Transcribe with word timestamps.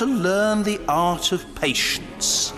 to 0.00 0.06
learn 0.06 0.62
the 0.62 0.80
art 0.88 1.30
of 1.30 1.44
patience. 1.56 2.54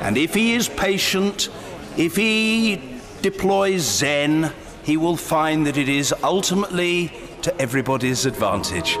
And 0.00 0.16
if 0.16 0.32
he 0.32 0.54
is 0.54 0.68
patient, 0.68 1.48
if 1.96 2.14
he 2.14 2.80
deploys 3.20 3.80
Zen, 3.82 4.52
he 4.84 4.96
will 4.96 5.16
find 5.16 5.66
that 5.66 5.76
it 5.76 5.88
is 5.88 6.14
ultimately 6.22 7.10
to 7.42 7.52
everybody's 7.60 8.26
advantage. 8.26 8.92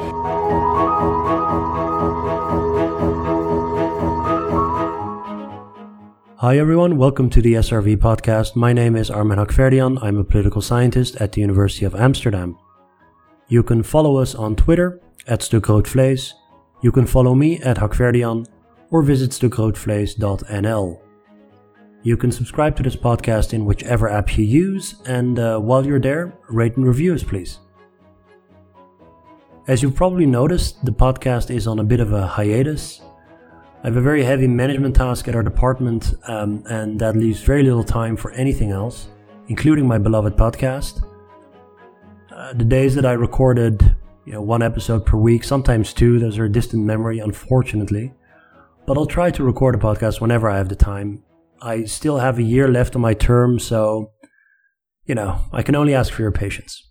Hi 6.38 6.58
everyone, 6.58 6.96
welcome 6.96 7.30
to 7.30 7.40
the 7.40 7.52
SRV 7.52 7.98
podcast. 7.98 8.56
My 8.56 8.72
name 8.72 8.96
is 8.96 9.08
Armen 9.08 9.38
Hakverdian. 9.38 10.02
I'm 10.02 10.18
a 10.18 10.24
political 10.24 10.62
scientist 10.62 11.14
at 11.20 11.30
the 11.30 11.40
University 11.42 11.84
of 11.84 11.94
Amsterdam. 11.94 12.58
You 13.46 13.62
can 13.62 13.84
follow 13.84 14.16
us 14.16 14.34
on 14.34 14.56
Twitter 14.56 15.00
at 15.28 15.42
StukRoodVlees. 15.42 16.32
You 16.82 16.90
can 16.90 17.06
follow 17.06 17.36
me 17.36 17.60
at 17.60 17.76
Hakverdian 17.76 18.46
or 18.90 19.02
visit 19.02 19.30
stukroodvlees.nl. 19.30 21.00
You 22.02 22.16
can 22.16 22.32
subscribe 22.32 22.74
to 22.76 22.82
this 22.82 22.96
podcast 22.96 23.52
in 23.52 23.64
whichever 23.64 24.10
app 24.10 24.36
you 24.36 24.44
use, 24.44 24.96
and 25.06 25.38
uh, 25.38 25.60
while 25.60 25.86
you're 25.86 26.00
there, 26.00 26.36
rate 26.48 26.76
and 26.76 26.84
review 26.84 27.14
us, 27.14 27.22
please. 27.22 27.60
As 29.68 29.80
you've 29.80 29.94
probably 29.94 30.26
noticed, 30.26 30.84
the 30.84 30.90
podcast 30.90 31.54
is 31.54 31.68
on 31.68 31.78
a 31.78 31.84
bit 31.84 32.00
of 32.00 32.12
a 32.12 32.26
hiatus. 32.26 33.00
I 33.84 33.86
have 33.86 33.96
a 33.96 34.00
very 34.00 34.24
heavy 34.24 34.48
management 34.48 34.96
task 34.96 35.28
at 35.28 35.36
our 35.36 35.44
department, 35.44 36.14
um, 36.26 36.64
and 36.66 36.98
that 36.98 37.16
leaves 37.16 37.42
very 37.42 37.62
little 37.62 37.84
time 37.84 38.16
for 38.16 38.32
anything 38.32 38.72
else, 38.72 39.06
including 39.46 39.86
my 39.86 39.98
beloved 39.98 40.36
podcast. 40.36 41.04
Uh, 42.34 42.52
the 42.54 42.64
days 42.64 42.96
that 42.96 43.06
I 43.06 43.12
recorded, 43.12 43.94
you 44.24 44.32
know, 44.32 44.42
one 44.42 44.62
episode 44.62 45.04
per 45.04 45.16
week, 45.16 45.44
sometimes 45.44 45.92
two, 45.92 46.18
those 46.18 46.38
are 46.38 46.44
a 46.44 46.52
distant 46.52 46.84
memory, 46.84 47.18
unfortunately. 47.18 48.12
But 48.86 48.96
I'll 48.96 49.06
try 49.06 49.30
to 49.30 49.44
record 49.44 49.74
a 49.74 49.78
podcast 49.78 50.20
whenever 50.20 50.48
I 50.48 50.58
have 50.58 50.68
the 50.68 50.76
time. 50.76 51.22
I 51.60 51.84
still 51.84 52.18
have 52.18 52.38
a 52.38 52.42
year 52.42 52.68
left 52.68 52.94
on 52.94 53.02
my 53.02 53.14
term, 53.14 53.58
so, 53.58 54.12
you 55.04 55.14
know, 55.14 55.40
I 55.52 55.62
can 55.62 55.74
only 55.74 55.94
ask 55.94 56.12
for 56.12 56.22
your 56.22 56.32
patience. 56.32 56.90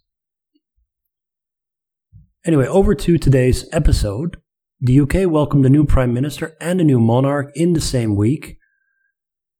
Anyway, 2.46 2.68
over 2.68 2.96
to 2.96 3.18
today's 3.18 3.68
episode. 3.72 4.38
The 4.80 5.00
UK 5.00 5.30
welcomed 5.30 5.66
a 5.66 5.70
new 5.70 5.86
Prime 5.86 6.14
Minister 6.14 6.58
and 6.60 6.82
a 6.82 6.84
new 6.84 7.00
monarch 7.00 7.52
in 7.54 7.74
the 7.74 7.82
same 7.82 8.16
week. 8.16 8.58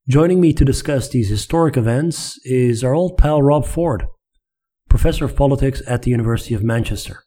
Joining 0.10 0.42
me 0.42 0.52
to 0.54 0.66
discuss 0.66 1.08
these 1.08 1.30
historic 1.30 1.78
events 1.78 2.40
is 2.44 2.84
our 2.84 2.96
old 2.96 3.18
pal 3.18 3.42
Rob 3.42 3.66
Ford, 3.66 4.08
Professor 4.90 5.26
of 5.26 5.36
Politics 5.36 5.82
at 5.86 6.02
the 6.02 6.10
University 6.10 6.56
of 6.56 6.64
Manchester. 6.64 7.24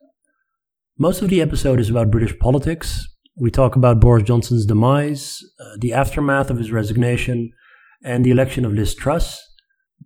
Most 0.97 1.23
of 1.23 1.29
the 1.29 1.43
episode 1.43 1.81
is 1.81 1.91
about 1.91 2.13
British 2.13 2.39
politics. 2.39 3.09
We 3.37 3.51
talk 3.51 3.75
about 3.75 3.99
Boris 3.99 4.23
Johnson's 4.23 4.65
demise, 4.65 5.43
uh, 5.59 5.77
the 5.81 5.93
aftermath 5.93 6.51
of 6.51 6.59
his 6.59 6.71
resignation, 6.71 7.51
and 8.05 8.25
the 8.25 8.31
election 8.31 8.65
of 8.65 8.75
Liz 8.75 8.95
Truss. 8.95 9.43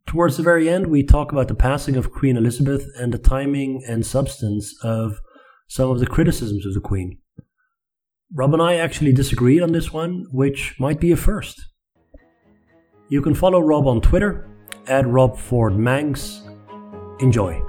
Towards 0.06 0.39
the 0.39 0.42
very 0.42 0.67
end, 0.67 0.86
we 0.86 1.03
talk 1.03 1.30
about 1.30 1.48
the 1.48 1.55
passing 1.55 1.97
of 1.97 2.11
Queen 2.11 2.39
Elizabeth 2.39 2.86
and 2.97 3.12
the 3.12 3.19
timing 3.19 3.83
and 3.86 4.06
substance 4.06 4.75
of 4.83 5.20
some 5.69 5.91
of 5.91 6.00
the 6.00 6.06
criticisms 6.06 6.64
of 6.64 6.72
the 6.72 6.80
Queen. 6.80 7.19
Rob 8.33 8.55
and 8.55 8.62
I 8.62 8.77
actually 8.77 9.12
disagreed 9.12 9.62
on 9.62 9.73
this 9.73 9.92
one, 9.92 10.25
which 10.33 10.75
might 10.80 11.00
be 11.00 11.12
a 11.12 11.17
first. 11.17 11.61
You 13.11 13.20
can 13.20 13.34
follow 13.34 13.61
Rob 13.61 13.86
on 13.86 14.00
Twitter 14.00 14.48
at 14.86 15.06
Rob 15.06 15.36
Ford 15.36 15.75
Mancs. 15.75 16.41
Enjoy. 17.20 17.63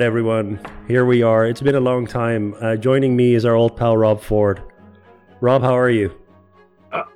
Right, 0.00 0.06
everyone, 0.06 0.58
here 0.88 1.04
we 1.04 1.22
are. 1.22 1.44
It's 1.44 1.60
been 1.60 1.74
a 1.74 1.80
long 1.80 2.06
time. 2.06 2.54
Uh, 2.62 2.74
joining 2.76 3.14
me 3.14 3.34
is 3.34 3.44
our 3.44 3.54
old 3.54 3.76
pal 3.76 3.98
Rob 3.98 4.22
Ford. 4.22 4.62
Rob, 5.42 5.60
how 5.60 5.76
are 5.76 5.90
you? 5.90 6.10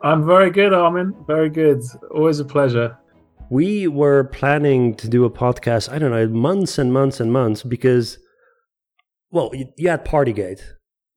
I'm 0.03 0.27
very 0.27 0.51
good, 0.51 0.75
Armen. 0.75 1.15
Very 1.27 1.49
good. 1.49 1.81
Always 2.11 2.41
a 2.41 2.45
pleasure. 2.45 2.99
We 3.49 3.89
were 3.89 4.25
planning 4.25 4.95
to 4.97 5.09
do 5.09 5.25
a 5.25 5.31
podcast, 5.31 5.91
I 5.91 5.99
don't 5.99 6.11
know, 6.11 6.29
months 6.29 6.77
and 6.77 6.93
months 6.93 7.21
and 7.21 7.33
months 7.33 7.63
because, 7.63 8.19
well, 9.31 9.51
you 9.79 9.89
had 9.89 10.05
Partygate 10.05 10.61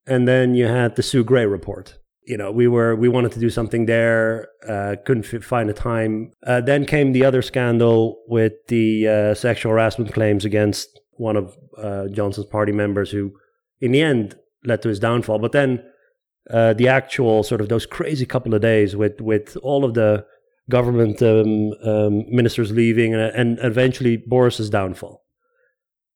and 0.06 0.25
then 0.25 0.56
you 0.56 0.67
had 0.67 0.95
the 0.95 1.03
Sue 1.03 1.25
Gray 1.25 1.47
report. 1.47 1.97
You 2.25 2.38
know, 2.38 2.50
we 2.50 2.69
were 2.69 2.95
we 2.95 3.09
wanted 3.09 3.33
to 3.33 3.41
do 3.41 3.50
something 3.50 3.88
there, 3.88 4.47
uh, 4.69 4.95
couldn't 5.06 5.33
f- 5.33 5.44
find 5.44 5.69
a 5.69 5.73
time. 5.73 6.31
Uh, 6.45 6.61
then 6.61 6.85
came 6.85 7.11
the 7.11 7.25
other 7.25 7.41
scandal 7.41 8.23
with 8.25 8.53
the 8.69 9.06
uh, 9.06 9.33
sexual 9.33 9.73
harassment 9.73 10.13
claims 10.13 10.45
against 10.45 11.01
one 11.17 11.35
of 11.35 11.57
uh, 11.78 12.07
Johnson's 12.07 12.47
party 12.47 12.72
members, 12.72 13.11
who, 13.11 13.33
in 13.81 13.91
the 13.91 14.01
end, 14.01 14.35
led 14.63 14.81
to 14.81 14.89
his 14.89 15.00
downfall. 15.00 15.39
But 15.39 15.51
then 15.51 15.83
uh, 16.50 16.73
the 16.73 16.88
actual 16.88 17.44
sort 17.44 17.61
of 17.61 17.69
those 17.69 17.85
crazy 17.85 18.25
couple 18.25 18.53
of 18.53 18.61
days 18.61 18.95
with 18.95 19.19
with 19.19 19.57
all 19.57 19.83
of 19.83 19.94
the 19.94 20.25
government 20.69 21.22
um, 21.22 21.72
um, 21.83 22.25
ministers 22.29 22.72
leaving 22.72 23.13
and, 23.13 23.35
and, 23.35 23.59
eventually 23.61 24.17
Boris's 24.17 24.69
downfall. 24.69 25.23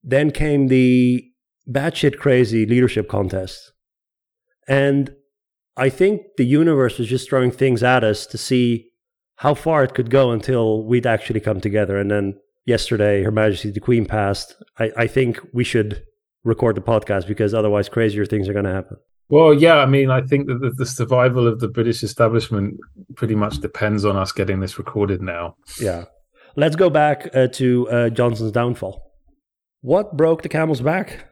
Then 0.03 0.31
came 0.31 0.67
the 0.67 1.23
batshit 1.69 2.17
crazy 2.17 2.65
leadership 2.65 3.07
contest, 3.07 3.71
and 4.67 5.13
I 5.77 5.89
think 5.89 6.21
the 6.37 6.45
universe 6.45 6.97
was 6.97 7.07
just 7.07 7.29
throwing 7.29 7.51
things 7.51 7.83
at 7.83 8.03
us 8.03 8.25
to 8.27 8.37
see 8.37 8.91
how 9.37 9.53
far 9.53 9.83
it 9.83 9.93
could 9.93 10.09
go 10.09 10.31
until 10.31 10.85
we'd 10.85 11.07
actually 11.07 11.39
come 11.39 11.59
together. 11.59 11.97
And 11.97 12.11
then 12.11 12.35
yesterday, 12.65 13.23
Her 13.23 13.31
Majesty 13.31 13.71
the 13.71 13.79
Queen 13.79 14.05
passed. 14.05 14.55
I, 14.79 14.91
I 14.97 15.07
think 15.07 15.39
we 15.53 15.63
should 15.63 16.03
record 16.43 16.75
the 16.75 16.81
podcast 16.81 17.27
because 17.27 17.53
otherwise, 17.53 17.89
crazier 17.89 18.25
things 18.25 18.49
are 18.49 18.53
going 18.53 18.65
to 18.65 18.73
happen. 18.73 18.97
Well, 19.29 19.53
yeah, 19.53 19.77
I 19.77 19.85
mean, 19.85 20.11
I 20.11 20.21
think 20.21 20.47
that 20.47 20.59
the, 20.59 20.71
the, 20.71 20.85
survival 20.85 21.47
of 21.47 21.61
the 21.61 21.69
British 21.69 22.03
establishment 22.03 22.77
pretty 23.15 23.35
much 23.35 23.59
depends 23.59 24.03
on 24.03 24.17
us 24.17 24.33
getting 24.33 24.59
this 24.59 24.77
recorded 24.77 25.21
now. 25.21 25.55
Yeah. 25.79 26.05
Let's 26.57 26.75
go 26.75 26.89
back 26.89 27.33
uh, 27.33 27.47
to 27.47 27.89
uh, 27.89 28.09
Johnson's 28.09 28.51
downfall. 28.51 29.01
What 29.79 30.17
broke 30.17 30.41
the 30.41 30.49
camel's 30.49 30.81
back? 30.81 31.30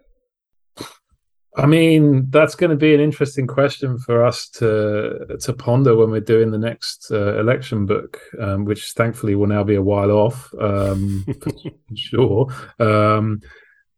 I 1.55 1.65
mean, 1.65 2.29
that's 2.29 2.55
going 2.55 2.69
to 2.69 2.75
be 2.75 2.93
an 2.93 2.99
interesting 2.99 3.47
question 3.47 3.97
for 3.97 4.23
us 4.23 4.49
to 4.49 5.37
to 5.39 5.53
ponder 5.53 5.95
when 5.95 6.11
we're 6.11 6.21
doing 6.21 6.51
the 6.51 6.59
next 6.59 7.11
uh, 7.11 7.39
election 7.39 7.85
book, 7.85 8.19
um, 8.39 8.65
which 8.65 8.91
thankfully 8.91 9.35
will 9.35 9.47
now 9.47 9.63
be 9.63 9.75
a 9.75 9.81
while 9.81 10.11
off, 10.11 10.53
um, 10.59 11.25
sure. 11.95 12.47
Um, 12.79 13.41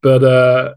but 0.01 0.23
uh, 0.23 0.73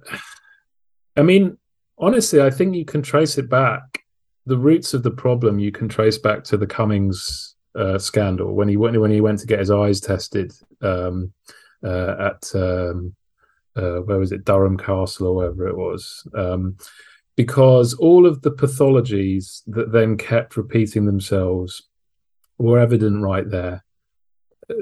I 1.17 1.23
mean, 1.23 1.59
honestly, 1.97 2.43
I 2.43 2.51
think 2.51 2.75
you 2.75 2.84
can 2.84 3.03
trace 3.03 3.39
it 3.39 3.49
back. 3.49 4.03
The 4.47 4.59
roots 4.59 4.95
of 4.95 5.05
the 5.05 5.11
problem 5.11 5.59
you 5.59 5.73
can 5.73 5.89
trace 5.89 6.19
back 6.19 6.45
to 6.45 6.57
the 6.57 6.67
Cummings 6.67 7.55
uh, 7.77 7.99
scandal 7.99 8.53
when 8.55 8.69
he 8.69 8.77
went 8.77 9.01
when 9.01 9.11
he 9.11 9.21
went 9.21 9.39
to 9.41 9.47
get 9.47 9.61
his 9.61 9.71
eyes 9.71 10.01
tested 10.01 10.53
um, 10.83 11.33
uh, 11.84 12.33
at 12.33 12.51
um, 12.55 13.15
uh, 13.77 13.99
where 13.99 14.19
was 14.19 14.33
it 14.33 14.45
Durham 14.45 14.77
Castle 14.77 15.29
or 15.29 15.35
wherever 15.35 15.69
it 15.69 15.77
was. 15.77 16.27
Um, 16.35 16.77
because 17.37 17.95
all 17.95 18.27
of 18.27 18.43
the 18.43 18.53
pathologies 18.53 19.62
that 19.67 19.91
then 19.91 20.17
kept 20.17 20.57
repeating 20.57 21.05
themselves 21.05 21.83
were 22.59 22.79
evident 22.79 23.23
right 23.23 23.49
there. 23.51 23.84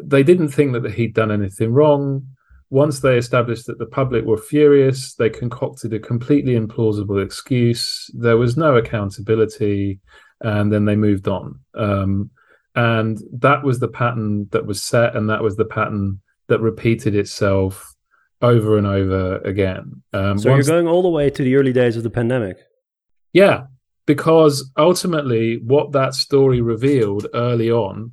They 0.02 0.22
didn't 0.22 0.50
think 0.50 0.74
that 0.74 0.92
he'd 0.92 1.14
done 1.14 1.32
anything 1.32 1.72
wrong 1.72 2.26
once 2.72 3.00
they 3.00 3.18
established 3.18 3.66
that 3.66 3.78
the 3.78 3.84
public 3.84 4.24
were 4.24 4.38
furious, 4.38 5.14
they 5.14 5.28
concocted 5.28 5.92
a 5.92 5.98
completely 5.98 6.58
implausible 6.58 7.22
excuse. 7.22 8.10
There 8.14 8.38
was 8.38 8.56
no 8.56 8.76
accountability, 8.76 10.00
and 10.40 10.72
then 10.72 10.86
they 10.86 10.96
moved 10.96 11.28
on. 11.28 11.60
Um, 11.74 12.30
and 12.74 13.18
that 13.30 13.62
was 13.62 13.78
the 13.78 13.88
pattern 13.88 14.48
that 14.52 14.64
was 14.64 14.80
set, 14.80 15.14
and 15.14 15.28
that 15.28 15.42
was 15.42 15.56
the 15.56 15.66
pattern 15.66 16.22
that 16.48 16.62
repeated 16.62 17.14
itself 17.14 17.91
over 18.42 18.76
and 18.76 18.86
over 18.86 19.38
again. 19.38 20.02
Um, 20.12 20.38
so 20.38 20.54
you're 20.54 20.64
going 20.64 20.88
all 20.88 21.02
the 21.02 21.08
way 21.08 21.30
to 21.30 21.42
the 21.42 21.56
early 21.56 21.72
days 21.72 21.96
of 21.96 22.02
the 22.02 22.10
pandemic. 22.10 22.58
Yeah, 23.32 23.66
because 24.06 24.70
ultimately, 24.76 25.58
what 25.64 25.92
that 25.92 26.14
story 26.14 26.60
revealed 26.60 27.28
early 27.34 27.70
on 27.70 28.12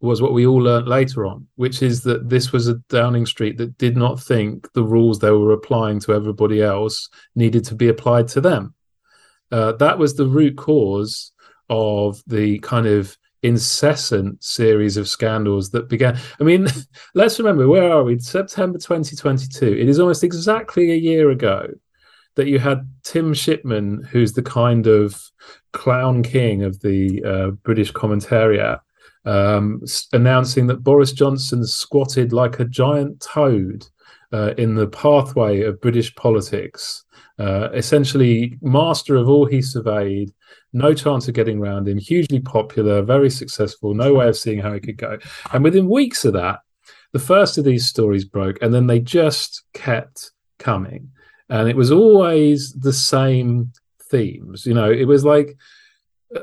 was 0.00 0.22
what 0.22 0.32
we 0.32 0.46
all 0.46 0.62
learnt 0.62 0.86
later 0.86 1.26
on, 1.26 1.48
which 1.56 1.82
is 1.82 2.02
that 2.02 2.28
this 2.28 2.52
was 2.52 2.68
a 2.68 2.74
Downing 2.88 3.26
Street 3.26 3.58
that 3.58 3.76
did 3.78 3.96
not 3.96 4.20
think 4.20 4.72
the 4.72 4.84
rules 4.84 5.18
they 5.18 5.30
were 5.30 5.52
applying 5.52 5.98
to 6.00 6.12
everybody 6.12 6.62
else 6.62 7.08
needed 7.34 7.64
to 7.64 7.74
be 7.74 7.88
applied 7.88 8.28
to 8.28 8.40
them. 8.40 8.74
Uh, 9.50 9.72
that 9.72 9.98
was 9.98 10.14
the 10.14 10.26
root 10.26 10.56
cause 10.56 11.32
of 11.68 12.22
the 12.26 12.58
kind 12.60 12.86
of 12.86 13.16
incessant 13.42 14.42
series 14.42 14.96
of 14.96 15.08
scandals 15.08 15.70
that 15.70 15.88
began. 15.88 16.18
I 16.40 16.44
mean, 16.44 16.66
let's 17.14 17.38
remember 17.38 17.68
where 17.68 17.90
are 17.90 18.04
we? 18.04 18.18
September 18.18 18.78
2022. 18.78 19.66
It 19.66 19.88
is 19.88 19.98
almost 19.98 20.24
exactly 20.24 20.90
a 20.90 20.96
year 20.96 21.30
ago 21.30 21.68
that 22.36 22.48
you 22.48 22.58
had 22.58 22.88
Tim 23.02 23.34
Shipman, 23.34 24.04
who's 24.04 24.32
the 24.32 24.42
kind 24.42 24.86
of 24.86 25.20
clown 25.72 26.22
king 26.22 26.62
of 26.62 26.80
the 26.80 27.22
uh, 27.24 27.50
British 27.50 27.92
commentariat 27.92 28.80
um, 29.24 29.82
announcing 30.12 30.66
that 30.68 30.82
Boris 30.82 31.12
Johnson 31.12 31.64
squatted 31.66 32.32
like 32.32 32.58
a 32.58 32.64
giant 32.64 33.20
toad 33.20 33.86
uh, 34.32 34.54
in 34.56 34.74
the 34.74 34.86
pathway 34.86 35.62
of 35.62 35.80
British 35.80 36.14
politics, 36.14 37.04
uh, 37.38 37.68
essentially 37.72 38.58
master 38.62 39.16
of 39.16 39.28
all 39.28 39.46
he 39.46 39.60
surveyed, 39.60 40.32
no 40.72 40.94
chance 40.94 41.28
of 41.28 41.34
getting 41.34 41.58
around 41.58 41.88
him, 41.88 41.98
hugely 41.98 42.40
popular, 42.40 43.02
very 43.02 43.30
successful, 43.30 43.94
no 43.94 44.14
way 44.14 44.28
of 44.28 44.36
seeing 44.36 44.60
how 44.60 44.72
he 44.72 44.80
could 44.80 44.96
go. 44.96 45.18
And 45.52 45.64
within 45.64 45.88
weeks 45.88 46.24
of 46.24 46.34
that, 46.34 46.60
the 47.12 47.18
first 47.18 47.58
of 47.58 47.64
these 47.64 47.86
stories 47.86 48.24
broke, 48.24 48.60
and 48.62 48.72
then 48.72 48.86
they 48.86 49.00
just 49.00 49.62
kept 49.72 50.30
coming. 50.58 51.10
And 51.48 51.68
it 51.68 51.76
was 51.76 51.90
always 51.90 52.72
the 52.72 52.92
same 52.92 53.72
themes. 54.10 54.66
You 54.66 54.74
know, 54.74 54.90
it 54.90 55.06
was 55.06 55.24
like 55.24 55.56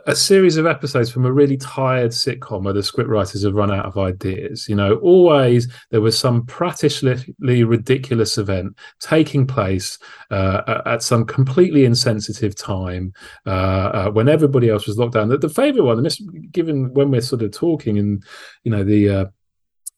a 0.07 0.15
series 0.15 0.57
of 0.57 0.65
episodes 0.65 1.11
from 1.11 1.25
a 1.25 1.31
really 1.31 1.57
tired 1.57 2.11
sitcom 2.11 2.63
where 2.63 2.73
the 2.73 2.79
scriptwriters 2.79 3.43
have 3.43 3.53
run 3.53 3.71
out 3.71 3.85
of 3.85 3.97
ideas. 3.97 4.67
You 4.67 4.75
know, 4.75 4.95
always 4.95 5.71
there 5.91 6.01
was 6.01 6.17
some 6.17 6.45
prattishly 6.45 7.35
ridiculous 7.39 8.37
event 8.37 8.77
taking 8.99 9.45
place 9.45 9.99
uh, 10.31 10.81
at 10.85 11.03
some 11.03 11.25
completely 11.25 11.85
insensitive 11.85 12.55
time 12.55 13.13
uh, 13.45 13.49
uh, 13.49 14.11
when 14.11 14.27
everybody 14.27 14.69
else 14.69 14.87
was 14.87 14.97
locked 14.97 15.13
down. 15.13 15.29
The, 15.29 15.37
the 15.37 15.49
favorite 15.49 15.83
one, 15.83 16.07
given 16.51 16.91
when 16.93 17.11
we're 17.11 17.21
sort 17.21 17.43
of 17.43 17.51
talking 17.51 17.99
and, 17.99 18.23
you 18.63 18.71
know, 18.71 18.83
the, 18.83 19.09
uh, 19.09 19.25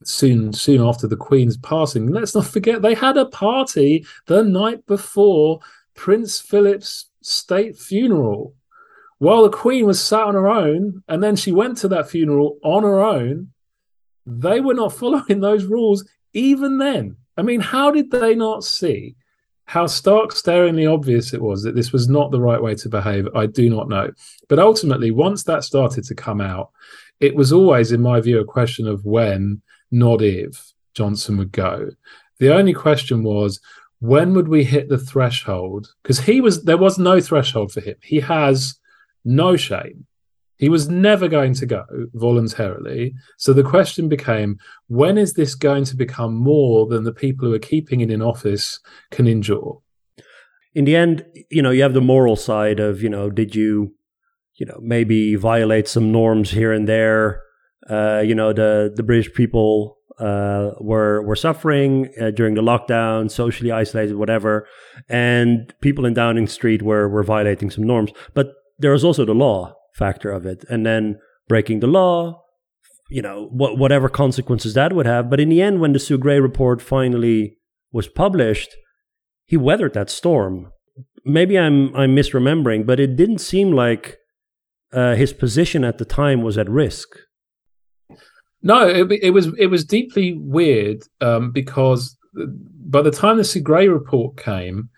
soon 0.04 0.54
soon 0.54 0.80
after 0.80 1.08
the 1.08 1.18
queen's 1.18 1.58
passing 1.58 2.12
let's 2.12 2.36
not 2.36 2.46
forget 2.46 2.84
they 2.84 2.94
had 2.94 3.18
a 3.18 3.26
party 3.26 4.06
the 4.28 4.44
night 4.44 4.86
before 4.86 5.60
prince 5.96 6.40
philip's 6.40 7.10
state 7.24 7.76
funeral 7.76 8.54
while 9.20 9.44
the 9.44 9.50
queen 9.50 9.86
was 9.86 10.02
sat 10.02 10.24
on 10.24 10.36
her 10.36 10.48
own 10.48 11.04
and 11.08 11.24
then 11.24 11.36
she 11.36 11.52
went 11.52 11.78
to 11.78 11.88
that 11.90 12.10
funeral 12.10 12.58
on 12.64 12.84
her 12.84 13.02
own. 13.02 13.52
They 14.26 14.60
were 14.60 14.74
not 14.74 14.94
following 14.98 15.40
those 15.40 15.66
rules 15.66 16.08
even 16.34 16.78
then. 16.78 17.18
I 17.38 17.42
mean 17.42 17.62
how 17.62 17.92
did 17.92 18.12
they 18.12 18.36
not 18.36 18.64
see 18.64 19.16
how 19.66 19.86
stark 19.86 20.32
staringly 20.32 20.86
obvious 20.86 21.34
it 21.34 21.42
was 21.42 21.64
that 21.64 21.76
this 21.76 21.92
was 21.92 22.08
not 22.08 22.32
the 22.32 22.40
right 22.40 22.62
way 22.62 22.74
to 22.76 22.90
behave? 22.90 23.28
I 23.36 23.48
do 23.48 23.70
not 23.70 23.90
know. 23.90 24.12
But 24.48 24.60
ultimately 24.60 25.12
once 25.12 25.44
that 25.44 25.64
started 25.64 26.04
to 26.06 26.16
come 26.16 26.42
out 26.42 26.72
it 27.20 27.36
was 27.36 27.52
always 27.52 27.92
in 27.92 28.02
my 28.02 28.22
view 28.22 28.40
a 28.40 28.46
question 28.46 28.88
of 28.88 29.04
when 29.04 29.62
not 29.92 30.22
if 30.22 30.74
johnson 30.94 31.38
would 31.38 31.52
go. 31.52 31.90
The 32.40 32.54
only 32.54 32.74
question 32.74 33.24
was 33.24 33.60
when 34.00 34.34
would 34.36 34.48
we 34.48 34.64
hit 34.64 34.90
the 34.90 34.98
threshold? 34.98 35.94
Because 36.04 36.20
he 36.20 36.40
was 36.42 36.64
there 36.64 36.78
was 36.78 37.00
no 37.00 37.20
threshold 37.20 37.72
for 37.72 37.82
him. 37.82 37.96
He 38.04 38.20
has 38.20 38.78
no 39.28 39.56
shame. 39.56 40.06
He 40.58 40.70
was 40.70 40.90
never 40.90 41.28
going 41.28 41.54
to 41.56 41.66
go 41.68 41.84
voluntarily. 42.14 43.14
So 43.38 43.54
the 43.54 43.64
question 43.64 44.10
became 44.10 44.58
when 44.88 45.18
is 45.18 45.34
this 45.34 45.54
going 45.54 45.86
to 45.86 45.96
become 45.96 46.34
more 46.34 46.88
than 46.88 47.04
the 47.04 47.14
people 47.14 47.48
who 47.48 47.54
are 47.54 47.60
keeping 47.60 48.02
it 48.02 48.10
in 48.10 48.24
office 48.24 48.80
can 49.12 49.28
endure? 49.28 49.82
In 50.74 50.86
the 50.86 50.96
end, 50.96 51.26
you 51.52 51.62
know, 51.62 51.70
you 51.70 51.84
have 51.84 51.94
the 51.94 52.02
moral 52.02 52.36
side 52.36 52.80
of, 52.80 53.04
you 53.04 53.10
know, 53.10 53.30
did 53.30 53.56
you, 53.56 53.94
you 54.56 54.66
know, 54.66 54.80
maybe 54.82 55.36
violate 55.36 55.88
some 55.88 56.12
norms 56.12 56.50
here 56.52 56.72
and 56.72 56.88
there? 56.88 57.44
Uh, 57.88 58.24
you 58.26 58.34
know, 58.34 58.52
the, 58.52 58.92
the 58.96 59.04
British 59.04 59.32
people 59.34 59.98
uh, 60.20 60.72
were 60.80 61.22
were 61.22 61.36
suffering 61.36 62.10
uh, 62.20 62.32
during 62.32 62.56
the 62.56 62.62
lockdown, 62.62 63.30
socially 63.30 63.72
isolated, 63.72 64.16
whatever, 64.16 64.68
and 65.10 65.74
people 65.82 66.06
in 66.06 66.14
Downing 66.16 66.48
Street 66.48 66.82
were 66.82 67.08
were 67.08 67.24
violating 67.24 67.70
some 67.70 67.86
norms. 67.86 68.12
But 68.34 68.56
there 68.80 68.92
was 68.92 69.04
also 69.04 69.26
the 69.26 69.34
law 69.34 69.74
factor 69.96 70.32
of 70.32 70.46
it, 70.46 70.64
and 70.70 70.86
then 70.86 71.20
breaking 71.48 71.80
the 71.80 71.88
law, 71.88 72.42
you 73.10 73.22
know, 73.22 73.50
what, 73.52 73.78
whatever 73.78 74.10
consequences 74.10 74.74
that 74.74 74.94
would 74.94 75.06
have. 75.06 75.30
But 75.30 75.40
in 75.40 75.50
the 75.50 75.62
end, 75.62 75.80
when 75.80 75.94
the 75.94 76.00
Sue 76.00 76.18
Gray 76.18 76.40
report 76.40 76.82
finally 76.82 77.58
was 77.92 78.08
published, 78.08 78.76
he 79.46 79.58
weathered 79.58 79.94
that 79.94 80.10
storm. 80.10 80.72
Maybe 81.26 81.58
I'm 81.58 81.96
I'm 81.96 82.16
misremembering, 82.16 82.86
but 82.86 83.00
it 83.00 83.16
didn't 83.16 83.40
seem 83.40 83.72
like 83.72 84.18
uh, 84.94 85.16
his 85.16 85.34
position 85.34 85.84
at 85.84 85.98
the 85.98 86.06
time 86.06 86.42
was 86.42 86.58
at 86.58 86.70
risk. 86.70 87.08
No, 88.62 88.88
it, 88.88 89.12
it 89.22 89.30
was 89.32 89.48
it 89.58 89.68
was 89.68 89.86
deeply 89.86 90.38
weird 90.38 91.04
um, 91.22 91.52
because 91.52 92.18
by 92.90 93.02
the 93.02 93.12
time 93.12 93.38
the 93.38 93.44
Sue 93.44 93.62
Gray 93.62 93.88
report 93.88 94.38
came, 94.38 94.90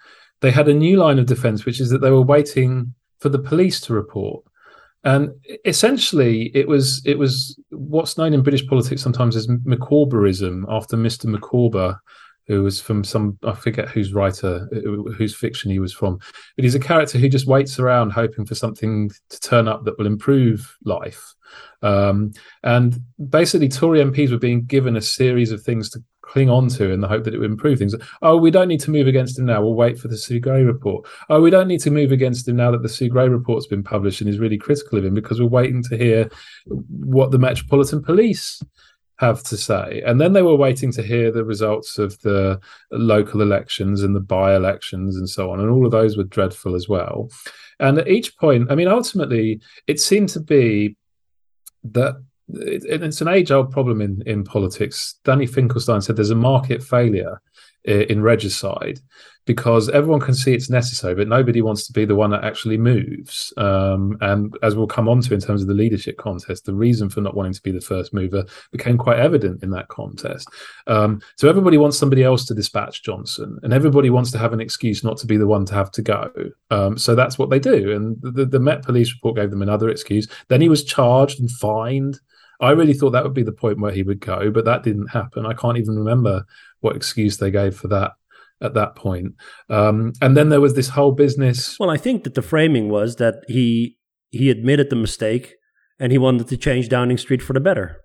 they 0.42 0.52
had 0.52 0.68
a 0.68 0.74
new 0.74 0.98
line 0.98 1.20
of 1.20 1.26
defense, 1.26 1.66
which 1.66 1.80
is 1.80 1.90
that 1.90 2.00
they 2.00 2.12
were 2.12 2.22
waiting 2.22 2.94
for 3.20 3.30
the 3.30 3.40
police 3.40 3.80
to 3.82 3.94
report. 3.94 4.44
And 5.04 5.32
essentially, 5.64 6.52
it 6.54 6.68
was 6.68 7.02
it 7.06 7.18
was 7.18 7.58
what's 7.70 8.18
known 8.18 8.34
in 8.34 8.44
British 8.44 8.68
politics 8.68 9.02
sometimes 9.02 9.36
as 9.36 9.48
Micawberism, 9.48 10.66
after 10.68 10.98
Mr. 10.98 11.26
Micawber, 11.26 12.00
who 12.48 12.64
was 12.64 12.82
from 12.82 13.04
some 13.06 13.38
I 13.44 13.54
forget 13.54 13.88
whose 13.88 14.12
writer, 14.12 14.68
whose 15.18 15.36
fiction 15.36 15.72
he 15.72 15.80
was 15.80 15.94
from, 15.94 16.18
but 16.56 16.66
he's 16.66 16.76
a 16.76 16.80
character 16.80 17.18
who 17.18 17.30
just 17.30 17.48
waits 17.48 17.80
around 17.80 18.10
hoping 18.10 18.46
for 18.46 18.56
something 18.56 19.10
to 19.30 19.40
turn 19.40 19.70
up 19.70 19.86
that 19.86 19.98
will 19.98 20.08
improve 20.08 20.76
life. 20.84 21.34
Um, 21.82 22.34
and 22.64 23.00
basically, 23.30 23.70
Tory 23.70 24.00
MPs 24.00 24.32
were 24.32 24.38
being 24.38 24.66
given 24.66 24.98
a 24.98 25.02
series 25.02 25.52
of 25.52 25.64
things 25.64 25.90
to 25.92 26.04
cling 26.30 26.50
on 26.50 26.70
to 26.70 26.92
in 26.92 27.02
the 27.02 27.08
hope 27.08 27.24
that 27.24 27.34
it 27.34 27.40
would 27.40 27.52
improve 27.52 27.80
things. 27.80 27.96
Oh, 28.22 28.38
we 28.38 28.52
don't 28.52 28.68
need 28.68 28.80
to 28.82 28.92
move 28.92 29.08
against 29.08 29.40
him 29.40 29.46
now. 29.46 29.62
We'll 29.62 29.74
wait 29.74 29.98
for 29.98 30.08
the 30.08 30.18
Sue 30.18 30.40
Gray 30.40 30.64
report. 30.64 31.08
Oh, 31.30 31.42
we 31.42 31.50
don't 31.50 31.68
need 31.68 31.82
to 31.82 31.92
move 31.92 32.12
against 32.12 32.48
him 32.48 32.56
now 32.56 32.72
that 32.72 32.84
the 32.84 32.90
Sue 32.90 33.10
Gray 33.10 33.28
report's 33.28 33.68
been 33.68 33.84
published 33.84 34.22
and 34.22 34.30
is 34.30 34.40
really 34.40 34.58
critical 34.58 35.00
of 35.00 35.06
him 35.06 35.16
because 35.16 35.42
we're 35.42 35.48
waiting 35.48 35.84
to 35.84 35.98
hear 35.98 36.30
what 36.66 37.32
the 37.32 37.40
Metropolitan 37.40 38.04
Police 38.04 38.62
have 39.18 39.44
to 39.44 39.58
say. 39.58 40.02
And 40.06 40.22
then 40.22 40.34
they 40.34 40.42
were 40.42 40.56
waiting 40.56 40.92
to 40.94 41.04
hear 41.04 41.32
the 41.32 41.44
results 41.44 41.98
of 41.98 42.20
the 42.22 42.60
local 42.92 43.42
elections 43.42 44.02
and 44.02 44.16
the 44.16 44.22
by 44.22 44.56
elections 44.56 45.18
and 45.18 45.30
so 45.30 45.52
on. 45.52 45.60
And 45.60 45.70
all 45.70 45.86
of 45.86 45.92
those 45.92 46.16
were 46.16 46.24
dreadful 46.24 46.76
as 46.76 46.88
well. 46.88 47.30
And 47.80 47.98
at 47.98 48.08
each 48.08 48.38
point, 48.38 48.72
I 48.72 48.76
mean, 48.76 48.88
ultimately, 48.88 49.62
it 49.88 50.00
seemed 50.00 50.30
to 50.30 50.40
be 50.40 50.96
that 51.84 52.22
it's 52.54 53.22
an 53.22 53.28
age 53.28 53.52
old 53.52 53.72
problem 53.72 54.02
in, 54.02 54.22
in 54.26 54.44
politics. 54.44 55.16
Danny 55.24 55.46
Finkelstein 55.46 56.02
said 56.02 56.16
there's 56.16 56.30
a 56.30 56.36
market 56.36 56.84
failure 56.84 57.42
in 57.86 58.22
regicide 58.22 59.00
because 59.46 59.90
everyone 59.90 60.20
can 60.20 60.36
see 60.36 60.54
it's 60.54 60.70
necessary, 60.70 61.16
but 61.16 61.28
nobody 61.28 61.62
wants 61.62 61.88
to 61.88 61.92
be 61.92 62.06
the 62.06 62.14
one 62.14 62.30
that 62.30 62.44
actually 62.44 62.78
moves. 62.78 63.52
Um, 63.58 64.16
and 64.22 64.56
as 64.62 64.76
we'll 64.76 64.86
come 64.86 65.10
on 65.10 65.22
to 65.22 65.34
in 65.34 65.40
terms 65.40 65.64
of 65.64 65.68
the 65.68 65.74
leadership 65.74 66.18
contest, 66.18 66.66
the 66.66 66.76
reason 66.76 67.10
for 67.10 67.22
not 67.22 67.36
wanting 67.36 67.54
to 67.54 67.62
be 67.64 67.72
the 67.72 67.82
first 67.82 68.14
mover 68.14 68.46
became 68.72 68.96
quite 68.96 69.18
evident 69.18 69.64
in 69.64 69.72
that 69.72 69.88
contest. 69.88 70.48
Um, 70.86 71.20
so 71.36 71.50
everybody 71.50 71.78
wants 71.78 71.98
somebody 71.98 72.24
else 72.24 72.46
to 72.46 72.54
dispatch 72.54 73.02
Johnson, 73.02 73.58
and 73.64 73.74
everybody 73.74 74.12
wants 74.12 74.30
to 74.32 74.38
have 74.38 74.54
an 74.54 74.62
excuse 74.62 75.04
not 75.04 75.18
to 75.18 75.26
be 75.26 75.38
the 75.38 75.48
one 75.48 75.66
to 75.66 75.74
have 75.74 75.90
to 75.94 76.04
go. 76.04 76.32
Um, 76.70 76.96
so 76.96 77.16
that's 77.16 77.40
what 77.40 77.50
they 77.50 77.60
do. 77.60 77.92
And 77.92 78.22
the, 78.22 78.46
the 78.46 78.60
Met 78.60 78.84
Police 78.84 79.12
report 79.16 79.38
gave 79.38 79.50
them 79.50 79.64
another 79.64 79.90
excuse. 79.90 80.28
Then 80.50 80.62
he 80.62 80.70
was 80.70 80.84
charged 80.84 81.40
and 81.40 81.50
fined. 81.50 82.20
I 82.60 82.72
really 82.72 82.94
thought 82.94 83.12
that 83.12 83.24
would 83.24 83.34
be 83.34 83.44
the 83.44 83.52
point 83.52 83.80
where 83.80 83.92
he 83.92 84.04
would 84.04 84.20
go, 84.20 84.52
but 84.52 84.66
that 84.66 84.84
didn't 84.84 85.08
happen. 85.08 85.46
I 85.46 85.54
can't 85.54 85.78
even 85.78 85.96
remember 85.96 86.46
what 86.82 86.96
excuse 86.96 87.38
they 87.38 87.52
gave 87.52 87.76
for 87.76 87.88
that 87.88 88.12
at 88.62 88.74
that 88.74 88.96
point. 88.96 89.36
Um, 89.70 90.14
and 90.22 90.36
then 90.36 90.50
there 90.50 90.62
was 90.62 90.76
this 90.76 90.90
whole 90.90 91.14
business. 91.14 91.80
Well, 91.80 91.90
I 91.90 91.98
think 91.98 92.24
that 92.24 92.36
the 92.36 92.42
framing 92.42 92.90
was 92.90 93.16
that 93.18 93.44
he 93.48 93.98
he 94.32 94.50
admitted 94.50 94.90
the 94.90 94.96
mistake 94.96 95.56
and 96.00 96.12
he 96.12 96.18
wanted 96.18 96.48
to 96.48 96.58
change 96.58 96.90
Downing 96.90 97.18
Street 97.18 97.42
for 97.42 97.54
the 97.54 97.60
better, 97.60 98.02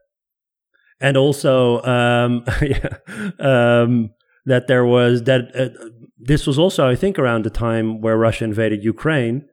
and 1.00 1.16
also 1.16 1.82
um, 1.82 2.44
um, 3.40 4.11
that 4.46 4.66
there 4.68 4.84
was 4.84 5.25
that 5.25 5.50
uh, 5.56 5.88
this 6.18 6.46
was 6.46 6.58
also 6.58 6.88
I 6.88 6.94
think 6.94 7.18
around 7.18 7.44
the 7.44 7.50
time 7.50 8.00
where 8.00 8.16
Russia 8.16 8.44
invaded 8.44 8.84
Ukraine 8.84 9.46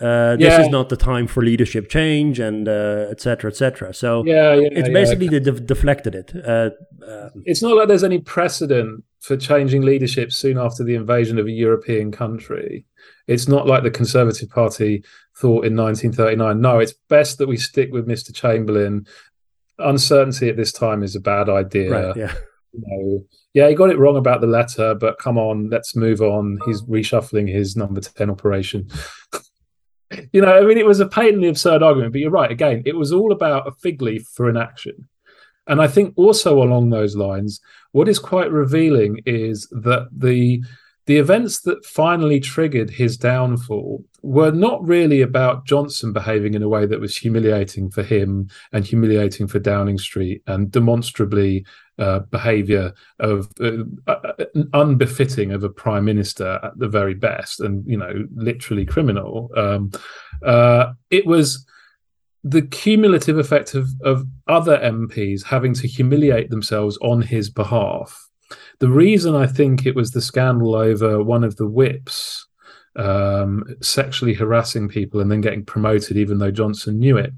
uh, 0.00 0.36
this 0.36 0.52
yeah. 0.52 0.60
is 0.60 0.68
not 0.68 0.88
the 0.88 0.96
time 0.96 1.26
for 1.26 1.42
leadership 1.42 1.88
change 1.88 2.38
and 2.38 2.68
uh, 2.68 3.06
etc 3.10 3.20
cetera, 3.20 3.50
et 3.50 3.56
cetera. 3.56 3.94
So 3.94 4.24
yeah, 4.24 4.54
yeah 4.54 4.68
it's 4.72 4.88
basically 4.88 5.26
yeah. 5.26 5.40
de- 5.40 5.60
deflected 5.60 6.14
it. 6.14 6.32
Uh, 6.36 6.70
um, 7.06 7.42
it's 7.44 7.62
not 7.62 7.76
like 7.76 7.88
there's 7.88 8.04
any 8.04 8.18
precedent 8.18 9.04
for 9.20 9.36
changing 9.36 9.82
leadership 9.82 10.32
soon 10.32 10.58
after 10.58 10.84
the 10.84 10.94
invasion 10.94 11.38
of 11.38 11.46
a 11.46 11.50
European 11.50 12.12
country. 12.12 12.84
It's 13.26 13.48
not 13.48 13.66
like 13.66 13.82
the 13.82 13.90
Conservative 13.90 14.48
Party 14.48 15.04
thought 15.36 15.64
in 15.64 15.76
1939. 15.76 16.60
No, 16.60 16.78
it's 16.78 16.94
best 17.08 17.38
that 17.38 17.48
we 17.48 17.56
stick 17.56 17.92
with 17.92 18.06
Mr. 18.06 18.34
Chamberlain. 18.34 19.06
Uncertainty 19.78 20.48
at 20.48 20.56
this 20.56 20.72
time 20.72 21.02
is 21.02 21.14
a 21.14 21.20
bad 21.20 21.48
idea. 21.48 21.90
Right, 21.90 22.16
yeah. 22.16 22.34
You 22.72 22.82
know, 22.86 23.24
yeah, 23.54 23.68
he 23.68 23.74
got 23.74 23.90
it 23.90 23.98
wrong 23.98 24.16
about 24.16 24.40
the 24.40 24.46
letter, 24.46 24.94
but 24.94 25.18
come 25.18 25.38
on, 25.38 25.68
let's 25.70 25.96
move 25.96 26.20
on. 26.20 26.58
He's 26.66 26.82
reshuffling 26.82 27.52
his 27.52 27.76
number 27.76 28.00
10 28.00 28.30
operation. 28.30 28.88
you 30.32 30.40
know, 30.40 30.56
I 30.56 30.62
mean, 30.62 30.78
it 30.78 30.86
was 30.86 31.00
a 31.00 31.06
patently 31.06 31.48
absurd 31.48 31.82
argument, 31.82 32.12
but 32.12 32.20
you're 32.20 32.30
right. 32.30 32.50
Again, 32.50 32.82
it 32.86 32.96
was 32.96 33.12
all 33.12 33.32
about 33.32 33.66
a 33.66 33.72
fig 33.72 34.00
leaf 34.02 34.26
for 34.34 34.48
an 34.48 34.56
action. 34.56 35.08
And 35.66 35.82
I 35.82 35.86
think 35.86 36.14
also 36.16 36.62
along 36.62 36.90
those 36.90 37.14
lines, 37.14 37.60
what 37.92 38.08
is 38.08 38.18
quite 38.18 38.50
revealing 38.50 39.20
is 39.26 39.68
that 39.70 40.08
the 40.12 40.62
the 41.08 41.16
events 41.16 41.60
that 41.60 41.86
finally 41.86 42.38
triggered 42.38 42.90
his 42.90 43.16
downfall 43.16 44.04
were 44.20 44.50
not 44.50 44.86
really 44.86 45.22
about 45.22 45.64
Johnson 45.64 46.12
behaving 46.12 46.52
in 46.52 46.62
a 46.62 46.68
way 46.68 46.84
that 46.84 47.00
was 47.00 47.16
humiliating 47.16 47.88
for 47.90 48.02
him 48.02 48.50
and 48.72 48.84
humiliating 48.84 49.46
for 49.46 49.58
Downing 49.58 49.96
Street 49.96 50.42
and 50.46 50.70
demonstrably 50.70 51.64
uh, 51.98 52.18
behavior 52.18 52.92
of 53.20 53.50
uh, 53.58 53.84
uh, 54.06 54.34
unbefitting 54.74 55.50
of 55.50 55.64
a 55.64 55.70
prime 55.70 56.04
minister 56.04 56.60
at 56.62 56.78
the 56.78 56.88
very 56.88 57.14
best 57.14 57.60
and 57.60 57.86
you 57.86 57.96
know 57.96 58.26
literally 58.34 58.84
criminal 58.84 59.50
um, 59.56 59.90
uh, 60.44 60.92
it 61.10 61.26
was 61.26 61.66
the 62.44 62.62
cumulative 62.62 63.38
effect 63.38 63.74
of, 63.74 63.88
of 64.02 64.26
other 64.46 64.76
MPs 64.76 65.42
having 65.42 65.72
to 65.72 65.88
humiliate 65.88 66.50
themselves 66.50 66.98
on 67.02 67.22
his 67.22 67.50
behalf. 67.50 68.27
The 68.80 68.88
reason 68.88 69.34
I 69.34 69.46
think 69.46 69.86
it 69.86 69.96
was 69.96 70.12
the 70.12 70.20
scandal 70.20 70.74
over 70.74 71.22
one 71.22 71.44
of 71.44 71.56
the 71.56 71.66
whips 71.66 72.46
um, 72.96 73.64
sexually 73.80 74.34
harassing 74.34 74.88
people 74.88 75.20
and 75.20 75.30
then 75.30 75.40
getting 75.40 75.64
promoted, 75.64 76.16
even 76.16 76.38
though 76.38 76.50
Johnson 76.50 76.98
knew 76.98 77.16
it, 77.16 77.32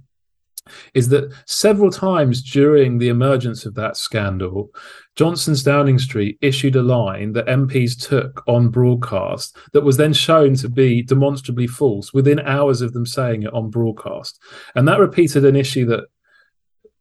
is 0.94 1.08
that 1.08 1.32
several 1.46 1.90
times 1.90 2.42
during 2.42 2.98
the 2.98 3.08
emergence 3.08 3.66
of 3.66 3.74
that 3.74 3.96
scandal, 3.96 4.70
Johnson's 5.16 5.62
Downing 5.62 5.98
Street 5.98 6.38
issued 6.40 6.76
a 6.76 6.82
line 6.82 7.32
that 7.32 7.46
MPs 7.46 8.08
took 8.08 8.42
on 8.46 8.68
broadcast 8.68 9.56
that 9.72 9.84
was 9.84 9.96
then 9.96 10.12
shown 10.12 10.54
to 10.56 10.68
be 10.68 11.02
demonstrably 11.02 11.66
false 11.66 12.12
within 12.12 12.40
hours 12.40 12.80
of 12.80 12.92
them 12.92 13.06
saying 13.06 13.42
it 13.42 13.52
on 13.52 13.70
broadcast. 13.70 14.40
And 14.74 14.86
that 14.88 15.00
repeated 15.00 15.44
an 15.44 15.56
issue 15.56 15.86
that 15.86 16.04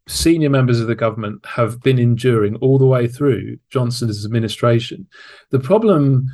senior 0.10 0.50
members 0.50 0.80
of 0.80 0.88
the 0.88 0.96
government 0.96 1.46
have 1.46 1.82
been 1.82 2.00
enduring 2.00 2.56
all 2.58 2.78
the 2.78 2.86
way 2.86 3.08
through 3.08 3.58
Johnson's 3.70 4.26
administration. 4.26 5.08
The 5.52 5.60
problem 5.60 6.28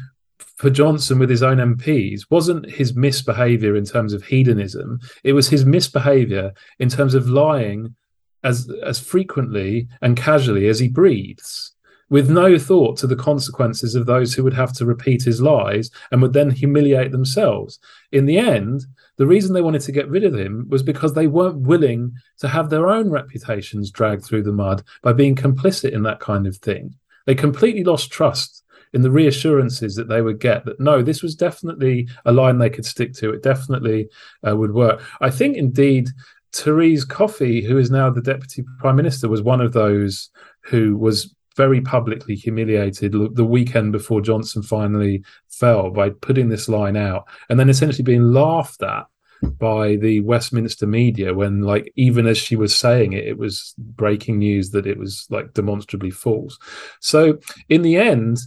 for 0.56 0.70
Johnson 0.70 1.20
with 1.20 1.30
his 1.30 1.44
own 1.44 1.58
MPs 1.58 2.22
wasn't 2.30 2.72
his 2.72 2.96
misbehavior 2.96 3.76
in 3.76 3.84
terms 3.84 4.14
of 4.14 4.24
hedonism. 4.24 5.00
It 5.24 5.34
was 5.34 5.50
his 5.50 5.66
misbehavior 5.66 6.54
in 6.80 6.90
terms 6.90 7.14
of 7.14 7.30
lying 7.30 7.96
as 8.44 8.72
as 8.84 9.00
frequently 9.00 9.88
and 10.02 10.16
casually 10.16 10.68
as 10.68 10.80
he 10.80 10.88
breathes, 10.88 11.74
with 12.10 12.30
no 12.30 12.58
thought 12.58 12.98
to 13.00 13.08
the 13.08 13.16
consequences 13.16 13.96
of 13.96 14.06
those 14.06 14.34
who 14.34 14.44
would 14.44 14.54
have 14.54 14.72
to 14.74 14.86
repeat 14.86 15.24
his 15.24 15.42
lies 15.42 15.90
and 16.12 16.22
would 16.22 16.34
then 16.34 16.52
humiliate 16.52 17.12
themselves. 17.12 17.80
In 18.12 18.26
the 18.26 18.38
end, 18.38 18.86
the 19.18 19.28
reason 19.28 19.54
they 19.54 19.62
wanted 19.62 19.82
to 19.82 19.92
get 19.92 20.10
rid 20.10 20.24
of 20.24 20.36
him 20.36 20.68
was 20.70 20.84
because 20.84 21.14
they 21.14 21.28
weren't 21.28 21.60
willing 21.60 22.14
to 22.40 22.48
have 22.48 22.70
their 22.70 22.90
own 22.90 23.10
reputations 23.10 23.92
dragged 23.92 24.26
through 24.26 24.44
the 24.44 24.52
mud 24.52 24.84
by 25.02 25.14
being 25.14 25.36
complicit 25.36 25.92
in 25.92 26.04
that 26.04 26.20
kind 26.20 26.48
of 26.48 26.58
thing. 26.58 26.96
They 27.26 27.36
completely 27.36 27.84
lost 27.84 28.12
trust 28.12 28.64
in 28.94 29.02
the 29.02 29.12
reassurances 29.12 29.96
that 29.96 30.08
they 30.08 30.22
would 30.22 30.40
get 30.40 30.66
that 30.66 30.80
no, 30.80 31.02
this 31.02 31.22
was 31.22 31.36
definitely 31.36 32.08
a 32.26 32.32
line 32.32 32.58
they 32.58 32.70
could 32.70 32.86
stick 32.86 33.14
to. 33.16 33.32
It 33.32 33.44
definitely 33.44 34.10
uh, 34.48 34.56
would 34.56 34.74
work. 34.74 35.02
I 35.22 35.30
think 35.30 35.58
indeed. 35.58 36.10
Therese 36.54 37.04
Coffey, 37.04 37.62
who 37.62 37.78
is 37.78 37.92
now 37.92 38.10
the 38.10 38.22
deputy 38.22 38.64
prime 38.80 38.96
minister, 38.96 39.28
was 39.28 39.42
one 39.42 39.60
of 39.60 39.74
those 39.74 40.30
who 40.62 40.96
was 40.96 41.35
very 41.56 41.82
publicly 41.82 42.36
humiliated 42.36 43.14
the 43.34 43.46
weekend 43.46 43.92
before 43.92 44.22
Johnson 44.22 44.62
finally 44.62 45.24
fell 45.50 45.90
by 45.90 46.10
putting 46.10 46.50
this 46.50 46.68
line 46.68 46.98
out 46.98 47.28
and 47.50 47.60
then 47.60 47.70
essentially 47.70 48.04
being 48.04 48.34
laughed 48.34 48.84
at 48.84 49.06
by 49.42 49.96
the 49.98 50.22
Westminster 50.22 50.88
media 50.88 51.34
when, 51.34 51.62
like, 51.62 51.92
even 51.96 52.26
as 52.26 52.38
she 52.38 52.56
was 52.56 52.76
saying 52.76 53.14
it, 53.14 53.26
it 53.26 53.38
was 53.38 53.74
breaking 53.78 54.40
news 54.40 54.72
that 54.72 54.88
it 54.88 54.98
was 54.98 55.28
like 55.30 55.54
demonstrably 55.54 56.10
false. 56.10 56.58
So, 57.00 57.40
in 57.70 57.82
the 57.82 57.98
end, 57.98 58.38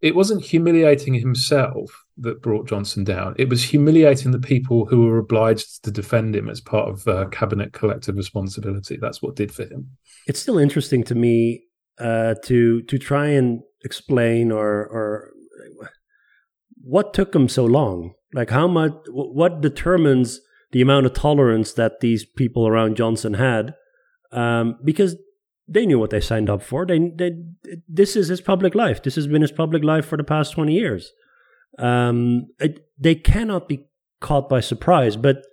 it 0.00 0.14
wasn't 0.14 0.44
humiliating 0.44 1.14
himself 1.14 2.04
that 2.18 2.42
brought 2.42 2.68
Johnson 2.68 3.04
down. 3.04 3.34
It 3.36 3.48
was 3.48 3.62
humiliating 3.62 4.30
the 4.30 4.38
people 4.38 4.86
who 4.86 5.06
were 5.06 5.18
obliged 5.18 5.84
to 5.84 5.90
defend 5.90 6.34
him 6.36 6.48
as 6.48 6.60
part 6.60 6.88
of 6.88 7.06
uh, 7.06 7.26
cabinet 7.30 7.72
collective 7.72 8.16
responsibility. 8.16 8.96
That's 8.96 9.22
what 9.22 9.36
did 9.36 9.52
for 9.52 9.64
him. 9.64 9.96
It's 10.26 10.40
still 10.40 10.58
interesting 10.58 11.02
to 11.04 11.14
me 11.14 11.64
uh, 12.00 12.34
to 12.44 12.82
to 12.82 12.98
try 12.98 13.28
and 13.28 13.60
explain 13.84 14.52
or 14.52 14.86
or 14.86 15.32
what 16.82 17.12
took 17.12 17.34
him 17.34 17.48
so 17.48 17.64
long. 17.64 18.14
Like 18.32 18.50
how 18.50 18.66
much? 18.68 18.92
What 19.08 19.60
determines 19.60 20.40
the 20.72 20.82
amount 20.82 21.06
of 21.06 21.14
tolerance 21.14 21.72
that 21.74 22.00
these 22.00 22.24
people 22.24 22.66
around 22.66 22.96
Johnson 22.96 23.34
had? 23.34 23.74
Um, 24.32 24.78
because 24.84 25.16
they 25.68 25.84
knew 25.84 25.98
what 25.98 26.10
they 26.10 26.20
signed 26.20 26.48
up 26.48 26.62
for. 26.62 26.86
They, 26.86 26.98
they, 27.14 27.32
this 27.86 28.16
is 28.16 28.28
his 28.28 28.40
public 28.40 28.74
life. 28.74 29.02
This 29.02 29.16
has 29.16 29.26
been 29.26 29.42
his 29.42 29.52
public 29.52 29.84
life 29.84 30.06
for 30.06 30.16
the 30.16 30.24
past 30.24 30.52
20 30.54 30.72
years. 30.72 31.12
Um, 31.78 32.46
it, 32.58 32.86
they 32.98 33.14
cannot 33.14 33.68
be 33.68 33.84
caught 34.20 34.48
by 34.48 34.60
surprise, 34.60 35.16
but, 35.16 35.44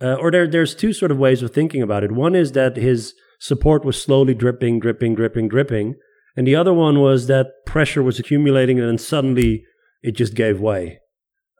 uh, 0.00 0.14
or 0.14 0.30
there, 0.30 0.46
there's 0.46 0.74
two 0.74 0.92
sort 0.92 1.10
of 1.10 1.18
ways 1.18 1.42
of 1.42 1.52
thinking 1.52 1.80
about 1.82 2.04
it. 2.04 2.12
One 2.12 2.34
is 2.34 2.52
that 2.52 2.76
his 2.76 3.14
support 3.42 3.84
was 3.84 4.00
slowly 4.00 4.34
dripping, 4.34 4.78
dripping, 4.78 5.16
dripping, 5.16 5.48
dripping. 5.48 5.96
And 6.36 6.46
the 6.46 6.54
other 6.54 6.72
one 6.72 7.00
was 7.00 7.26
that 7.26 7.48
pressure 7.66 8.00
was 8.00 8.20
accumulating 8.20 8.78
and 8.78 8.88
then 8.88 8.98
suddenly 8.98 9.64
it 10.00 10.12
just 10.12 10.34
gave 10.34 10.60
way. 10.60 11.00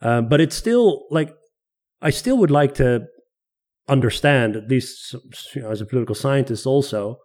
Uh, 0.01 0.21
but 0.21 0.41
it's 0.41 0.55
still 0.55 1.07
like, 1.11 1.35
I 2.01 2.11
still 2.11 2.39
would 2.39 2.53
like 2.53 2.75
to 2.77 3.07
understand, 3.89 4.55
at 4.55 4.69
least 4.69 5.12
you 5.57 5.62
know, 5.62 5.71
as 5.71 5.81
a 5.81 5.87
political 5.87 6.15
scientist 6.15 6.67
also, 6.67 7.19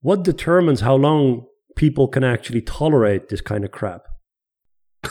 what 0.00 0.22
determines 0.22 0.80
how 0.80 0.94
long 0.94 1.46
people 1.74 2.06
can 2.06 2.22
actually 2.22 2.62
tolerate 2.62 3.30
this 3.30 3.40
kind 3.40 3.64
of 3.64 3.72
crap? 3.72 4.02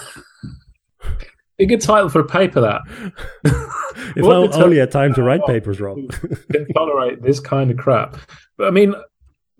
A 1.59 1.65
good 1.65 1.81
title 1.81 2.09
for 2.09 2.19
a 2.19 2.25
paper, 2.25 2.61
that. 2.61 2.81
if 4.15 4.25
I 4.25 4.61
only 4.61 4.77
had 4.77 4.91
time 4.91 5.13
to 5.13 5.23
write 5.23 5.41
oh, 5.43 5.47
papers, 5.47 5.79
Rob. 5.79 5.99
tolerate 6.75 7.21
this 7.21 7.39
kind 7.39 7.69
of 7.69 7.77
crap. 7.77 8.17
But 8.57 8.67
I 8.67 8.71
mean, 8.71 8.95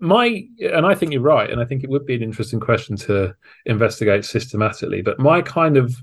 my 0.00 0.44
and 0.60 0.86
I 0.86 0.94
think 0.94 1.12
you're 1.12 1.22
right, 1.22 1.48
and 1.48 1.60
I 1.60 1.64
think 1.64 1.84
it 1.84 1.90
would 1.90 2.04
be 2.04 2.16
an 2.16 2.22
interesting 2.22 2.60
question 2.60 2.96
to 2.96 3.34
investigate 3.66 4.24
systematically. 4.24 5.02
But 5.02 5.20
my 5.20 5.40
kind 5.40 5.76
of 5.76 5.94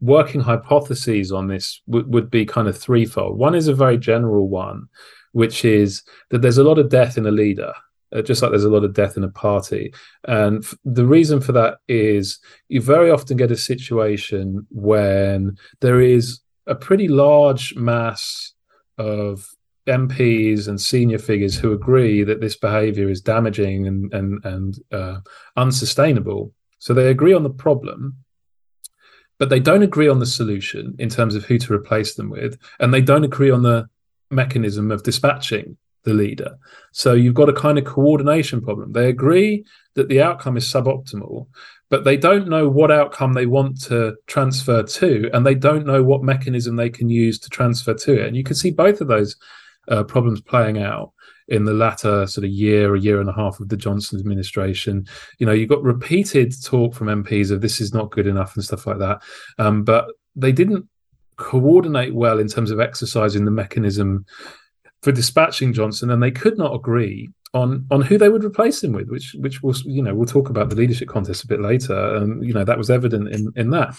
working 0.00 0.40
hypotheses 0.40 1.30
on 1.30 1.48
this 1.48 1.80
would, 1.86 2.12
would 2.12 2.30
be 2.30 2.44
kind 2.44 2.68
of 2.68 2.76
threefold. 2.76 3.38
One 3.38 3.54
is 3.54 3.68
a 3.68 3.74
very 3.74 3.98
general 3.98 4.48
one, 4.48 4.88
which 5.32 5.64
is 5.64 6.02
that 6.30 6.42
there's 6.42 6.58
a 6.58 6.64
lot 6.64 6.78
of 6.78 6.88
death 6.88 7.16
in 7.18 7.26
a 7.26 7.30
leader 7.30 7.72
uh, 8.14 8.22
just 8.22 8.40
like 8.42 8.50
there's 8.50 8.64
a 8.64 8.70
lot 8.70 8.84
of 8.84 8.94
death 8.94 9.16
in 9.16 9.24
a 9.24 9.28
party. 9.28 9.92
And 10.24 10.64
f- 10.64 10.74
the 10.84 11.06
reason 11.06 11.40
for 11.40 11.52
that 11.52 11.78
is 11.88 12.38
you 12.68 12.80
very 12.80 13.10
often 13.10 13.36
get 13.36 13.50
a 13.50 13.56
situation 13.56 14.66
when 14.70 15.58
there 15.80 16.00
is 16.00 16.40
a 16.66 16.74
pretty 16.74 17.08
large 17.08 17.74
mass 17.74 18.52
of 18.96 19.46
MPs 19.86 20.68
and 20.68 20.80
senior 20.80 21.18
figures 21.18 21.56
who 21.56 21.72
agree 21.72 22.24
that 22.24 22.40
this 22.40 22.56
behavior 22.56 23.10
is 23.10 23.20
damaging 23.20 23.86
and 23.86 24.12
and 24.14 24.44
and 24.44 24.78
uh, 24.92 25.18
unsustainable. 25.56 26.52
So 26.78 26.94
they 26.94 27.08
agree 27.08 27.34
on 27.34 27.42
the 27.42 27.50
problem, 27.50 28.16
but 29.38 29.50
they 29.50 29.60
don't 29.60 29.82
agree 29.82 30.08
on 30.08 30.20
the 30.20 30.26
solution 30.26 30.94
in 30.98 31.08
terms 31.08 31.34
of 31.34 31.44
who 31.44 31.58
to 31.58 31.72
replace 31.72 32.14
them 32.14 32.30
with, 32.30 32.58
and 32.80 32.94
they 32.94 33.02
don't 33.02 33.24
agree 33.24 33.50
on 33.50 33.62
the 33.62 33.88
mechanism 34.30 34.90
of 34.90 35.02
dispatching 35.02 35.76
the 36.04 36.14
leader. 36.14 36.56
So 36.92 37.12
you've 37.14 37.34
got 37.34 37.48
a 37.48 37.52
kind 37.52 37.78
of 37.78 37.84
coordination 37.84 38.60
problem. 38.60 38.92
They 38.92 39.08
agree 39.08 39.64
that 39.94 40.08
the 40.08 40.22
outcome 40.22 40.56
is 40.56 40.64
suboptimal, 40.64 41.46
but 41.90 42.04
they 42.04 42.16
don't 42.16 42.48
know 42.48 42.68
what 42.68 42.90
outcome 42.90 43.32
they 43.32 43.46
want 43.46 43.80
to 43.84 44.14
transfer 44.26 44.82
to, 44.82 45.30
and 45.32 45.44
they 45.44 45.54
don't 45.54 45.86
know 45.86 46.02
what 46.02 46.22
mechanism 46.22 46.76
they 46.76 46.90
can 46.90 47.08
use 47.08 47.38
to 47.40 47.50
transfer 47.50 47.94
to 47.94 48.20
it. 48.20 48.26
And 48.26 48.36
you 48.36 48.44
can 48.44 48.56
see 48.56 48.70
both 48.70 49.00
of 49.00 49.08
those 49.08 49.36
uh, 49.88 50.04
problems 50.04 50.40
playing 50.40 50.78
out 50.78 51.12
in 51.48 51.64
the 51.64 51.74
latter 51.74 52.26
sort 52.26 52.44
of 52.44 52.50
year, 52.50 52.94
a 52.94 53.00
year 53.00 53.20
and 53.20 53.28
a 53.28 53.34
half 53.34 53.60
of 53.60 53.68
the 53.68 53.76
Johnson 53.76 54.18
administration. 54.18 55.06
You 55.38 55.46
know, 55.46 55.52
you've 55.52 55.68
got 55.68 55.82
repeated 55.82 56.54
talk 56.62 56.94
from 56.94 57.08
MPs 57.08 57.50
of 57.50 57.60
this 57.60 57.80
is 57.80 57.92
not 57.92 58.10
good 58.10 58.26
enough 58.26 58.54
and 58.54 58.64
stuff 58.64 58.86
like 58.86 58.98
that. 58.98 59.22
Um, 59.58 59.84
but 59.84 60.08
they 60.34 60.52
didn't 60.52 60.88
coordinate 61.36 62.14
well 62.14 62.38
in 62.38 62.48
terms 62.48 62.70
of 62.70 62.80
exercising 62.80 63.44
the 63.44 63.50
mechanism 63.50 64.24
for 65.04 65.12
dispatching 65.12 65.74
Johnson, 65.74 66.10
and 66.10 66.22
they 66.22 66.30
could 66.30 66.56
not 66.56 66.74
agree 66.74 67.30
on 67.52 67.86
on 67.90 68.00
who 68.00 68.16
they 68.16 68.30
would 68.30 68.42
replace 68.42 68.82
him 68.82 68.92
with, 68.92 69.08
which 69.10 69.36
which 69.38 69.62
was 69.62 69.84
you 69.84 70.02
know 70.02 70.14
we'll 70.14 70.26
talk 70.26 70.48
about 70.48 70.70
the 70.70 70.76
leadership 70.76 71.08
contest 71.08 71.44
a 71.44 71.46
bit 71.46 71.60
later, 71.60 72.16
and 72.16 72.42
you 72.44 72.54
know 72.54 72.64
that 72.64 72.78
was 72.78 72.90
evident 72.90 73.28
in 73.28 73.52
in 73.54 73.70
that. 73.70 73.94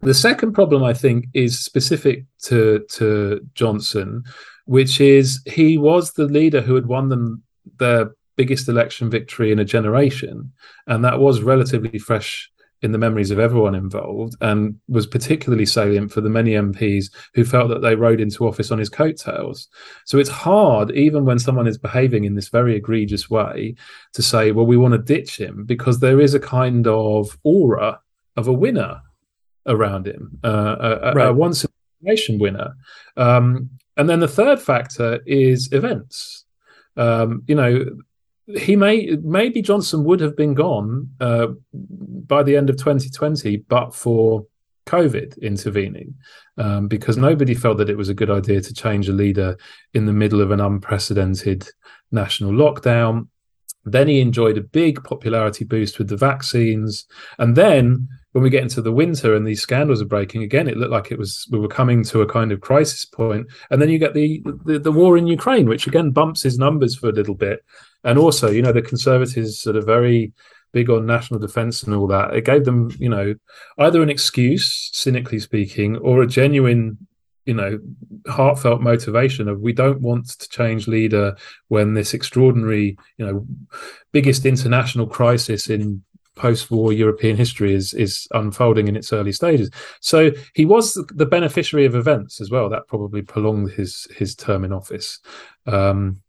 The 0.00 0.12
second 0.12 0.52
problem 0.52 0.82
I 0.82 0.92
think 0.92 1.26
is 1.34 1.64
specific 1.64 2.24
to 2.42 2.84
to 2.94 3.40
Johnson, 3.54 4.24
which 4.64 5.00
is 5.00 5.40
he 5.46 5.78
was 5.78 6.12
the 6.12 6.26
leader 6.26 6.60
who 6.60 6.74
had 6.74 6.86
won 6.86 7.08
them 7.08 7.44
their 7.78 8.10
biggest 8.36 8.68
election 8.68 9.08
victory 9.08 9.52
in 9.52 9.60
a 9.60 9.64
generation, 9.64 10.52
and 10.88 11.04
that 11.04 11.20
was 11.20 11.42
relatively 11.42 11.98
fresh 12.00 12.50
in 12.82 12.92
the 12.92 12.98
memories 12.98 13.30
of 13.30 13.38
everyone 13.38 13.74
involved 13.74 14.36
and 14.40 14.78
was 14.88 15.06
particularly 15.06 15.64
salient 15.64 16.12
for 16.12 16.20
the 16.20 16.28
many 16.28 16.52
MPs 16.52 17.06
who 17.34 17.44
felt 17.44 17.68
that 17.70 17.80
they 17.80 17.94
rode 17.94 18.20
into 18.20 18.46
office 18.46 18.70
on 18.70 18.78
his 18.78 18.90
coattails. 18.90 19.68
So 20.04 20.18
it's 20.18 20.28
hard, 20.28 20.90
even 20.92 21.24
when 21.24 21.38
someone 21.38 21.66
is 21.66 21.78
behaving 21.78 22.24
in 22.24 22.34
this 22.34 22.48
very 22.48 22.76
egregious 22.76 23.30
way, 23.30 23.76
to 24.12 24.22
say, 24.22 24.52
well, 24.52 24.66
we 24.66 24.76
want 24.76 24.92
to 24.92 24.98
ditch 24.98 25.38
him 25.38 25.64
because 25.64 26.00
there 26.00 26.20
is 26.20 26.34
a 26.34 26.40
kind 26.40 26.86
of 26.86 27.38
aura 27.44 28.00
of 28.36 28.46
a 28.46 28.52
winner 28.52 29.00
around 29.66 30.06
him, 30.06 30.38
uh, 30.44 30.76
a, 31.02 31.12
right. 31.14 31.28
a 31.28 31.32
once 31.32 31.64
in 31.64 31.70
a 32.02 32.10
nation 32.10 32.38
winner. 32.38 32.74
Um, 33.16 33.70
and 33.96 34.08
then 34.08 34.20
the 34.20 34.28
third 34.28 34.60
factor 34.60 35.20
is 35.26 35.72
events. 35.72 36.44
Um, 36.96 37.42
you 37.46 37.54
know, 37.54 37.84
he 38.54 38.76
may 38.76 39.16
maybe 39.22 39.60
Johnson 39.60 40.04
would 40.04 40.20
have 40.20 40.36
been 40.36 40.54
gone 40.54 41.10
uh, 41.20 41.48
by 41.72 42.42
the 42.42 42.56
end 42.56 42.70
of 42.70 42.76
2020, 42.76 43.58
but 43.68 43.94
for 43.94 44.46
COVID 44.86 45.40
intervening, 45.42 46.14
um, 46.58 46.86
because 46.86 47.16
nobody 47.16 47.54
felt 47.54 47.78
that 47.78 47.90
it 47.90 47.96
was 47.96 48.08
a 48.08 48.14
good 48.14 48.30
idea 48.30 48.60
to 48.60 48.74
change 48.74 49.08
a 49.08 49.12
leader 49.12 49.56
in 49.94 50.06
the 50.06 50.12
middle 50.12 50.40
of 50.40 50.52
an 50.52 50.60
unprecedented 50.60 51.68
national 52.12 52.52
lockdown. 52.52 53.28
Then 53.84 54.08
he 54.08 54.20
enjoyed 54.20 54.58
a 54.58 54.62
big 54.62 55.02
popularity 55.02 55.64
boost 55.64 55.98
with 55.98 56.08
the 56.08 56.16
vaccines, 56.16 57.06
and 57.38 57.56
then 57.56 58.08
when 58.36 58.42
we 58.42 58.50
get 58.50 58.62
into 58.62 58.82
the 58.82 58.92
winter 58.92 59.34
and 59.34 59.46
these 59.46 59.62
scandals 59.62 60.02
are 60.02 60.06
breaking 60.06 60.42
again, 60.42 60.68
it 60.68 60.76
looked 60.76 60.92
like 60.92 61.10
it 61.10 61.18
was 61.18 61.48
we 61.50 61.58
were 61.58 61.68
coming 61.68 62.04
to 62.04 62.20
a 62.20 62.26
kind 62.26 62.52
of 62.52 62.60
crisis 62.60 63.06
point. 63.06 63.46
And 63.70 63.80
then 63.80 63.88
you 63.88 63.98
get 63.98 64.12
the 64.14 64.42
the, 64.64 64.78
the 64.78 64.92
war 64.92 65.16
in 65.16 65.26
Ukraine, 65.26 65.68
which 65.68 65.86
again 65.86 66.10
bumps 66.10 66.42
his 66.42 66.58
numbers 66.58 66.94
for 66.94 67.08
a 67.08 67.12
little 67.12 67.34
bit. 67.34 67.64
And 68.06 68.18
also, 68.18 68.50
you 68.50 68.62
know, 68.62 68.72
the 68.72 68.80
Conservatives 68.80 69.60
sort 69.60 69.76
of 69.76 69.84
very 69.84 70.32
big 70.72 70.88
on 70.88 71.06
national 71.06 71.40
defense 71.40 71.82
and 71.82 71.94
all 71.94 72.06
that. 72.06 72.34
It 72.34 72.44
gave 72.44 72.64
them, 72.64 72.90
you 72.98 73.08
know, 73.08 73.34
either 73.78 74.02
an 74.02 74.10
excuse, 74.10 74.90
cynically 74.92 75.40
speaking, 75.40 75.96
or 75.96 76.22
a 76.22 76.26
genuine, 76.26 76.98
you 77.46 77.54
know, 77.54 77.78
heartfelt 78.28 78.80
motivation 78.80 79.48
of 79.48 79.60
we 79.60 79.72
don't 79.72 80.00
want 80.00 80.28
to 80.38 80.48
change 80.48 80.86
leader 80.86 81.36
when 81.68 81.94
this 81.94 82.14
extraordinary, 82.14 82.96
you 83.18 83.26
know, 83.26 83.46
biggest 84.12 84.46
international 84.46 85.06
crisis 85.06 85.68
in 85.68 86.02
post-war 86.36 86.92
European 86.92 87.36
history 87.36 87.74
is 87.74 87.94
is 87.94 88.28
unfolding 88.32 88.86
in 88.88 88.96
its 88.96 89.12
early 89.12 89.32
stages. 89.32 89.70
So 90.00 90.30
he 90.54 90.66
was 90.66 90.94
the 91.08 91.26
beneficiary 91.26 91.86
of 91.86 91.94
events 91.94 92.40
as 92.40 92.50
well. 92.50 92.68
That 92.68 92.86
probably 92.86 93.22
prolonged 93.22 93.72
his 93.72 94.06
his 94.14 94.36
term 94.36 94.64
in 94.64 94.72
office. 94.72 95.18
Um, 95.66 96.20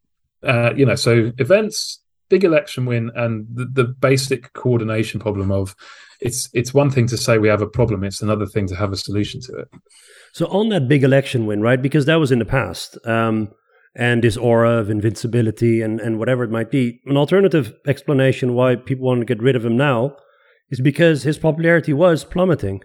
uh, 0.48 0.74
you 0.75 0.86
know, 0.86 0.96
so 0.96 1.32
events, 1.38 2.01
big 2.30 2.44
election 2.44 2.86
win, 2.86 3.12
and 3.16 3.46
the, 3.54 3.66
the 3.66 3.84
basic 3.84 4.54
coordination 4.54 5.20
problem 5.20 5.51
of 5.51 5.75
it's 6.20 6.50
it's 6.54 6.74
one 6.74 6.89
thing 6.89 7.06
to 7.08 7.18
say 7.18 7.38
we 7.38 7.50
have 7.50 7.62
a 7.62 7.68
problem; 7.68 8.04
it's 8.04 8.22
another 8.22 8.46
thing 8.46 8.68
to 8.68 8.75
have 8.75 8.92
a 8.92 8.98
solution 8.98 9.42
to 9.42 9.58
it. 9.60 9.68
So 10.34 10.48
on 10.48 10.70
that 10.70 10.88
big 10.88 11.04
election 11.04 11.46
win, 11.46 11.62
right? 11.62 11.82
Because 11.82 12.06
that 12.06 12.16
was 12.16 12.32
in 12.32 12.39
the 12.39 12.46
past. 12.46 12.98
Um, 13.06 13.50
and 13.98 14.24
this 14.24 14.38
aura 14.38 14.74
of 14.74 14.92
invincibility 14.92 15.82
and, 15.82 16.00
and 16.00 16.20
whatever 16.20 16.44
it 16.44 16.51
might 16.51 16.70
be. 16.70 17.01
An 17.08 17.18
alternative 17.18 17.74
explanation 17.88 18.54
why 18.54 18.75
people 18.75 19.08
want 19.08 19.22
to 19.22 19.25
get 19.25 19.42
rid 19.42 19.56
of 19.56 19.66
him 19.66 19.75
now 19.75 20.16
is 20.70 20.80
because 20.80 21.24
his 21.24 21.39
popularity 21.39 21.94
was 21.94 22.24
plummeting 22.24 22.82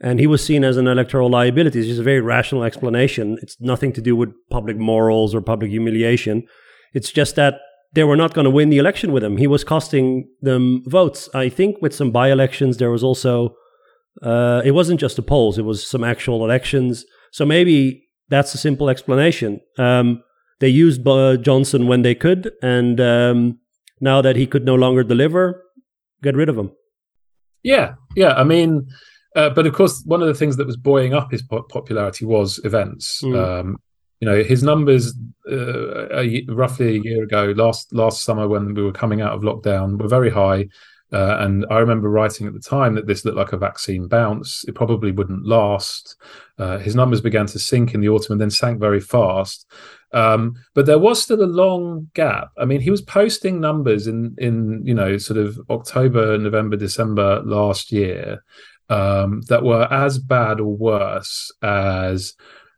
and 0.00 0.18
he 0.18 0.26
was 0.26 0.42
seen 0.42 0.64
as 0.64 0.78
an 0.78 0.86
electoral 0.86 1.30
liability. 1.30 1.80
It's 1.80 1.88
just 1.88 2.00
a 2.00 2.04
very 2.04 2.20
rational 2.20 2.64
explanation. 2.64 3.38
It's 3.42 3.60
nothing 3.60 3.92
to 3.92 4.00
do 4.00 4.16
with 4.16 4.30
public 4.50 4.78
morals 4.78 5.34
or 5.34 5.42
public 5.42 5.70
humiliation. 5.70 6.44
It's 6.94 7.12
just 7.12 7.36
that 7.36 7.54
they 7.92 8.04
were 8.04 8.16
not 8.16 8.34
going 8.34 8.44
to 8.44 8.50
win 8.50 8.70
the 8.70 8.78
election 8.78 9.12
with 9.12 9.22
him. 9.22 9.36
He 9.36 9.46
was 9.46 9.64
costing 9.64 10.28
them 10.40 10.82
votes. 10.86 11.28
I 11.34 11.48
think 11.48 11.82
with 11.82 11.94
some 11.94 12.10
by 12.10 12.30
elections, 12.30 12.78
there 12.78 12.90
was 12.90 13.04
also, 13.04 13.54
uh, 14.22 14.62
it 14.64 14.72
wasn't 14.72 15.00
just 15.00 15.16
the 15.16 15.22
polls, 15.22 15.58
it 15.58 15.64
was 15.64 15.86
some 15.86 16.02
actual 16.02 16.44
elections. 16.44 17.04
So 17.32 17.44
maybe 17.44 18.08
that's 18.28 18.54
a 18.54 18.58
simple 18.58 18.88
explanation. 18.88 19.60
Um, 19.78 20.22
they 20.60 20.68
used 20.68 21.06
uh, 21.06 21.36
Johnson 21.36 21.86
when 21.86 22.02
they 22.02 22.14
could, 22.14 22.52
and 22.62 23.00
um, 23.00 23.58
now 24.00 24.22
that 24.22 24.36
he 24.36 24.46
could 24.46 24.64
no 24.64 24.74
longer 24.74 25.02
deliver, 25.02 25.62
get 26.22 26.36
rid 26.36 26.48
of 26.48 26.56
him. 26.56 26.72
Yeah, 27.62 27.94
yeah. 28.16 28.34
I 28.34 28.44
mean, 28.44 28.86
uh, 29.36 29.50
but 29.50 29.66
of 29.66 29.74
course, 29.74 30.02
one 30.06 30.22
of 30.22 30.28
the 30.28 30.34
things 30.34 30.56
that 30.56 30.66
was 30.66 30.76
buoying 30.76 31.12
up 31.12 31.30
his 31.32 31.42
popularity 31.42 32.24
was 32.24 32.60
events. 32.64 33.20
Mm. 33.22 33.36
Um, 33.36 33.76
you 34.24 34.30
know, 34.30 34.42
his 34.42 34.62
numbers 34.62 35.12
uh, 35.52 36.08
a, 36.16 36.46
roughly 36.48 36.96
a 36.96 37.00
year 37.02 37.24
ago, 37.24 37.52
last 37.54 37.92
last 37.92 38.24
summer 38.24 38.48
when 38.48 38.72
we 38.72 38.82
were 38.82 38.90
coming 38.90 39.20
out 39.20 39.34
of 39.34 39.42
lockdown, 39.42 39.98
were 40.00 40.08
very 40.08 40.30
high. 40.30 40.66
Uh, 41.12 41.36
and 41.40 41.66
I 41.70 41.78
remember 41.78 42.08
writing 42.08 42.46
at 42.46 42.54
the 42.54 42.58
time 42.58 42.94
that 42.94 43.06
this 43.06 43.26
looked 43.26 43.36
like 43.36 43.52
a 43.52 43.58
vaccine 43.58 44.08
bounce. 44.08 44.64
It 44.66 44.74
probably 44.74 45.12
wouldn't 45.12 45.44
last. 45.44 46.16
Uh, 46.58 46.78
his 46.78 46.94
numbers 46.94 47.20
began 47.20 47.44
to 47.48 47.58
sink 47.58 47.92
in 47.92 48.00
the 48.00 48.08
autumn 48.08 48.32
and 48.32 48.40
then 48.40 48.50
sank 48.50 48.80
very 48.80 48.98
fast. 48.98 49.66
Um, 50.12 50.54
but 50.72 50.86
there 50.86 50.98
was 50.98 51.22
still 51.22 51.44
a 51.44 51.56
long 51.62 52.10
gap. 52.14 52.48
I 52.56 52.64
mean, 52.64 52.80
he 52.80 52.90
was 52.90 53.02
posting 53.02 53.60
numbers 53.60 54.06
in 54.06 54.34
in 54.38 54.86
you 54.86 54.94
know 54.94 55.18
sort 55.18 55.38
of 55.38 55.60
October, 55.68 56.38
November, 56.38 56.78
December 56.78 57.42
last 57.44 57.92
year 57.92 58.42
um, 58.88 59.42
that 59.48 59.64
were 59.64 59.86
as 59.92 60.18
bad 60.18 60.60
or 60.60 60.74
worse 60.74 61.52
as 61.62 62.32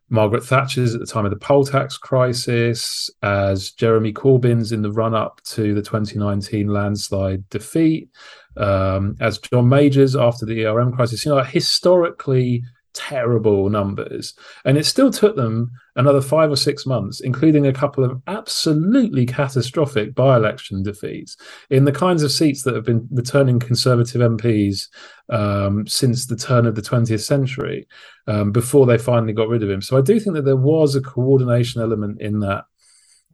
Margaret 0.09 0.43
Thatcher's 0.43 0.93
at 0.93 1.01
the 1.01 1.05
time 1.05 1.25
of 1.25 1.31
the 1.31 1.37
poll 1.37 1.65
tax 1.65 1.97
crisis, 1.97 3.09
as 3.23 3.71
Jeremy 3.71 4.13
Corbyn's 4.13 4.71
in 4.71 4.81
the 4.81 4.91
run 4.91 5.13
up 5.13 5.41
to 5.45 5.73
the 5.73 5.81
2019 5.81 6.67
landslide 6.67 7.49
defeat, 7.49 8.09
um, 8.55 9.17
as 9.19 9.37
John 9.37 9.67
Major's 9.67 10.15
after 10.15 10.45
the 10.45 10.65
ERM 10.65 10.93
crisis. 10.93 11.25
You 11.25 11.35
know, 11.35 11.43
historically 11.43 12.63
terrible 12.93 13.69
numbers. 13.69 14.33
And 14.65 14.77
it 14.77 14.85
still 14.85 15.11
took 15.11 15.35
them 15.35 15.71
another 15.97 16.21
five 16.21 16.49
or 16.49 16.55
six 16.55 16.85
months, 16.85 17.19
including 17.19 17.65
a 17.67 17.73
couple 17.73 18.03
of 18.03 18.21
absolutely 18.27 19.25
catastrophic 19.25 20.15
by 20.15 20.37
election 20.37 20.83
defeats 20.83 21.35
in 21.69 21.85
the 21.85 21.91
kinds 21.91 22.23
of 22.23 22.31
seats 22.31 22.63
that 22.63 22.75
have 22.75 22.85
been 22.85 23.07
returning 23.11 23.59
Conservative 23.59 24.21
MPs 24.21 24.87
um, 25.29 25.85
since 25.87 26.27
the 26.27 26.37
turn 26.37 26.65
of 26.65 26.75
the 26.75 26.81
20th 26.81 27.25
century 27.25 27.87
um, 28.27 28.51
before 28.51 28.85
they 28.85 28.97
finally 28.97 29.33
got 29.33 29.49
rid 29.49 29.63
of 29.63 29.69
him. 29.69 29.81
So 29.81 29.97
I 29.97 30.01
do 30.01 30.19
think 30.19 30.35
that 30.35 30.45
there 30.45 30.55
was 30.55 30.95
a 30.95 31.01
coordination 31.01 31.81
element 31.81 32.21
in 32.21 32.39
that. 32.39 32.63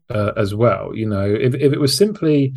Uh, 0.09 0.33
as 0.35 0.53
well, 0.53 0.93
you 0.93 1.07
know, 1.07 1.23
if, 1.25 1.55
if 1.55 1.71
it 1.71 1.79
was 1.79 1.97
simply 1.97 2.53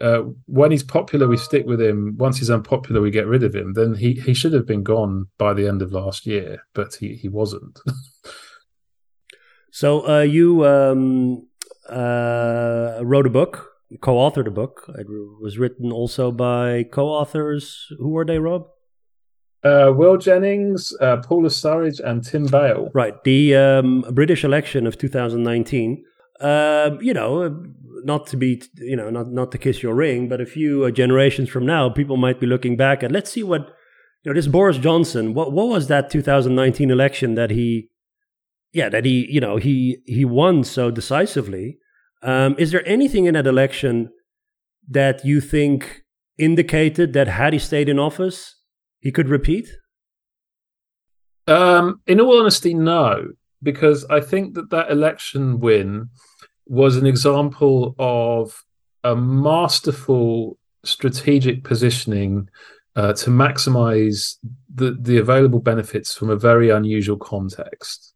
uh, 0.00 0.22
when 0.46 0.70
he's 0.70 0.82
popular, 0.82 1.26
we 1.26 1.38
stick 1.38 1.64
with 1.66 1.80
him. 1.80 2.14
Once 2.18 2.38
he's 2.38 2.50
unpopular, 2.50 3.00
we 3.00 3.10
get 3.10 3.26
rid 3.26 3.42
of 3.42 3.54
him. 3.54 3.72
Then 3.72 3.94
he, 3.94 4.12
he 4.12 4.34
should 4.34 4.52
have 4.52 4.66
been 4.66 4.82
gone 4.82 5.26
by 5.38 5.54
the 5.54 5.66
end 5.66 5.80
of 5.80 5.90
last 5.90 6.26
year, 6.26 6.62
but 6.74 6.94
he, 6.94 7.14
he 7.14 7.28
wasn't. 7.28 7.80
so 9.72 10.06
uh, 10.06 10.20
you 10.20 10.64
um, 10.64 11.48
uh, 11.88 13.00
wrote 13.02 13.26
a 13.26 13.30
book, 13.30 13.70
co-authored 14.00 14.46
a 14.46 14.50
book. 14.52 14.84
It 14.96 15.06
was 15.40 15.58
written 15.58 15.90
also 15.90 16.30
by 16.30 16.84
co-authors. 16.84 17.88
Who 17.98 18.10
were 18.10 18.24
they, 18.24 18.38
Rob? 18.38 18.66
Uh, 19.64 19.92
Will 19.96 20.18
Jennings, 20.18 20.92
uh, 21.00 21.18
Paula 21.18 21.48
Surridge, 21.48 22.00
and 22.00 22.22
Tim 22.22 22.46
Bale. 22.46 22.90
Right. 22.92 23.14
The 23.24 23.56
um, 23.56 24.04
British 24.12 24.44
election 24.44 24.86
of 24.86 24.98
2019. 24.98 26.04
Uh, 26.40 26.90
you 27.00 27.14
know, 27.14 27.64
not 28.04 28.26
to 28.26 28.36
be, 28.36 28.60
you 28.76 28.96
know, 28.96 29.08
not 29.08 29.30
not 29.30 29.52
to 29.52 29.58
kiss 29.58 29.82
your 29.82 29.94
ring, 29.94 30.28
but 30.28 30.40
a 30.40 30.46
few 30.46 30.84
uh, 30.84 30.90
generations 30.90 31.48
from 31.48 31.64
now, 31.64 31.88
people 31.88 32.16
might 32.16 32.40
be 32.40 32.46
looking 32.46 32.76
back 32.76 33.02
at. 33.02 33.12
Let's 33.12 33.30
see 33.30 33.42
what, 33.44 33.68
you 34.22 34.30
know, 34.30 34.34
this 34.34 34.48
Boris 34.48 34.76
Johnson. 34.76 35.32
What 35.34 35.52
what 35.52 35.68
was 35.68 35.86
that 35.86 36.10
2019 36.10 36.90
election 36.90 37.36
that 37.36 37.50
he, 37.50 37.88
yeah, 38.72 38.88
that 38.88 39.04
he, 39.04 39.26
you 39.30 39.40
know, 39.40 39.56
he 39.56 39.98
he 40.06 40.24
won 40.24 40.64
so 40.64 40.90
decisively. 40.90 41.78
Um, 42.22 42.54
is 42.58 42.70
there 42.70 42.86
anything 42.86 43.26
in 43.26 43.34
that 43.34 43.46
election 43.46 44.10
that 44.88 45.24
you 45.24 45.40
think 45.40 46.02
indicated 46.38 47.12
that 47.12 47.28
had 47.28 47.52
he 47.52 47.58
stayed 47.58 47.88
in 47.88 47.98
office, 47.98 48.56
he 49.00 49.12
could 49.12 49.28
repeat? 49.28 49.68
Um, 51.46 52.00
in 52.06 52.20
all 52.20 52.38
honesty, 52.38 52.72
no, 52.72 53.32
because 53.62 54.04
I 54.06 54.20
think 54.20 54.54
that 54.54 54.70
that 54.70 54.90
election 54.90 55.58
win 55.60 56.08
was 56.66 56.96
an 56.96 57.06
example 57.06 57.94
of 57.98 58.64
a 59.04 59.16
masterful 59.16 60.58
strategic 60.84 61.64
positioning 61.64 62.48
uh, 62.94 63.12
to 63.14 63.30
maximize 63.30 64.36
the, 64.72 64.96
the 65.00 65.18
available 65.18 65.60
benefits 65.60 66.14
from 66.14 66.30
a 66.30 66.36
very 66.36 66.70
unusual 66.70 67.16
context. 67.16 68.11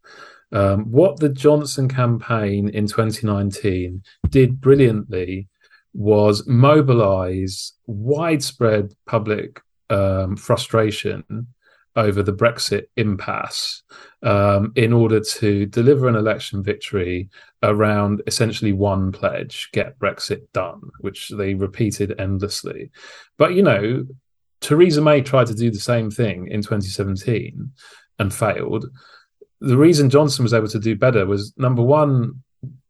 Um, 0.53 0.91
what 0.91 1.19
the 1.19 1.29
Johnson 1.29 1.89
campaign 1.89 2.69
in 2.69 2.87
2019 2.87 4.03
did 4.29 4.61
brilliantly 4.61 5.49
was 5.93 6.47
mobilize 6.47 7.73
widespread 7.87 8.95
public 9.07 9.61
um, 9.91 10.37
frustration 10.37 11.47
over 11.97 12.23
the 12.23 12.33
Brexit 12.33 12.85
impasse 12.97 13.83
um, 14.23 14.73
in 14.77 14.93
order 14.93 15.19
to 15.19 15.65
deliver 15.67 16.09
an 16.09 16.15
election 16.15 16.63
victory 16.63 17.31
around 17.63 18.23
essentially 18.27 18.73
one 18.73 19.11
pledge 19.11 19.71
get 19.73 19.99
Brexit 19.99 20.43
done, 20.53 20.83
which 21.01 21.31
they 21.31 21.55
repeated 21.55 22.15
endlessly. 22.21 22.91
But, 23.39 23.55
you 23.55 23.63
know, 23.63 24.07
Theresa 24.61 25.01
May 25.01 25.23
tried 25.23 25.47
to 25.47 25.55
do 25.55 25.71
the 25.71 25.79
same 25.79 26.11
thing 26.11 26.49
in 26.49 26.61
2017 26.61 27.73
and 28.19 28.35
failed. 28.35 28.87
The 29.61 29.77
reason 29.77 30.11
Johnson 30.11 30.42
was 30.42 30.55
able 30.55 30.69
to 30.69 30.79
do 30.79 30.97
better 30.97 31.27
was 31.27 31.53
number 31.57 31.83
one, 31.83 32.42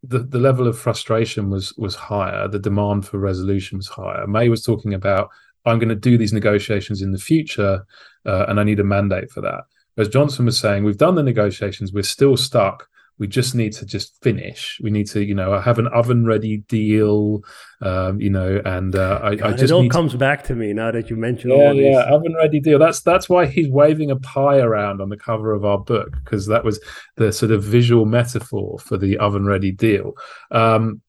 the, 0.02 0.20
the 0.20 0.38
level 0.38 0.66
of 0.66 0.78
frustration 0.78 1.50
was 1.50 1.72
was 1.76 1.94
higher, 1.94 2.48
the 2.48 2.58
demand 2.58 3.06
for 3.06 3.18
resolution 3.18 3.78
was 3.78 3.88
higher. 3.88 4.26
May 4.26 4.48
was 4.48 4.62
talking 4.62 4.94
about 4.94 5.30
I'm 5.64 5.78
going 5.78 5.88
to 5.88 5.94
do 5.94 6.16
these 6.16 6.32
negotiations 6.32 7.02
in 7.02 7.10
the 7.10 7.18
future, 7.18 7.84
uh, 8.24 8.46
and 8.48 8.60
I 8.60 8.64
need 8.64 8.80
a 8.80 8.84
mandate 8.84 9.30
for 9.30 9.40
that. 9.40 9.64
As 9.98 10.08
Johnson 10.08 10.44
was 10.44 10.58
saying, 10.58 10.84
we've 10.84 10.96
done 10.96 11.16
the 11.16 11.22
negotiations, 11.22 11.92
we're 11.92 12.02
still 12.02 12.36
stuck. 12.36 12.88
We 13.18 13.26
just 13.26 13.54
need 13.54 13.72
to 13.74 13.86
just 13.86 14.22
finish. 14.22 14.78
We 14.82 14.90
need 14.90 15.06
to, 15.08 15.24
you 15.24 15.34
know, 15.34 15.58
have 15.58 15.78
an 15.78 15.86
oven 15.88 16.26
ready 16.26 16.58
deal, 16.58 17.42
um, 17.80 18.20
you 18.20 18.30
know, 18.30 18.60
and 18.64 18.94
uh, 18.94 19.20
I, 19.22 19.34
God, 19.36 19.46
I, 19.46 19.50
just 19.52 19.64
it 19.64 19.70
all 19.72 19.88
comes 19.88 20.12
to... 20.12 20.18
back 20.18 20.44
to 20.44 20.54
me 20.54 20.72
now 20.72 20.90
that 20.90 21.08
you 21.08 21.16
mentioned 21.16 21.54
yeah, 21.56 21.72
yeah, 21.72 22.00
oven 22.02 22.34
ready 22.34 22.60
deal. 22.60 22.78
That's 22.78 23.00
that's 23.00 23.28
why 23.28 23.46
he's 23.46 23.68
waving 23.68 24.10
a 24.10 24.16
pie 24.16 24.58
around 24.58 25.00
on 25.00 25.08
the 25.08 25.16
cover 25.16 25.52
of 25.52 25.64
our 25.64 25.78
book 25.78 26.16
because 26.24 26.46
that 26.46 26.64
was 26.64 26.78
the 27.16 27.32
sort 27.32 27.52
of 27.52 27.62
visual 27.62 28.04
metaphor 28.04 28.78
for 28.78 28.96
the 28.96 29.18
oven 29.18 29.46
ready 29.46 29.72
deal. 29.72 30.12
Um, 30.50 31.00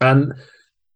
and 0.00 0.34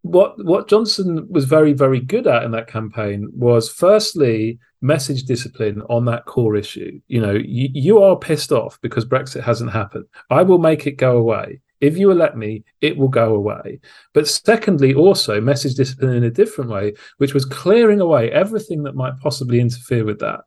what 0.03 0.43
what 0.45 0.69
Johnson 0.69 1.27
was 1.29 1.45
very 1.45 1.73
very 1.73 2.01
good 2.01 2.27
at 2.27 2.45
in 2.45 2.51
that 2.53 2.67
campaign 2.67 3.29
was 3.33 3.69
firstly 3.69 4.59
message 4.81 5.25
discipline 5.25 5.83
on 5.91 6.07
that 6.07 6.25
core 6.25 6.57
issue. 6.57 7.01
You 7.09 7.21
know, 7.21 7.33
you, 7.33 7.69
you 7.73 8.03
are 8.03 8.17
pissed 8.17 8.53
off 8.53 8.81
because 8.81 9.05
Brexit 9.05 9.43
hasn't 9.43 9.73
happened. 9.73 10.07
I 10.31 10.43
will 10.43 10.59
make 10.59 10.87
it 10.87 10.93
go 10.93 11.19
away. 11.19 11.61
If 11.81 11.97
you 11.97 12.11
elect 12.11 12.37
me, 12.37 12.65
it 12.81 12.97
will 12.97 13.09
go 13.09 13.35
away. 13.35 13.81
But 14.13 14.29
secondly, 14.29 14.95
also 14.95 15.41
message 15.41 15.75
discipline 15.75 16.15
in 16.15 16.25
a 16.25 16.31
different 16.31 16.71
way, 16.71 16.95
which 17.17 17.33
was 17.33 17.45
clearing 17.47 18.01
away 18.01 18.31
everything 18.31 18.83
that 18.83 18.95
might 18.95 19.19
possibly 19.21 19.61
interfere 19.61 20.05
with 20.05 20.19
that. 20.21 20.41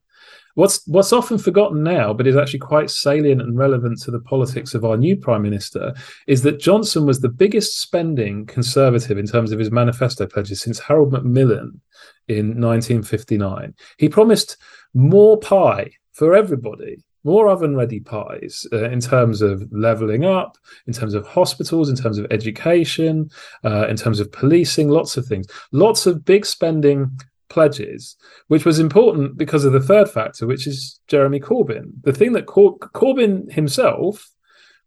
What's 0.56 0.86
what's 0.88 1.14
often 1.14 1.38
forgotten 1.38 1.84
now, 1.84 2.14
but 2.14 2.28
is 2.28 2.36
actually 2.36 2.60
quite 2.60 2.90
salient 2.90 3.42
and 3.42 3.58
relevant 3.58 4.02
to 4.02 4.12
the 4.12 4.20
politics 4.20 4.76
of 4.76 4.86
our 4.86 4.98
new 4.98 5.16
prime 5.16 5.42
minister, 5.42 5.94
is 6.28 6.44
that 6.44 6.60
Johnson 6.60 7.06
was 7.06 7.22
the 7.22 7.30
biggest 7.30 7.82
spending 7.82 8.46
conservative 8.46 9.18
in 9.18 9.26
terms 9.26 9.52
of 9.52 9.60
his 9.60 9.72
manifesto 9.72 10.28
pledges 10.28 10.62
since 10.62 10.80
Harold 10.80 11.12
Macmillan 11.12 11.82
in 12.28 12.62
1959. 12.62 13.74
He 13.98 14.10
promised 14.10 14.58
more 14.94 15.38
pie 15.40 15.92
for 16.12 16.36
everybody 16.36 17.04
more 17.24 17.48
oven 17.48 17.76
ready 17.76 18.00
pies 18.00 18.68
uh, 18.74 18.90
in 18.90 19.00
terms 19.00 19.42
of 19.42 19.64
leveling 19.72 20.26
up, 20.26 20.58
in 20.88 20.94
terms 20.94 21.14
of 21.14 21.26
hospitals, 21.26 21.90
in 21.90 21.96
terms 21.96 22.18
of 22.18 22.28
education, 22.32 23.30
uh, 23.64 23.88
in 23.88 23.96
terms 23.96 24.20
of 24.20 24.32
policing, 24.32 24.90
lots 24.90 25.18
of 25.18 25.26
things. 25.26 25.48
Lots 25.72 26.06
of 26.06 26.26
big 26.26 26.46
spending 26.46 27.18
pledges, 27.54 28.18
which 28.48 28.66
was 28.66 28.80
important 28.80 29.38
because 29.38 29.64
of 29.64 29.74
the 29.74 29.80
third 29.80 30.10
factor, 30.10 30.48
which 30.48 30.66
is 30.66 31.00
Jeremy 31.08 31.40
Corbyn. 31.40 31.92
The 32.02 32.12
thing 32.12 32.34
that 32.34 32.48
Cor- 32.48 32.78
Corbyn 32.80 33.52
himself 33.52 34.30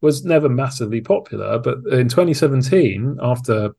was 0.00 0.24
never 0.24 0.48
massively 0.48 1.00
popular, 1.00 1.58
but 1.58 1.78
in 1.90 2.08
2017, 2.08 3.18
after 3.22 3.70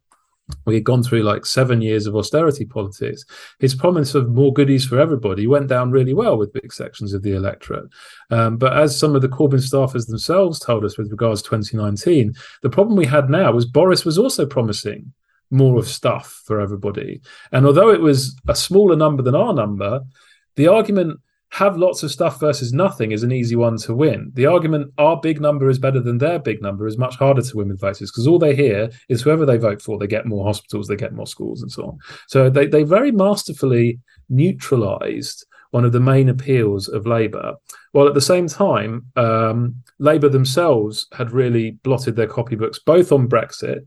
we 0.65 0.75
had 0.75 0.85
gone 0.85 1.03
through 1.03 1.23
like 1.23 1.45
seven 1.45 1.81
years 1.81 2.07
of 2.07 2.15
austerity 2.15 2.63
politics, 2.63 3.25
his 3.59 3.75
promise 3.75 4.15
of 4.15 4.29
more 4.29 4.53
goodies 4.53 4.85
for 4.85 4.97
everybody 4.97 5.45
went 5.45 5.67
down 5.67 5.91
really 5.91 6.13
well 6.13 6.37
with 6.37 6.53
big 6.53 6.71
sections 6.71 7.13
of 7.13 7.21
the 7.21 7.33
electorate. 7.33 7.89
Um, 8.31 8.55
but 8.55 8.71
as 8.71 8.97
some 8.97 9.15
of 9.15 9.21
the 9.21 9.27
Corbyn 9.27 9.59
staffers 9.59 10.07
themselves 10.07 10.59
told 10.59 10.85
us 10.85 10.97
with 10.97 11.11
regards 11.11 11.41
to 11.41 11.49
2019, 11.49 12.33
the 12.61 12.69
problem 12.69 12.95
we 12.95 13.05
had 13.05 13.29
now 13.29 13.51
was 13.51 13.65
Boris 13.65 14.05
was 14.05 14.17
also 14.17 14.45
promising 14.45 15.11
more 15.49 15.79
of 15.79 15.87
stuff 15.87 16.41
for 16.45 16.59
everybody. 16.59 17.21
And 17.51 17.65
although 17.65 17.89
it 17.89 18.01
was 18.01 18.35
a 18.47 18.55
smaller 18.55 18.95
number 18.95 19.23
than 19.23 19.35
our 19.35 19.53
number, 19.53 20.01
the 20.55 20.67
argument 20.67 21.19
have 21.49 21.77
lots 21.77 22.03
of 22.03 22.11
stuff 22.11 22.39
versus 22.39 22.73
nothing 22.73 23.11
is 23.11 23.23
an 23.23 23.31
easy 23.31 23.55
one 23.55 23.77
to 23.77 23.95
win. 23.95 24.31
The 24.33 24.45
argument 24.45 24.91
our 24.97 25.19
big 25.19 25.39
number 25.39 25.69
is 25.69 25.79
better 25.79 26.01
than 26.01 26.17
their 26.17 26.39
big 26.39 26.61
number 26.61 26.87
is 26.87 26.97
much 26.97 27.15
harder 27.15 27.41
to 27.41 27.57
win 27.57 27.69
with 27.69 27.79
voters 27.79 28.11
because 28.11 28.27
all 28.27 28.39
they 28.39 28.55
hear 28.55 28.89
is 29.07 29.21
whoever 29.21 29.45
they 29.45 29.57
vote 29.57 29.81
for, 29.81 29.97
they 29.97 30.07
get 30.07 30.25
more 30.25 30.45
hospitals, 30.45 30.87
they 30.87 30.97
get 30.97 31.13
more 31.13 31.27
schools, 31.27 31.61
and 31.61 31.71
so 31.71 31.85
on. 31.85 31.99
So 32.27 32.49
they, 32.49 32.67
they 32.67 32.83
very 32.83 33.11
masterfully 33.11 33.99
neutralized 34.29 35.45
one 35.71 35.85
of 35.85 35.91
the 35.91 35.99
main 35.99 36.29
appeals 36.29 36.87
of 36.87 37.05
Labour, 37.05 37.53
while 37.91 38.07
at 38.07 38.13
the 38.13 38.21
same 38.21 38.47
time, 38.47 39.05
um, 39.15 39.75
Labour 39.99 40.29
themselves 40.29 41.07
had 41.13 41.31
really 41.31 41.71
blotted 41.83 42.15
their 42.15 42.27
copybooks 42.27 42.77
both 42.85 43.11
on 43.11 43.27
Brexit 43.27 43.85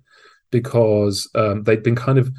because 0.51 1.29
um, 1.35 1.63
they'd 1.65 1.83
been 1.83 1.97
kind 1.97 2.19
of 2.19 2.31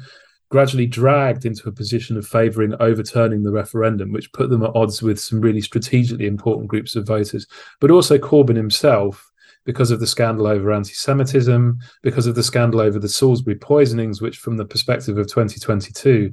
gradually 0.50 0.86
dragged 0.86 1.46
into 1.46 1.66
a 1.66 1.72
position 1.72 2.16
of 2.16 2.26
favouring 2.26 2.74
overturning 2.78 3.42
the 3.42 3.50
referendum, 3.50 4.12
which 4.12 4.32
put 4.32 4.50
them 4.50 4.62
at 4.62 4.76
odds 4.76 5.02
with 5.02 5.18
some 5.18 5.40
really 5.40 5.62
strategically 5.62 6.26
important 6.26 6.68
groups 6.68 6.94
of 6.94 7.06
voters. 7.06 7.46
But 7.80 7.90
also 7.90 8.18
Corbyn 8.18 8.56
himself, 8.56 9.32
because 9.64 9.90
of 9.90 10.00
the 10.00 10.06
scandal 10.06 10.46
over 10.46 10.72
anti 10.72 10.92
Semitism, 10.92 11.78
because 12.02 12.26
of 12.26 12.34
the 12.34 12.42
scandal 12.42 12.80
over 12.80 12.98
the 12.98 13.08
Salisbury 13.08 13.56
poisonings, 13.56 14.20
which, 14.20 14.38
from 14.38 14.56
the 14.56 14.64
perspective 14.64 15.18
of 15.18 15.26
2022, 15.26 16.32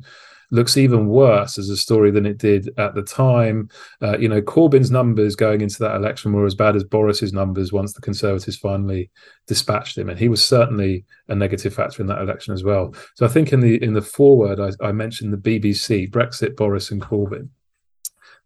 looks 0.51 0.77
even 0.77 1.07
worse 1.07 1.57
as 1.57 1.69
a 1.69 1.77
story 1.77 2.11
than 2.11 2.25
it 2.25 2.37
did 2.37 2.69
at 2.77 2.95
the 2.95 3.03
time. 3.03 3.69
Uh, 4.01 4.17
you 4.17 4.27
know, 4.27 4.41
Corbyn's 4.41 4.91
numbers 4.91 5.35
going 5.35 5.61
into 5.61 5.79
that 5.79 5.95
election 5.95 6.33
were 6.33 6.45
as 6.45 6.55
bad 6.55 6.75
as 6.75 6.83
Boris's 6.83 7.33
numbers 7.33 7.71
once 7.71 7.93
the 7.93 8.01
Conservatives 8.01 8.57
finally 8.57 9.09
dispatched 9.47 9.97
him, 9.97 10.09
and 10.09 10.19
he 10.19 10.29
was 10.29 10.43
certainly 10.43 11.05
a 11.27 11.35
negative 11.35 11.73
factor 11.73 12.01
in 12.01 12.07
that 12.07 12.21
election 12.21 12.53
as 12.53 12.63
well. 12.63 12.93
So 13.15 13.25
I 13.25 13.29
think 13.29 13.53
in 13.53 13.59
the 13.59 13.81
in 13.83 13.93
the 13.93 14.01
foreword, 14.01 14.59
I, 14.59 14.71
I 14.85 14.91
mentioned 14.91 15.33
the 15.33 15.37
BBC, 15.37 16.09
Brexit, 16.09 16.55
Boris, 16.55 16.91
and 16.91 17.01
Corbyn 17.01 17.49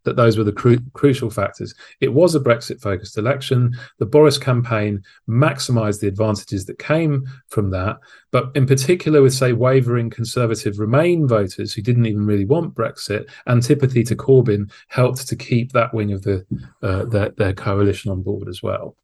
that 0.03 0.15
those 0.15 0.37
were 0.37 0.43
the 0.43 0.51
cru- 0.51 0.83
crucial 0.93 1.29
factors. 1.29 1.73
It 2.01 2.13
was 2.13 2.35
a 2.35 2.39
Brexit 2.39 2.81
focused 2.81 3.17
election. 3.17 3.75
The 3.99 4.05
Boris 4.05 4.37
campaign 4.37 5.01
maximised 5.29 6.01
the 6.01 6.07
advantages 6.07 6.65
that 6.65 6.79
came 6.79 7.23
from 7.47 7.71
that. 7.71 7.97
But 8.31 8.51
in 8.55 8.65
particular, 8.65 9.21
with, 9.21 9.33
say, 9.33 9.53
wavering 9.53 10.09
conservative 10.09 10.79
Remain 10.79 11.27
voters 11.27 11.73
who 11.73 11.81
didn't 11.81 12.05
even 12.05 12.25
really 12.25 12.45
want 12.45 12.75
Brexit, 12.75 13.29
antipathy 13.47 14.03
to 14.03 14.15
Corbyn 14.15 14.71
helped 14.87 15.27
to 15.27 15.35
keep 15.35 15.71
that 15.71 15.93
wing 15.93 16.11
of 16.11 16.23
the 16.23 16.45
uh, 16.81 17.05
their, 17.05 17.29
their 17.29 17.53
coalition 17.53 18.11
on 18.11 18.21
board 18.21 18.47
as 18.47 18.61
well. 18.61 18.95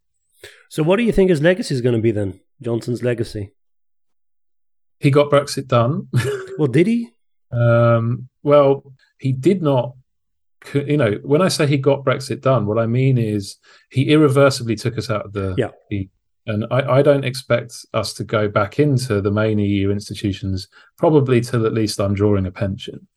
So, 0.69 0.83
what 0.83 0.97
do 0.97 1.03
you 1.03 1.11
think 1.11 1.29
his 1.29 1.41
legacy 1.41 1.75
is 1.75 1.81
going 1.81 1.95
to 1.95 2.01
be 2.01 2.11
then? 2.11 2.39
Johnson's 2.61 3.03
legacy? 3.03 3.51
He 4.99 5.11
got 5.11 5.31
Brexit 5.31 5.67
done. 5.67 6.07
well, 6.57 6.67
did 6.67 6.87
he? 6.87 7.11
Um, 7.51 8.29
well, 8.43 8.93
he 9.17 9.31
did 9.31 9.63
not 9.63 9.95
you 10.73 10.97
know, 10.97 11.19
when 11.23 11.41
I 11.41 11.47
say 11.47 11.67
he 11.67 11.77
got 11.77 12.05
Brexit 12.05 12.41
done, 12.41 12.65
what 12.65 12.79
I 12.79 12.85
mean 12.85 13.17
is 13.17 13.57
he 13.89 14.09
irreversibly 14.11 14.75
took 14.75 14.97
us 14.97 15.09
out 15.09 15.25
of 15.25 15.33
the. 15.33 15.55
Yeah. 15.57 15.71
The, 15.89 16.09
and 16.47 16.65
I, 16.71 16.97
I, 16.97 17.01
don't 17.03 17.25
expect 17.25 17.85
us 17.93 18.13
to 18.13 18.23
go 18.23 18.47
back 18.47 18.79
into 18.79 19.21
the 19.21 19.29
main 19.29 19.59
EU 19.59 19.91
institutions 19.91 20.67
probably 20.97 21.41
till 21.41 21.65
at 21.67 21.73
least 21.73 21.99
I'm 21.99 22.15
drawing 22.15 22.47
a 22.47 22.51
pension. 22.51 23.07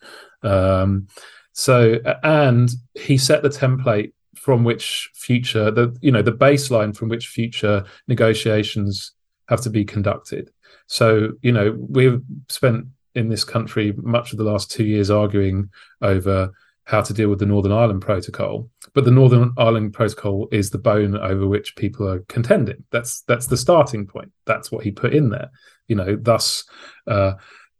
Um, 0.42 1.06
so, 1.52 1.98
and 2.22 2.68
he 2.94 3.16
set 3.16 3.42
the 3.42 3.48
template 3.48 4.12
from 4.34 4.64
which 4.64 5.10
future 5.14 5.70
the 5.70 5.96
you 6.00 6.10
know 6.10 6.20
the 6.20 6.32
baseline 6.32 6.96
from 6.96 7.08
which 7.08 7.28
future 7.28 7.84
negotiations 8.08 9.12
have 9.48 9.60
to 9.62 9.70
be 9.70 9.84
conducted. 9.84 10.50
So, 10.86 11.32
you 11.42 11.52
know, 11.52 11.76
we've 11.78 12.20
spent 12.48 12.86
in 13.14 13.28
this 13.28 13.44
country 13.44 13.94
much 13.98 14.32
of 14.32 14.38
the 14.38 14.44
last 14.44 14.70
two 14.70 14.84
years 14.84 15.10
arguing 15.10 15.70
over 16.00 16.50
how 16.84 17.00
to 17.00 17.14
deal 17.14 17.28
with 17.28 17.38
the 17.38 17.46
Northern 17.46 17.72
Ireland 17.72 18.02
Protocol. 18.02 18.68
But 18.94 19.04
the 19.04 19.10
Northern 19.10 19.52
Ireland 19.56 19.92
Protocol 19.92 20.48
is 20.50 20.70
the 20.70 20.78
bone 20.78 21.16
over 21.16 21.46
which 21.46 21.76
people 21.76 22.08
are 22.08 22.20
contending. 22.28 22.84
That's 22.90 23.22
that's 23.22 23.46
the 23.46 23.56
starting 23.56 24.06
point. 24.06 24.32
That's 24.46 24.70
what 24.72 24.84
he 24.84 24.90
put 24.90 25.14
in 25.14 25.30
there. 25.30 25.50
You 25.88 25.96
know, 25.96 26.16
thus 26.16 26.64
uh, 27.06 27.34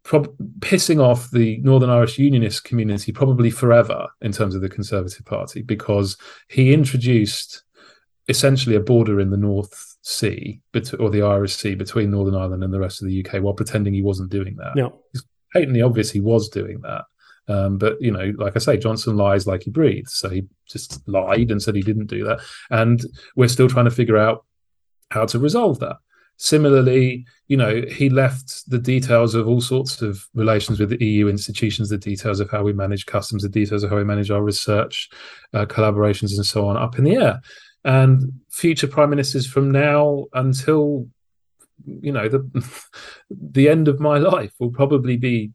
prob- 0.05 0.35
pissing 0.61 1.03
off 1.03 1.31
the 1.31 1.59
Northern 1.59 1.91
Irish 1.91 2.19
Unionist 2.19 2.65
community 2.65 3.12
probably 3.12 3.51
forever 3.51 4.09
in 4.21 4.33
terms 4.33 4.55
of 4.55 4.61
the 4.61 4.69
Conservative 4.69 5.25
Party 5.25 5.62
because 5.62 6.17
he 6.49 6.73
introduced 6.73 7.65
essentially 8.29 8.77
a 8.77 8.81
border 8.81 9.21
in 9.21 9.31
the 9.31 9.37
North 9.37 9.97
Sea 10.03 10.61
or 10.99 11.11
the 11.11 11.23
Irish 11.23 11.55
Sea 11.55 11.75
between 11.75 12.11
Northern 12.11 12.35
Ireland 12.35 12.65
and 12.65 12.73
the 12.73 12.81
rest 12.81 13.03
of 13.03 13.09
the 13.09 13.25
UK 13.25 13.43
while 13.43 13.55
pretending 13.55 13.95
he 13.95 14.03
wasn't 14.03 14.31
doing 14.31 14.57
that. 14.57 14.77
No. 14.77 15.01
It's 15.12 15.25
patently 15.53 15.83
obvious 15.83 16.11
he 16.11 16.21
was 16.21 16.49
doing 16.49 16.81
that. 16.83 17.05
Um, 17.48 17.78
but 17.78 18.00
you 18.00 18.11
know, 18.11 18.33
like 18.37 18.57
I 18.57 18.59
say, 18.59 18.76
Johnson 18.76 19.16
lies 19.16 19.46
like 19.46 19.64
he 19.64 19.70
breathes. 19.70 20.14
So 20.14 20.28
he 20.28 20.44
just 20.68 21.07
lied 21.09 21.50
and 21.50 21.62
said 21.62 21.74
he 21.74 21.83
didn't 21.83 22.07
do 22.07 22.24
that, 22.24 22.40
and 22.70 23.05
we're 23.37 23.48
still 23.48 23.68
trying 23.68 23.87
to 23.87 23.90
figure 23.90 24.16
out 24.16 24.44
how 25.11 25.26
to 25.26 25.38
resolve 25.38 25.78
that. 25.81 25.96
Similarly, 26.37 27.26
you 27.46 27.57
know, 27.57 27.83
he 27.83 28.09
left 28.09 28.68
the 28.68 28.78
details 28.78 29.35
of 29.35 29.46
all 29.46 29.61
sorts 29.61 30.02
of 30.02 30.26
relations 30.35 30.81
with 30.81 30.90
the 30.90 31.05
EU 31.05 31.28
institutions, 31.28 31.88
the 31.88 31.98
details 31.98 32.40
of 32.40 32.50
how 32.50 32.62
we 32.62 32.72
manage 32.72 33.07
customs, 33.07 33.42
the 33.42 33.48
details 33.48 33.83
of 33.83 33.90
how 33.90 33.96
we 33.96 34.05
manage 34.05 34.31
our 34.31 34.42
research 34.42 35.11
uh, 35.52 35.66
collaborations, 35.66 36.35
and 36.37 36.46
so 36.46 36.66
on, 36.66 36.76
up 36.76 36.98
in 36.98 37.05
the 37.05 37.16
air. 37.16 37.40
And 37.85 38.40
future 38.48 38.87
prime 38.87 39.11
ministers 39.11 39.46
from 39.46 39.70
now 39.70 40.26
until 40.33 41.09
you 41.85 42.12
know 42.12 42.28
the 42.28 42.48
the 43.31 43.68
end 43.68 43.88
of 43.88 44.00
my 44.00 44.18
life 44.33 44.52
will 44.59 44.70
probably 44.70 45.16
be 45.16 45.52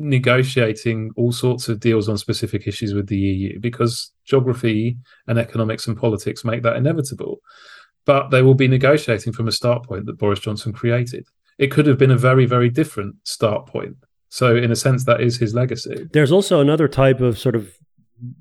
negotiating 0.00 1.10
all 1.16 1.30
sorts 1.30 1.68
of 1.68 1.78
deals 1.78 2.08
on 2.08 2.16
specific 2.16 2.66
issues 2.66 2.94
with 2.94 3.08
the 3.08 3.18
EU 3.18 3.60
because 3.60 4.12
geography 4.24 4.96
and 5.26 5.38
economics 5.38 5.86
and 5.86 5.96
politics 5.96 6.44
make 6.44 6.62
that 6.62 6.76
inevitable. 6.76 7.38
But 8.06 8.30
they 8.30 8.42
will 8.42 8.54
be 8.54 8.66
negotiating 8.66 9.34
from 9.34 9.46
a 9.46 9.52
start 9.52 9.84
point 9.84 10.06
that 10.06 10.18
Boris 10.18 10.40
Johnson 10.40 10.72
created. 10.72 11.26
It 11.58 11.70
could 11.70 11.86
have 11.86 11.98
been 11.98 12.10
a 12.10 12.16
very, 12.16 12.46
very 12.46 12.70
different 12.70 13.16
start 13.24 13.66
point 13.66 13.96
So, 14.30 14.56
in 14.56 14.70
a 14.70 14.76
sense, 14.76 15.04
that 15.04 15.20
is 15.20 15.38
his 15.38 15.54
legacy. 15.54 16.08
There's 16.12 16.32
also 16.32 16.60
another 16.60 16.86
type 16.88 17.20
of 17.20 17.38
sort 17.38 17.56
of 17.56 17.76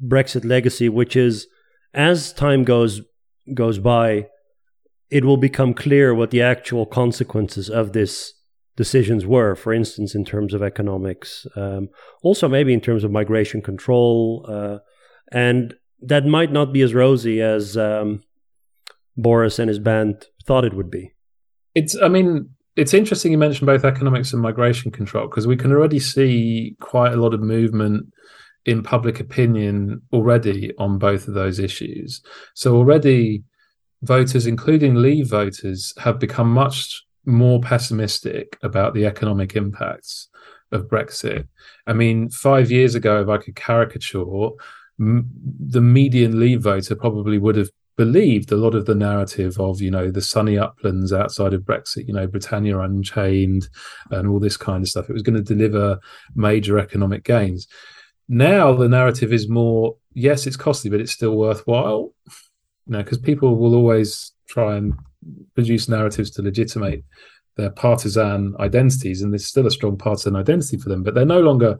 Brexit 0.07 0.45
legacy, 0.45 0.87
which 0.87 1.15
is 1.15 1.47
as 1.93 2.31
time 2.31 2.63
goes 2.63 3.01
goes 3.53 3.79
by, 3.79 4.27
it 5.09 5.25
will 5.25 5.37
become 5.37 5.73
clear 5.73 6.13
what 6.13 6.29
the 6.29 6.41
actual 6.43 6.85
consequences 6.85 7.69
of 7.69 7.93
this 7.93 8.33
decisions 8.79 9.25
were. 9.25 9.55
For 9.55 9.73
instance, 9.73 10.15
in 10.15 10.23
terms 10.23 10.53
of 10.53 10.63
economics, 10.63 11.45
um, 11.57 11.89
also 12.23 12.47
maybe 12.47 12.73
in 12.73 12.79
terms 12.79 13.03
of 13.03 13.11
migration 13.11 13.61
control, 13.61 14.45
uh, 14.47 14.77
and 15.33 15.73
that 16.01 16.25
might 16.25 16.53
not 16.53 16.71
be 16.71 16.81
as 16.81 16.93
rosy 16.93 17.41
as 17.41 17.75
um, 17.75 18.23
Boris 19.17 19.59
and 19.59 19.67
his 19.67 19.79
band 19.79 20.27
thought 20.45 20.63
it 20.63 20.73
would 20.73 20.89
be. 20.89 21.11
It's, 21.75 21.93
I 22.01 22.07
mean, 22.07 22.51
it's 22.77 22.93
interesting 22.93 23.33
you 23.33 23.37
mentioned 23.37 23.65
both 23.65 23.83
economics 23.83 24.31
and 24.31 24.41
migration 24.41 24.91
control 24.91 25.27
because 25.27 25.45
we 25.45 25.57
can 25.57 25.73
already 25.73 25.99
see 25.99 26.77
quite 26.79 27.11
a 27.11 27.17
lot 27.17 27.33
of 27.33 27.41
movement 27.41 28.05
in 28.65 28.81
public 28.81 29.19
opinion 29.19 30.01
already 30.13 30.71
on 30.77 30.97
both 30.97 31.27
of 31.27 31.33
those 31.33 31.59
issues. 31.59 32.21
So 32.55 32.77
already 32.77 33.43
voters, 34.03 34.47
including 34.47 34.95
Leave 34.95 35.29
voters, 35.29 35.93
have 35.97 36.17
become 36.17 36.49
much 36.49 37.03
more 37.29 37.61
pessimistic 37.61 38.57
about 38.61 38.93
the 38.93 39.05
economic 39.05 39.55
impacts 39.55 40.27
of 40.71 40.87
Brexit. 40.87 41.47
I 41.87 41.93
mean, 41.93 42.29
five 42.29 42.71
years 42.71 42.95
ago, 42.95 43.21
if 43.21 43.29
I 43.29 43.37
could 43.37 43.55
caricature, 43.55 44.49
m- 44.99 45.29
the 45.59 45.81
median 45.81 46.39
Leave 46.39 46.61
voter 46.61 46.95
probably 46.95 47.37
would 47.37 47.55
have 47.55 47.69
believed 47.97 48.49
a 48.51 48.55
lot 48.55 48.75
of 48.75 48.85
the 48.85 48.95
narrative 48.95 49.59
of 49.59 49.81
you 49.81 49.91
know 49.91 50.09
the 50.09 50.21
sunny 50.21 50.57
uplands 50.57 51.11
outside 51.11 51.53
of 51.53 51.63
Brexit, 51.63 52.07
you 52.07 52.13
know 52.13 52.27
Britannia 52.27 52.79
Unchained, 52.79 53.67
and 54.11 54.27
all 54.27 54.39
this 54.39 54.57
kind 54.57 54.83
of 54.83 54.89
stuff. 54.89 55.09
It 55.09 55.13
was 55.13 55.21
going 55.21 55.43
to 55.43 55.55
deliver 55.55 55.99
major 56.35 56.79
economic 56.79 57.23
gains. 57.23 57.67
Now 58.27 58.73
the 58.73 58.87
narrative 58.87 59.33
is 59.33 59.49
more 59.49 59.97
yes, 60.13 60.47
it's 60.47 60.55
costly, 60.55 60.89
but 60.89 61.01
it's 61.01 61.11
still 61.11 61.35
worthwhile. 61.35 62.13
You 62.85 62.93
know, 62.93 63.03
because 63.03 63.17
people 63.17 63.55
will 63.55 63.75
always 63.75 64.31
try 64.47 64.77
and 64.77 64.93
produce 65.55 65.89
narratives 65.89 66.31
to 66.31 66.41
legitimate 66.41 67.03
their 67.57 67.69
partisan 67.69 68.55
identities, 68.59 69.21
and 69.21 69.33
there's 69.33 69.45
still 69.45 69.67
a 69.67 69.71
strong 69.71 69.97
partisan 69.97 70.35
identity 70.35 70.77
for 70.77 70.89
them, 70.89 71.03
but 71.03 71.13
they're 71.13 71.25
no 71.25 71.41
longer 71.41 71.77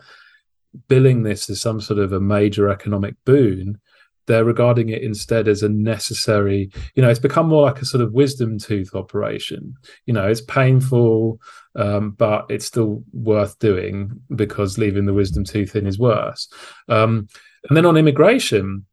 billing 0.88 1.24
this 1.24 1.50
as 1.50 1.62
some 1.62 1.82
sort 1.82 2.00
of 2.00 2.14
a 2.14 2.20
major 2.20 2.70
economic 2.70 3.16
boon. 3.26 3.80
They're 4.28 4.46
regarding 4.46 4.90
it 4.90 5.02
instead 5.02 5.48
as 5.48 5.64
a 5.64 5.70
necessary 5.70 6.70
you 6.94 7.02
know 7.02 7.10
it's 7.10 7.20
become 7.20 7.48
more 7.48 7.64
like 7.64 7.82
a 7.82 7.86
sort 7.86 8.04
of 8.04 8.14
wisdom 8.14 8.60
tooth 8.60 8.94
operation. 8.94 9.74
You 10.06 10.14
know 10.14 10.28
it's 10.28 10.42
painful 10.42 11.40
um, 11.76 12.12
but 12.12 12.46
it's 12.50 12.66
still 12.66 13.04
worth 13.14 13.58
doing 13.60 14.12
because 14.36 14.78
leaving 14.78 15.06
the 15.06 15.14
wisdom 15.14 15.46
tooth 15.46 15.76
in 15.76 15.88
is 15.88 15.98
worse. 15.98 16.48
Um, 16.90 17.28
and 17.68 17.76
then 17.76 17.86
on 17.86 17.98
immigration 17.98 18.86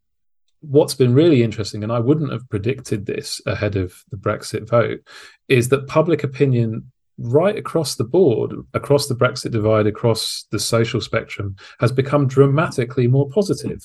what's 0.61 0.95
been 0.95 1.13
really 1.13 1.43
interesting 1.43 1.83
and 1.83 1.91
i 1.91 1.99
wouldn't 1.99 2.31
have 2.31 2.47
predicted 2.49 3.05
this 3.05 3.41
ahead 3.45 3.75
of 3.75 3.93
the 4.11 4.17
brexit 4.17 4.67
vote 4.67 4.99
is 5.47 5.69
that 5.69 5.87
public 5.87 6.23
opinion 6.23 6.91
right 7.19 7.57
across 7.57 7.95
the 7.95 8.03
board, 8.03 8.53
across 8.73 9.07
the 9.07 9.15
Brexit 9.15 9.51
divide, 9.51 9.87
across 9.87 10.45
the 10.51 10.59
social 10.59 11.01
spectrum, 11.01 11.55
has 11.79 11.91
become 11.91 12.27
dramatically 12.27 13.07
more 13.07 13.27
positive 13.29 13.83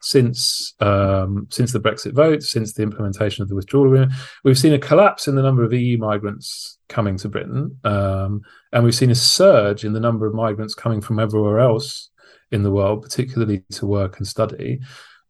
since 0.00 0.74
um, 0.80 1.46
since 1.50 1.72
the 1.72 1.80
Brexit 1.80 2.12
vote, 2.12 2.42
since 2.42 2.72
the 2.72 2.82
implementation 2.82 3.42
of 3.42 3.48
the 3.48 3.54
withdrawal 3.54 3.86
agreement. 3.86 4.12
We've 4.42 4.58
seen 4.58 4.74
a 4.74 4.78
collapse 4.78 5.28
in 5.28 5.34
the 5.34 5.42
number 5.42 5.64
of 5.64 5.72
EU 5.72 5.96
migrants 5.98 6.78
coming 6.88 7.16
to 7.18 7.28
Britain, 7.28 7.78
um, 7.84 8.42
and 8.72 8.84
we've 8.84 8.94
seen 8.94 9.10
a 9.10 9.14
surge 9.14 9.84
in 9.84 9.92
the 9.92 10.00
number 10.00 10.26
of 10.26 10.34
migrants 10.34 10.74
coming 10.74 11.00
from 11.00 11.18
everywhere 11.18 11.60
else 11.60 12.10
in 12.50 12.62
the 12.62 12.70
world, 12.70 13.02
particularly 13.02 13.64
to 13.72 13.86
work 13.86 14.18
and 14.18 14.26
study. 14.26 14.80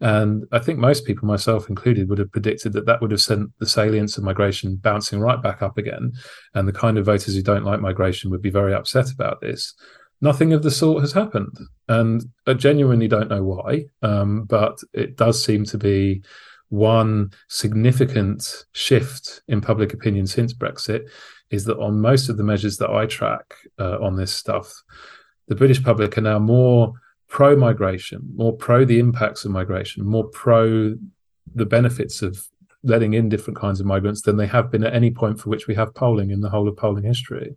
And 0.05 0.45
I 0.53 0.61
think 0.61 0.79
most 0.79 1.05
people, 1.05 1.27
myself 1.27 1.69
included, 1.69 2.09
would 2.09 2.19
have 2.19 2.31
predicted 2.31 2.73
that 2.75 2.87
that 2.87 3.01
would 3.01 3.11
have 3.11 3.21
sent 3.21 3.51
the 3.59 3.67
salience 3.67 4.17
of 4.17 4.23
migration 4.23 4.77
bouncing 4.77 5.19
right 5.19 5.43
back 5.43 5.63
up 5.63 5.79
again. 5.79 6.13
And 6.55 6.69
the 6.69 6.73
kind 6.73 6.99
of 6.99 7.07
voters 7.07 7.35
who 7.35 7.43
don't 7.43 7.65
like 7.65 7.81
migration 7.81 8.31
would 8.31 8.43
be 8.43 8.51
very 8.51 8.75
upset 8.75 9.11
about 9.11 9.41
this 9.41 9.75
nothing 10.21 10.55
of 10.55 10.63
the 10.63 10.71
sort 10.71 11.03
has 11.03 11.13
happened. 11.13 11.59
And 11.89 12.25
I 12.47 12.55
genuinely 12.55 13.09
don't 13.09 13.29
know 13.29 13.45
why, 13.45 13.85
um, 14.03 14.45
but 14.45 14.79
it 14.93 15.17
does 15.17 15.45
seem 15.45 15.65
to 15.67 15.79
be 15.79 16.23
one 16.71 17.31
significant 17.49 18.65
shift 18.73 19.43
in 19.49 19.61
public 19.61 19.93
opinion 19.93 20.27
since 20.27 20.55
Brexit 20.55 21.09
is 21.51 21.67
that 21.67 21.79
on 21.79 22.01
most 22.01 22.29
of 22.29 22.37
the 22.37 22.43
measures 22.43 22.79
that 22.79 22.91
I 22.91 23.07
track 23.07 23.55
uh, 23.79 23.99
on 24.01 24.17
this 24.17 24.33
stuff, 24.33 24.73
the 25.47 25.55
British 25.55 25.83
public 25.83 26.17
are 26.17 26.23
now 26.23 26.39
more 26.39 26.95
pro 27.35 27.57
migration, 27.57 28.21
more 28.37 28.53
pro 28.57 28.85
the 28.85 29.01
impacts 29.01 29.45
of 29.45 29.51
migration, 29.51 30.07
more 30.07 30.29
pro 30.29 30.95
the 31.53 31.67
benefits 31.67 32.23
of 32.23 32.47
letting 32.85 33.13
in 33.13 33.29
different 33.29 33.59
kinds 33.59 33.81
of 33.81 33.87
migrants 33.87 34.23
than 34.23 34.37
they 34.37 34.47
have 34.47 34.71
been 34.71 34.85
at 34.85 34.95
any 34.95 35.11
point 35.11 35.41
for 35.41 35.51
which 35.51 35.67
we 35.67 35.75
have 35.75 35.93
polling 35.95 36.31
in 36.31 36.43
the 36.43 36.51
whole 36.51 36.69
of 36.69 36.77
polling 36.77 37.03
history. 37.03 37.57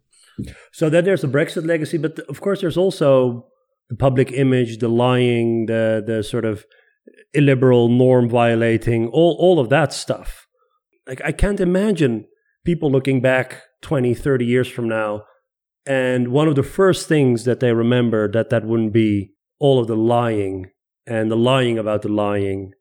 So 0.71 0.89
then 0.89 1.05
there's 1.05 1.21
the 1.21 1.27
Brexit 1.27 1.65
legacy, 1.65 1.99
but 1.99 2.17
of 2.21 2.41
course 2.41 2.61
there's 2.61 2.77
also 2.77 3.45
the 3.89 3.95
public 3.95 4.31
image, 4.31 4.79
the 4.79 4.87
lying, 4.87 5.67
the 5.67 6.03
the 6.05 6.23
sort 6.23 6.45
of 6.45 6.65
illiberal 7.35 7.87
norm 7.87 8.27
violating, 8.27 9.07
all 9.09 9.37
all 9.39 9.59
of 9.59 9.69
that 9.69 9.93
stuff. 9.93 10.47
Like 11.07 11.21
I 11.23 11.31
can't 11.31 11.59
imagine 11.59 12.25
people 12.65 12.91
looking 12.91 13.21
back 13.21 13.61
20, 13.83 14.15
30 14.15 14.43
years 14.43 14.67
from 14.67 14.89
now 14.89 15.23
and 15.85 16.27
one 16.29 16.47
of 16.47 16.55
the 16.55 16.63
first 16.63 17.07
things 17.07 17.45
that 17.45 17.59
they 17.59 17.71
remember 17.71 18.29
that 18.31 18.49
that 18.49 18.65
wouldn't 18.65 18.91
be 18.91 19.31
all 19.59 19.79
of 19.79 19.87
the 19.87 19.95
lying 19.95 20.69
and 21.05 21.31
the 21.31 21.37
lying 21.37 21.77
about 21.77 22.01
the 22.01 22.09
lying 22.09 22.73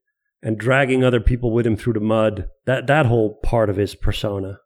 and 0.42 0.58
dragging 0.58 1.02
other 1.02 1.20
people 1.20 1.50
with 1.50 1.66
him 1.66 1.76
through 1.76 1.94
the 1.94 2.00
mud 2.00 2.48
that 2.66 2.86
that 2.86 3.06
whole 3.06 3.34
part 3.42 3.70
of 3.70 3.76
his 3.76 3.94
persona 3.94 4.58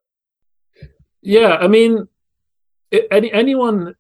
yeah 1.23 1.57
i 1.61 1.69
mean 1.69 2.09
any 3.11 3.33
anyone 3.33 3.95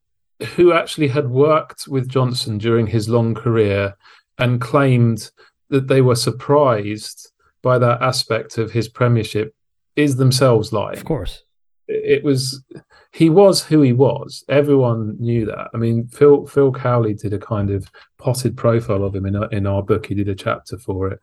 who 0.57 0.73
actually 0.73 1.09
had 1.09 1.31
worked 1.31 1.87
with 1.87 2.09
Johnson 2.09 2.59
during 2.59 2.87
his 2.87 3.09
long 3.09 3.35
career 3.35 3.95
and 4.39 4.61
claimed 4.61 5.31
that 5.69 5.89
they 5.89 6.01
were 6.01 6.15
surprised 6.15 7.31
by 7.63 7.79
that 7.79 8.01
aspect 8.01 8.59
of 8.59 8.73
his 8.73 8.89
premiership 8.89 9.55
is 9.97 10.17
themselves 10.17 10.73
lying. 10.73 10.97
Of 10.97 11.05
course. 11.05 11.43
It 11.87 12.25
was 12.25 12.65
he 13.13 13.29
was 13.29 13.65
who 13.65 13.83
he 13.83 13.93
was. 13.93 14.45
Everyone 14.49 15.17
knew 15.19 15.45
that. 15.47 15.69
I 15.75 15.77
mean, 15.77 16.07
Phil 16.09 16.47
Phil 16.47 16.73
Cowley 16.73 17.15
did 17.15 17.33
a 17.33 17.39
kind 17.39 17.71
of 17.71 17.91
potted 18.19 18.57
profile 18.57 19.05
of 19.05 19.15
him 19.15 19.27
in 19.27 19.37
in 19.53 19.67
our 19.67 19.83
book. 19.83 20.07
He 20.07 20.15
did 20.15 20.29
a 20.29 20.35
chapter 20.35 20.79
for 20.79 21.09
it, 21.09 21.21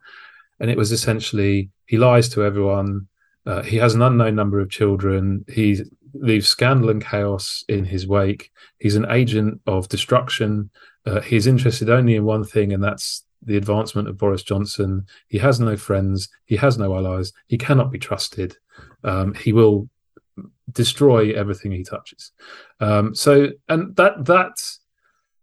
and 0.60 0.70
it 0.70 0.76
was 0.76 0.92
essentially 0.92 1.70
he 1.86 1.96
lies 1.96 2.28
to 2.30 2.44
everyone. 2.44 3.08
Uh, 3.46 3.62
he 3.62 3.76
has 3.76 3.94
an 3.94 4.02
unknown 4.02 4.34
number 4.34 4.60
of 4.60 4.70
children. 4.70 5.44
He 5.48 5.80
leaves 6.12 6.48
scandal 6.48 6.90
and 6.90 7.04
chaos 7.04 7.64
in 7.68 7.84
his 7.84 8.06
wake. 8.06 8.50
He's 8.78 8.96
an 8.96 9.10
agent 9.10 9.60
of 9.66 9.88
destruction. 9.88 10.70
Uh, 11.06 11.20
he's 11.20 11.46
interested 11.46 11.88
only 11.88 12.16
in 12.16 12.24
one 12.24 12.44
thing, 12.44 12.74
and 12.74 12.84
that's 12.84 13.24
the 13.42 13.56
advancement 13.56 14.08
of 14.08 14.18
Boris 14.18 14.42
Johnson. 14.42 15.06
He 15.28 15.38
has 15.38 15.58
no 15.58 15.76
friends. 15.76 16.28
He 16.44 16.56
has 16.56 16.76
no 16.76 16.94
allies. 16.94 17.32
He 17.46 17.56
cannot 17.56 17.90
be 17.90 17.98
trusted. 17.98 18.56
Um, 19.04 19.32
he 19.34 19.54
will 19.54 19.88
destroy 20.72 21.32
everything 21.32 21.72
he 21.72 21.84
touches. 21.84 22.32
Um, 22.80 23.14
so, 23.14 23.48
and 23.68 23.94
that 23.96 24.24
that 24.26 24.56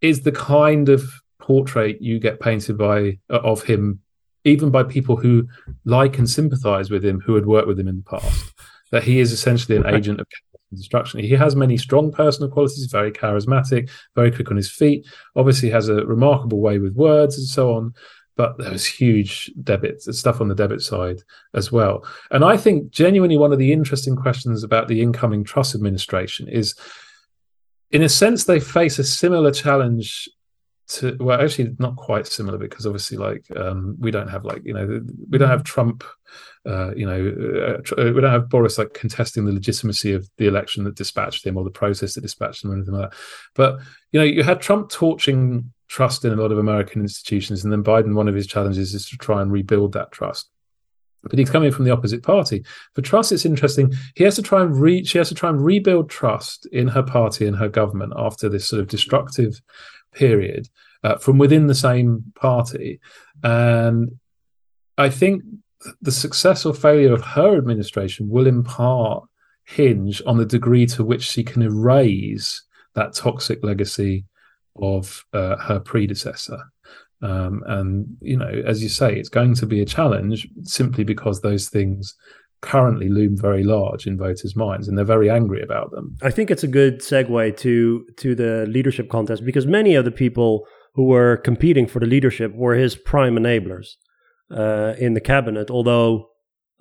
is 0.01 0.21
the 0.21 0.31
kind 0.31 0.89
of 0.89 1.03
portrait 1.39 2.01
you 2.01 2.19
get 2.19 2.39
painted 2.39 2.77
by 2.77 3.19
uh, 3.29 3.39
of 3.43 3.63
him, 3.63 3.99
even 4.43 4.69
by 4.69 4.83
people 4.83 5.15
who 5.15 5.47
like 5.83 6.17
and 6.17 6.29
sympathise 6.29 6.89
with 6.89 7.03
him, 7.03 7.19
who 7.21 7.35
had 7.35 7.45
worked 7.45 7.67
with 7.67 7.79
him 7.79 7.87
in 7.87 7.97
the 7.97 8.19
past. 8.19 8.53
That 8.91 9.03
he 9.03 9.19
is 9.19 9.31
essentially 9.31 9.77
an 9.77 9.87
agent 9.87 10.21
of 10.21 10.27
destruction. 10.73 11.19
He 11.19 11.31
has 11.31 11.55
many 11.55 11.77
strong 11.77 12.11
personal 12.11 12.51
qualities, 12.51 12.85
very 12.85 13.11
charismatic, 13.11 13.89
very 14.15 14.31
quick 14.31 14.51
on 14.51 14.57
his 14.57 14.71
feet, 14.71 15.05
obviously 15.35 15.69
has 15.69 15.89
a 15.89 16.05
remarkable 16.05 16.59
way 16.59 16.77
with 16.79 16.93
words 16.93 17.37
and 17.37 17.47
so 17.47 17.73
on. 17.73 17.93
But 18.37 18.57
there 18.57 18.71
was 18.71 18.85
huge 18.85 19.49
debits, 19.63 20.13
stuff 20.17 20.41
on 20.41 20.49
the 20.49 20.55
debit 20.55 20.81
side 20.81 21.21
as 21.53 21.71
well. 21.71 22.05
And 22.31 22.43
I 22.43 22.57
think 22.57 22.91
genuinely 22.91 23.37
one 23.37 23.53
of 23.53 23.59
the 23.59 23.71
interesting 23.71 24.15
questions 24.15 24.63
about 24.63 24.89
the 24.89 25.01
incoming 25.01 25.45
Truss 25.45 25.73
administration 25.73 26.49
is 26.49 26.75
in 27.91 28.01
a 28.01 28.09
sense, 28.09 28.43
they 28.43 28.59
face 28.59 28.99
a 28.99 29.03
similar 29.05 29.51
challenge 29.51 30.27
to 30.87 31.17
well 31.19 31.41
actually 31.41 31.75
not 31.79 31.95
quite 31.95 32.27
similar 32.27 32.57
because 32.57 32.85
obviously 32.85 33.17
like 33.17 33.43
um 33.55 33.95
we 33.99 34.11
don't 34.11 34.27
have 34.27 34.45
like 34.45 34.61
you 34.63 34.73
know 34.73 35.01
we 35.31 35.37
don't 35.37 35.49
have 35.49 35.63
trump 35.63 36.03
uh 36.67 36.93
you 36.95 37.07
know 37.07 37.79
uh, 37.97 38.01
uh, 38.01 38.11
we 38.13 38.21
don't 38.21 38.31
have 38.31 38.49
boris 38.49 38.77
like 38.77 38.93
contesting 38.93 39.45
the 39.45 39.51
legitimacy 39.51 40.13
of 40.13 40.29
the 40.37 40.45
election 40.45 40.83
that 40.83 40.95
dispatched 40.95 41.43
him 41.43 41.57
or 41.57 41.63
the 41.63 41.71
process 41.71 42.13
that 42.13 42.21
dispatched 42.21 42.63
him 42.63 42.69
or 42.69 42.75
anything 42.75 42.93
like 42.93 43.09
that 43.09 43.17
but 43.55 43.79
you 44.11 44.19
know 44.19 44.25
you 44.25 44.43
had 44.43 44.61
trump 44.61 44.89
torching 44.91 45.73
trust 45.87 46.25
in 46.25 46.33
a 46.33 46.41
lot 46.41 46.51
of 46.51 46.57
american 46.57 47.01
institutions 47.01 47.63
and 47.63 47.71
then 47.71 47.83
biden 47.83 48.15
one 48.15 48.27
of 48.27 48.35
his 48.35 48.47
challenges 48.47 48.93
is 48.93 49.07
to 49.07 49.17
try 49.17 49.41
and 49.41 49.51
rebuild 49.51 49.93
that 49.93 50.11
trust 50.11 50.49
but 51.29 51.39
he's 51.39 51.49
coming 51.49 51.71
from 51.71 51.85
the 51.85 51.91
opposite 51.91 52.23
party. 52.23 52.63
For 52.93 53.01
Truss, 53.01 53.31
it's 53.31 53.45
interesting. 53.45 53.93
He 54.15 54.23
has 54.23 54.35
to 54.35 54.41
try 54.41 54.61
and 54.61 54.79
re- 54.79 55.03
she 55.03 55.17
has 55.17 55.29
to 55.29 55.35
try 55.35 55.49
and 55.49 55.63
rebuild 55.63 56.09
trust 56.09 56.67
in 56.67 56.87
her 56.89 57.03
party 57.03 57.47
and 57.47 57.57
her 57.57 57.69
government 57.69 58.13
after 58.15 58.47
this 58.47 58.67
sort 58.67 58.79
of 58.79 58.87
destructive 58.87 59.59
period 60.13 60.69
uh, 61.03 61.17
from 61.17 61.37
within 61.37 61.67
the 61.67 61.75
same 61.75 62.31
party. 62.35 62.99
And 63.43 64.19
I 64.97 65.09
think 65.09 65.43
the 66.01 66.11
success 66.11 66.65
or 66.65 66.73
failure 66.73 67.13
of 67.13 67.23
her 67.23 67.57
administration 67.57 68.29
will 68.29 68.47
in 68.47 68.63
part 68.63 69.27
hinge 69.65 70.21
on 70.27 70.37
the 70.37 70.45
degree 70.45 70.85
to 70.85 71.03
which 71.03 71.23
she 71.23 71.43
can 71.43 71.63
erase 71.63 72.63
that 72.93 73.13
toxic 73.13 73.63
legacy 73.63 74.25
of 74.81 75.25
uh, 75.33 75.57
her 75.57 75.79
predecessor. 75.79 76.59
Um, 77.21 77.63
and 77.65 78.05
you 78.21 78.37
know, 78.37 78.61
as 78.65 78.83
you 78.83 78.89
say, 78.89 79.15
it's 79.15 79.29
going 79.29 79.55
to 79.55 79.65
be 79.65 79.81
a 79.81 79.85
challenge 79.85 80.47
simply 80.63 81.03
because 81.03 81.41
those 81.41 81.69
things 81.69 82.15
currently 82.61 83.09
loom 83.09 83.37
very 83.37 83.63
large 83.63 84.07
in 84.07 84.17
voters' 84.17 84.55
minds, 84.55 84.87
and 84.87 84.97
they're 84.97 85.05
very 85.05 85.29
angry 85.29 85.61
about 85.61 85.91
them. 85.91 86.17
I 86.21 86.31
think 86.31 86.51
it's 86.51 86.63
a 86.63 86.67
good 86.67 86.99
segue 86.99 87.57
to 87.57 88.05
to 88.17 88.35
the 88.35 88.65
leadership 88.67 89.09
contest 89.09 89.45
because 89.45 89.65
many 89.65 89.95
of 89.95 90.05
the 90.05 90.11
people 90.11 90.65
who 90.93 91.05
were 91.05 91.37
competing 91.37 91.87
for 91.87 91.99
the 91.99 92.05
leadership 92.05 92.53
were 92.53 92.75
his 92.75 92.95
prime 92.95 93.35
enablers 93.35 93.95
uh, 94.51 94.93
in 94.97 95.13
the 95.13 95.21
cabinet. 95.21 95.69
Although 95.69 96.29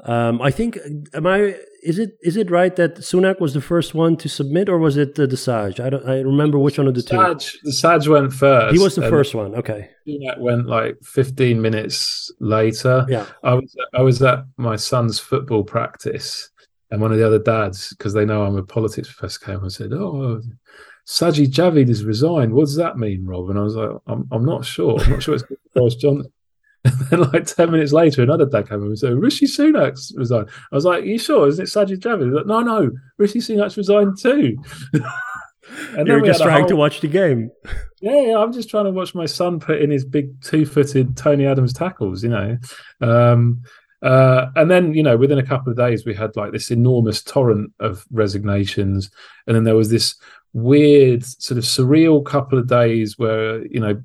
um, 0.03 0.43
I 0.43 0.51
think, 0.51 0.79
am 1.15 1.27
I? 1.27 1.57
Is 1.83 1.99
it 1.99 2.19
is 2.23 2.37
it 2.37 2.51
right 2.51 2.75
that 2.77 2.97
Sunak 2.97 3.41
was 3.41 3.55
the 3.55 3.61
first 3.61 3.95
one 3.95 4.17
to 4.17 4.29
submit, 4.29 4.69
or 4.69 4.79
was 4.79 4.97
it 4.97 5.19
uh, 5.19 5.27
the 5.27 5.37
Saj? 5.37 5.79
I 5.79 5.89
don't. 5.91 6.07
I 6.09 6.21
remember 6.21 6.59
which 6.59 6.79
one 6.79 6.89
of 6.89 6.95
the 6.95 7.03
Saj, 7.03 7.53
two. 7.53 7.59
The 7.63 7.73
Saj 7.73 8.09
went 8.09 8.33
first. 8.33 8.75
He 8.75 8.83
was 8.83 8.97
the 8.97 9.09
first 9.09 9.35
one. 9.35 9.55
Okay. 9.55 9.89
Sunak 10.07 10.39
went 10.39 10.67
like 10.67 10.97
15 11.05 11.61
minutes 11.61 12.33
later. 12.41 13.07
Yeah. 13.09 13.27
I 13.45 13.55
was 13.55 13.77
I 13.95 14.03
was 14.03 14.21
at 14.23 14.45
my 14.57 14.77
son's 14.77 15.21
football 15.21 15.63
practice, 15.63 16.51
and 16.91 17.01
one 17.01 17.13
of 17.13 17.19
the 17.19 17.27
other 17.27 17.39
dads, 17.39 17.91
because 17.91 18.15
they 18.15 18.25
know 18.25 18.43
I'm 18.43 18.57
a 18.57 18.65
politics 18.65 19.13
professor, 19.13 19.45
came 19.45 19.63
and 19.63 19.73
said, 19.73 19.93
"Oh." 19.93 20.41
Sajid 21.07 21.49
Javid 21.49 21.89
has 21.89 22.03
resigned. 22.03 22.55
What 22.55 22.65
does 22.65 22.77
that 22.77 22.97
mean, 22.97 23.27
Rob? 23.27 23.51
And 23.51 23.59
I 23.59 23.63
was 23.63 23.77
like, 23.77 23.91
I'm, 24.07 24.27
I'm 24.33 24.43
not 24.43 24.65
sure. 24.65 24.99
I'm 24.99 25.11
not 25.11 25.23
sure 25.23 25.35
it's 25.35 25.45
Boris 25.75 25.97
Johnson. 25.97 26.33
And 27.11 27.23
then, 27.23 27.33
like 27.33 27.47
10 27.47 27.71
minutes 27.71 27.93
later, 27.93 28.23
another 28.23 28.47
dad 28.47 28.69
came 28.69 28.83
and 28.83 28.99
said, 28.99 29.15
Rishi 29.15 29.47
Sunak's 29.47 30.13
resigned. 30.17 30.49
I 30.71 30.75
was 30.75 30.85
like, 30.85 31.03
Are 31.03 31.07
you 31.07 31.19
sure? 31.19 31.49
Isn't 31.49 31.65
it 31.65 31.69
Sajid 31.69 32.01
Javid? 32.01 32.35
Like, 32.35 32.47
no, 32.47 32.61
no, 32.61 32.91
Rishi 33.17 33.39
Sunak's 33.39 33.77
resigned 33.77 34.19
too. 34.19 34.57
and 35.97 36.07
You're 36.07 36.21
just 36.21 36.43
trying 36.43 36.61
whole... 36.61 36.69
to 36.69 36.77
watch 36.77 37.01
the 37.01 37.09
game. 37.09 37.51
Yeah, 38.01 38.21
yeah, 38.21 38.39
I'm 38.39 38.53
just 38.53 38.69
trying 38.69 38.85
to 38.85 38.91
watch 38.91 39.15
my 39.15 39.27
son 39.27 39.61
put 39.61 39.81
in 39.81 39.91
his 39.91 40.05
big 40.05 40.43
two 40.43 40.67
footed 40.67 41.17
Tony 41.17 41.47
Adams 41.47 41.73
tackles, 41.73 42.23
you 42.23 42.31
know. 42.31 42.59
Um, 43.01 43.63
uh, 44.03 44.51
and 44.55 44.71
then, 44.71 44.93
you 44.93 45.03
know, 45.03 45.17
within 45.17 45.39
a 45.39 45.47
couple 45.47 45.71
of 45.71 45.79
days, 45.79 46.05
we 46.05 46.15
had 46.15 46.37
like 46.37 46.53
this 46.53 46.71
enormous 46.71 47.23
torrent 47.23 47.73
of 47.81 48.05
resignations. 48.11 49.11
And 49.47 49.57
then 49.57 49.65
there 49.65 49.75
was 49.75 49.89
this 49.89 50.17
weird, 50.53 51.25
sort 51.25 51.57
of 51.57 51.65
surreal 51.65 52.23
couple 52.25 52.59
of 52.59 52.69
days 52.69 53.19
where, 53.19 53.65
you 53.67 53.81
know, 53.81 54.03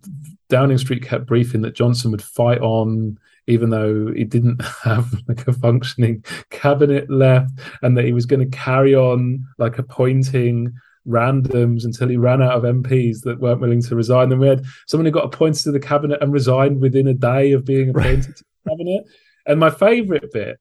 Downing 0.50 0.78
Street 0.78 1.04
kept 1.04 1.28
briefing 1.28 1.62
that 1.62 1.76
Johnson 1.76 2.12
would 2.12 2.22
fight 2.22 2.60
on, 2.60 3.18
even 3.48 3.70
though 3.70 4.12
he 4.12 4.24
didn't 4.24 4.62
have 4.84 5.14
like 5.28 5.48
a 5.48 5.54
functioning 5.54 6.24
cabinet 6.50 7.10
left, 7.10 7.52
and 7.82 7.98
that 7.98 8.06
he 8.06 8.14
was 8.14 8.26
going 8.26 8.40
to 8.40 8.58
carry 8.58 8.96
on 8.96 9.46
like 9.58 9.78
appointing 9.78 10.74
randoms 11.08 11.86
until 11.86 12.08
he 12.08 12.18
ran 12.18 12.42
out 12.42 12.54
of 12.54 12.64
MPs 12.64 13.22
that 13.22 13.40
weren't 13.40 13.62
willing 13.62 13.82
to 13.82 13.96
resign. 13.96 14.30
Then 14.30 14.40
we 14.40 14.48
had 14.48 14.66
someone 14.88 15.06
who 15.06 15.12
got 15.12 15.26
appointed 15.26 15.64
to 15.64 15.72
the 15.72 15.80
cabinet 15.80 16.22
and 16.22 16.34
resigned 16.34 16.82
within 16.82 17.08
a 17.08 17.14
day 17.14 17.52
of 17.54 17.66
being 17.66 17.90
appointed 17.90 18.26
right. 18.26 18.36
to 18.36 18.44
the 18.44 18.70
cabinet. 18.70 19.04
And 19.46 19.60
my 19.60 19.70
favourite 19.70 20.32
bit 20.32 20.60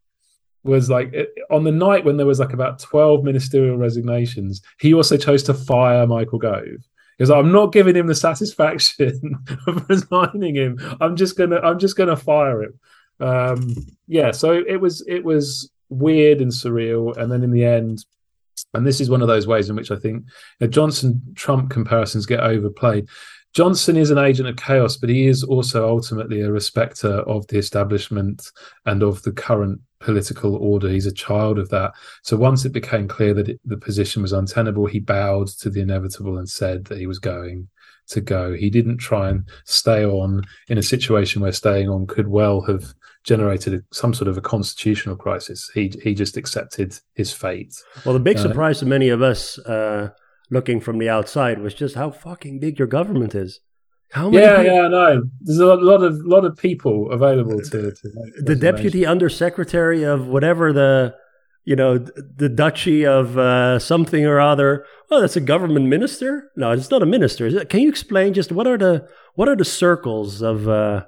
was 0.65 0.91
like 0.91 1.15
on 1.51 1.65
the 1.65 1.73
night 1.73 2.05
when 2.05 2.17
there 2.17 2.27
was 2.27 2.41
like 2.41 2.53
about 2.53 2.79
12 2.79 3.25
ministerial 3.25 3.77
resignations, 3.77 4.61
he 4.81 4.95
also 4.95 5.17
chose 5.17 5.43
to 5.45 5.55
fire 5.55 6.07
Michael 6.07 6.39
Gove 6.39 6.89
because 7.19 7.31
I'm 7.31 7.51
not 7.51 7.73
giving 7.73 7.97
him 7.97 8.07
the 8.07 8.15
satisfaction 8.15 9.39
of 9.67 9.89
resigning 9.89 10.55
him. 10.55 10.79
I'm 11.01 11.17
just 11.17 11.37
gonna 11.37 11.57
I'm 11.57 11.79
just 11.79 11.97
gonna 11.97 12.17
fire 12.17 12.63
him. 12.63 12.81
Um, 13.21 13.75
yeah, 14.07 14.31
so 14.31 14.53
it 14.53 14.81
was 14.81 15.05
it 15.07 15.25
was 15.25 15.71
weird 15.89 16.41
and 16.41 16.53
surreal, 16.53 17.17
and 17.17 17.31
then 17.31 17.43
in 17.43 17.51
the 17.51 17.65
end, 17.65 18.05
and 18.75 18.87
this 18.87 19.01
is 19.01 19.11
one 19.11 19.23
of 19.23 19.29
those 19.29 19.47
ways 19.47 19.69
in 19.69 19.77
which 19.77 19.91
I 19.91 19.97
think 19.97 20.25
Johnson 20.69 21.21
Trump 21.35 21.71
comparisons 21.71 22.27
get 22.27 22.41
overplayed. 22.41 23.09
Johnson 23.55 23.97
is 23.97 24.11
an 24.11 24.19
agent 24.19 24.49
of 24.49 24.57
chaos, 24.57 24.97
but 24.97 25.09
he 25.09 25.27
is 25.27 25.43
also 25.43 25.89
ultimately 25.89 26.43
a 26.43 26.53
respecter 26.53 27.21
of 27.21 27.47
the 27.49 27.59
establishment 27.59 28.51
and 28.87 29.03
of 29.03 29.23
the 29.23 29.33
current 29.33 29.81
political 30.01 30.57
order. 30.57 30.89
He's 30.89 31.07
a 31.07 31.13
child 31.13 31.59
of 31.59 31.69
that. 31.71 31.93
So 32.23 32.37
once 32.37 32.65
it 32.65 32.73
became 32.73 33.09
clear 33.09 33.35
that 33.35 33.49
it, 33.49 33.61
the 33.65 33.77
position 33.77 34.23
was 34.23 34.33
untenable, 34.33 34.87
he 34.87 35.01
bowed 35.01 35.49
to 35.49 35.71
the 35.71 35.81
inevitable 35.81 36.39
and 36.39 36.49
said 36.49 36.85
that 36.87 36.99
he 36.99 37.07
was 37.07 37.19
going 37.19 37.69
to 38.09 38.21
go. 38.21 38.55
He 38.55 38.71
didn't 38.71 38.99
try 38.99 39.29
and 39.29 39.49
stay 39.65 40.05
on 40.05 40.43
in 40.69 40.79
a 40.79 40.83
situation 40.83 41.43
where 41.43 41.53
staying 41.53 41.89
on 41.89 42.07
could 42.07 42.29
well 42.29 42.61
have 42.63 42.95
generated 43.25 43.85
some 43.93 44.15
sort 44.15 44.29
of 44.29 44.39
a 44.39 44.41
constitutional 44.41 45.17
crisis. 45.17 45.71
He 45.75 45.93
he 46.03 46.15
just 46.15 46.37
accepted 46.37 46.99
his 47.15 47.33
fate. 47.33 47.75
Well, 48.05 48.15
the 48.15 48.21
big 48.21 48.39
uh, 48.39 48.43
surprise 48.43 48.79
to 48.81 48.87
many 48.87 49.11
of 49.11 49.21
us. 49.21 49.59
Uh, 49.59 50.11
looking 50.51 50.81
from 50.81 50.99
the 50.99 51.09
outside 51.09 51.61
was 51.61 51.75
just 51.75 51.95
how 51.95 52.11
fucking 52.11 52.59
big 52.61 52.79
your 52.79 52.89
government 52.89 53.35
is. 53.35 53.61
How 54.13 54.31
many? 54.31 54.43
Yeah, 54.43 54.63
people? 54.63 54.65
yeah, 54.65 54.89
no. 54.89 55.23
There's 55.41 55.59
a 55.59 55.67
lot 55.67 56.03
of 56.03 56.17
lot 56.25 56.45
of 56.45 56.57
people 56.57 57.13
available 57.13 57.61
to. 57.61 57.93
to 57.93 57.93
the 58.43 58.57
deputy 58.57 59.05
undersecretary 59.05 60.03
of 60.03 60.27
whatever 60.27 60.73
the, 60.73 61.15
you 61.65 61.77
know, 61.77 61.99
the 61.99 62.49
duchy 62.49 63.05
of 63.05 63.37
uh, 63.37 63.79
something 63.79 64.25
or 64.25 64.41
other. 64.41 64.87
Oh, 65.11 65.21
that's 65.21 65.37
a 65.37 65.41
government 65.41 65.87
minister. 65.87 66.51
No, 66.57 66.71
it's 66.73 66.91
not 66.91 67.03
a 67.03 67.07
minister. 67.07 67.47
Is 67.47 67.55
it 67.55 67.69
can 67.69 67.81
you 67.81 67.91
explain 67.91 68.33
just 68.33 68.51
what 68.51 68.67
are 68.67 68.79
the 68.79 69.07
what 69.35 69.49
are 69.49 69.57
the 69.57 69.65
circles 69.65 70.41
of 70.41 70.67
uh, 70.69 71.05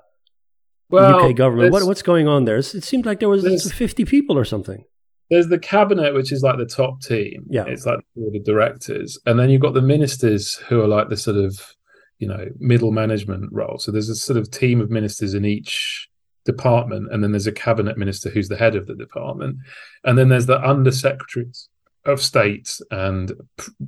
well, 0.90 1.24
UK 1.24 1.34
government? 1.34 1.72
What, 1.72 1.84
what's 1.84 2.02
going 2.02 2.28
on 2.28 2.44
there? 2.44 2.58
It 2.58 2.64
seemed 2.64 3.06
like 3.06 3.20
there 3.20 3.30
was 3.30 3.72
50 3.72 4.04
people 4.04 4.36
or 4.36 4.44
something 4.44 4.84
there's 5.30 5.48
the 5.48 5.58
cabinet, 5.58 6.12
which 6.12 6.32
is 6.32 6.42
like 6.42 6.58
the 6.58 6.66
top 6.66 7.00
team. 7.00 7.46
Yeah, 7.48 7.64
it's 7.66 7.86
like 7.86 8.00
the 8.16 8.40
directors, 8.40 9.18
and 9.26 9.38
then 9.38 9.50
you've 9.50 9.62
got 9.62 9.74
the 9.74 9.82
ministers 9.82 10.56
who 10.56 10.80
are 10.82 10.88
like 10.88 11.08
the 11.08 11.16
sort 11.16 11.36
of 11.36 11.74
you 12.18 12.28
know 12.28 12.48
middle 12.58 12.92
management 12.92 13.50
role. 13.52 13.78
So 13.78 13.92
there's 13.92 14.08
a 14.08 14.16
sort 14.16 14.36
of 14.36 14.50
team 14.50 14.80
of 14.80 14.90
ministers 14.90 15.34
in 15.34 15.44
each 15.44 16.08
department, 16.44 17.12
and 17.12 17.22
then 17.22 17.32
there's 17.32 17.46
a 17.46 17.52
cabinet 17.52 17.96
minister 17.96 18.28
who's 18.28 18.48
the 18.48 18.56
head 18.56 18.74
of 18.74 18.86
the 18.86 18.94
department, 18.94 19.58
and 20.04 20.18
then 20.18 20.28
there's 20.28 20.46
the 20.46 20.58
undersecretaries 20.58 21.68
of 22.10 22.20
states 22.20 22.82
and 22.90 23.32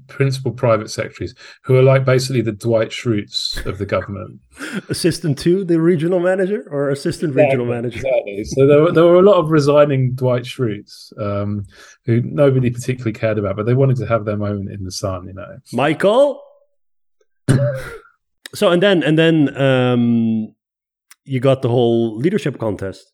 principal 0.08 0.52
private 0.52 0.90
secretaries 0.90 1.34
who 1.62 1.76
are 1.76 1.82
like 1.82 2.04
basically 2.04 2.40
the 2.40 2.52
Dwight 2.52 2.90
Schrutes 2.90 3.64
of 3.66 3.78
the 3.78 3.86
government. 3.86 4.40
assistant 4.88 5.38
to 5.38 5.64
the 5.64 5.80
regional 5.80 6.20
manager 6.20 6.66
or 6.70 6.90
assistant 6.90 7.32
exactly, 7.32 7.56
regional 7.56 7.66
manager? 7.66 7.96
Exactly. 7.96 8.44
So 8.44 8.66
there 8.66 8.82
were, 8.82 8.92
there 8.92 9.04
were 9.04 9.16
a 9.16 9.22
lot 9.22 9.36
of 9.36 9.50
resigning 9.50 10.12
Dwight 10.14 10.44
Schrutes 10.44 11.18
um, 11.20 11.66
who 12.04 12.22
nobody 12.22 12.70
particularly 12.70 13.12
cared 13.12 13.38
about, 13.38 13.56
but 13.56 13.66
they 13.66 13.74
wanted 13.74 13.96
to 13.98 14.06
have 14.06 14.24
their 14.24 14.36
moment 14.36 14.70
in 14.70 14.84
the 14.84 14.92
sun, 14.92 15.26
you 15.26 15.34
know. 15.34 15.58
Michael? 15.72 16.42
so, 18.54 18.70
and 18.70 18.82
then, 18.82 19.02
and 19.02 19.18
then 19.18 19.56
um, 19.60 20.54
you 21.24 21.40
got 21.40 21.62
the 21.62 21.68
whole 21.68 22.16
leadership 22.16 22.58
contest 22.58 23.11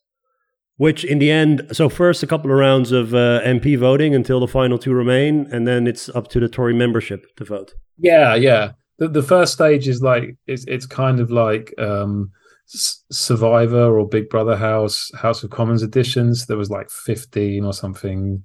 which 0.79 1.03
in 1.03 1.19
the 1.19 1.29
end, 1.29 1.67
so 1.73 1.89
first 1.89 2.23
a 2.23 2.27
couple 2.27 2.49
of 2.49 2.57
rounds 2.57 2.93
of 2.93 3.13
uh, 3.13 3.41
MP 3.41 3.77
voting 3.77 4.15
until 4.15 4.39
the 4.39 4.47
final 4.47 4.77
two 4.79 4.93
remain, 4.93 5.45
and 5.51 5.67
then 5.67 5.85
it's 5.85 6.07
up 6.07 6.29
to 6.29 6.39
the 6.39 6.47
Tory 6.47 6.73
membership 6.73 7.25
to 7.35 7.43
vote. 7.43 7.73
Yeah, 7.97 8.33
yeah. 8.35 8.71
The, 8.97 9.09
the 9.09 9.21
first 9.21 9.51
stage 9.51 9.89
is 9.89 10.01
like 10.01 10.37
it's 10.47 10.63
it's 10.69 10.85
kind 10.85 11.19
of 11.19 11.31
like 11.31 11.73
um, 11.77 12.31
Survivor 12.65 13.99
or 13.99 14.07
Big 14.07 14.29
Brother 14.29 14.55
House 14.55 15.11
House 15.15 15.43
of 15.43 15.49
Commons 15.49 15.83
editions. 15.83 16.45
There 16.45 16.55
was 16.55 16.69
like 16.69 16.89
fifteen 16.89 17.65
or 17.65 17.73
something 17.73 18.41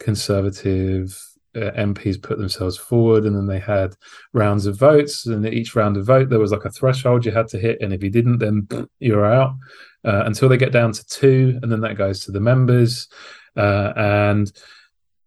conservative 0.00 1.16
uh, 1.54 1.70
MPs 1.76 2.20
put 2.20 2.38
themselves 2.38 2.76
forward, 2.76 3.24
and 3.24 3.36
then 3.36 3.46
they 3.46 3.60
had 3.60 3.94
rounds 4.32 4.66
of 4.66 4.76
votes. 4.76 5.26
And 5.26 5.46
each 5.46 5.76
round 5.76 5.96
of 5.96 6.06
vote, 6.06 6.28
there 6.28 6.40
was 6.40 6.50
like 6.50 6.64
a 6.64 6.72
threshold 6.72 7.24
you 7.24 7.30
had 7.30 7.46
to 7.48 7.58
hit, 7.60 7.80
and 7.80 7.92
if 7.92 8.02
you 8.02 8.10
didn't, 8.10 8.38
then 8.38 8.66
you're 8.98 9.24
out 9.24 9.54
uh, 10.04 10.24
until 10.24 10.48
they 10.48 10.56
get 10.56 10.72
down 10.72 10.92
to 10.92 11.06
two, 11.06 11.58
and 11.62 11.70
then 11.70 11.80
that 11.80 11.96
goes 11.96 12.20
to 12.20 12.32
the 12.32 12.40
members. 12.40 13.08
Uh, 13.56 13.92
and 13.96 14.52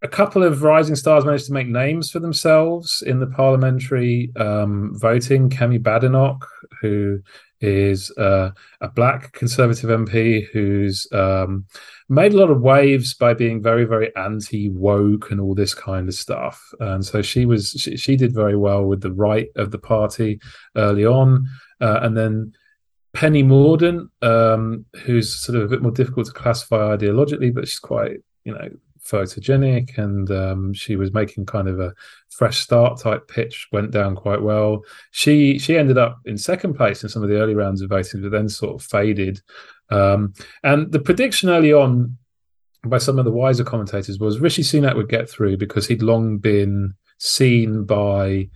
a 0.03 0.07
couple 0.07 0.43
of 0.43 0.63
rising 0.63 0.95
stars 0.95 1.25
managed 1.25 1.45
to 1.45 1.53
make 1.53 1.67
names 1.67 2.09
for 2.09 2.19
themselves 2.19 3.03
in 3.05 3.19
the 3.19 3.27
parliamentary 3.27 4.31
um, 4.35 4.91
voting. 4.95 5.49
Kemi 5.49 5.79
Badenoch, 5.79 6.43
who 6.81 7.21
is 7.59 8.09
uh, 8.17 8.49
a 8.81 8.89
black 8.89 9.31
conservative 9.33 9.89
MP 9.91 10.47
who's 10.51 11.05
um, 11.11 11.65
made 12.09 12.33
a 12.33 12.37
lot 12.37 12.49
of 12.49 12.61
waves 12.61 13.13
by 13.13 13.35
being 13.35 13.61
very, 13.61 13.85
very 13.85 14.13
anti 14.15 14.69
woke 14.69 15.29
and 15.29 15.39
all 15.39 15.53
this 15.53 15.75
kind 15.75 16.07
of 16.07 16.15
stuff. 16.15 16.73
And 16.79 17.05
so 17.05 17.21
she 17.21 17.45
was 17.45 17.69
she, 17.69 17.95
she, 17.95 18.15
did 18.15 18.33
very 18.33 18.57
well 18.57 18.85
with 18.85 19.01
the 19.01 19.13
right 19.13 19.49
of 19.55 19.69
the 19.69 19.77
party 19.77 20.39
early 20.75 21.05
on, 21.05 21.45
uh, 21.79 21.99
and 22.01 22.17
then 22.17 22.53
Penny 23.13 23.43
Mordaunt, 23.43 24.09
um, 24.21 24.85
who's 25.03 25.33
sort 25.33 25.57
of 25.57 25.63
a 25.63 25.67
bit 25.67 25.81
more 25.81 25.91
difficult 25.91 26.27
to 26.27 26.33
classify 26.33 26.95
ideologically, 26.95 27.53
but 27.53 27.67
she's 27.67 27.79
quite, 27.79 28.19
you 28.45 28.53
know, 28.53 28.69
photogenic 29.03 29.97
and 29.97 30.31
um, 30.31 30.73
she 30.73 30.95
was 30.95 31.13
making 31.13 31.45
kind 31.45 31.67
of 31.67 31.79
a 31.79 31.93
fresh 32.29 32.59
start 32.59 32.99
type 32.99 33.27
pitch 33.27 33.67
went 33.71 33.91
down 33.91 34.15
quite 34.15 34.41
well. 34.41 34.83
She 35.11 35.59
she 35.59 35.77
ended 35.77 35.97
up 35.97 36.19
in 36.25 36.37
second 36.37 36.75
place 36.75 37.03
in 37.03 37.09
some 37.09 37.23
of 37.23 37.29
the 37.29 37.37
early 37.37 37.55
rounds 37.55 37.81
of 37.81 37.89
voting 37.89 38.21
but 38.21 38.31
then 38.31 38.47
sort 38.47 38.75
of 38.75 38.87
faded. 38.87 39.41
Um, 39.89 40.33
and 40.63 40.91
the 40.91 40.99
prediction 40.99 41.49
early 41.49 41.73
on 41.73 42.17
by 42.85 42.97
some 42.97 43.19
of 43.19 43.25
the 43.25 43.31
wiser 43.31 43.63
commentators 43.63 44.19
was 44.19 44.39
rishi 44.39 44.63
sunak 44.63 44.95
would 44.95 45.09
get 45.09 45.29
through 45.29 45.57
because 45.57 45.87
he'd 45.87 46.01
long 46.01 46.37
been 46.37 46.93
seen 47.17 47.83
by 47.83 48.49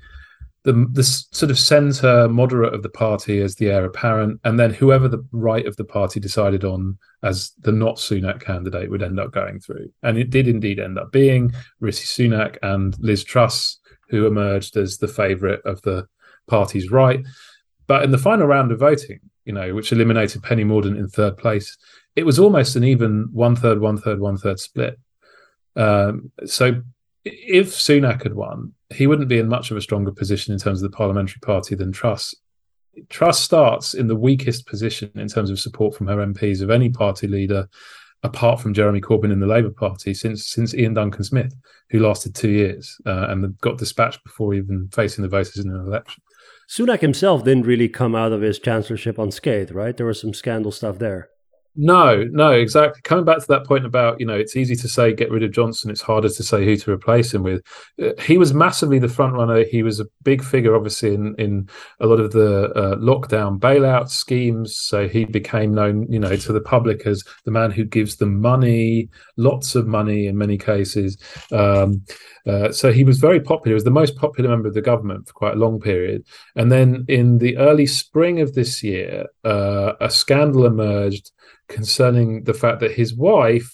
the 0.66 0.88
the 0.92 1.04
sort 1.04 1.52
of 1.52 1.60
centre 1.60 2.28
moderate 2.28 2.74
of 2.74 2.84
the 2.84 2.90
party 2.90 3.40
as 3.40 3.56
the 3.56 3.70
heir 3.70 3.86
apparent, 3.86 4.42
and 4.44 4.60
then 4.60 4.74
whoever 4.74 5.08
the 5.08 5.26
right 5.32 5.66
of 5.66 5.78
the 5.78 5.86
party 5.86 6.20
decided 6.20 6.66
on 6.66 6.98
as 7.24 7.52
the 7.62 7.72
not 7.72 7.98
Sunak 7.98 8.42
candidate 8.42 8.90
would 8.90 9.04
end 9.04 9.20
up 9.20 9.32
going 9.32 9.60
through. 9.60 9.90
And 10.04 10.18
it 10.18 10.32
did 10.32 10.48
indeed 10.48 10.80
end 10.80 11.00
up 11.00 11.12
being 11.12 11.54
Rishi 11.80 12.06
Sunak 12.06 12.58
and 12.62 12.98
Liz 13.00 13.24
Truss 13.24 13.80
who 14.10 14.28
emerged 14.28 14.76
as 14.78 14.98
the 14.98 15.08
favourite 15.08 15.62
of 15.66 15.82
the 15.84 16.08
party's 16.48 16.92
right. 16.92 17.24
But 17.88 18.04
in 18.04 18.12
the 18.12 18.18
final 18.18 18.48
round 18.48 18.72
of 18.72 18.80
voting, 18.80 19.20
you 19.46 19.54
know, 19.54 19.74
which 19.74 19.92
eliminated 19.92 20.44
Penny 20.44 20.64
Mordaunt 20.64 20.98
in 20.98 21.08
third 21.08 21.38
place, 21.38 21.78
it 22.16 22.26
was 22.26 22.40
almost 22.40 22.76
an 22.76 22.84
even 22.84 23.30
one 23.32 23.56
third, 23.56 23.80
one 23.80 23.98
third, 23.98 24.20
one 24.20 24.38
third 24.38 24.60
split. 24.60 25.00
Um, 25.76 26.32
so 26.46 26.82
if 27.24 27.70
Sunak 27.70 28.24
had 28.24 28.34
won, 28.34 28.74
he 28.96 29.08
wouldn't 29.08 29.30
be 29.30 29.40
in 29.40 29.48
much 29.48 29.72
of 29.72 29.78
a 29.78 29.82
stronger 29.82 30.12
position 30.12 30.54
in 30.54 30.60
terms 30.60 30.82
of 30.82 30.90
the 30.90 30.96
parliamentary 30.96 31.40
party 31.42 31.76
than 31.76 31.92
Truss. 31.92 32.34
Truss 33.10 33.40
starts 33.40 33.94
in 33.94 34.08
the 34.08 34.16
weakest 34.16 34.68
position 34.68 35.12
in 35.16 35.28
terms 35.28 35.50
of 35.50 35.60
support 35.60 35.96
from 35.96 36.08
her 36.08 36.18
MPs 36.18 36.62
of 36.62 36.70
any 36.70 36.90
party 36.90 37.28
leader, 37.28 37.68
apart 38.24 38.62
from 38.62 38.74
Jeremy 38.74 39.02
Corbyn 39.02 39.32
in 39.32 39.40
the 39.40 39.48
Labour 39.48 39.72
Party, 39.72 40.14
since 40.14 40.48
since 40.48 40.74
Iain 40.74 40.94
Duncan 40.94 41.24
Smith, 41.24 41.54
who 41.90 42.00
lasted 42.00 42.34
two 42.34 42.50
years 42.50 42.98
uh, 43.06 43.28
and 43.30 43.58
got 43.60 43.78
dispatched 43.78 44.24
before 44.24 44.54
even 44.54 44.88
facing 44.94 45.24
the 45.24 45.30
voters 45.30 45.58
in 45.58 45.70
an 45.70 45.86
election. 45.86 46.24
Sunak 46.70 47.02
himself 47.02 47.44
didn't 47.44 47.68
really 47.68 47.90
come 47.90 48.16
out 48.16 48.32
of 48.32 48.42
his 48.42 48.60
chancellorship 48.60 49.20
unscathed, 49.20 49.72
right? 49.72 49.96
There 49.96 50.06
was 50.06 50.20
some 50.20 50.34
scandal 50.34 50.72
stuff 50.72 50.98
there. 50.98 51.30
No, 51.78 52.24
no, 52.32 52.52
exactly. 52.52 53.02
Coming 53.02 53.26
back 53.26 53.40
to 53.40 53.48
that 53.50 53.66
point 53.66 53.86
about, 53.86 54.18
you 54.20 54.26
know, 54.26 54.36
it's 54.36 54.56
easy 54.56 54.78
to 54.78 54.88
say 54.88 55.14
get 55.14 55.30
rid 55.30 55.44
of 55.44 55.52
Johnson, 55.52 55.92
it's 55.92 56.02
harder 56.02 56.30
to 56.30 56.44
say 56.44 56.64
who 56.64 56.78
to 56.78 56.92
replace 56.92 57.34
him 57.34 57.44
with. 57.44 57.62
Uh, 58.02 58.12
he 58.22 58.38
was 58.38 58.54
massively 58.54 58.98
the 58.98 59.10
front 59.10 59.34
runner. 59.34 59.66
He 59.66 59.84
was 59.84 60.00
a 60.00 60.06
big 60.24 60.42
figure, 60.42 60.74
obviously, 60.74 61.14
in, 61.14 61.36
in 61.38 61.70
a 62.00 62.08
lot 62.08 62.22
of 62.22 62.32
the 62.32 62.72
uh, 62.76 62.96
lockdown 62.96 63.60
bailout 63.60 64.10
schemes. 64.10 64.78
So 64.78 65.10
he 65.10 65.26
became 65.26 65.74
known, 65.74 66.10
you 66.10 66.20
know, 66.20 66.38
to 66.38 66.54
the 66.54 66.62
public 66.62 67.06
as 67.06 67.24
the 67.44 67.52
man 67.52 67.72
who 67.72 67.84
gives 67.84 68.16
them 68.16 68.40
money, 68.40 69.10
lots 69.36 69.76
of 69.76 69.86
money 69.86 70.28
in 70.28 70.38
many 70.38 70.58
cases. 70.58 71.18
Um, 71.52 72.06
uh, 72.48 72.72
so 72.72 72.94
he 72.94 73.04
was 73.04 73.18
very 73.18 73.42
popular. 73.42 73.72
He 73.72 73.74
was 73.74 73.84
the 73.84 73.92
most 73.92 74.16
popular 74.16 74.50
member 74.50 74.68
of 74.68 74.76
the 74.76 74.82
government 74.82 75.28
for 75.28 75.34
quite 75.34 75.54
a 75.56 75.60
long 75.60 75.80
period. 75.80 76.26
And 76.56 76.72
then 76.72 77.04
in 77.10 77.40
the 77.40 77.58
early 77.58 77.88
spring 77.88 78.40
of 78.40 78.54
this 78.54 78.82
year, 78.84 79.26
uh, 79.44 79.94
a 80.00 80.10
scandal 80.10 80.66
emerged 80.66 81.32
concerning 81.68 82.44
the 82.44 82.54
fact 82.54 82.80
that 82.80 82.92
his 82.92 83.14
wife 83.14 83.72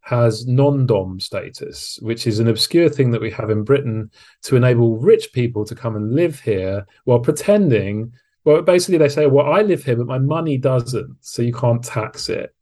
has 0.00 0.46
non-dom 0.46 1.18
status, 1.18 1.98
which 2.02 2.26
is 2.26 2.38
an 2.38 2.48
obscure 2.48 2.90
thing 2.90 3.10
that 3.10 3.20
we 3.20 3.30
have 3.30 3.48
in 3.48 3.64
Britain 3.64 4.10
to 4.42 4.56
enable 4.56 4.98
rich 4.98 5.32
people 5.32 5.64
to 5.64 5.74
come 5.74 5.96
and 5.96 6.14
live 6.14 6.40
here 6.40 6.86
while 7.04 7.20
pretending. 7.20 8.12
Well, 8.44 8.60
basically, 8.60 8.98
they 8.98 9.08
say, 9.08 9.26
"Well, 9.26 9.50
I 9.50 9.62
live 9.62 9.82
here, 9.82 9.96
but 9.96 10.06
my 10.06 10.18
money 10.18 10.58
doesn't, 10.58 11.16
so 11.20 11.40
you 11.40 11.54
can't 11.54 11.82
tax 11.82 12.28
it." 12.28 12.54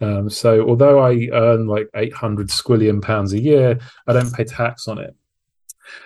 Um, 0.00 0.28
so, 0.28 0.68
although 0.68 0.98
I 0.98 1.28
earn 1.32 1.66
like 1.66 1.88
eight 1.94 2.12
hundred 2.12 2.48
squillion 2.48 3.00
pounds 3.00 3.32
a 3.32 3.40
year, 3.40 3.78
I 4.06 4.12
don't 4.12 4.34
pay 4.34 4.44
tax 4.44 4.88
on 4.88 4.98
it. 4.98 5.14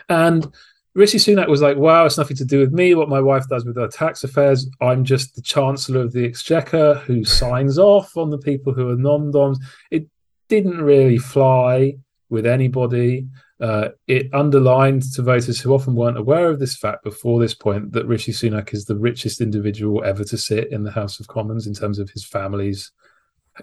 And 0.09 0.53
Rishi 0.95 1.19
Sunak 1.19 1.49
was 1.49 1.63
like, 1.63 1.79
wow, 1.79 2.05
it's 2.05 2.19
nothing 2.19 2.37
to 2.37 2.45
do 2.45 2.59
with 2.59 2.73
me, 2.73 2.95
what 2.95 3.09
my 3.09 3.21
wife 3.21 3.49
does 3.49 3.65
with 3.65 3.77
her 3.77 3.89
tax 3.89 4.25
affairs. 4.25 4.69
I'm 4.81 5.05
just 5.05 5.35
the 5.35 5.43
Chancellor 5.43 6.01
of 6.01 6.13
the 6.13 6.25
Exchequer 6.25 6.95
who 7.07 7.25
signs 7.25 7.79
off 7.79 8.17
on 8.17 8.31
the 8.31 8.39
people 8.39 8.75
who 8.75 8.91
are 8.91 8.97
non 8.97 9.31
doms. 9.31 9.59
It 9.91 10.07
didn't 10.49 10.83
really 10.83 11.17
fly 11.17 11.95
with 12.29 12.45
anybody. 12.45 13.27
Uh, 13.59 13.91
it 14.07 14.29
underlined 14.35 15.03
to 15.15 15.23
voters 15.23 15.61
who 15.61 15.73
often 15.73 15.95
weren't 15.95 16.19
aware 16.19 16.49
of 16.49 16.59
this 16.59 16.77
fact 16.77 17.05
before 17.05 17.41
this 17.41 17.55
point 17.55 17.93
that 17.93 18.07
Rishi 18.07 18.33
Sunak 18.33 18.75
is 18.75 18.85
the 18.85 18.97
richest 18.97 19.41
individual 19.41 20.05
ever 20.05 20.25
to 20.25 20.37
sit 20.37 20.73
in 20.73 20.83
the 20.83 20.91
House 20.91 21.21
of 21.21 21.29
Commons 21.29 21.67
in 21.67 21.73
terms 21.73 21.99
of 21.99 22.11
his 22.11 22.25
family's, 22.25 22.91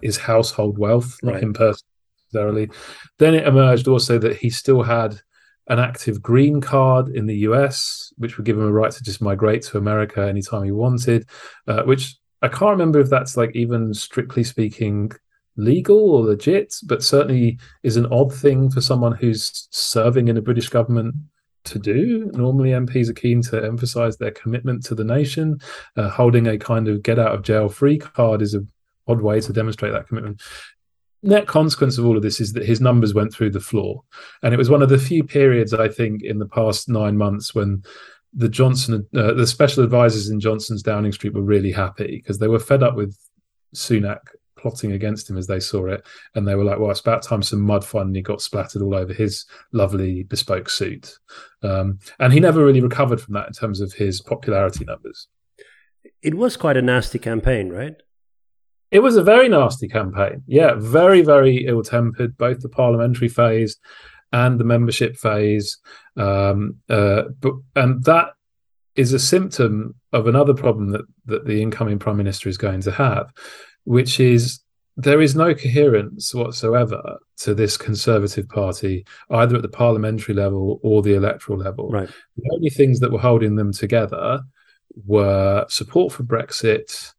his 0.02 0.16
household 0.16 0.78
wealth, 0.78 1.16
right. 1.22 1.34
not 1.34 1.42
him 1.42 1.52
personally. 1.52 2.70
Then 3.18 3.34
it 3.34 3.46
emerged 3.46 3.86
also 3.86 4.18
that 4.18 4.38
he 4.38 4.50
still 4.50 4.82
had 4.82 5.20
an 5.70 5.78
active 5.78 6.20
green 6.20 6.60
card 6.60 7.08
in 7.08 7.26
the 7.26 7.38
US, 7.48 8.12
which 8.18 8.36
would 8.36 8.44
give 8.44 8.58
him 8.58 8.66
a 8.66 8.72
right 8.72 8.90
to 8.90 9.02
just 9.04 9.22
migrate 9.22 9.62
to 9.62 9.78
America 9.78 10.26
anytime 10.26 10.64
he 10.64 10.72
wanted, 10.72 11.28
uh, 11.68 11.84
which 11.84 12.16
I 12.42 12.48
can't 12.48 12.72
remember 12.72 12.98
if 12.98 13.08
that's 13.08 13.36
like 13.36 13.54
even 13.54 13.94
strictly 13.94 14.42
speaking 14.42 15.12
legal 15.56 16.10
or 16.10 16.24
legit, 16.24 16.74
but 16.86 17.04
certainly 17.04 17.58
is 17.84 17.96
an 17.96 18.06
odd 18.06 18.34
thing 18.34 18.68
for 18.68 18.80
someone 18.80 19.12
who's 19.12 19.68
serving 19.70 20.26
in 20.26 20.36
a 20.36 20.42
British 20.42 20.68
government 20.68 21.14
to 21.64 21.78
do. 21.78 22.30
Normally, 22.34 22.70
MPs 22.70 23.08
are 23.08 23.14
keen 23.14 23.40
to 23.42 23.64
emphasize 23.64 24.16
their 24.16 24.32
commitment 24.32 24.84
to 24.86 24.96
the 24.96 25.04
nation. 25.04 25.60
Uh, 25.96 26.08
holding 26.08 26.48
a 26.48 26.58
kind 26.58 26.88
of 26.88 27.04
get 27.04 27.18
out 27.20 27.34
of 27.34 27.42
jail 27.42 27.68
free 27.68 27.98
card 27.98 28.42
is 28.42 28.56
a 28.56 28.60
odd 29.06 29.20
way 29.20 29.40
to 29.40 29.52
demonstrate 29.52 29.92
that 29.92 30.08
commitment 30.08 30.40
net 31.22 31.46
consequence 31.46 31.98
of 31.98 32.06
all 32.06 32.16
of 32.16 32.22
this 32.22 32.40
is 32.40 32.52
that 32.54 32.66
his 32.66 32.80
numbers 32.80 33.14
went 33.14 33.32
through 33.32 33.50
the 33.50 33.60
floor. 33.60 34.02
And 34.42 34.54
it 34.54 34.56
was 34.56 34.70
one 34.70 34.82
of 34.82 34.88
the 34.88 34.98
few 34.98 35.24
periods, 35.24 35.74
I 35.74 35.88
think, 35.88 36.22
in 36.22 36.38
the 36.38 36.48
past 36.48 36.88
nine 36.88 37.16
months 37.16 37.54
when 37.54 37.82
the 38.32 38.48
Johnson, 38.48 39.06
uh, 39.14 39.34
the 39.34 39.46
special 39.46 39.84
advisors 39.84 40.30
in 40.30 40.40
Johnson's 40.40 40.82
Downing 40.82 41.12
Street 41.12 41.34
were 41.34 41.42
really 41.42 41.72
happy 41.72 42.16
because 42.16 42.38
they 42.38 42.48
were 42.48 42.58
fed 42.58 42.82
up 42.82 42.94
with 42.94 43.16
Sunak 43.74 44.20
plotting 44.56 44.92
against 44.92 45.28
him 45.28 45.36
as 45.36 45.46
they 45.46 45.60
saw 45.60 45.86
it. 45.86 46.06
And 46.34 46.46
they 46.46 46.54
were 46.54 46.64
like, 46.64 46.78
well, 46.78 46.90
it's 46.90 47.00
about 47.00 47.22
time 47.22 47.42
some 47.42 47.60
mud 47.60 47.84
finally 47.84 48.20
got 48.20 48.42
splattered 48.42 48.82
all 48.82 48.94
over 48.94 49.12
his 49.12 49.46
lovely 49.72 50.22
bespoke 50.24 50.68
suit. 50.68 51.18
Um, 51.62 51.98
and 52.18 52.32
he 52.32 52.40
never 52.40 52.64
really 52.64 52.80
recovered 52.80 53.20
from 53.20 53.34
that 53.34 53.48
in 53.48 53.52
terms 53.52 53.80
of 53.80 53.92
his 53.92 54.20
popularity 54.20 54.84
numbers. 54.84 55.28
It 56.22 56.34
was 56.34 56.56
quite 56.56 56.76
a 56.76 56.82
nasty 56.82 57.18
campaign, 57.18 57.70
right? 57.70 57.94
It 58.90 59.00
was 59.00 59.16
a 59.16 59.22
very 59.22 59.48
nasty 59.48 59.88
campaign. 59.88 60.42
Yeah, 60.46 60.74
very, 60.76 61.22
very 61.22 61.66
ill 61.66 61.82
tempered, 61.82 62.36
both 62.36 62.60
the 62.60 62.68
parliamentary 62.68 63.28
phase 63.28 63.76
and 64.32 64.58
the 64.58 64.64
membership 64.64 65.16
phase. 65.16 65.78
Um, 66.16 66.76
uh, 66.88 67.24
but 67.40 67.54
and 67.76 68.02
that 68.04 68.30
is 68.96 69.12
a 69.12 69.18
symptom 69.18 69.94
of 70.12 70.26
another 70.26 70.54
problem 70.54 70.90
that 70.90 71.04
that 71.26 71.46
the 71.46 71.62
incoming 71.62 71.98
prime 71.98 72.16
minister 72.16 72.48
is 72.48 72.58
going 72.58 72.80
to 72.82 72.90
have, 72.90 73.32
which 73.84 74.18
is 74.18 74.60
there 74.96 75.22
is 75.22 75.34
no 75.34 75.54
coherence 75.54 76.34
whatsoever 76.34 77.18
to 77.38 77.54
this 77.54 77.76
Conservative 77.76 78.48
Party, 78.48 79.06
either 79.30 79.56
at 79.56 79.62
the 79.62 79.68
parliamentary 79.68 80.34
level 80.34 80.80
or 80.82 81.00
the 81.00 81.14
electoral 81.14 81.58
level. 81.58 81.88
Right. 81.88 82.10
The 82.36 82.50
only 82.54 82.70
things 82.70 83.00
that 83.00 83.12
were 83.12 83.20
holding 83.20 83.54
them 83.54 83.72
together 83.72 84.40
were 85.06 85.64
support 85.68 86.12
for 86.12 86.24
Brexit 86.24 87.12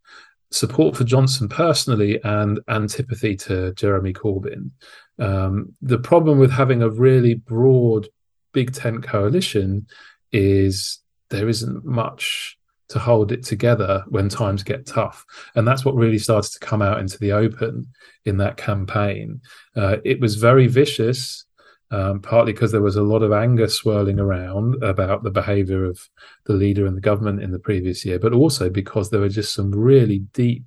support 0.51 0.95
for 0.95 1.03
Johnson 1.03 1.49
personally 1.49 2.19
and 2.23 2.59
antipathy 2.67 3.35
to 3.37 3.73
Jeremy 3.73 4.13
Corbyn. 4.13 4.71
Um, 5.17 5.73
the 5.81 5.99
problem 5.99 6.39
with 6.39 6.51
having 6.51 6.81
a 6.81 6.89
really 6.89 7.35
broad 7.35 8.07
big 8.53 8.73
tent 8.73 9.03
coalition 9.03 9.87
is 10.31 10.99
there 11.29 11.47
isn't 11.47 11.85
much 11.85 12.57
to 12.89 12.99
hold 12.99 13.31
it 13.31 13.43
together 13.43 14.03
when 14.09 14.27
times 14.27 14.63
get 14.63 14.85
tough. 14.85 15.25
And 15.55 15.65
that's 15.65 15.85
what 15.85 15.95
really 15.95 16.19
started 16.19 16.51
to 16.51 16.59
come 16.59 16.81
out 16.81 16.99
into 16.99 17.17
the 17.19 17.31
open 17.31 17.87
in 18.25 18.37
that 18.37 18.57
campaign. 18.57 19.39
Uh, 19.75 19.97
it 20.03 20.19
was 20.19 20.35
very 20.35 20.67
vicious 20.67 21.45
um, 21.91 22.21
partly 22.21 22.53
because 22.53 22.71
there 22.71 22.81
was 22.81 22.95
a 22.95 23.03
lot 23.03 23.21
of 23.21 23.33
anger 23.33 23.67
swirling 23.67 24.17
around 24.17 24.81
about 24.81 25.23
the 25.23 25.29
behavior 25.29 25.83
of 25.83 26.09
the 26.45 26.53
leader 26.53 26.85
and 26.85 26.95
the 26.95 27.01
government 27.01 27.43
in 27.43 27.51
the 27.51 27.59
previous 27.59 28.05
year, 28.05 28.17
but 28.17 28.33
also 28.33 28.69
because 28.69 29.09
there 29.09 29.19
were 29.19 29.29
just 29.29 29.53
some 29.53 29.71
really 29.71 30.19
deep, 30.33 30.63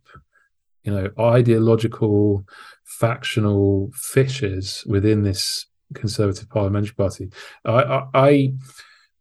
you 0.83 0.93
know, 0.93 1.11
ideological, 1.19 2.45
factional 2.85 3.91
fissures 3.95 4.85
within 4.87 5.23
this 5.23 5.67
Conservative 5.95 6.49
Parliamentary 6.51 6.95
Party. 6.95 7.31
I, 7.65 7.71
I, 7.71 8.07
I 8.15 8.53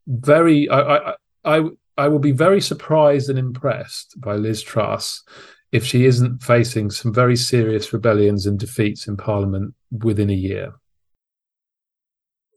very, 0.07 0.69
I, 0.69 0.79
I, 0.81 1.15
I, 1.45 1.63
I 1.97 2.07
will 2.09 2.19
be 2.19 2.31
very 2.31 2.59
surprised 2.59 3.29
and 3.29 3.39
impressed 3.39 4.19
by 4.19 4.35
Liz 4.35 4.61
Truss 4.61 5.23
if 5.71 5.85
she 5.85 6.05
isn't 6.05 6.43
facing 6.43 6.91
some 6.91 7.13
very 7.13 7.37
serious 7.37 7.93
rebellions 7.93 8.45
and 8.45 8.59
defeats 8.59 9.07
in 9.07 9.15
Parliament 9.15 9.73
within 9.91 10.29
a 10.29 10.33
year. 10.33 10.73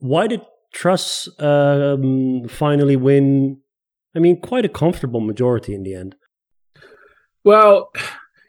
Why 0.07 0.27
did 0.27 0.43
Truss 0.73 1.29
um, 1.41 2.47
finally 2.49 2.97
win? 2.97 3.59
I 4.15 4.19
mean, 4.19 4.41
quite 4.41 4.65
a 4.65 4.69
comfortable 4.71 5.21
majority 5.21 5.75
in 5.75 5.83
the 5.83 5.95
end. 5.95 6.17
Well, 7.45 7.93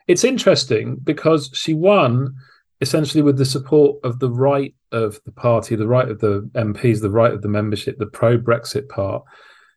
it's 0.06 0.24
interesting 0.24 0.96
because 1.02 1.50
she 1.54 1.74
won 1.74 2.34
essentially 2.80 3.22
with 3.22 3.38
the 3.38 3.44
support 3.44 3.96
of 4.04 4.18
the 4.18 4.30
right 4.30 4.74
of 4.92 5.20
the 5.24 5.32
party, 5.32 5.74
the 5.76 5.88
right 5.88 6.08
of 6.08 6.20
the 6.20 6.48
MPs, 6.54 7.00
the 7.00 7.10
right 7.10 7.32
of 7.32 7.42
the 7.42 7.48
membership, 7.48 7.98
the 7.98 8.06
pro 8.06 8.38
Brexit 8.38 8.88
part. 8.88 9.22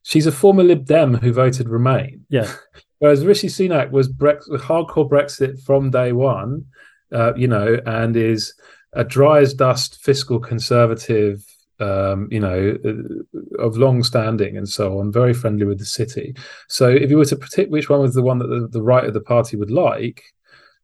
She's 0.04 0.28
a 0.28 0.32
former 0.32 0.64
Lib 0.64 0.86
Dem 0.86 1.16
who 1.16 1.34
voted 1.34 1.70
Remain. 1.70 2.26
Yeah. 2.30 2.52
Whereas 3.00 3.26
Rishi 3.26 3.48
Sunak 3.48 3.92
was 3.92 4.12
Brex- 4.12 4.48
hardcore 4.50 5.10
Brexit 5.10 5.62
from 5.64 5.90
day 5.90 6.12
one, 6.12 6.66
uh, 7.12 7.34
you 7.36 7.48
know, 7.48 7.80
and 7.86 8.16
is 8.16 8.54
a 8.94 9.04
dry 9.04 9.40
as 9.40 9.54
dust 9.54 10.00
fiscal 10.02 10.40
conservative, 10.40 11.44
um, 11.82 12.28
you 12.32 12.40
know, 12.40 12.78
uh, 12.86 13.62
of 13.62 13.78
long 13.78 14.04
standing 14.04 14.56
and 14.56 14.70
so 14.70 15.00
on, 15.00 15.12
very 15.12 15.34
friendly 15.34 15.66
with 15.66 15.80
the 15.80 15.86
city. 15.86 16.36
So 16.68 16.90
if 16.90 17.10
you 17.10 17.18
were 17.18 17.26
to 17.26 17.36
predict 17.36 17.72
which 17.72 17.90
one 17.90 18.02
was 18.02 18.14
the 18.14 18.22
one 18.22 18.40
that 18.40 18.48
the, 18.48 18.68
the 18.68 18.84
right 18.84 19.06
of 19.06 19.14
the 19.14 19.22
party 19.22 19.58
would 19.58 19.72
like, 19.72 20.24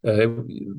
uh, 0.05 0.27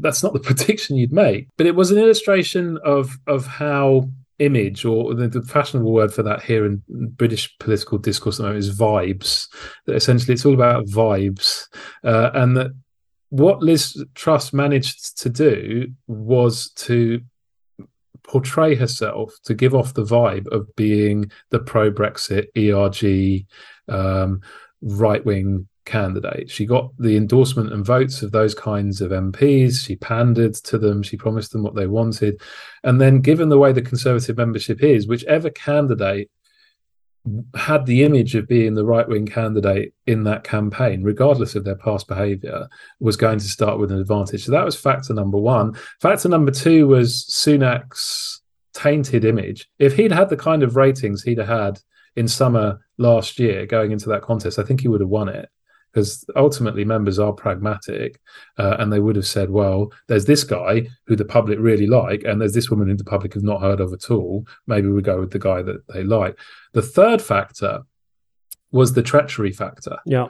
that's 0.00 0.22
not 0.22 0.32
the 0.32 0.40
prediction 0.48 0.96
you'd 0.96 1.12
make. 1.12 1.48
But 1.56 1.66
it 1.66 1.74
was 1.74 1.90
an 1.90 1.98
illustration 1.98 2.78
of 2.84 3.16
of 3.26 3.46
how 3.46 4.10
image 4.38 4.84
or 4.84 5.14
the, 5.14 5.26
the, 5.26 5.42
fashionable 5.42 5.92
word 5.92 6.14
for 6.14 6.22
that 6.22 6.40
here 6.40 6.64
in 6.64 6.80
British 6.88 7.56
political 7.58 7.98
discourse 7.98 8.38
is 8.38 8.78
vibes. 8.78 9.48
That 9.86 9.96
essentially 9.96 10.34
it's 10.34 10.46
all 10.46 10.54
about 10.54 10.86
vibes, 10.86 11.66
uh, 12.04 12.30
and 12.34 12.56
that 12.56 12.70
what 13.30 13.62
Liz 13.62 14.04
Truss 14.14 14.52
managed 14.52 15.18
to 15.18 15.28
do 15.28 15.92
was 16.06 16.70
to 16.70 17.20
portray 18.28 18.74
herself 18.74 19.34
to 19.42 19.54
give 19.54 19.74
off 19.74 19.94
the 19.94 20.04
vibe 20.04 20.46
of 20.48 20.74
being 20.76 21.30
the 21.50 21.58
pro 21.58 21.90
Brexit 21.90 22.46
ERG 22.56 23.46
um, 23.88 24.42
right 24.82 25.24
wing 25.24 25.66
candidate. 25.86 26.50
She 26.50 26.66
got 26.66 26.90
the 26.98 27.16
endorsement 27.16 27.72
and 27.72 27.84
votes 27.84 28.20
of 28.22 28.30
those 28.30 28.54
kinds 28.54 29.00
of 29.00 29.10
MPs. 29.10 29.84
She 29.84 29.96
pandered 29.96 30.54
to 30.54 30.78
them. 30.78 31.02
She 31.02 31.16
promised 31.16 31.52
them 31.52 31.62
what 31.62 31.74
they 31.74 31.86
wanted. 31.86 32.40
And 32.84 33.00
then, 33.00 33.20
given 33.20 33.48
the 33.48 33.58
way 33.58 33.72
the 33.72 33.82
Conservative 33.82 34.36
membership 34.36 34.82
is, 34.84 35.08
whichever 35.08 35.48
candidate 35.50 36.30
had 37.54 37.86
the 37.86 38.02
image 38.04 38.34
of 38.34 38.48
being 38.48 38.74
the 38.74 38.84
right 38.84 39.08
wing 39.08 39.26
candidate 39.26 39.94
in 40.06 40.24
that 40.24 40.44
campaign, 40.44 41.02
regardless 41.02 41.54
of 41.54 41.64
their 41.64 41.76
past 41.76 42.08
behaviour, 42.08 42.68
was 43.00 43.16
going 43.16 43.38
to 43.38 43.44
start 43.44 43.78
with 43.78 43.90
an 43.90 44.00
advantage. 44.00 44.44
So 44.44 44.52
that 44.52 44.64
was 44.64 44.76
factor 44.76 45.14
number 45.14 45.38
one. 45.38 45.74
Factor 46.00 46.28
number 46.28 46.50
two 46.50 46.86
was 46.86 47.24
Sunak's 47.30 48.42
tainted 48.74 49.24
image. 49.24 49.68
If 49.78 49.96
he'd 49.96 50.12
had 50.12 50.28
the 50.28 50.36
kind 50.36 50.62
of 50.62 50.76
ratings 50.76 51.22
he'd 51.22 51.38
had 51.38 51.80
in 52.16 52.28
summer 52.28 52.80
last 52.98 53.38
year 53.38 53.66
going 53.66 53.92
into 53.92 54.08
that 54.10 54.22
contest, 54.22 54.58
I 54.58 54.62
think 54.62 54.80
he 54.80 54.88
would 54.88 55.00
have 55.00 55.08
won 55.08 55.28
it 55.28 55.48
because 55.98 56.24
ultimately 56.36 56.84
members 56.84 57.18
are 57.18 57.32
pragmatic 57.32 58.20
uh, 58.56 58.76
and 58.78 58.92
they 58.92 59.00
would 59.00 59.16
have 59.16 59.26
said 59.26 59.50
well 59.50 59.92
there's 60.06 60.26
this 60.26 60.44
guy 60.44 60.86
who 61.06 61.16
the 61.16 61.24
public 61.24 61.58
really 61.58 61.88
like 61.88 62.22
and 62.22 62.40
there's 62.40 62.54
this 62.54 62.70
woman 62.70 62.88
who 62.88 62.94
the 62.94 63.02
public 63.02 63.34
have 63.34 63.42
not 63.42 63.60
heard 63.60 63.80
of 63.80 63.92
at 63.92 64.08
all. 64.08 64.46
Maybe 64.68 64.88
we 64.88 65.02
go 65.02 65.18
with 65.18 65.32
the 65.32 65.40
guy 65.40 65.62
that 65.62 65.86
they 65.88 66.04
like. 66.04 66.38
The 66.72 66.82
third 66.82 67.20
factor 67.20 67.82
was 68.70 68.92
the 68.92 69.02
treachery 69.02 69.50
factor. 69.50 69.98
Yeah. 70.06 70.26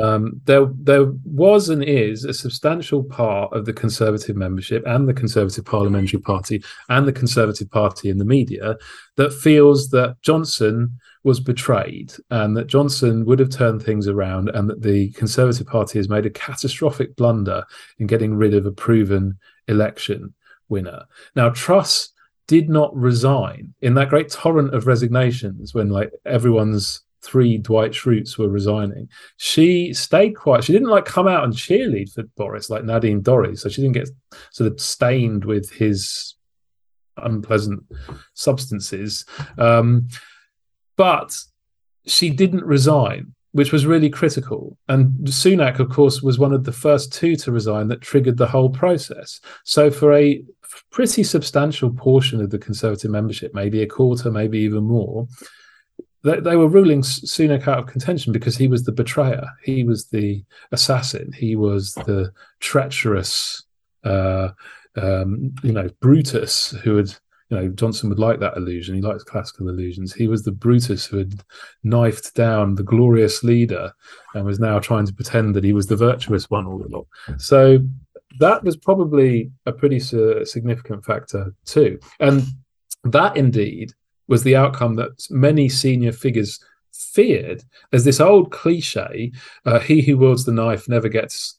Um, 0.00 0.40
there, 0.44 0.68
there 0.74 1.06
was 1.24 1.68
and 1.68 1.82
is 1.82 2.24
a 2.24 2.32
substantial 2.32 3.02
part 3.02 3.52
of 3.52 3.66
the 3.66 3.74
Conservative 3.74 4.36
membership 4.36 4.82
and 4.86 5.06
the 5.08 5.12
Conservative 5.12 5.64
Parliamentary 5.64 6.20
Party 6.20 6.62
and 6.88 7.08
the 7.08 7.12
Conservative 7.12 7.70
Party 7.70 8.08
in 8.08 8.18
the 8.18 8.24
media 8.24 8.76
that 9.16 9.34
feels 9.34 9.90
that 9.90 10.16
Johnson 10.22 10.98
was 11.24 11.40
betrayed 11.40 12.12
and 12.30 12.56
that 12.56 12.66
Johnson 12.66 13.24
would 13.26 13.38
have 13.38 13.50
turned 13.50 13.82
things 13.82 14.08
around 14.08 14.48
and 14.50 14.68
that 14.68 14.82
the 14.82 15.10
Conservative 15.12 15.66
Party 15.66 15.98
has 15.98 16.08
made 16.08 16.26
a 16.26 16.30
catastrophic 16.30 17.14
blunder 17.16 17.64
in 17.98 18.06
getting 18.06 18.34
rid 18.34 18.54
of 18.54 18.66
a 18.66 18.72
proven 18.72 19.38
election 19.68 20.34
winner. 20.68 21.04
Now, 21.36 21.50
Truss 21.50 22.10
did 22.48 22.68
not 22.68 22.94
resign 22.96 23.74
in 23.82 23.94
that 23.94 24.08
great 24.08 24.30
torrent 24.30 24.74
of 24.74 24.86
resignations 24.86 25.74
when 25.74 25.90
like 25.90 26.12
everyone's 26.26 27.02
three 27.22 27.56
Dwight 27.56 27.92
Schrutes 27.92 28.36
were 28.36 28.48
resigning. 28.48 29.08
She 29.36 29.94
stayed 29.94 30.32
quiet. 30.32 30.64
She 30.64 30.72
didn't 30.72 30.88
like 30.88 31.04
come 31.04 31.28
out 31.28 31.44
and 31.44 31.52
cheerlead 31.52 32.12
for 32.12 32.24
Boris 32.36 32.68
like 32.68 32.84
Nadine 32.84 33.22
Dorries. 33.22 33.60
So 33.60 33.68
she 33.68 33.80
didn't 33.80 33.94
get 33.94 34.10
sort 34.50 34.72
of 34.72 34.80
stained 34.80 35.44
with 35.44 35.70
his 35.70 36.34
unpleasant 37.16 37.84
substances. 38.34 39.24
Um, 39.56 40.08
but 41.02 41.36
she 42.06 42.30
didn't 42.30 42.64
resign, 42.64 43.34
which 43.50 43.72
was 43.72 43.86
really 43.86 44.08
critical. 44.08 44.78
And 44.88 45.10
Sunak, 45.26 45.80
of 45.80 45.88
course, 45.90 46.22
was 46.22 46.38
one 46.38 46.52
of 46.52 46.62
the 46.62 46.70
first 46.70 47.12
two 47.12 47.34
to 47.42 47.50
resign 47.50 47.88
that 47.88 48.02
triggered 48.02 48.36
the 48.36 48.46
whole 48.46 48.70
process. 48.70 49.40
So 49.64 49.90
for 49.90 50.12
a 50.14 50.44
pretty 50.92 51.24
substantial 51.24 51.90
portion 51.90 52.40
of 52.40 52.50
the 52.50 52.58
Conservative 52.66 53.10
membership, 53.10 53.52
maybe 53.52 53.82
a 53.82 53.86
quarter, 53.88 54.30
maybe 54.30 54.60
even 54.60 54.84
more, 54.84 55.26
they, 56.22 56.38
they 56.38 56.54
were 56.54 56.68
ruling 56.68 57.02
Sunak 57.02 57.66
out 57.66 57.80
of 57.80 57.86
contention 57.86 58.32
because 58.32 58.56
he 58.56 58.68
was 58.68 58.84
the 58.84 58.92
betrayer, 58.92 59.48
he 59.64 59.82
was 59.82 60.06
the 60.06 60.44
assassin, 60.70 61.32
he 61.32 61.56
was 61.56 61.94
the 61.94 62.32
treacherous, 62.60 63.64
uh, 64.04 64.50
um, 64.94 65.52
you 65.64 65.72
know, 65.72 65.88
Brutus 65.98 66.70
who 66.84 66.94
had 66.94 67.12
you 67.52 67.58
know, 67.58 67.68
Johnson 67.68 68.08
would 68.08 68.18
like 68.18 68.40
that 68.40 68.56
illusion. 68.56 68.94
He 68.94 69.02
likes 69.02 69.24
classical 69.24 69.68
illusions. 69.68 70.14
He 70.14 70.26
was 70.26 70.42
the 70.42 70.52
Brutus 70.52 71.04
who 71.04 71.18
had 71.18 71.44
knifed 71.84 72.34
down 72.34 72.76
the 72.76 72.82
glorious 72.82 73.44
leader 73.44 73.92
and 74.34 74.46
was 74.46 74.58
now 74.58 74.78
trying 74.78 75.04
to 75.04 75.12
pretend 75.12 75.54
that 75.54 75.62
he 75.62 75.74
was 75.74 75.86
the 75.86 75.96
virtuous 75.96 76.48
one 76.48 76.66
all 76.66 76.82
along. 76.82 77.04
So 77.36 77.80
that 78.38 78.64
was 78.64 78.78
probably 78.78 79.52
a 79.66 79.72
pretty 79.72 80.00
significant 80.00 81.04
factor 81.04 81.54
too. 81.66 82.00
And 82.20 82.42
that 83.04 83.36
indeed 83.36 83.92
was 84.28 84.44
the 84.44 84.56
outcome 84.56 84.94
that 84.96 85.26
many 85.28 85.68
senior 85.68 86.12
figures 86.12 86.58
feared 86.94 87.64
as 87.92 88.06
this 88.06 88.18
old 88.18 88.50
cliche 88.50 89.30
uh, 89.66 89.78
he 89.78 90.00
who 90.00 90.16
wields 90.16 90.46
the 90.46 90.52
knife 90.52 90.88
never 90.88 91.08
gets 91.08 91.58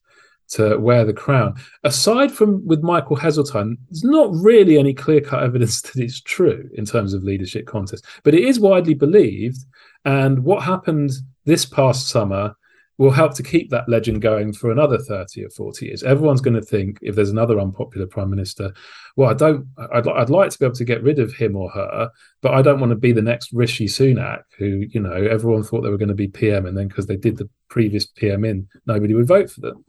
to 0.53 0.77
wear 0.77 1.05
the 1.05 1.13
crown. 1.13 1.55
Aside 1.83 2.31
from 2.31 2.65
with 2.65 2.83
Michael 2.83 3.17
Heseltine, 3.17 3.77
there's 3.89 4.03
not 4.03 4.29
really 4.33 4.77
any 4.77 4.93
clear 4.93 5.21
cut 5.21 5.43
evidence 5.43 5.81
that 5.81 6.01
it's 6.01 6.21
true 6.21 6.69
in 6.73 6.85
terms 6.85 7.13
of 7.13 7.23
leadership 7.23 7.65
contests, 7.65 8.07
but 8.23 8.33
it 8.33 8.43
is 8.43 8.59
widely 8.59 8.93
believed. 8.93 9.59
And 10.05 10.43
what 10.43 10.63
happened 10.63 11.11
this 11.45 11.65
past 11.65 12.07
summer 12.07 12.55
will 12.97 13.11
help 13.11 13.33
to 13.33 13.43
keep 13.43 13.69
that 13.71 13.89
legend 13.89 14.21
going 14.21 14.53
for 14.53 14.71
another 14.71 14.99
30 14.99 15.45
or 15.45 15.49
40 15.49 15.87
years. 15.87 16.03
Everyone's 16.03 16.41
going 16.41 16.55
to 16.55 16.61
think 16.61 16.99
if 17.01 17.15
there's 17.15 17.31
another 17.31 17.59
unpopular 17.59 18.05
prime 18.05 18.29
minister, 18.29 18.71
well, 19.15 19.29
I 19.29 19.33
don't, 19.33 19.67
I'd, 19.91 20.07
I'd 20.07 20.29
like 20.29 20.51
to 20.51 20.59
be 20.59 20.65
able 20.65 20.75
to 20.75 20.85
get 20.85 21.01
rid 21.01 21.17
of 21.17 21.33
him 21.33 21.55
or 21.55 21.71
her, 21.71 22.11
but 22.41 22.53
I 22.53 22.61
don't 22.61 22.79
want 22.79 22.91
to 22.91 22.95
be 22.95 23.11
the 23.11 23.21
next 23.21 23.51
Rishi 23.51 23.87
Sunak, 23.87 24.43
who, 24.57 24.85
you 24.89 24.99
know, 24.99 25.13
everyone 25.13 25.63
thought 25.63 25.81
they 25.81 25.89
were 25.89 25.97
going 25.97 26.09
to 26.09 26.13
be 26.13 26.27
PM. 26.27 26.67
And 26.67 26.77
then 26.77 26.87
because 26.87 27.07
they 27.07 27.17
did 27.17 27.37
the 27.37 27.49
previous 27.67 28.05
PM 28.05 28.45
in, 28.45 28.67
nobody 28.85 29.15
would 29.15 29.27
vote 29.27 29.49
for 29.49 29.61
them. 29.61 29.83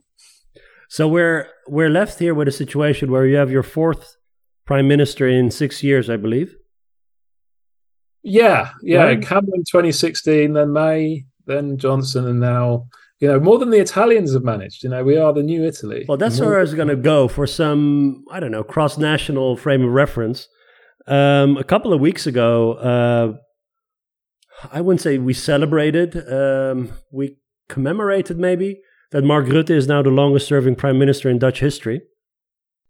So 0.95 1.09
we're 1.09 1.49
we're 1.67 1.91
left 1.91 2.21
here 2.21 2.35
with 2.35 2.47
a 2.47 2.53
situation 2.53 3.11
where 3.11 3.27
you 3.27 3.35
have 3.35 3.51
your 3.51 3.65
fourth 3.65 4.17
prime 4.65 4.87
minister 4.87 5.27
in 5.27 5.51
six 5.51 5.83
years, 5.83 6.09
I 6.09 6.17
believe. 6.17 6.55
Yeah, 8.23 8.71
yeah. 8.81 9.03
Right? 9.03 9.21
Cameron 9.21 9.65
2016, 9.69 10.53
then 10.53 10.73
May, 10.73 11.25
then 11.47 11.79
Johnson, 11.79 12.29
and 12.29 12.39
now 12.39 12.87
you 13.19 13.27
know 13.27 13.41
more 13.41 13.59
than 13.59 13.71
the 13.71 13.81
Italians 13.81 14.35
have 14.35 14.45
managed. 14.45 14.85
You 14.85 14.91
know, 14.91 15.03
we 15.03 15.17
are 15.17 15.33
the 15.33 15.43
new 15.43 15.65
Italy. 15.65 16.05
Well, 16.07 16.17
that's 16.17 16.39
where 16.39 16.59
I 16.59 16.61
was 16.61 16.75
going 16.75 16.87
to 16.87 16.95
go 16.95 17.27
for 17.27 17.45
some 17.45 18.25
I 18.31 18.39
don't 18.39 18.53
know 18.53 18.63
cross 18.63 18.97
national 18.97 19.57
frame 19.57 19.83
of 19.83 19.91
reference. 19.91 20.47
Um, 21.09 21.57
a 21.57 21.65
couple 21.65 21.93
of 21.93 21.99
weeks 22.01 22.25
ago, 22.25 22.75
uh, 22.75 23.33
I 24.73 24.81
wouldn't 24.81 25.01
say 25.01 25.19
we 25.19 25.35
celebrated. 25.35 26.17
Um, 26.33 26.93
we 27.11 27.39
commemorated 27.69 28.39
maybe 28.39 28.81
that 29.15 29.23
Mark 29.23 29.47
Rutte 29.47 29.71
is 29.71 29.87
now 29.87 30.03
the 30.03 30.11
longest 30.11 30.49
serving 30.49 30.75
prime 30.75 30.99
minister 30.99 31.31
in 31.31 31.39
Dutch 31.39 31.61
history. 31.61 32.03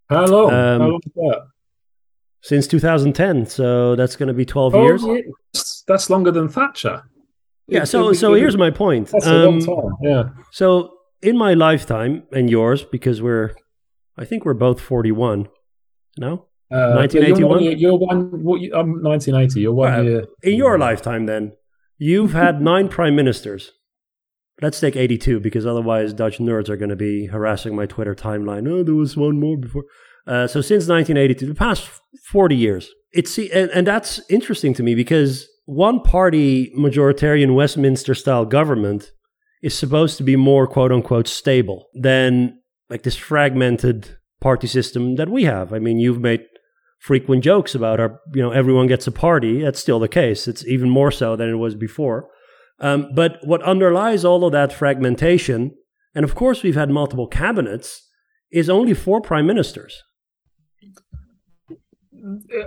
How 0.09 0.25
long? 0.25 0.47
Um, 0.47 0.81
How 0.81 0.89
long 0.89 1.01
is 1.05 1.13
that? 1.17 1.41
Since 2.43 2.67
2010. 2.67 3.45
So 3.45 3.95
that's 3.95 4.17
going 4.17 4.29
to 4.29 4.35
be 4.35 4.47
12 4.47 4.75
oh, 4.75 4.83
years. 4.85 5.05
That's 5.87 6.09
longer 6.09 6.31
than 6.31 6.49
Thatcher. 6.49 7.03
Yeah. 7.67 7.85
so, 7.85 8.15
so 8.15 8.33
here's 8.33 8.57
my 8.57 8.71
point. 8.71 9.11
That's 9.11 9.27
um, 9.27 9.35
a 9.35 9.45
long 9.45 9.55
um, 9.55 9.61
time. 9.61 9.93
Yeah. 10.03 10.23
So 10.51 10.95
in 11.21 11.37
my 11.37 11.53
lifetime 11.53 12.23
and 12.33 12.49
yours, 12.49 12.85
because 12.85 13.21
we're, 13.21 13.55
I 14.17 14.25
think 14.25 14.47
we're 14.47 14.55
both 14.55 14.81
41. 14.81 15.49
No? 16.17 16.47
Uh, 16.73 16.97
1981. 16.97 17.63
You're, 17.63 17.73
you're 17.75 17.97
one. 17.97 18.43
What, 18.43 18.63
I'm 18.75 19.03
1980. 19.03 19.61
You're 19.61 19.73
one 19.75 20.05
year. 20.07 20.25
In 20.43 20.55
your 20.55 20.79
lifetime, 20.79 21.27
then, 21.27 21.53
you've 21.99 22.33
had 22.33 22.63
nine 22.73 22.89
prime 22.89 23.15
ministers. 23.15 23.73
Let's 24.63 24.81
take 24.81 24.97
82 24.97 25.41
because 25.41 25.67
otherwise 25.67 26.13
Dutch 26.13 26.39
nerds 26.39 26.69
are 26.69 26.77
going 26.77 26.91
to 26.91 26.97
be 26.97 27.27
harassing 27.27 27.75
my 27.75 27.87
Twitter 27.87 28.15
timeline. 28.15 28.69
Oh, 28.69 28.83
there 28.83 28.95
was 28.95 29.17
one 29.17 29.41
more 29.41 29.57
before. 29.57 29.85
Uh, 30.27 30.47
so 30.47 30.61
since 30.61 30.89
1982, 30.89 31.47
the 31.47 31.55
past 31.55 31.89
40 32.31 32.57
years, 32.57 32.91
it's 33.13 33.37
and, 33.39 33.71
and 33.71 33.87
that's 33.87 34.21
interesting 34.31 34.73
to 34.75 34.83
me 34.83 34.95
because 34.95 35.49
one 35.67 36.01
party 36.01 36.73
majoritarian 36.79 37.55
Westminster 37.55 38.15
style 38.15 38.45
government 38.45 39.13
is 39.63 39.77
supposed 39.77 40.17
to 40.19 40.23
be 40.23 40.37
more 40.37 40.67
quote 40.67 40.93
unquote 40.93 41.29
stable 41.29 41.87
than 41.95 42.59
like 42.91 43.03
this 43.03 43.17
fragmented 43.17 44.17
party 44.41 44.67
system 44.67 45.17
that 45.17 45.29
we 45.29 45.45
have. 45.45 45.73
I 45.73 45.79
mean, 45.79 45.99
you've 45.99 46.21
made 46.21 46.45
frequent 47.01 47.43
jokes 47.43 47.75
about 47.75 48.01
our, 48.01 48.21
you 48.35 48.43
know, 48.43 48.51
everyone 48.51 48.87
gets 48.87 49.07
a 49.07 49.13
party. 49.13 49.63
That's 49.63 49.81
still 49.81 49.99
the 49.99 50.09
case. 50.09 50.47
It's 50.47 50.67
even 50.67 50.91
more 50.91 51.11
so 51.11 51.35
than 51.37 51.49
it 51.49 51.57
was 51.57 51.75
before. 51.75 52.29
Um, 52.81 53.11
but 53.15 53.39
what 53.45 53.63
underlies 53.63 54.25
all 54.25 54.45
of 54.45 54.53
that 54.53 54.73
fragmentation, 54.73 55.73
and 56.15 56.25
of 56.25 56.35
course 56.35 56.63
we've 56.63 56.75
had 56.75 56.91
multiple 56.91 57.27
cabinets, 57.27 58.09
is 58.51 58.69
only 58.69 58.95
four 58.95 59.21
prime 59.21 59.47
ministers. 59.47 60.03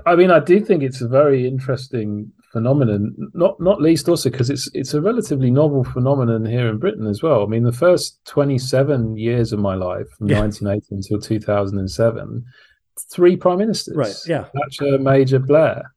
I 0.05 0.15
mean, 0.15 0.31
I 0.31 0.39
do 0.39 0.59
think 0.59 0.83
it's 0.83 1.01
a 1.01 1.07
very 1.07 1.47
interesting 1.47 2.31
phenomenon. 2.51 3.15
Not 3.33 3.59
not 3.59 3.81
least 3.81 4.07
also 4.07 4.29
because 4.29 4.49
it's 4.49 4.69
it's 4.73 4.93
a 4.93 5.01
relatively 5.01 5.49
novel 5.49 5.83
phenomenon 5.83 6.45
here 6.45 6.67
in 6.67 6.77
Britain 6.77 7.07
as 7.07 7.23
well. 7.23 7.43
I 7.43 7.47
mean, 7.47 7.63
the 7.63 7.71
first 7.71 8.23
twenty 8.25 8.57
seven 8.57 9.17
years 9.17 9.51
of 9.53 9.59
my 9.59 9.75
life, 9.75 10.07
from 10.17 10.29
yeah. 10.29 10.41
nineteen 10.41 10.67
eighty 10.67 10.87
until 10.91 11.19
two 11.19 11.39
thousand 11.39 11.79
and 11.79 11.89
seven, 11.89 12.45
three 13.11 13.35
prime 13.35 13.57
ministers. 13.57 13.95
Right. 13.95 14.15
Yeah. 14.27 14.45
Thatcher, 14.53 14.99
Major, 14.99 15.39
Blair. 15.39 15.91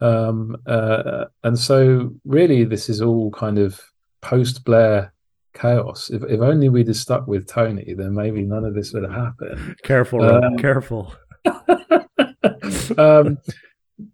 Um, 0.00 0.56
uh, 0.66 1.26
and 1.44 1.58
so, 1.58 2.14
really, 2.24 2.64
this 2.64 2.88
is 2.88 3.02
all 3.02 3.30
kind 3.30 3.58
of 3.58 3.80
post 4.20 4.64
Blair 4.64 5.12
chaos. 5.54 6.10
If, 6.10 6.22
if 6.24 6.40
only 6.40 6.68
we'd 6.68 6.88
have 6.88 6.96
stuck 6.96 7.26
with 7.26 7.46
Tony, 7.46 7.94
then 7.94 8.14
maybe 8.14 8.42
none 8.42 8.64
of 8.64 8.74
this 8.74 8.92
would 8.92 9.02
have 9.02 9.12
happened. 9.12 9.76
Careful, 9.82 10.22
um, 10.22 10.56
careful. 10.56 11.14
um, 12.98 13.38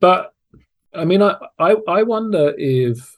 but 0.01 0.33
I 0.95 1.05
mean, 1.05 1.23
I, 1.23 1.37
I, 1.59 1.77
I 1.89 2.03
wonder 2.03 2.55
if 2.57 3.17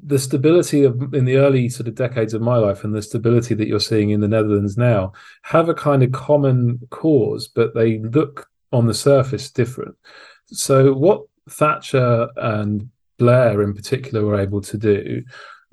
the 0.00 0.18
stability 0.18 0.84
of 0.84 1.12
in 1.14 1.24
the 1.24 1.36
early 1.36 1.68
sort 1.68 1.88
of 1.88 1.94
decades 1.94 2.32
of 2.34 2.40
my 2.40 2.56
life 2.56 2.84
and 2.84 2.94
the 2.94 3.02
stability 3.02 3.54
that 3.54 3.66
you're 3.66 3.80
seeing 3.80 4.10
in 4.10 4.20
the 4.20 4.28
Netherlands 4.28 4.76
now 4.76 5.12
have 5.42 5.68
a 5.68 5.74
kind 5.74 6.02
of 6.02 6.12
common 6.12 6.78
cause, 6.90 7.48
but 7.48 7.74
they 7.74 7.98
look 7.98 8.48
on 8.72 8.86
the 8.86 8.94
surface 8.94 9.50
different. 9.50 9.96
So 10.46 10.92
what 10.92 11.22
Thatcher 11.50 12.28
and 12.36 12.88
Blair 13.18 13.62
in 13.62 13.74
particular 13.74 14.24
were 14.24 14.40
able 14.40 14.60
to 14.62 14.78
do 14.78 15.22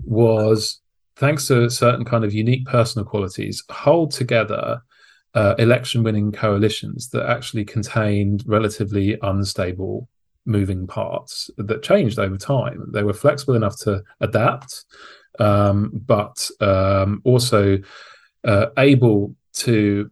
was, 0.03 0.81
thanks 1.15 1.47
to 1.47 1.69
certain 1.69 2.05
kind 2.05 2.25
of 2.25 2.33
unique 2.33 2.65
personal 2.65 3.05
qualities, 3.05 3.63
hold 3.69 4.11
together 4.11 4.81
uh, 5.33 5.55
election 5.59 6.03
winning 6.03 6.31
coalitions 6.31 7.09
that 7.09 7.29
actually 7.29 7.65
contained 7.65 8.43
relatively 8.47 9.17
unstable 9.21 10.07
moving 10.45 10.87
parts 10.87 11.49
that 11.57 11.83
changed 11.83 12.19
over 12.19 12.37
time. 12.37 12.89
They 12.91 13.03
were 13.03 13.13
flexible 13.13 13.55
enough 13.55 13.77
to 13.81 14.01
adapt, 14.21 14.85
um, 15.39 15.91
but 15.93 16.49
um, 16.61 17.21
also 17.25 17.79
uh, 18.43 18.67
able 18.77 19.35
to 19.53 20.09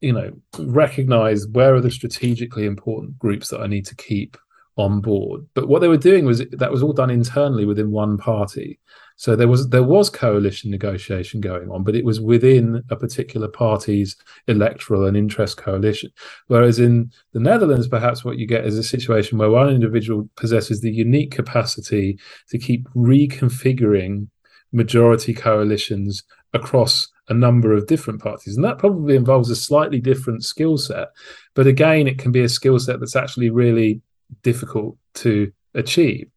you 0.00 0.12
know 0.12 0.32
recognize 0.58 1.46
where 1.48 1.74
are 1.74 1.80
the 1.80 1.90
strategically 1.90 2.64
important 2.64 3.18
groups 3.18 3.48
that 3.48 3.60
I 3.60 3.66
need 3.66 3.86
to 3.86 3.96
keep 3.96 4.36
on 4.78 5.00
board. 5.00 5.44
But 5.54 5.68
what 5.68 5.80
they 5.80 5.88
were 5.88 5.96
doing 5.96 6.24
was 6.24 6.38
that 6.50 6.70
was 6.70 6.82
all 6.82 6.92
done 6.92 7.10
internally 7.10 7.64
within 7.64 7.90
one 7.90 8.16
party. 8.16 8.78
So 9.16 9.34
there 9.34 9.48
was 9.48 9.68
there 9.70 9.82
was 9.82 10.08
coalition 10.08 10.70
negotiation 10.70 11.40
going 11.40 11.70
on, 11.70 11.82
but 11.82 11.96
it 11.96 12.04
was 12.04 12.20
within 12.20 12.84
a 12.88 12.94
particular 12.94 13.48
party's 13.48 14.16
electoral 14.46 15.06
and 15.06 15.16
interest 15.16 15.56
coalition. 15.56 16.10
Whereas 16.46 16.78
in 16.78 17.10
the 17.32 17.40
Netherlands, 17.40 17.88
perhaps 17.88 18.24
what 18.24 18.38
you 18.38 18.46
get 18.46 18.64
is 18.64 18.78
a 18.78 18.84
situation 18.84 19.36
where 19.36 19.50
one 19.50 19.70
individual 19.70 20.28
possesses 20.36 20.80
the 20.80 20.92
unique 20.92 21.32
capacity 21.32 22.18
to 22.50 22.58
keep 22.58 22.88
reconfiguring 22.90 24.28
majority 24.72 25.34
coalitions 25.34 26.22
across 26.54 27.08
a 27.28 27.34
number 27.34 27.72
of 27.72 27.86
different 27.86 28.22
parties. 28.22 28.56
And 28.56 28.64
that 28.64 28.78
probably 28.78 29.16
involves 29.16 29.50
a 29.50 29.56
slightly 29.56 30.00
different 30.00 30.44
skill 30.44 30.78
set. 30.78 31.08
But 31.54 31.66
again, 31.66 32.06
it 32.06 32.18
can 32.18 32.32
be 32.32 32.42
a 32.42 32.48
skill 32.48 32.78
set 32.78 33.00
that's 33.00 33.16
actually 33.16 33.50
really 33.50 34.00
difficult 34.42 34.96
to 35.14 35.52
achieve. 35.74 36.28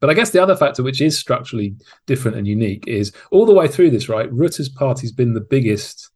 But 0.00 0.10
I 0.10 0.14
guess 0.14 0.30
the 0.30 0.42
other 0.42 0.56
factor, 0.56 0.82
which 0.82 1.00
is 1.00 1.18
structurally 1.18 1.76
different 2.06 2.36
and 2.36 2.46
unique, 2.46 2.84
is 2.86 3.12
all 3.30 3.46
the 3.46 3.52
way 3.52 3.68
through 3.68 3.90
this, 3.90 4.08
right? 4.08 4.32
Rutte's 4.32 4.68
party's 4.68 5.12
been 5.12 5.34
the 5.34 5.40
biggest. 5.40 6.10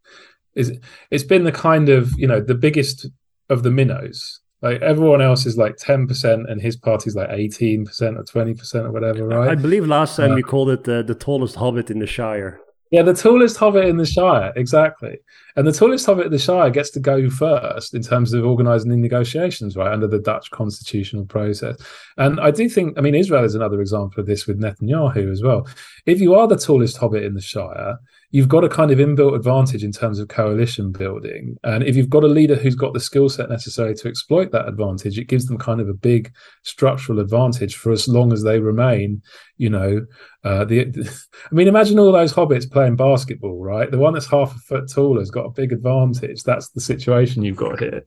Is 0.55 0.79
it's 1.11 1.24
been 1.24 1.45
the 1.45 1.53
kind 1.53 1.89
of 1.89 2.18
you 2.18 2.26
know 2.26 2.41
the 2.41 2.55
biggest 2.55 3.07
of 3.51 3.62
the 3.62 3.70
minnows. 3.70 4.41
Like 4.62 4.81
everyone 4.83 5.22
else 5.22 5.47
is 5.47 5.57
like 5.57 5.76
ten 5.76 6.09
percent, 6.09 6.49
and 6.49 6.61
his 6.61 6.76
party's 6.76 7.14
like 7.14 7.29
eighteen 7.31 7.85
percent 7.85 8.16
or 8.16 8.24
twenty 8.24 8.55
percent 8.55 8.87
or 8.87 8.91
whatever, 8.91 9.26
right? 9.26 9.51
I 9.51 9.55
believe 9.55 9.87
last 9.87 10.16
time 10.16 10.33
uh, 10.33 10.35
we 10.35 10.43
called 10.43 10.70
it 10.70 10.85
the, 10.85 11.03
the 11.03 11.14
tallest 11.14 11.57
hobbit 11.57 11.91
in 11.91 11.99
the 11.99 12.07
Shire. 12.07 12.61
Yeah, 12.91 13.03
the 13.03 13.12
tallest 13.12 13.59
hobbit 13.59 13.84
in 13.84 13.99
the 13.99 14.07
Shire, 14.07 14.53
exactly. 14.57 15.18
And 15.57 15.66
the 15.66 15.72
tallest 15.72 16.07
hobbit 16.07 16.26
in 16.26 16.32
the 16.32 16.39
Shire 16.39 16.70
gets 16.70 16.89
to 16.91 17.01
go 17.01 17.28
first 17.28 17.93
in 17.95 18.03
terms 18.03 18.32
of 18.32 18.47
organising 18.47 18.91
the 18.91 18.97
negotiations, 18.97 19.76
right, 19.76 19.93
under 19.93 20.07
the 20.07 20.18
Dutch 20.18 20.51
constitutional 20.51 21.26
process. 21.26 21.76
And 22.16 22.41
I 22.41 22.51
do 22.51 22.68
think, 22.68 22.97
I 22.97 23.03
mean, 23.03 23.14
Israel 23.14 23.45
is 23.45 23.55
another 23.55 23.82
example 23.82 24.20
of 24.20 24.26
this 24.26 24.47
with 24.47 24.59
Netanyahu 24.59 25.30
as 25.30 25.43
well. 25.43 25.68
If 26.07 26.20
you 26.20 26.34
are 26.34 26.49
the 26.49 26.57
tallest 26.57 26.97
hobbit 26.97 27.24
in 27.24 27.34
the 27.34 27.43
Shire, 27.43 27.99
you've 28.31 28.49
got 28.49 28.64
a 28.64 28.68
kind 28.68 28.91
of 28.91 28.99
inbuilt 28.99 29.35
advantage 29.35 29.83
in 29.83 29.93
terms 29.93 30.18
of 30.18 30.29
coalition 30.29 30.93
building. 30.93 31.57
And 31.64 31.83
if 31.83 31.97
you've 31.97 32.11
got 32.11 32.24
a 32.24 32.29
leader 32.29 32.57
who's 32.57 32.74
got 32.74 32.93
the 32.93 33.01
skill 33.01 33.29
set 33.31 33.49
necessary 33.49 33.95
to 33.95 34.09
exploit 34.09 34.53
that 34.53 34.68
advantage, 34.68 35.18
it 35.18 35.29
gives 35.29 35.47
them 35.47 35.57
kind 35.57 35.81
of 35.81 35.89
a 35.89 35.95
big 35.95 36.33
structural 36.62 37.20
advantage 37.20 37.76
for 37.76 37.91
as 37.91 38.07
long 38.07 38.33
as 38.33 38.43
they 38.43 38.61
remain, 38.61 39.22
you 39.57 39.70
know, 39.70 40.05
uh, 40.45 40.64
the, 40.64 40.87
I 41.51 41.55
mean, 41.55 41.68
imagine 41.68 41.99
all 41.99 42.12
those 42.12 42.35
hobbits 42.35 42.70
playing 42.70 42.97
basketball, 42.97 43.62
right? 43.62 43.91
The 43.91 43.99
one 43.99 44.12
that's 44.12 44.26
half 44.26 44.55
a 44.55 44.59
foot 44.59 44.91
taller 44.93 45.20
has 45.20 45.31
got 45.31 45.47
a 45.47 45.51
big 45.51 45.72
advantage. 45.72 46.43
That's 46.43 46.68
the 46.70 46.83
situation 46.83 47.45
you've 47.45 47.57
got 47.57 47.81
here. 47.81 48.05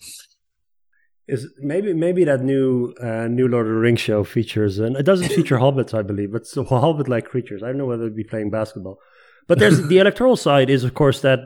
Is 1.28 1.48
maybe 1.60 1.94
maybe 1.94 2.26
that 2.26 2.42
new 2.42 2.94
uh, 3.02 3.28
new 3.28 3.48
Lord 3.48 3.68
of 3.68 3.74
the 3.74 3.80
Rings 3.80 4.02
show 4.02 4.24
features 4.24 4.80
and 4.80 4.98
it 4.98 5.04
doesn't 5.04 5.30
feature 5.30 5.58
hobbits, 5.60 5.94
I 5.94 6.02
believe, 6.02 6.32
but 6.34 6.46
so 6.46 6.64
hobbit 6.64 7.08
like 7.08 7.26
creatures. 7.26 7.64
I 7.64 7.68
don't 7.68 7.78
know 7.78 7.86
whether 7.86 8.04
they'd 8.04 8.16
be 8.16 8.24
playing 8.24 8.50
basketball. 8.50 9.00
But 9.48 9.60
there's 9.60 9.88
the 9.88 10.00
electoral 10.00 10.36
side 10.36 10.70
is 10.70 10.84
of 10.84 10.94
course 10.94 11.22
that 11.22 11.40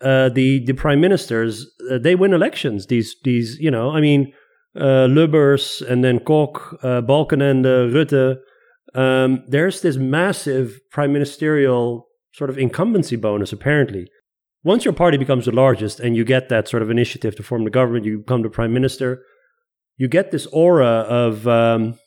uh, 0.00 0.28
the 0.30 0.64
the 0.64 0.72
prime 0.72 1.00
ministers 1.00 1.66
uh, 1.90 1.98
they 1.98 2.14
win 2.14 2.32
elections. 2.32 2.86
These 2.86 3.16
these 3.24 3.58
you 3.60 3.70
know 3.70 3.90
I 3.90 4.00
mean 4.00 4.32
uh, 4.76 5.08
Lubbers 5.08 5.82
and 5.82 6.04
then 6.04 6.20
Kok, 6.20 6.78
uh, 6.82 7.02
Balkenende, 7.02 7.90
Rutte. 7.92 8.38
Um, 8.94 9.44
there's 9.48 9.82
this 9.82 9.96
massive 9.96 10.80
prime 10.90 11.12
ministerial 11.12 12.06
sort 12.32 12.50
of 12.50 12.58
incumbency 12.58 13.16
bonus 13.16 13.52
apparently. 13.52 14.08
Once 14.62 14.84
your 14.84 14.92
party 14.94 15.16
becomes 15.16 15.46
the 15.46 15.52
largest 15.52 16.00
and 16.00 16.16
you 16.16 16.24
get 16.24 16.50
that 16.50 16.68
sort 16.68 16.82
of 16.82 16.90
initiative 16.90 17.34
to 17.34 17.42
form 17.42 17.64
the 17.64 17.70
government, 17.70 18.04
you 18.04 18.18
become 18.18 18.42
the 18.42 18.50
prime 18.50 18.72
minister. 18.72 19.22
You 19.96 20.06
get 20.06 20.30
this 20.30 20.46
aura 20.46 20.86
of 20.86 21.46
um, 21.48 21.98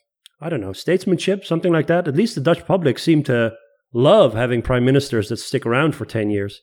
I 0.42 0.50
don't 0.50 0.62
know 0.62 0.74
statesmanship, 0.74 1.46
something 1.46 1.72
like 1.72 1.88
that. 1.88 2.08
At 2.08 2.16
least 2.16 2.36
the 2.36 2.42
Dutch 2.42 2.66
public 2.66 3.00
seem 3.00 3.24
to 3.24 3.54
love 3.94 4.34
having 4.34 4.62
prime 4.62 4.86
ministers 4.86 5.30
that 5.30 5.38
stick 5.38 5.66
around 5.66 5.96
for 5.96 6.06
10 6.06 6.30
years. 6.30 6.62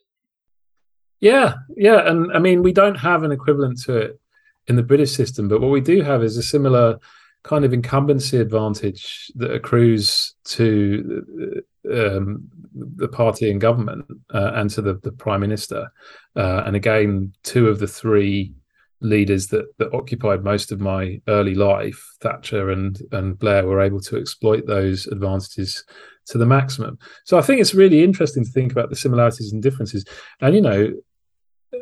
Yeah, 1.20 1.55
yeah. 1.76 2.09
And 2.09 2.33
I 2.33 2.39
mean, 2.39 2.62
we 2.62 2.72
don't 2.72 2.97
have 2.97 3.22
an 3.22 3.33
equivalent 3.33 3.81
to 3.83 3.97
it 3.97 4.20
in 4.66 4.76
the 4.76 4.83
British 4.83 5.12
system, 5.12 5.49
but 5.49 5.61
what 5.61 5.70
we 5.70 5.81
do 5.81 6.03
have 6.03 6.22
is 6.22 6.37
a 6.37 6.43
similar 6.43 6.99
kind 7.43 7.64
of 7.64 7.72
incumbency 7.72 8.37
advantage 8.37 9.31
that 9.37 9.53
accrues 9.53 10.35
to 10.45 11.62
um, 11.91 12.49
the 12.74 13.09
party 13.09 13.51
and 13.51 13.61
government 13.61 14.05
uh, 14.35 14.53
and 14.55 14.70
to 14.70 14.83
the, 14.83 14.95
the 15.03 15.12
prime 15.12 15.41
minister. 15.41 15.91
Uh, 16.37 16.62
and 16.66 16.76
again, 16.76 17.33
two 17.43 17.68
of 17.68 17.78
the 17.78 17.87
three 17.87 18.55
leaders 19.01 19.47
that, 19.49 19.64
that 19.78 19.93
occupied 19.95 20.45
most 20.45 20.72
of 20.72 20.81
my 20.81 21.20
early 21.28 21.55
life, 21.55 22.16
Thatcher 22.20 22.70
and, 22.70 23.01
and 23.12 23.39
Blair, 23.39 23.66
were 23.66 23.81
able 23.81 24.01
to 24.01 24.18
exploit 24.18 24.66
those 24.66 25.07
advantages 25.07 25.85
to 26.26 26.38
the 26.38 26.46
maximum. 26.46 26.98
So 27.24 27.38
I 27.38 27.42
think 27.42 27.60
it's 27.60 27.74
really 27.74 28.04
interesting 28.04 28.44
to 28.44 28.50
think 28.50 28.72
about 28.72 28.90
the 28.90 28.96
similarities 28.96 29.52
and 29.52 29.62
differences. 29.62 30.04
And 30.40 30.54
you 30.54 30.60
know, 30.60 30.92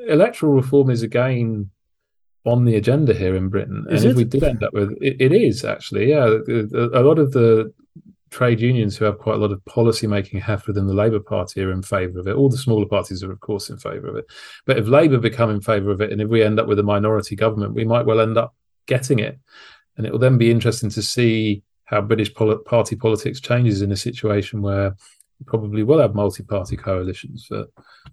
electoral 0.08 0.52
reform 0.52 0.90
is 0.90 1.02
again 1.02 1.70
on 2.44 2.64
the 2.64 2.76
agenda 2.76 3.12
here 3.14 3.36
in 3.36 3.48
Britain. 3.48 3.84
Is 3.90 4.04
and 4.04 4.10
it? 4.10 4.12
if 4.12 4.16
we 4.16 4.24
did 4.24 4.44
end 4.44 4.62
up 4.62 4.72
with 4.72 4.92
it, 5.00 5.16
it 5.20 5.32
is 5.32 5.64
actually, 5.64 6.10
yeah. 6.10 6.24
A, 6.24 7.00
a 7.00 7.02
lot 7.02 7.18
of 7.18 7.32
the 7.32 7.72
trade 8.30 8.60
unions 8.60 8.96
who 8.96 9.04
have 9.04 9.18
quite 9.18 9.36
a 9.36 9.38
lot 9.38 9.52
of 9.52 9.64
policy 9.64 10.06
making 10.06 10.40
heft 10.40 10.66
within 10.66 10.86
the 10.86 10.94
Labour 10.94 11.20
Party 11.20 11.62
are 11.62 11.72
in 11.72 11.82
favour 11.82 12.20
of 12.20 12.26
it. 12.26 12.34
All 12.34 12.48
the 12.48 12.58
smaller 12.58 12.86
parties 12.86 13.22
are, 13.22 13.32
of 13.32 13.40
course, 13.40 13.70
in 13.70 13.78
favour 13.78 14.08
of 14.08 14.16
it. 14.16 14.26
But 14.66 14.78
if 14.78 14.86
Labour 14.86 15.18
become 15.18 15.50
in 15.50 15.60
favour 15.60 15.90
of 15.90 16.00
it, 16.00 16.12
and 16.12 16.20
if 16.20 16.28
we 16.28 16.42
end 16.42 16.60
up 16.60 16.66
with 16.66 16.78
a 16.78 16.82
minority 16.82 17.36
government, 17.36 17.74
we 17.74 17.84
might 17.84 18.06
well 18.06 18.20
end 18.20 18.36
up 18.36 18.54
getting 18.86 19.18
it. 19.18 19.38
And 19.96 20.06
it 20.06 20.12
will 20.12 20.18
then 20.18 20.38
be 20.38 20.50
interesting 20.50 20.90
to 20.90 21.02
see 21.02 21.62
how 21.88 22.00
British 22.00 22.32
pol- 22.34 22.58
party 22.58 22.96
politics 22.96 23.40
changes 23.40 23.82
in 23.82 23.90
a 23.90 23.96
situation 23.96 24.62
where 24.62 24.94
probably 25.46 25.82
will 25.82 26.00
have 26.00 26.14
multi-party 26.14 26.76
coalitions 26.76 27.46
for. 27.46 27.66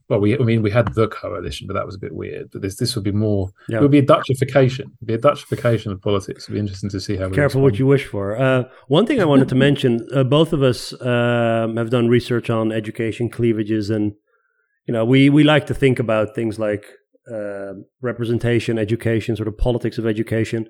Well, 0.10 0.20
we 0.20 0.36
I 0.36 0.44
mean 0.44 0.62
we 0.62 0.72
had 0.72 0.94
the 0.94 1.08
coalition, 1.08 1.68
but 1.68 1.74
that 1.74 1.86
was 1.86 1.96
a 1.96 2.00
bit 2.00 2.14
weird. 2.14 2.52
But 2.52 2.62
this 2.62 2.76
this 2.76 2.96
would 2.96 3.04
be 3.04 3.12
more. 3.12 3.50
Yeah. 3.68 3.78
It 3.78 3.82
would 3.82 3.92
be 3.92 4.00
a 4.00 4.06
Dutchification. 4.06 4.80
It'd 4.80 5.08
be 5.08 5.16
a 5.16 5.18
Dutchification 5.18 5.92
of 5.92 6.02
politics. 6.02 6.44
It'd 6.44 6.54
be 6.54 6.60
interesting 6.60 6.90
to 6.92 7.00
see 7.00 7.18
how. 7.18 7.30
Careful 7.30 7.62
what 7.62 7.80
you 7.80 7.88
wish 7.88 8.06
for. 8.06 8.38
Uh, 8.38 8.66
one 8.88 9.06
thing 9.06 9.20
I 9.22 9.26
wanted 9.26 9.50
to 9.50 9.56
mention: 9.56 10.08
uh, 10.14 10.24
both 10.24 10.54
of 10.54 10.62
us 10.62 10.94
um, 11.02 11.78
have 11.78 11.90
done 11.90 12.08
research 12.08 12.50
on 12.50 12.72
education 12.72 13.30
cleavages, 13.30 13.90
and 13.90 14.14
you 14.88 14.94
know 14.94 15.04
we 15.04 15.30
we 15.30 15.44
like 15.44 15.66
to 15.68 15.74
think 15.74 16.00
about 16.00 16.36
things 16.36 16.60
like 16.60 16.86
uh, 17.32 17.74
representation, 18.02 18.78
education, 18.78 19.36
sort 19.36 19.48
of 19.48 19.58
politics 19.58 19.98
of 19.98 20.06
education. 20.06 20.68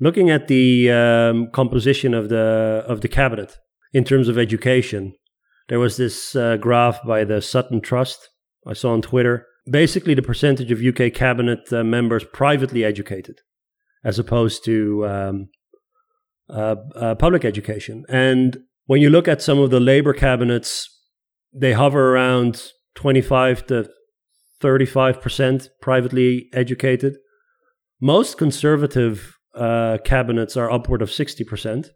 Looking 0.00 0.30
at 0.30 0.48
the 0.48 0.90
um, 0.90 1.50
composition 1.52 2.14
of 2.14 2.28
the 2.28 2.84
of 2.88 3.00
the 3.00 3.08
cabinet 3.08 3.58
in 3.92 4.04
terms 4.04 4.28
of 4.28 4.38
education, 4.38 5.14
there 5.68 5.78
was 5.78 5.96
this 5.96 6.34
uh, 6.34 6.56
graph 6.56 7.02
by 7.04 7.24
the 7.24 7.40
Sutton 7.40 7.80
Trust 7.80 8.28
I 8.66 8.72
saw 8.72 8.92
on 8.92 9.02
Twitter. 9.02 9.46
Basically, 9.70 10.14
the 10.14 10.22
percentage 10.22 10.70
of 10.70 10.82
UK 10.82 11.12
cabinet 11.12 11.72
uh, 11.72 11.84
members 11.84 12.24
privately 12.24 12.84
educated, 12.84 13.40
as 14.04 14.18
opposed 14.18 14.64
to 14.64 15.06
um, 15.06 15.48
uh, 16.50 16.76
uh, 16.94 17.14
public 17.14 17.44
education. 17.44 18.04
And 18.08 18.58
when 18.86 19.00
you 19.00 19.08
look 19.08 19.28
at 19.28 19.40
some 19.40 19.58
of 19.58 19.70
the 19.70 19.80
Labour 19.80 20.12
cabinets, 20.12 20.88
they 21.52 21.72
hover 21.72 22.14
around 22.14 22.72
25 22.96 23.66
to 23.68 23.88
35% 24.62 25.68
privately 25.80 26.48
educated. 26.52 27.16
Most 28.00 28.36
conservative 28.36 29.38
uh, 29.54 29.98
cabinets 30.04 30.56
are 30.56 30.70
upward 30.70 31.02
of 31.02 31.10
60%, 31.10 31.90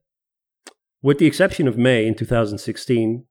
with 1.03 1.19
the 1.19 1.27
exception 1.27 1.69
of 1.69 1.79
May 1.79 2.07
in 2.07 2.15
2016, 2.15 3.25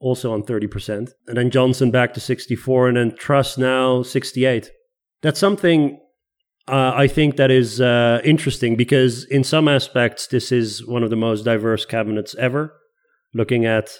also 0.00 0.32
on 0.32 0.42
30%. 0.42 1.10
And 1.26 1.36
then 1.36 1.50
Johnson 1.50 1.90
back 1.90 2.14
to 2.14 2.20
64, 2.20 2.88
and 2.88 2.96
then 2.96 3.16
Truss 3.16 3.56
now 3.56 4.02
68. 4.02 4.70
That's 5.22 5.38
something 5.38 5.98
uh, 6.68 6.92
I 6.94 7.08
think 7.08 7.36
that 7.36 7.50
is 7.50 7.80
uh, 7.80 8.20
interesting 8.24 8.76
because, 8.76 9.24
in 9.24 9.42
some 9.42 9.66
aspects, 9.66 10.28
this 10.28 10.52
is 10.52 10.86
one 10.86 11.02
of 11.02 11.10
the 11.10 11.16
most 11.16 11.44
diverse 11.44 11.84
cabinets 11.84 12.36
ever, 12.36 12.72
looking 13.34 13.64
at 13.64 13.90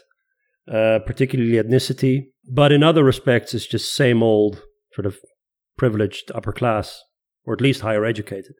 uh, 0.72 1.00
particularly 1.04 1.54
ethnicity. 1.54 2.26
But 2.48 2.70
in 2.70 2.82
other 2.82 3.02
respects, 3.02 3.52
it's 3.52 3.66
just 3.66 3.94
same 3.94 4.22
old 4.22 4.62
sort 4.94 5.06
of 5.06 5.18
privileged 5.76 6.30
upper 6.34 6.52
class, 6.52 7.02
or 7.44 7.54
at 7.54 7.60
least 7.60 7.80
higher 7.80 8.04
educated. 8.04 8.54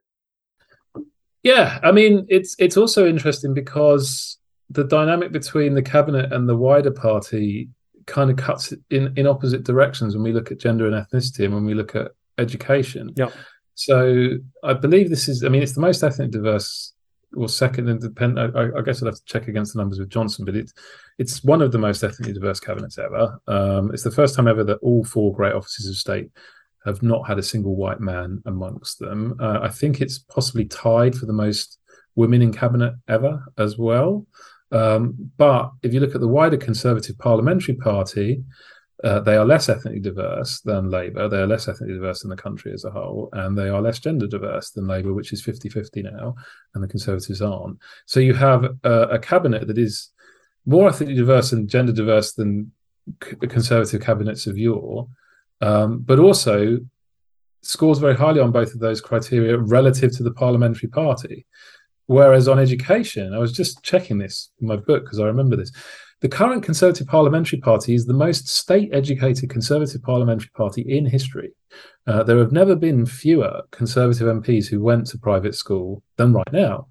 Yeah, 1.43 1.81
I 1.83 1.93
mean, 1.93 2.27
it's 2.29 2.55
it's 2.59 2.77
also 2.77 3.07
interesting 3.07 3.53
because 3.55 4.39
the 4.71 4.85
dynamic 4.85 5.33
between 5.33 5.75
the 5.75 5.83
cabinet 5.83 6.33
and 6.33 6.49
the 6.49 6.57
wider 6.57 6.91
party 6.91 7.69
kind 8.07 8.31
of 8.31 8.37
cuts 8.37 8.73
in 8.91 9.13
in 9.17 9.27
opposite 9.27 9.65
directions 9.65 10.15
when 10.15 10.23
we 10.23 10.33
look 10.33 10.51
at 10.51 10.59
gender 10.59 10.87
and 10.87 10.95
ethnicity 10.95 11.45
and 11.45 11.55
when 11.55 11.65
we 11.65 11.75
look 11.75 11.97
at 11.97 12.13
education. 12.39 13.13
Yeah. 13.17 13.31
So 13.75 14.39
I 14.63 14.75
believe 14.75 15.11
this 15.11 15.29
is. 15.29 15.45
I 15.45 15.49
mean, 15.49 15.63
it's 15.63 15.75
the 15.75 15.81
most 15.81 16.03
ethnic 16.03 16.31
diverse 16.31 16.93
or 17.37 17.49
second 17.49 17.89
independent. 17.89 18.57
I, 18.57 18.79
I, 18.79 18.83
guess 18.83 19.03
I'd 19.03 19.07
have 19.07 19.15
to 19.15 19.25
check 19.25 19.49
against 19.49 19.73
the 19.73 19.81
numbers 19.81 19.99
with 19.99 20.11
Johnson, 20.11 20.45
but 20.45 20.55
it's 20.55 20.73
it's 21.19 21.43
one 21.43 21.63
of 21.63 21.73
the 21.73 21.79
most 21.79 22.03
ethnically 22.05 22.35
diverse 22.35 22.61
cabinets 22.61 22.99
ever. 22.99 23.41
Um, 23.49 23.91
it's 23.93 24.03
the 24.03 24.11
first 24.11 24.35
time 24.37 24.47
ever 24.47 24.63
that 24.65 24.79
all 24.79 25.05
four 25.05 25.35
great 25.35 25.55
offices 25.55 25.89
of 25.89 25.97
state 25.97 26.31
have 26.85 27.03
not 27.03 27.27
had 27.27 27.39
a 27.39 27.43
single 27.43 27.77
white 27.77 28.01
man 28.01 28.43
amongst 28.47 28.99
them. 28.99 29.37
Uh, 29.41 29.61
I 29.63 29.69
think 29.69 30.01
it's 30.01 30.19
possibly 30.19 30.65
tied 30.65 31.15
for 31.15 31.27
the 31.27 31.33
most 31.33 31.79
women 32.15 32.43
in 32.43 32.53
cabinet 32.53 32.95
ever 33.09 33.43
as 33.59 33.79
well. 33.79 34.27
Um, 34.71 35.15
but 35.37 35.71
if 35.83 35.93
you 35.93 36.01
look 36.01 36.15
at 36.15 36.21
the 36.21 36.29
wider 36.29 36.57
Conservative 36.57 37.19
Parliamentary 37.19 37.75
Party, 37.75 38.43
uh, 39.05 39.19
they 39.21 39.37
are 39.37 39.45
less 39.45 39.69
ethnically 39.69 40.01
diverse 40.01 40.61
than 40.61 40.91
Labour. 40.91 41.29
They 41.29 41.39
are 41.39 41.47
less 41.47 41.67
ethnically 41.67 41.95
diverse 41.95 42.21
than 42.21 42.31
the 42.31 42.37
country 42.37 42.73
as 42.73 42.85
a 42.85 42.91
whole, 42.91 43.29
and 43.33 43.59
they 43.59 43.69
are 43.69 43.83
less 43.83 43.99
gender 43.99 44.27
diverse 44.27 44.71
than 44.71 44.87
Labour, 44.87 45.13
which 45.13 45.33
is 45.33 45.43
50 45.43 45.69
50 45.69 46.03
now, 46.03 46.37
and 46.75 46.83
the 46.83 46.89
Conservatives 46.89 47.43
aren't. 47.43 47.79
So 48.07 48.21
you 48.21 48.35
have 48.35 48.65
a, 48.85 49.19
cabinet 49.19 49.67
that 49.67 49.79
is 49.79 50.11
more 50.67 50.89
ethnically 50.89 51.17
diverse 51.17 51.53
and 51.53 51.69
gender 51.69 51.93
diverse 51.93 52.35
than 52.35 52.71
c- 53.25 53.35
Conservative 53.37 54.01
cabinets 54.01 54.47
of 54.47 54.57
yore, 54.57 55.09
um, 55.63 56.01
but 56.01 56.19
also 56.19 56.79
scores 57.63 57.99
very 57.99 58.17
highly 58.17 58.41
on 58.41 58.51
both 58.51 58.75
of 58.75 58.81
those 58.81 59.01
criteria 59.01 59.57
relative 59.57 60.15
to 60.17 60.23
the 60.23 60.33
parliamentary 60.33 60.89
party. 60.89 61.47
Whereas 62.07 62.49
on 62.49 62.59
education, 62.59 63.33
I 63.33 63.39
was 63.39 63.53
just 63.53 63.83
checking 63.83 64.19
this 64.19 64.51
in 64.61 64.67
my 64.67 64.77
book 64.77 65.05
because 65.05 65.21
I 65.21 65.25
remember 65.25 65.57
this. 65.57 65.73
The 66.21 66.29
current 66.29 66.63
Conservative 66.63 67.07
Parliamentary 67.07 67.59
Party 67.61 67.95
is 67.95 68.07
the 68.07 68.13
most 68.13 68.49
state 68.49 68.91
educated 68.93 69.51
Conservative 69.51 70.03
Parliamentary 70.03 70.51
Party 70.55 70.83
in 70.83 71.07
history. 71.07 71.53
Uh, 72.07 72.23
there 72.23 72.39
have 72.39 72.53
never 72.53 72.77
been 72.77 73.07
fewer 73.07 73.63
Conservative 73.71 74.29
MPs 74.29 74.69
who 74.69 74.83
went 74.83 75.07
to 75.09 75.19
private 75.19 75.55
school 75.55 76.03
than 76.17 76.33
right 76.33 76.53
now. 76.53 76.87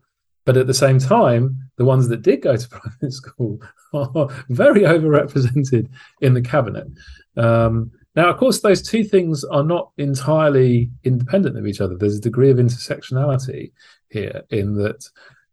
But 0.45 0.57
at 0.57 0.67
the 0.67 0.73
same 0.73 0.99
time, 0.99 1.69
the 1.77 1.85
ones 1.85 2.07
that 2.07 2.23
did 2.23 2.41
go 2.41 2.55
to 2.57 2.69
private 2.81 3.13
school 3.13 3.61
are 3.93 4.27
very 4.49 4.81
overrepresented 4.81 5.87
in 6.21 6.33
the 6.33 6.41
cabinet. 6.41 6.87
Um, 7.37 7.91
now, 8.15 8.29
of 8.29 8.37
course, 8.37 8.59
those 8.59 8.81
two 8.81 9.03
things 9.03 9.43
are 9.45 9.63
not 9.63 9.91
entirely 9.97 10.89
independent 11.03 11.57
of 11.57 11.65
each 11.65 11.79
other. 11.79 11.95
There's 11.95 12.17
a 12.17 12.21
degree 12.21 12.49
of 12.49 12.57
intersectionality 12.57 13.71
here 14.09 14.41
in 14.49 14.75
that 14.75 15.07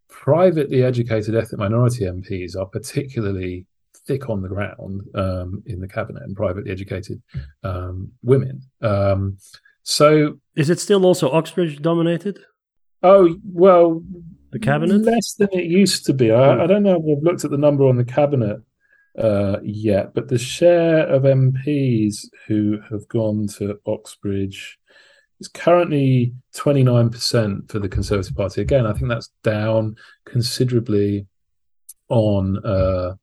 privately 0.09 0.83
educated 0.83 1.37
ethnic 1.37 1.61
minority 1.61 2.05
MPs 2.05 2.57
are 2.57 2.67
particularly 2.67 3.65
thick 4.07 4.29
on 4.29 4.43
the 4.43 4.49
ground 4.49 5.03
um, 5.15 5.63
in 5.67 5.81
the 5.81 5.87
cabinet 5.87 6.25
and 6.25 6.35
privately 6.35 6.73
educated 6.73 7.23
um, 7.63 8.11
women. 8.23 8.63
Um, 8.81 9.39
so, 9.85 10.39
is 10.57 10.69
it 10.69 10.81
still 10.81 11.07
also 11.07 11.31
Oxbridge 11.31 11.81
dominated? 11.81 12.41
Oh 13.03 13.37
well, 13.45 14.03
the 14.51 14.59
cabinet 14.59 15.03
less 15.03 15.35
than 15.35 15.49
it 15.53 15.65
used 15.65 16.05
to 16.07 16.13
be. 16.13 16.33
I, 16.33 16.55
hmm. 16.55 16.61
I 16.61 16.67
don't 16.67 16.83
know 16.83 16.97
if 16.97 17.19
I've 17.19 17.23
looked 17.23 17.45
at 17.45 17.53
the 17.53 17.59
number 17.59 17.87
on 17.87 17.97
the 17.97 18.05
cabinet 18.05 18.59
uh, 19.17 19.59
yet, 19.63 20.15
but 20.15 20.29
the 20.29 20.39
share 20.39 21.07
of 21.07 21.23
MPs 21.23 22.27
who 22.47 22.81
have 22.91 23.07
gone 23.09 23.47
to 23.59 23.79
Oxbridge 23.87 24.79
is 25.41 25.49
currently 25.49 26.35
29% 26.55 27.71
for 27.71 27.79
the 27.79 27.89
Conservative 27.89 28.37
Party. 28.37 28.61
Again, 28.61 28.87
I 28.87 28.93
think 28.93 29.09
that's 29.09 29.31
down 29.43 29.97
considerably 30.25 31.27
on 32.09 32.65
uh, 32.65 33.15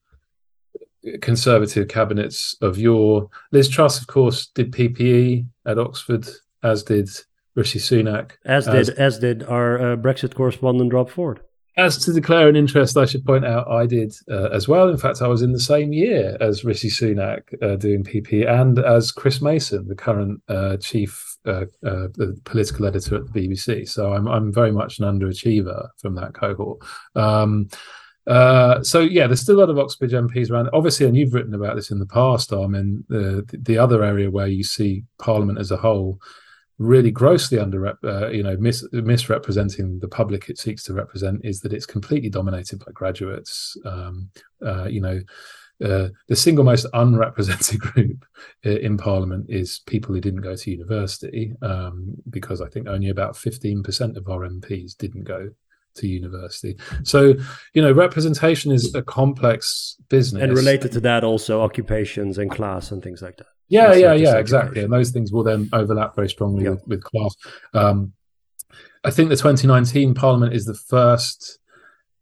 Conservative 1.22 1.88
cabinets 1.88 2.56
of 2.62 2.78
yore. 2.78 3.30
Liz 3.52 3.70
Truss, 3.70 4.02
of 4.02 4.08
course, 4.08 4.48
did 4.48 4.72
PPE 4.72 5.46
at 5.66 5.78
Oxford, 5.78 6.28
as 6.64 6.84
did 6.84 7.10
Rishi 7.56 7.80
Sunak, 7.80 8.32
as, 8.44 8.68
as 8.68 8.88
did 8.88 8.98
as 8.98 9.20
did 9.20 9.44
our 9.44 9.94
uh, 9.94 9.96
Brexit 9.98 10.34
correspondent 10.34 10.94
Rob 10.94 11.10
Ford. 11.10 11.42
As 11.78 11.98
to 12.06 12.14
declare 12.14 12.48
an 12.48 12.56
interest, 12.56 12.96
I 12.96 13.06
should 13.06 13.26
point 13.26 13.46
out 13.46 13.68
I 13.70 13.86
did 13.86 14.16
uh, 14.32 14.50
as 14.54 14.66
well. 14.66 14.88
In 14.88 14.98
fact, 14.98 15.22
I 15.22 15.28
was 15.28 15.42
in 15.42 15.52
the 15.52 15.60
same 15.60 15.92
year 15.92 16.38
as 16.40 16.64
Rishi 16.64 16.90
Sunak 16.90 17.42
uh, 17.62 17.76
doing 17.76 18.04
PP 18.04 18.50
and 18.50 18.80
as 18.80 19.12
Chris 19.12 19.42
Mason, 19.42 19.86
the 19.90 19.96
current 19.96 20.42
uh, 20.48 20.78
chief 20.78 21.38
uh, 21.46 21.66
uh, 21.86 22.08
political 22.46 22.86
editor 22.86 23.18
at 23.18 23.32
the 23.32 23.48
BBC. 23.48 23.90
So 23.90 24.14
I'm 24.14 24.26
I'm 24.28 24.54
very 24.54 24.72
much 24.72 25.00
an 25.00 25.06
underachiever 25.06 25.90
from 25.98 26.16
that 26.16 26.34
cohort. 26.34 26.82
Um, 27.14 27.68
uh, 28.26 28.82
so 28.82 29.02
yeah, 29.02 29.28
there's 29.28 29.42
still 29.42 29.58
a 29.58 29.62
lot 29.62 29.70
of 29.70 29.78
Oxbridge 29.78 30.14
MPs 30.14 30.50
around. 30.50 30.70
Obviously, 30.72 31.06
and 31.06 31.18
you've 31.18 31.34
written 31.34 31.54
about 31.54 31.76
this 31.76 31.92
in 31.92 32.00
the 32.00 32.06
past, 32.06 32.54
Armen. 32.54 33.04
The 33.10 33.46
the 33.52 33.78
other 33.78 34.02
area 34.02 34.32
where 34.32 34.48
you 34.48 34.64
see 34.64 35.04
Parliament 35.20 35.60
as 35.60 35.72
a 35.72 35.78
whole 35.78 36.20
really 36.78 37.12
grossly 37.12 37.58
under 37.58 37.98
uh, 38.04 38.28
you 38.30 38.44
know 38.44 38.58
mis- 38.58 38.88
misrepresenting 38.92 40.00
the 40.00 40.08
public 40.08 40.50
it 40.50 40.58
seeks 40.58 40.84
to 40.84 40.94
represent 40.94 41.40
is 41.44 41.62
that 41.62 41.74
it's 41.74 41.86
completely 41.86 42.30
dominated 42.30 42.80
by 42.80 42.92
graduates. 42.94 43.78
Um, 43.86 44.30
uh, 44.66 44.86
you 44.86 45.02
know 45.02 45.22
uh, 45.84 46.08
the 46.30 46.36
single 46.36 46.64
most 46.64 46.86
unrepresented 46.94 47.80
group 47.94 48.26
in 48.64 48.98
parliament 48.98 49.46
is 49.50 49.82
people 49.86 50.16
who 50.16 50.22
didn't 50.22 50.42
go 50.42 50.56
to 50.56 50.72
university 50.72 51.54
um, 51.62 52.16
because 52.30 52.62
i 52.62 52.70
think 52.70 52.88
only 52.88 53.10
about 53.10 53.34
15% 53.36 54.16
of 54.16 54.30
our 54.30 54.48
mps 54.48 54.96
didn't 54.96 55.26
go 55.26 55.50
to 55.96 56.08
university. 56.08 56.78
So 57.04 57.36
you 57.74 57.82
know 57.82 57.92
representation 57.92 58.72
is 58.72 58.94
a 58.94 59.02
complex 59.02 59.96
business. 60.10 60.44
And 60.44 60.54
related 60.54 60.92
to 60.94 61.00
that 61.02 61.24
also 61.24 61.62
occupations 61.62 62.38
and 62.38 62.52
class 62.52 62.92
and 62.92 63.02
things 63.02 63.22
like 63.22 63.38
that 63.38 63.48
yeah, 63.68 63.94
yeah, 63.94 64.14
yeah, 64.14 64.38
exactly. 64.38 64.84
And 64.84 64.94
those 64.94 65.12
things 65.12 65.32
will 65.32 65.44
then 65.44 65.70
overlap 65.74 66.16
very 66.16 66.30
strongly 66.30 66.70
with, 66.70 66.86
with 66.88 67.04
class. 67.04 67.36
Um, 67.74 68.14
I 69.04 69.12
think 69.12 69.30
the 69.30 69.36
2019 69.36 70.14
Parliament 70.14 70.54
is 70.54 70.66
the 70.66 70.74
first 70.74 71.60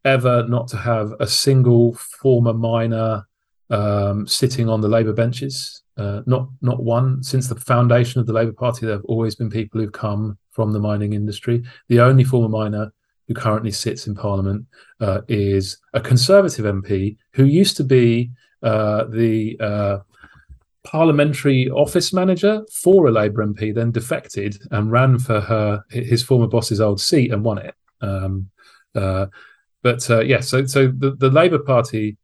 ever 0.06 0.46
not 0.48 0.68
to 0.70 0.78
have 0.78 1.14
a 1.20 1.28
single 1.28 1.94
former 1.94 2.54
miner 2.54 3.26
um, 3.70 4.28
sitting 4.28 4.70
on 4.70 4.82
the 4.82 4.88
Labour 4.88 5.14
benches. 5.14 5.82
Uh, 5.96 6.22
not 6.26 6.50
not 6.62 6.84
one 6.84 7.22
since 7.22 7.48
the 7.48 7.56
foundation 7.56 8.20
of 8.20 8.28
the 8.28 8.34
Labour 8.34 8.54
Party. 8.54 8.86
There 8.86 8.96
have 8.96 9.06
always 9.06 9.36
been 9.36 9.50
people 9.50 9.80
who've 9.80 9.92
come 9.92 10.38
from 10.52 10.74
the 10.74 10.80
mining 10.80 11.14
industry. 11.14 11.64
The 11.88 12.00
only 12.00 12.24
former 12.24 12.50
miner 12.50 12.92
who 13.28 13.34
currently 13.34 13.72
sits 13.72 14.08
in 14.08 14.16
Parliament 14.16 14.66
uh, 15.00 15.22
is 15.28 15.78
a 15.94 16.02
Conservative 16.02 16.66
MP 16.66 17.18
who 17.34 17.46
used 17.46 17.78
to 17.78 17.84
be 17.84 18.32
uh, 18.64 19.06
the 19.06 19.58
uh, 19.60 20.00
parliamentary 20.84 21.70
office 21.70 22.14
manager 22.14 22.66
for 22.72 23.08
a 23.08 23.12
Labour 23.12 23.46
MP, 23.46 23.74
then 23.74 23.92
defected 23.92 24.58
and 24.72 24.92
ran 24.92 25.18
for 25.18 25.40
her 25.40 25.84
his 25.90 26.24
former 26.24 26.48
boss's 26.48 26.82
old 26.82 27.00
seat 27.00 27.32
and 27.32 27.44
won 27.44 27.58
it. 27.58 27.76
Um, 28.02 28.50
uh, 28.96 29.28
but 29.82 30.10
uh, 30.10 30.22
yeah, 30.22 30.42
so 30.42 30.66
so 30.66 30.88
the, 30.88 31.12
the 31.12 31.30
Labour 31.30 31.60
Party, 31.60 32.18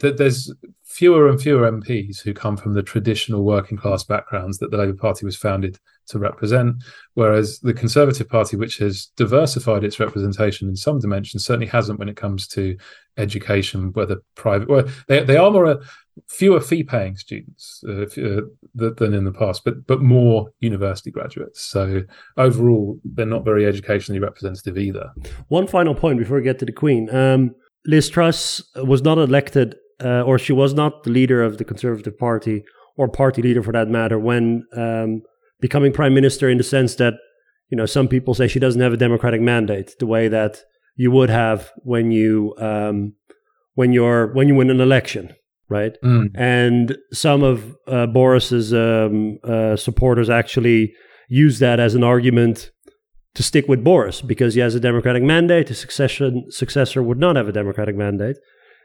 th- 0.00 0.16
there's 0.16 0.52
fewer 0.84 1.28
and 1.28 1.40
fewer 1.40 1.70
MPs 1.70 2.20
who 2.20 2.32
come 2.32 2.56
from 2.56 2.74
the 2.74 2.82
traditional 2.82 3.44
working 3.44 3.76
class 3.76 4.04
backgrounds 4.04 4.58
that 4.58 4.70
the 4.70 4.78
Labour 4.78 4.94
Party 4.94 5.26
was 5.26 5.36
founded 5.36 5.78
to 6.06 6.18
represent, 6.18 6.76
whereas 7.14 7.58
the 7.60 7.74
Conservative 7.74 8.28
Party, 8.28 8.56
which 8.56 8.78
has 8.78 9.10
diversified 9.16 9.84
its 9.84 10.00
representation 10.00 10.68
in 10.68 10.76
some 10.76 11.00
dimensions, 11.00 11.44
certainly 11.44 11.66
hasn't 11.66 11.98
when 11.98 12.08
it 12.08 12.16
comes 12.16 12.46
to 12.48 12.76
education, 13.18 13.92
whether 13.92 14.18
private. 14.36 14.68
Well, 14.68 14.88
they 15.08 15.24
they 15.24 15.36
are 15.36 15.50
more 15.50 15.66
uh, 15.66 15.76
fewer 16.28 16.60
fee 16.60 16.82
paying 16.82 17.16
students 17.16 17.82
uh, 17.88 18.02
uh, 18.02 18.40
than 18.74 19.14
in 19.14 19.24
the 19.24 19.32
past, 19.32 19.64
but 19.64 19.86
but 19.86 20.02
more 20.02 20.50
university 20.60 21.10
graduates. 21.10 21.62
So 21.62 22.02
overall, 22.36 22.98
they're 23.04 23.26
not 23.26 23.44
very 23.44 23.66
educationally 23.66 24.20
representative 24.20 24.78
either. 24.78 25.10
One 25.48 25.66
final 25.66 25.94
point 25.94 26.18
before 26.18 26.38
we 26.38 26.42
get 26.42 26.58
to 26.60 26.66
the 26.66 26.72
Queen. 26.72 27.14
Um, 27.14 27.54
Liz 27.86 28.08
Truss 28.08 28.62
was 28.74 29.02
not 29.02 29.16
elected 29.16 29.76
uh, 30.04 30.22
or 30.22 30.38
she 30.38 30.52
was 30.52 30.74
not 30.74 31.04
the 31.04 31.10
leader 31.10 31.42
of 31.42 31.58
the 31.58 31.64
Conservative 31.64 32.18
Party 32.18 32.64
or 32.96 33.08
party 33.08 33.42
leader 33.42 33.62
for 33.62 33.72
that 33.72 33.88
matter 33.88 34.18
when 34.18 34.64
um, 34.76 35.22
becoming 35.60 35.92
prime 35.92 36.14
minister 36.14 36.48
in 36.48 36.58
the 36.58 36.64
sense 36.64 36.96
that 36.96 37.14
you 37.68 37.76
know 37.76 37.86
some 37.86 38.08
people 38.08 38.34
say 38.34 38.48
she 38.48 38.58
doesn't 38.58 38.80
have 38.80 38.92
a 38.92 38.96
democratic 38.96 39.40
mandate 39.40 39.94
the 39.98 40.06
way 40.06 40.28
that 40.28 40.62
you 40.96 41.10
would 41.10 41.30
have 41.30 41.70
when 41.78 42.10
you 42.10 42.54
um, 42.58 43.14
when 43.74 43.92
you're 43.92 44.32
when 44.32 44.48
you 44.48 44.54
win 44.54 44.70
an 44.70 44.80
election 44.80 45.34
right 45.68 45.96
mm. 46.02 46.30
and 46.34 46.96
some 47.12 47.42
of 47.42 47.76
uh, 47.86 48.06
boris's 48.06 48.72
um, 48.72 49.38
uh, 49.44 49.76
supporters 49.76 50.30
actually 50.30 50.92
use 51.28 51.58
that 51.58 51.80
as 51.80 51.94
an 51.94 52.04
argument 52.04 52.70
to 53.34 53.42
stick 53.42 53.66
with 53.68 53.82
boris 53.82 54.22
because 54.22 54.54
he 54.54 54.60
has 54.60 54.74
a 54.74 54.80
democratic 54.80 55.22
mandate 55.22 55.68
his 55.68 55.78
succession 55.78 56.44
successor 56.50 57.02
would 57.02 57.18
not 57.18 57.36
have 57.36 57.48
a 57.48 57.52
democratic 57.52 57.96
mandate 57.96 58.36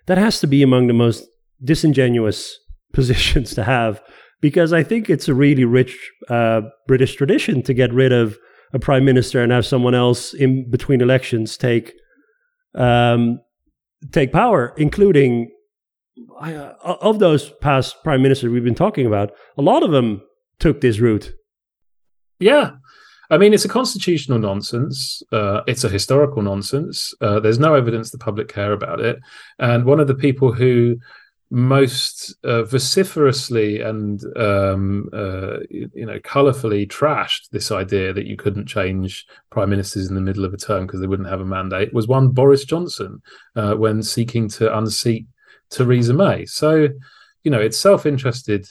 that 0.08 0.18
has 0.18 0.40
to 0.40 0.48
be 0.48 0.64
among 0.64 0.88
the 0.88 0.94
most 0.94 1.26
disingenuous 1.64 2.58
positions 2.94 3.54
to 3.54 3.64
have 3.64 4.02
because 4.42 4.74
I 4.74 4.84
think 4.84 5.10
it's 5.10 5.28
a 5.28 5.34
really 5.34 5.66
rich 5.66 6.12
uh, 6.28 6.62
British 6.88 7.16
tradition 7.16 7.62
to 7.64 7.74
get 7.74 7.94
rid 7.94 8.12
of 8.12 8.38
a 8.74 8.80
prime 8.80 9.06
minister 9.06 9.42
and 9.42 9.52
have 9.52 9.66
someone 9.66 9.96
else 9.96 10.34
in 10.34 10.70
between 10.70 11.02
elections 11.02 11.58
take 11.58 11.94
um, 12.76 13.40
take 14.12 14.32
power, 14.32 14.74
including 14.78 15.52
uh, 16.42 16.74
of 16.84 17.20
those 17.20 17.52
past 17.62 18.04
prime 18.04 18.22
ministers 18.22 18.52
we've 18.52 18.64
been 18.64 18.76
talking 18.76 19.06
about. 19.06 19.32
A 19.58 19.62
lot 19.62 19.84
of 19.84 19.92
them 19.92 20.22
took 20.60 20.82
this 20.82 21.00
route. 21.00 21.34
Yeah, 22.40 22.72
I 23.32 23.38
mean, 23.38 23.54
it's 23.54 23.66
a 23.66 23.70
constitutional 23.70 24.40
nonsense. 24.40 25.24
Uh, 25.32 25.62
it's 25.66 25.86
a 25.86 25.90
historical 25.90 26.42
nonsense. 26.42 27.14
Uh, 27.22 27.40
there's 27.40 27.60
no 27.60 27.76
evidence 27.76 28.12
the 28.12 28.18
public 28.18 28.50
care 28.50 28.74
about 28.74 29.00
it. 29.00 29.20
And 29.58 29.86
one 29.86 30.02
of 30.02 30.08
the 30.08 30.16
people 30.16 30.52
who 30.52 30.98
most 31.52 32.34
uh, 32.46 32.64
vociferously 32.64 33.82
and 33.82 34.24
um, 34.38 35.10
uh, 35.12 35.60
you 35.70 36.06
know 36.06 36.18
colorfully 36.20 36.88
trashed 36.88 37.50
this 37.52 37.72
idea 37.72 38.14
that 38.14 38.26
you 38.26 38.38
couldn't 38.38 38.68
change 38.68 39.26
prime 39.50 39.70
ministers 39.70 40.08
in 40.08 40.16
the 40.16 40.22
middle 40.22 40.46
of 40.46 40.54
a 40.54 40.58
term 40.58 40.88
because 40.88 41.02
they 41.02 41.08
wouldn't 41.08 41.28
have 41.28 41.42
a 41.42 41.46
mandate 41.46 41.94
was 41.94 42.08
one 42.08 42.30
Boris 42.30 42.64
Johnson 42.64 43.22
uh, 43.58 43.76
when 43.76 44.02
seeking 44.02 44.48
to 44.48 44.78
unseat 44.78 45.26
Theresa 45.72 46.14
May. 46.14 46.46
So 46.46 46.90
you 47.44 47.52
know 47.52 47.60
it's 47.60 47.78
self-interested 47.78 48.68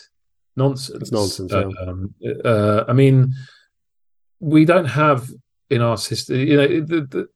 nonsense. 0.56 1.02
It's 1.02 1.12
nonsense. 1.12 1.52
Yeah. 1.52 1.68
Um, 1.86 2.14
uh, 2.44 2.84
I 2.86 2.92
mean 2.92 3.34
we 4.40 4.64
don't 4.64 4.86
have 4.86 5.28
in 5.70 5.82
our 5.82 5.96
system, 5.96 6.36
you 6.36 6.56
know, 6.56 6.66
the, 6.66 7.00
the, 7.02 7.28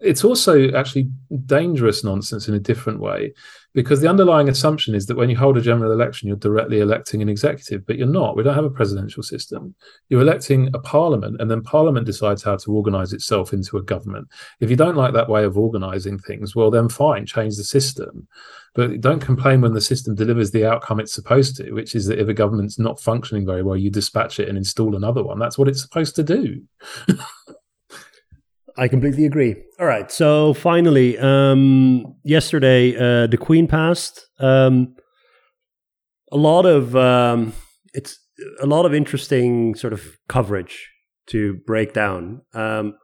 it's 0.00 0.24
also 0.24 0.70
actually 0.72 1.08
dangerous 1.46 2.02
nonsense 2.02 2.48
in 2.48 2.54
a 2.54 2.58
different 2.58 2.98
way 2.98 3.32
because 3.72 4.00
the 4.00 4.08
underlying 4.08 4.48
assumption 4.48 4.96
is 4.96 5.06
that 5.06 5.16
when 5.16 5.30
you 5.30 5.36
hold 5.36 5.56
a 5.56 5.60
general 5.60 5.92
election 5.92 6.26
you're 6.26 6.36
directly 6.36 6.80
electing 6.80 7.22
an 7.22 7.28
executive 7.28 7.86
but 7.86 7.96
you're 7.96 8.08
not. 8.08 8.36
We 8.36 8.42
don't 8.42 8.56
have 8.56 8.64
a 8.64 8.70
presidential 8.70 9.22
system. 9.22 9.76
You're 10.08 10.22
electing 10.22 10.70
a 10.74 10.80
parliament 10.80 11.40
and 11.40 11.48
then 11.48 11.62
parliament 11.62 12.04
decides 12.04 12.42
how 12.42 12.56
to 12.56 12.72
organize 12.72 13.12
itself 13.12 13.52
into 13.52 13.76
a 13.76 13.82
government. 13.82 14.28
If 14.58 14.70
you 14.70 14.76
don't 14.76 14.96
like 14.96 15.12
that 15.12 15.28
way 15.28 15.44
of 15.44 15.56
organizing 15.56 16.18
things 16.18 16.56
well 16.56 16.70
then 16.72 16.88
fine 16.88 17.24
change 17.24 17.56
the 17.56 17.64
system. 17.64 18.26
But 18.74 19.00
don't 19.00 19.20
complain 19.20 19.60
when 19.60 19.74
the 19.74 19.80
system 19.80 20.16
delivers 20.16 20.50
the 20.50 20.66
outcome 20.66 20.98
it's 20.98 21.12
supposed 21.12 21.56
to 21.58 21.70
which 21.72 21.94
is 21.94 22.06
that 22.06 22.18
if 22.18 22.26
a 22.26 22.34
government's 22.34 22.78
not 22.78 23.00
functioning 23.00 23.46
very 23.46 23.62
well 23.62 23.76
you 23.76 23.90
dispatch 23.90 24.40
it 24.40 24.48
and 24.48 24.58
install 24.58 24.96
another 24.96 25.22
one. 25.22 25.38
That's 25.38 25.58
what 25.58 25.68
it's 25.68 25.80
supposed 25.80 26.16
to 26.16 26.24
do 26.24 26.62
I 28.76 28.88
completely 28.88 29.26
agree. 29.26 29.56
All 29.78 29.86
right. 29.86 30.10
So 30.10 30.54
finally, 30.54 31.18
um, 31.18 32.14
yesterday, 32.24 32.96
uh, 32.96 33.26
the 33.26 33.38
Queen 33.38 33.66
passed. 33.66 34.26
Um, 34.38 34.94
a 36.32 36.36
lot 36.36 36.66
of 36.66 36.94
um, 36.96 37.52
it's 37.92 38.18
a 38.60 38.66
lot 38.66 38.86
of 38.86 38.94
interesting 38.94 39.74
sort 39.74 39.92
of 39.92 40.16
coverage 40.28 40.88
to 41.28 41.58
break 41.66 41.92
down. 41.92 42.42
Um, 42.54 42.94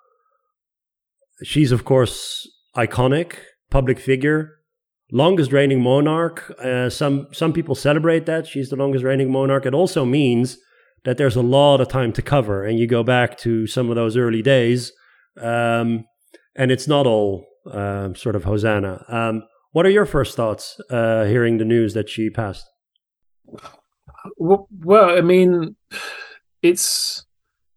she's 1.43 1.73
of 1.73 1.85
course 1.85 2.49
iconic, 2.77 3.35
public 3.71 3.99
figure, 3.99 4.57
longest 5.13 5.53
reigning 5.53 5.83
monarch. 5.83 6.53
Uh, 6.63 6.89
some 6.89 7.29
some 7.33 7.53
people 7.53 7.75
celebrate 7.75 8.27
that 8.27 8.47
she's 8.47 8.71
the 8.71 8.77
longest 8.77 9.05
reigning 9.05 9.31
monarch. 9.31 9.67
It 9.67 9.75
also 9.75 10.05
means 10.05 10.59
that 11.05 11.19
there's 11.19 11.37
a 11.37 11.43
lot 11.43 11.81
of 11.81 11.89
time 11.89 12.13
to 12.13 12.23
cover, 12.23 12.65
and 12.65 12.79
you 12.79 12.87
go 12.87 13.03
back 13.03 13.39
to 13.39 13.67
some 13.67 13.91
of 13.91 13.97
those 13.97 14.17
early 14.17 14.43
days 14.43 14.93
um, 15.41 16.05
and 16.55 16.71
it's 16.71 16.89
not 16.89 17.07
all 17.07 17.47
uh, 17.71 18.15
sort 18.15 18.37
of 18.37 18.45
Hosanna. 18.45 19.05
Um, 19.09 19.43
what 19.73 19.87
are 19.87 19.91
your 19.91 20.07
first 20.07 20.37
thoughts 20.37 20.81
uh, 20.91 21.25
hearing 21.25 21.59
the 21.59 21.65
news 21.65 21.95
that 21.95 22.09
she 22.09 22.31
passed? 22.31 22.69
Well, 24.39 24.67
I 24.91 25.21
mean, 25.21 25.77
it's 26.63 27.25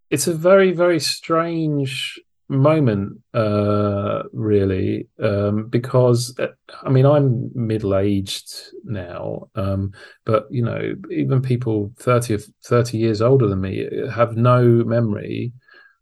it's 0.10 0.28
a 0.28 0.34
very 0.34 0.72
very 0.72 1.00
strange 1.00 2.20
moment, 2.50 3.20
uh, 3.34 4.24
really, 4.34 5.08
um, 5.22 5.68
because 5.70 6.36
uh, 6.40 6.48
I 6.84 6.90
mean 6.90 7.06
I'm 7.06 7.52
middle 7.54 7.96
aged 7.96 8.52
now, 8.84 9.50
um, 9.56 9.92
but 10.26 10.48
you 10.50 10.64
know 10.64 10.96
even 11.12 11.42
people 11.42 11.92
30, 11.98 12.38
30 12.66 12.98
years 12.98 13.22
older 13.22 13.48
than 13.48 13.62
me 13.62 13.88
have 14.12 14.36
no 14.36 14.64
memory 14.64 15.54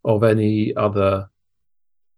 of 0.05 0.23
any 0.23 0.73
other 0.75 1.27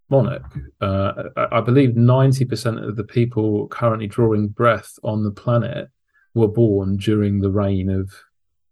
monarch. 0.09 0.43
Uh, 0.81 1.23
I 1.51 1.61
believe 1.61 1.91
90% 1.91 2.87
of 2.87 2.95
the 2.95 3.03
people 3.03 3.67
currently 3.67 4.07
drawing 4.07 4.47
breath 4.47 4.97
on 5.03 5.23
the 5.23 5.31
planet 5.31 5.89
were 6.33 6.47
born 6.47 6.97
during 6.97 7.39
the 7.39 7.51
reign 7.51 7.89
of 7.89 8.11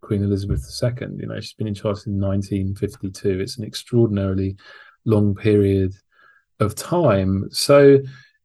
Queen 0.02 0.24
Elizabeth 0.24 0.66
II. 0.82 1.08
You 1.18 1.28
know, 1.28 1.40
she's 1.40 1.54
been 1.54 1.68
in 1.68 1.76
charge 1.76 1.98
since 1.98 2.22
1952. 2.22 3.40
It's 3.40 3.58
an 3.58 3.66
extraordinarily 3.66 4.56
long 5.06 5.36
period 5.36 5.94
of 6.60 6.76
time. 6.76 7.48
So 7.52 8.00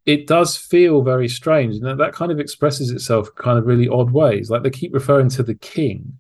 it 0.05 0.26
does 0.26 0.57
feel 0.57 1.03
very 1.03 1.28
strange. 1.28 1.76
And 1.76 1.86
that 1.86 1.99
that 1.99 2.12
kind 2.12 2.32
of 2.32 2.40
expresses 2.40 2.90
itself 2.90 3.34
kind 3.36 3.59
of 3.59 3.66
really 3.66 3.88
odd 3.88 4.11
ways. 4.11 4.51
Like 4.51 4.62
they 4.62 4.70
keep 4.70 4.93
referring 4.93 5.28
to 5.30 5.43
the 5.43 5.55
king 5.55 6.18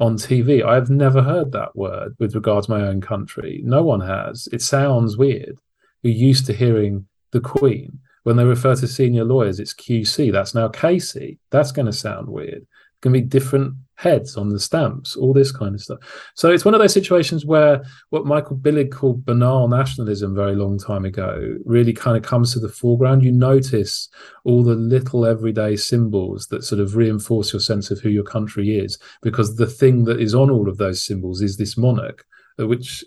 on 0.00 0.16
TV. 0.16 0.64
I 0.64 0.74
have 0.74 0.90
never 0.90 1.22
heard 1.22 1.52
that 1.52 1.76
word 1.76 2.16
with 2.18 2.34
regards 2.34 2.66
to 2.66 2.72
my 2.72 2.86
own 2.86 3.00
country. 3.00 3.60
No 3.64 3.82
one 3.82 4.00
has. 4.00 4.48
It 4.52 4.62
sounds 4.62 5.16
weird 5.16 5.58
who 6.02 6.08
used 6.08 6.46
to 6.46 6.52
hearing 6.52 7.06
the 7.32 7.40
Queen. 7.40 7.98
When 8.24 8.36
they 8.36 8.44
refer 8.44 8.74
to 8.76 8.86
senior 8.86 9.24
lawyers, 9.24 9.58
it's 9.58 9.74
QC. 9.74 10.32
That's 10.32 10.54
now 10.54 10.68
KC. 10.68 11.38
That's 11.50 11.72
going 11.72 11.86
to 11.86 11.92
sound 11.92 12.28
weird. 12.28 12.66
Going 13.00 13.14
to 13.14 13.20
be 13.20 13.26
different 13.26 13.74
heads 13.94 14.36
on 14.36 14.48
the 14.48 14.60
stamps, 14.60 15.16
all 15.16 15.32
this 15.32 15.50
kind 15.50 15.74
of 15.74 15.80
stuff. 15.80 15.98
So 16.34 16.50
it's 16.50 16.64
one 16.64 16.74
of 16.74 16.80
those 16.80 16.92
situations 16.92 17.44
where 17.44 17.82
what 18.10 18.26
Michael 18.26 18.56
Billig 18.56 18.92
called 18.92 19.24
banal 19.24 19.66
nationalism 19.66 20.36
very 20.36 20.54
long 20.54 20.78
time 20.78 21.04
ago 21.04 21.56
really 21.64 21.92
kind 21.92 22.16
of 22.16 22.22
comes 22.22 22.52
to 22.52 22.60
the 22.60 22.68
foreground. 22.68 23.24
You 23.24 23.32
notice 23.32 24.08
all 24.44 24.62
the 24.62 24.76
little 24.76 25.26
everyday 25.26 25.76
symbols 25.76 26.46
that 26.48 26.64
sort 26.64 26.80
of 26.80 26.96
reinforce 26.96 27.52
your 27.52 27.60
sense 27.60 27.90
of 27.90 27.98
who 27.98 28.08
your 28.08 28.24
country 28.24 28.78
is, 28.78 28.98
because 29.20 29.56
the 29.56 29.66
thing 29.66 30.04
that 30.04 30.20
is 30.20 30.34
on 30.34 30.50
all 30.50 30.68
of 30.68 30.76
those 30.76 31.04
symbols 31.04 31.40
is 31.40 31.56
this 31.56 31.76
monarch 31.76 32.24
which 32.66 33.04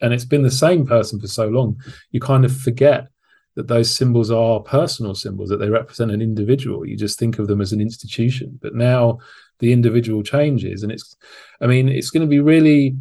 and 0.00 0.12
it's 0.12 0.24
been 0.24 0.42
the 0.42 0.50
same 0.50 0.86
person 0.86 1.18
for 1.20 1.26
so 1.26 1.48
long 1.48 1.80
you 2.10 2.20
kind 2.20 2.44
of 2.44 2.56
forget 2.56 3.08
that 3.54 3.68
those 3.68 3.94
symbols 3.94 4.30
are 4.30 4.60
personal 4.60 5.14
symbols 5.14 5.50
that 5.50 5.58
they 5.58 5.68
represent 5.68 6.10
an 6.10 6.22
individual. 6.22 6.86
You 6.86 6.96
just 6.96 7.18
think 7.18 7.38
of 7.38 7.48
them 7.48 7.60
as 7.60 7.74
an 7.74 7.82
institution. 7.82 8.58
But 8.62 8.74
now 8.74 9.18
the 9.62 9.72
individual 9.72 10.22
changes 10.22 10.82
and 10.82 10.92
it's 10.92 11.16
i 11.60 11.66
mean 11.66 11.88
it's 11.88 12.10
going 12.10 12.20
to 12.20 12.26
be 12.26 12.40
really 12.40 12.96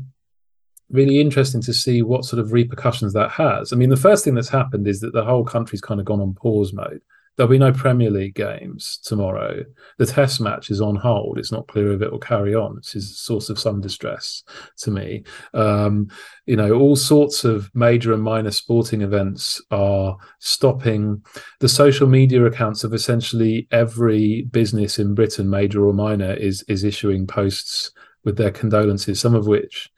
really 0.91 1.19
interesting 1.19 1.61
to 1.61 1.73
see 1.73 2.01
what 2.01 2.25
sort 2.25 2.39
of 2.39 2.51
repercussions 2.51 3.13
that 3.13 3.31
has. 3.31 3.73
I 3.73 3.77
mean 3.77 3.89
the 3.89 3.97
first 3.97 4.23
thing 4.23 4.35
that's 4.35 4.49
happened 4.49 4.87
is 4.87 4.99
that 5.01 5.13
the 5.13 5.23
whole 5.25 5.43
country's 5.43 5.81
kind 5.81 5.99
of 5.99 6.05
gone 6.05 6.21
on 6.21 6.33
pause 6.33 6.71
mode 6.71 7.01
There'll 7.41 7.49
be 7.49 7.57
no 7.57 7.73
Premier 7.73 8.11
League 8.11 8.35
games 8.35 8.99
tomorrow. 9.03 9.65
The 9.97 10.05
Test 10.05 10.39
match 10.39 10.69
is 10.69 10.79
on 10.79 10.95
hold. 10.95 11.39
It's 11.39 11.51
not 11.51 11.67
clear 11.67 11.91
if 11.91 12.03
it 12.03 12.11
will 12.11 12.19
carry 12.19 12.53
on. 12.53 12.75
Which 12.75 12.95
is 12.95 13.09
a 13.09 13.15
source 13.15 13.49
of 13.49 13.57
some 13.57 13.81
distress 13.81 14.43
to 14.81 14.91
me. 14.91 15.23
Um, 15.55 16.09
you 16.45 16.55
know, 16.55 16.73
all 16.73 16.95
sorts 16.95 17.43
of 17.43 17.71
major 17.73 18.13
and 18.13 18.21
minor 18.21 18.51
sporting 18.51 19.01
events 19.01 19.59
are 19.71 20.17
stopping. 20.37 21.25
The 21.61 21.67
social 21.67 22.05
media 22.05 22.45
accounts 22.45 22.83
of 22.83 22.93
essentially 22.93 23.67
every 23.71 24.43
business 24.43 24.99
in 24.99 25.15
Britain, 25.15 25.49
major 25.49 25.83
or 25.83 25.93
minor, 25.93 26.33
is 26.33 26.61
is 26.67 26.83
issuing 26.83 27.25
posts 27.25 27.89
with 28.23 28.37
their 28.37 28.51
condolences. 28.51 29.19
Some 29.19 29.33
of 29.33 29.47
which 29.47 29.89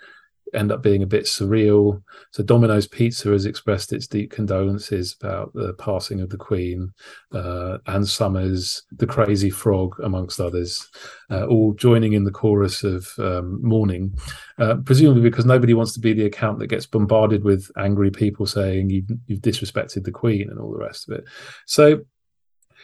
end 0.54 0.72
up 0.72 0.82
being 0.82 1.04
a 1.04 1.08
bit 1.08 1.26
surreal. 1.26 2.02
So 2.32 2.44
Domino's 2.44 2.88
Pizza 2.88 3.30
has 3.30 3.46
expressed 3.46 3.94
its 3.94 4.08
deep 4.08 4.32
condolences 4.32 5.16
about 5.20 5.54
the 5.54 5.74
passing 5.74 6.22
of 6.22 6.30
the 6.30 6.38
Queen, 6.38 6.94
uh, 7.32 7.78
Ann 7.88 8.06
Summers, 8.06 8.84
the 8.92 9.08
Crazy 9.08 9.50
Frog, 9.50 9.96
amongst 10.04 10.40
others, 10.40 10.90
uh, 11.30 11.46
all 11.46 11.74
joining 11.74 12.14
in 12.14 12.24
the 12.24 12.32
chorus 12.32 12.84
of 12.84 13.08
um, 13.18 13.60
mourning, 13.62 14.18
uh, 14.58 14.76
presumably 14.86 15.22
because 15.22 15.46
nobody 15.46 15.74
wants 15.74 15.94
to 15.94 16.00
be 16.00 16.14
the 16.14 16.26
account 16.26 16.60
that 16.60 16.68
gets 16.68 16.86
bombarded 16.86 17.44
with 17.44 17.70
angry 17.78 18.12
people 18.12 18.46
saying 18.46 18.90
you've, 18.90 19.10
you've 19.28 19.42
disrespected 19.42 20.04
the 20.04 20.12
Queen 20.12 20.50
and 20.50 20.60
all 20.60 20.72
the 20.72 20.84
rest 20.84 21.10
of 21.10 21.18
it. 21.18 21.26
So 21.66 22.02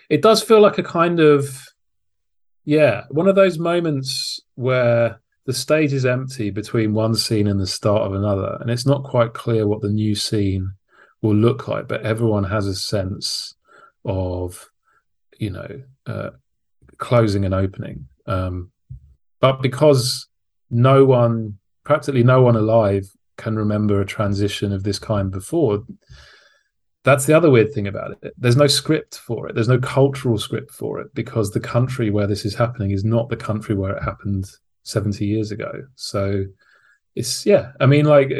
it 0.09 0.21
does 0.21 0.41
feel 0.41 0.61
like 0.61 0.77
a 0.77 0.83
kind 0.83 1.19
of 1.19 1.69
yeah, 2.69 3.05
one 3.09 3.27
of 3.27 3.33
those 3.33 3.57
moments 3.57 4.39
where 4.53 5.21
the 5.49 5.53
stage 5.53 5.93
is 5.93 6.05
empty 6.05 6.51
between 6.51 6.93
one 6.93 7.15
scene 7.15 7.47
and 7.47 7.59
the 7.59 7.65
start 7.65 8.03
of 8.03 8.13
another, 8.13 8.59
and 8.61 8.69
it's 8.69 8.85
not 8.85 9.03
quite 9.03 9.33
clear 9.33 9.65
what 9.65 9.81
the 9.81 9.89
new 9.89 10.13
scene 10.13 10.73
will 11.23 11.33
look 11.33 11.67
like. 11.67 11.87
But 11.87 12.03
everyone 12.03 12.43
has 12.43 12.67
a 12.67 12.75
sense 12.75 13.55
of, 14.05 14.69
you 15.39 15.49
know, 15.49 15.81
uh, 16.05 16.29
closing 16.99 17.45
and 17.45 17.55
opening. 17.55 18.07
Um, 18.27 18.69
but 19.39 19.63
because 19.63 20.27
no 20.69 21.03
one, 21.03 21.57
practically 21.83 22.21
no 22.21 22.43
one 22.43 22.55
alive, 22.55 23.09
can 23.35 23.55
remember 23.55 23.99
a 23.99 24.05
transition 24.05 24.71
of 24.71 24.83
this 24.83 24.99
kind 24.99 25.31
before. 25.31 25.83
That's 27.03 27.25
the 27.25 27.35
other 27.35 27.49
weird 27.49 27.73
thing 27.73 27.87
about 27.87 28.11
it. 28.21 28.35
There's 28.37 28.55
no 28.55 28.67
script 28.67 29.15
for 29.15 29.47
it. 29.47 29.55
There's 29.55 29.67
no 29.67 29.79
cultural 29.79 30.37
script 30.37 30.69
for 30.69 30.99
it 30.99 31.11
because 31.15 31.49
the 31.49 31.59
country 31.59 32.11
where 32.11 32.27
this 32.27 32.45
is 32.45 32.53
happening 32.53 32.91
is 32.91 33.03
not 33.03 33.29
the 33.29 33.35
country 33.35 33.73
where 33.73 33.97
it 33.97 34.03
happened 34.03 34.45
70 34.83 35.25
years 35.25 35.51
ago. 35.51 35.71
So 35.95 36.45
it's, 37.15 37.45
yeah, 37.45 37.71
I 37.79 37.85
mean, 37.85 38.05
like, 38.05 38.31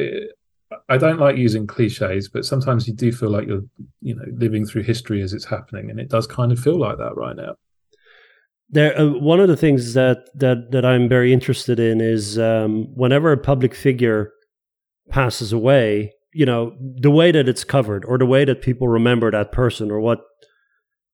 I 0.87 0.97
don't 0.97 1.19
like 1.19 1.37
using 1.37 1.65
cliches, 1.65 2.29
but 2.29 2.45
sometimes 2.45 2.87
you 2.87 2.93
do 2.93 3.11
feel 3.11 3.29
like 3.29 3.47
you're, 3.47 3.63
you 4.01 4.15
know, 4.15 4.25
living 4.33 4.65
through 4.65 4.83
history 4.83 5.21
as 5.21 5.33
it's 5.33 5.45
happening. 5.45 5.89
And 5.89 5.99
it 5.99 6.09
does 6.09 6.27
kind 6.27 6.51
of 6.51 6.59
feel 6.59 6.79
like 6.79 6.97
that 6.97 7.15
right 7.15 7.35
now. 7.35 7.55
There, 8.69 8.97
uh, 8.99 9.07
one 9.07 9.39
of 9.39 9.47
the 9.47 9.57
things 9.57 9.95
that, 9.95 10.29
that, 10.35 10.71
that 10.71 10.85
I'm 10.85 11.09
very 11.09 11.33
interested 11.33 11.79
in 11.79 12.01
is 12.01 12.37
um, 12.37 12.95
whenever 12.95 13.31
a 13.31 13.37
public 13.37 13.73
figure 13.73 14.31
passes 15.09 15.51
away, 15.51 16.13
you 16.33 16.45
know, 16.45 16.75
the 16.79 17.09
way 17.09 17.31
that 17.31 17.49
it's 17.49 17.63
covered 17.63 18.05
or 18.05 18.19
the 18.19 18.27
way 18.27 18.45
that 18.45 18.61
people 18.61 18.87
remember 18.87 19.31
that 19.31 19.51
person 19.51 19.89
or 19.89 19.99
what, 19.99 20.19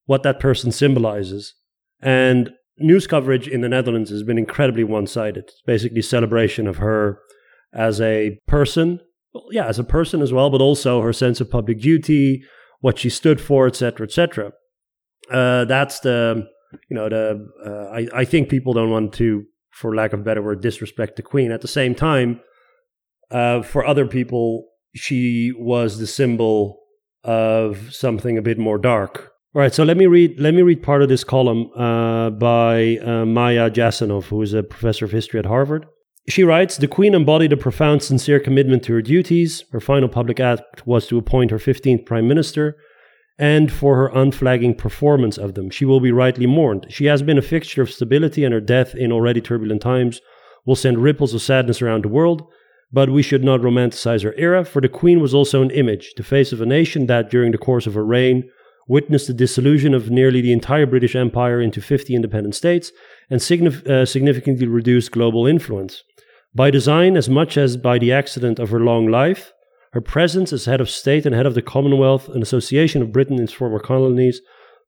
what 0.05 0.23
that 0.23 0.41
person 0.41 0.73
symbolizes. 0.73 1.53
And 2.01 2.51
news 2.77 3.07
coverage 3.07 3.47
in 3.47 3.61
the 3.61 3.69
Netherlands 3.69 4.09
has 4.09 4.23
been 4.23 4.37
incredibly 4.37 4.83
one 4.83 5.07
sided. 5.07 5.45
It's 5.45 5.61
basically 5.65 6.01
celebration 6.01 6.67
of 6.67 6.77
her 6.77 7.19
as 7.73 7.99
a 8.01 8.39
person, 8.47 8.99
yeah, 9.51 9.67
as 9.67 9.79
a 9.79 9.83
person 9.83 10.21
as 10.21 10.31
well, 10.31 10.49
but 10.49 10.61
also 10.61 11.01
her 11.01 11.13
sense 11.13 11.41
of 11.41 11.49
public 11.49 11.79
duty, 11.79 12.43
what 12.79 12.99
she 12.99 13.09
stood 13.09 13.41
for, 13.41 13.67
etc., 13.67 14.05
etc. 14.05 14.51
Uh, 15.31 15.65
that's 15.65 15.99
the, 16.01 16.47
you 16.89 16.95
know, 16.95 17.09
the. 17.09 17.47
Uh, 17.65 17.95
I 17.95 18.21
I 18.21 18.25
think 18.25 18.49
people 18.49 18.73
don't 18.73 18.91
want 18.91 19.13
to, 19.15 19.43
for 19.71 19.95
lack 19.95 20.13
of 20.13 20.21
a 20.21 20.23
better 20.23 20.41
word, 20.41 20.61
disrespect 20.61 21.15
the 21.15 21.23
Queen. 21.23 21.51
At 21.51 21.61
the 21.61 21.67
same 21.67 21.95
time, 21.95 22.41
uh, 23.31 23.61
for 23.61 23.85
other 23.85 24.05
people, 24.05 24.67
she 24.93 25.51
was 25.57 25.99
the 25.99 26.07
symbol 26.07 26.79
of 27.23 27.93
something 27.93 28.37
a 28.37 28.41
bit 28.41 28.59
more 28.59 28.77
dark 28.77 29.31
all 29.55 29.61
right, 29.61 29.73
so 29.73 29.85
let 29.85 29.95
me 29.95 30.05
read. 30.05 30.37
Let 30.37 30.53
me 30.53 30.63
read 30.63 30.83
part 30.83 31.01
of 31.01 31.07
this 31.07 31.23
column 31.23 31.71
uh, 31.77 32.29
by 32.31 32.97
uh, 32.97 33.25
Maya 33.25 33.71
Jasanoff, 33.71 34.25
who 34.25 34.41
is 34.41 34.53
a 34.53 34.63
professor 34.63 35.05
of 35.05 35.11
history 35.11 35.39
at 35.39 35.45
Harvard. 35.45 35.85
She 36.27 36.43
writes: 36.43 36.75
The 36.75 36.89
Queen 36.89 37.13
embodied 37.13 37.53
a 37.53 37.57
profound, 37.57 38.03
sincere 38.03 38.41
commitment 38.41 38.83
to 38.83 38.93
her 38.93 39.01
duties. 39.01 39.63
Her 39.71 39.79
final 39.79 40.09
public 40.09 40.41
act 40.41 40.85
was 40.85 41.07
to 41.07 41.17
appoint 41.17 41.51
her 41.51 41.59
fifteenth 41.59 42.05
prime 42.05 42.27
minister, 42.27 42.75
and 43.39 43.71
for 43.71 43.95
her 43.95 44.07
unflagging 44.07 44.75
performance 44.75 45.37
of 45.37 45.53
them, 45.53 45.69
she 45.69 45.85
will 45.85 46.01
be 46.01 46.11
rightly 46.11 46.47
mourned. 46.47 46.87
She 46.89 47.05
has 47.05 47.21
been 47.21 47.37
a 47.37 47.41
fixture 47.41 47.81
of 47.81 47.89
stability, 47.89 48.43
and 48.43 48.53
her 48.53 48.59
death 48.59 48.93
in 48.93 49.13
already 49.13 49.39
turbulent 49.39 49.81
times 49.81 50.19
will 50.65 50.75
send 50.75 50.97
ripples 50.97 51.33
of 51.33 51.41
sadness 51.41 51.81
around 51.81 52.03
the 52.03 52.09
world. 52.09 52.45
But 52.91 53.09
we 53.09 53.23
should 53.23 53.43
not 53.43 53.61
romanticize 53.61 54.23
her 54.23 54.35
era, 54.37 54.65
for 54.65 54.81
the 54.81 54.89
Queen 54.89 55.21
was 55.21 55.33
also 55.33 55.61
an 55.61 55.71
image, 55.71 56.13
the 56.17 56.23
face 56.23 56.51
of 56.51 56.59
a 56.59 56.65
nation 56.65 57.07
that, 57.07 57.29
during 57.29 57.53
the 57.53 57.57
course 57.57 57.87
of 57.87 57.93
her 57.93 58.05
reign, 58.05 58.49
witnessed 58.87 59.27
the 59.27 59.33
dissolution 59.33 59.93
of 59.93 60.09
nearly 60.09 60.41
the 60.41 60.53
entire 60.53 60.85
British 60.85 61.15
Empire 61.15 61.59
into 61.59 61.81
50 61.81 62.15
independent 62.15 62.55
states 62.55 62.91
and 63.29 63.39
signif- 63.39 63.87
uh, 63.87 64.05
significantly 64.05 64.67
reduced 64.67 65.11
global 65.11 65.47
influence. 65.47 66.03
By 66.53 66.71
design, 66.71 67.17
as 67.17 67.27
much 67.27 67.57
as 67.57 67.77
by 67.77 67.97
the 67.97 68.13
accident 68.13 68.59
of 68.59 68.69
her 68.69 68.79
long 68.79 69.07
life, 69.07 69.51
her 69.93 70.01
presence 70.01 70.53
as 70.53 70.65
head 70.65 70.81
of 70.81 70.89
state 70.89 71.25
and 71.25 71.33
head 71.33 71.45
of 71.45 71.55
the 71.55 71.61
Commonwealth, 71.61 72.29
an 72.29 72.41
association 72.41 73.01
of 73.01 73.11
Britain 73.11 73.35
and 73.35 73.43
its 73.43 73.53
former 73.53 73.79
colonies, 73.79 74.41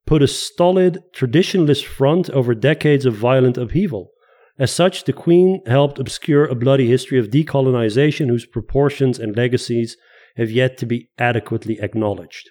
put 0.06 0.22
a 0.22 0.26
stolid, 0.26 1.02
traditionalist 1.14 1.84
front 1.84 2.30
over 2.30 2.54
decades 2.54 3.04
of 3.04 3.14
violent 3.14 3.58
upheaval. 3.58 4.10
As 4.58 4.70
such, 4.70 5.04
the 5.04 5.12
Queen 5.12 5.60
helped 5.66 5.98
obscure 5.98 6.44
a 6.44 6.54
bloody 6.54 6.88
history 6.88 7.18
of 7.18 7.30
decolonization 7.30 8.28
whose 8.28 8.46
proportions 8.46 9.18
and 9.18 9.36
legacies 9.36 9.96
have 10.36 10.50
yet 10.50 10.78
to 10.78 10.86
be 10.86 11.10
adequately 11.18 11.78
acknowledged. 11.80 12.50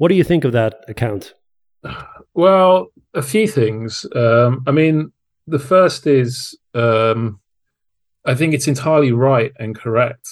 What 0.00 0.08
do 0.08 0.14
you 0.14 0.24
think 0.24 0.44
of 0.44 0.52
that 0.52 0.82
account? 0.88 1.34
Well, 2.32 2.86
a 3.12 3.20
few 3.20 3.46
things. 3.46 4.06
Um, 4.16 4.62
I 4.66 4.70
mean, 4.70 5.12
the 5.46 5.58
first 5.58 6.06
is 6.06 6.58
um, 6.72 7.38
I 8.24 8.34
think 8.34 8.54
it's 8.54 8.66
entirely 8.66 9.12
right 9.12 9.52
and 9.58 9.76
correct 9.76 10.26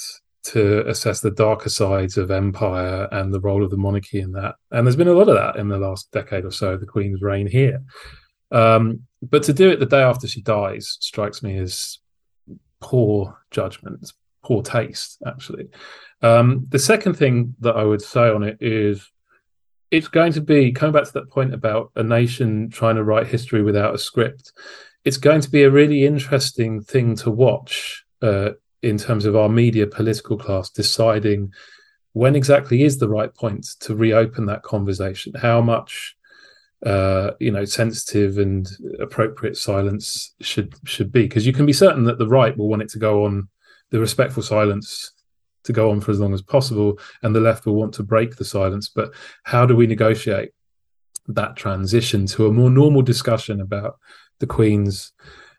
to 0.45 0.89
assess 0.89 1.21
the 1.21 1.31
darker 1.31 1.69
sides 1.69 2.17
of 2.17 2.31
empire 2.31 3.09
and 3.13 3.35
the 3.35 3.41
role 3.41 3.63
of 3.63 3.69
the 3.71 3.77
monarchy 3.77 4.21
in 4.21 4.33
that. 4.33 4.55
And 4.71 4.87
there's 4.87 4.97
been 4.97 5.07
a 5.07 5.13
lot 5.13 5.29
of 5.29 5.35
that 5.35 5.57
in 5.57 5.69
the 5.69 5.77
last 5.77 6.11
decade 6.13 6.47
or 6.47 6.51
so, 6.51 6.79
the 6.79 6.87
Queen's 6.87 7.21
reign 7.21 7.47
here. 7.47 7.83
Um, 8.51 9.03
but 9.21 9.43
to 9.43 9.53
do 9.53 9.69
it 9.69 9.81
the 9.81 9.85
day 9.85 10.01
after 10.01 10.27
she 10.27 10.41
dies 10.41 10.97
strikes 11.01 11.43
me 11.43 11.59
as 11.59 11.99
poor 12.81 13.39
judgment, 13.51 14.13
poor 14.43 14.63
taste, 14.63 15.19
actually. 15.27 15.69
Um, 16.23 16.67
the 16.71 16.79
second 16.79 17.19
thing 17.19 17.55
that 17.61 17.77
I 17.77 17.85
would 17.85 18.01
say 18.01 18.31
on 18.31 18.43
it 18.43 18.57
is 18.63 19.07
it's 19.91 20.09
going 20.09 20.33
to 20.33 20.41
be 20.41 20.73
coming 20.73 20.93
back 20.93 21.05
to 21.05 21.13
that 21.15 21.31
point 21.31 21.55
about 21.55 21.91
a 21.97 22.03
nation 22.03 22.71
trying 22.71 22.97
to 22.97 23.05
write 23.05 23.27
history 23.27 23.63
without 23.63 23.95
a 23.95 23.99
script. 23.99 24.53
It's 25.05 25.17
going 25.17 25.41
to 25.41 25.51
be 25.51 25.63
a 25.63 25.71
really 25.71 26.05
interesting 26.05 26.83
thing 26.83 27.17
to 27.17 27.31
watch 27.31 28.05
uh, 28.21 28.51
in 28.83 28.99
terms 28.99 29.25
of 29.25 29.35
our 29.35 29.49
media 29.49 29.87
political 29.87 30.37
class 30.37 30.71
deciding 30.71 31.53
when 32.13 32.37
exactly 32.37 32.83
is 32.83 32.99
the 32.99 33.09
right 33.09 33.35
point 33.35 33.67
to 33.81 33.95
reopen 33.95 34.47
that 34.47 34.63
conversation. 34.63 35.33
How 35.35 35.61
much 35.61 36.17
uh, 36.85 37.33
you 37.41 37.51
know 37.51 37.65
sensitive 37.65 38.39
and 38.39 38.69
appropriate 39.01 39.57
silence 39.57 40.35
should 40.41 40.75
should 40.85 41.11
be 41.11 41.23
because 41.23 41.47
you 41.47 41.53
can 41.53 41.67
be 41.67 41.73
certain 41.73 42.05
that 42.05 42.19
the 42.19 42.29
right 42.29 42.57
will 42.57 42.69
want 42.69 42.83
it 42.83 42.89
to 42.91 42.99
go 42.99 43.25
on 43.25 43.49
the 43.91 43.99
respectful 43.99 44.43
silence 44.43 45.13
to 45.69 45.73
go 45.73 45.91
on 45.91 46.01
for 46.01 46.11
as 46.11 46.19
long 46.19 46.35
as 46.35 46.43
possible, 46.43 46.99
and 47.23 47.35
the 47.35 47.41
left 47.41 47.65
will 47.65 47.77
want 47.77 47.95
to 47.95 48.03
break 48.03 48.37
the 48.37 48.45
silence. 48.45 48.89
But 48.89 49.13
how 49.45 49.65
do 49.65 49.77
we 49.77 49.87
negotiate 49.87 50.51
that 51.29 51.57
transition 51.57 52.27
to 52.27 52.47
a 52.47 52.53
more 52.53 52.71
normal 52.71 53.03
discussion 53.03 53.61
about 53.61 53.99
the 54.41 54.47
Queen's 54.47 55.13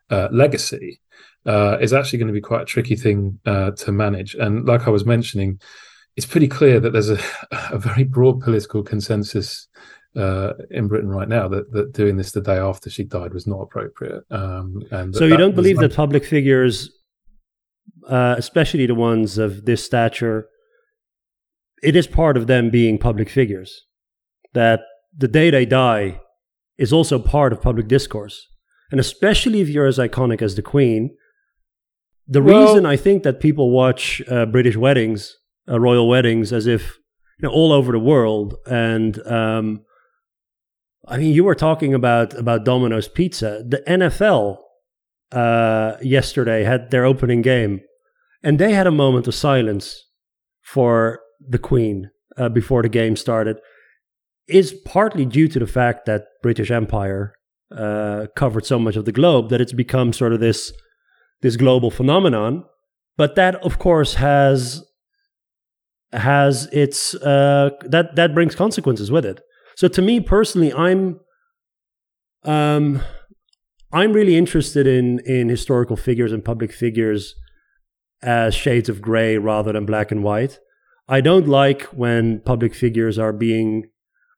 uh, 0.10 0.28
legacy? 0.32 1.00
Uh, 1.46 1.78
is 1.80 1.94
actually 1.94 2.20
going 2.20 2.28
to 2.28 2.34
be 2.34 2.42
quite 2.42 2.64
a 2.64 2.66
tricky 2.66 2.98
thing 2.98 3.40
uh, 3.46 3.72
to 3.72 3.94
manage. 3.94 4.36
And 4.36 4.66
like 4.66 4.88
I 4.88 4.90
was 4.90 5.06
mentioning, 5.06 5.60
it's 6.18 6.26
pretty 6.26 6.50
clear 6.50 6.82
that 6.82 6.92
there's 6.92 7.10
a, 7.10 7.20
a 7.72 7.78
very 7.78 8.04
broad 8.04 8.42
political 8.42 8.84
consensus 8.84 9.70
uh, 10.18 10.54
in 10.70 10.90
Britain 10.90 11.10
right 11.10 11.30
now 11.30 11.48
that, 11.48 11.72
that 11.72 11.94
doing 11.94 12.18
this 12.18 12.34
the 12.34 12.42
day 12.42 12.58
after 12.58 12.90
she 12.90 13.06
died 13.06 13.34
was 13.34 13.48
not 13.48 13.62
appropriate. 13.62 14.24
Um, 14.30 14.84
and 14.92 15.16
so 15.16 15.26
you 15.26 15.38
don't 15.38 15.56
believe 15.56 15.78
that 15.78 15.96
public 15.96 16.26
figures 16.26 16.99
uh, 18.08 18.36
especially 18.38 18.86
the 18.86 18.96
ones 18.96 19.38
of 19.38 19.66
this 19.66 19.84
stature, 19.84 20.48
it 21.82 21.96
is 21.96 22.08
part 22.08 22.38
of 22.38 22.48
them 22.48 22.70
being 22.70 22.98
public 22.98 23.30
figures. 23.30 23.86
That 24.54 24.82
the 25.16 25.28
day 25.28 25.50
they 25.50 25.66
die 25.66 26.20
is 26.78 26.92
also 26.94 27.20
part 27.20 27.54
of 27.54 27.62
public 27.62 27.88
discourse. 27.88 28.48
And 28.92 29.00
especially 29.00 29.62
if 29.62 29.70
you're 29.70 29.86
as 29.86 30.00
iconic 30.00 30.42
as 30.42 30.56
the 30.56 30.62
Queen, 30.62 31.16
the 32.28 32.42
well, 32.42 32.68
reason 32.68 32.86
I 32.86 32.96
think 32.96 33.24
that 33.24 33.40
people 33.40 33.72
watch 33.72 34.22
uh, 34.30 34.46
British 34.46 34.76
weddings, 34.76 35.36
uh, 35.68 35.80
royal 35.80 36.08
weddings, 36.08 36.54
as 36.54 36.68
if 36.68 36.98
you 37.40 37.48
know, 37.48 37.54
all 37.54 37.72
over 37.72 37.92
the 37.92 38.00
world, 38.00 38.56
and 38.66 39.26
um, 39.28 39.86
I 41.08 41.18
mean, 41.18 41.34
you 41.34 41.44
were 41.44 41.56
talking 41.56 41.94
about 41.94 42.34
about 42.36 42.66
Domino's 42.66 43.08
Pizza. 43.08 43.64
The 43.68 43.82
NFL 43.88 44.58
uh, 45.32 45.98
yesterday 46.02 46.64
had 46.64 46.92
their 46.92 47.06
opening 47.06 47.42
game, 47.42 47.82
and 48.44 48.60
they 48.60 48.74
had 48.74 48.88
a 48.88 48.92
moment 48.92 49.28
of 49.28 49.36
silence 49.36 50.06
for 50.62 51.20
the 51.40 51.60
Queen 51.60 52.10
uh, 52.38 52.50
before 52.50 52.82
the 52.82 52.90
game 52.90 53.16
started. 53.16 53.58
Is 54.48 54.74
partly 54.86 55.26
due 55.26 55.48
to 55.48 55.60
the 55.60 55.68
fact 55.68 56.06
that 56.08 56.24
British 56.42 56.72
Empire 56.72 57.34
uh, 57.76 58.26
covered 58.36 58.66
so 58.66 58.80
much 58.80 58.96
of 58.96 59.06
the 59.06 59.12
globe 59.12 59.50
that 59.50 59.62
it's 59.62 59.74
become 59.74 60.12
sort 60.12 60.34
of 60.34 60.40
this 60.40 60.74
this 61.42 61.56
global 61.56 61.92
phenomenon. 61.92 62.64
But 63.16 63.36
that, 63.36 63.56
of 63.64 63.80
course, 63.80 64.16
has 64.16 64.84
has 66.12 66.68
its 66.72 67.14
uh, 67.16 67.70
that 67.82 68.16
that 68.16 68.34
brings 68.34 68.56
consequences 68.56 69.12
with 69.12 69.26
it. 69.26 69.42
So 69.76 69.88
to 69.88 70.02
me 70.02 70.20
personally, 70.20 70.74
I'm 70.74 71.20
um, 72.44 73.02
I'm 73.92 74.14
really 74.14 74.36
interested 74.36 74.86
in 74.86 75.20
in 75.26 75.50
historical 75.50 75.96
figures 75.96 76.32
and 76.32 76.46
public 76.46 76.72
figures 76.72 77.36
as 78.22 78.54
shades 78.54 78.90
of 78.90 79.02
gray 79.02 79.38
rather 79.38 79.74
than 79.74 79.86
black 79.86 80.12
and 80.12 80.24
white. 80.24 80.60
I 81.08 81.22
don't 81.22 81.48
like 81.48 81.84
when 81.86 82.42
public 82.42 82.76
figures 82.76 83.18
are 83.18 83.34
being 83.34 83.90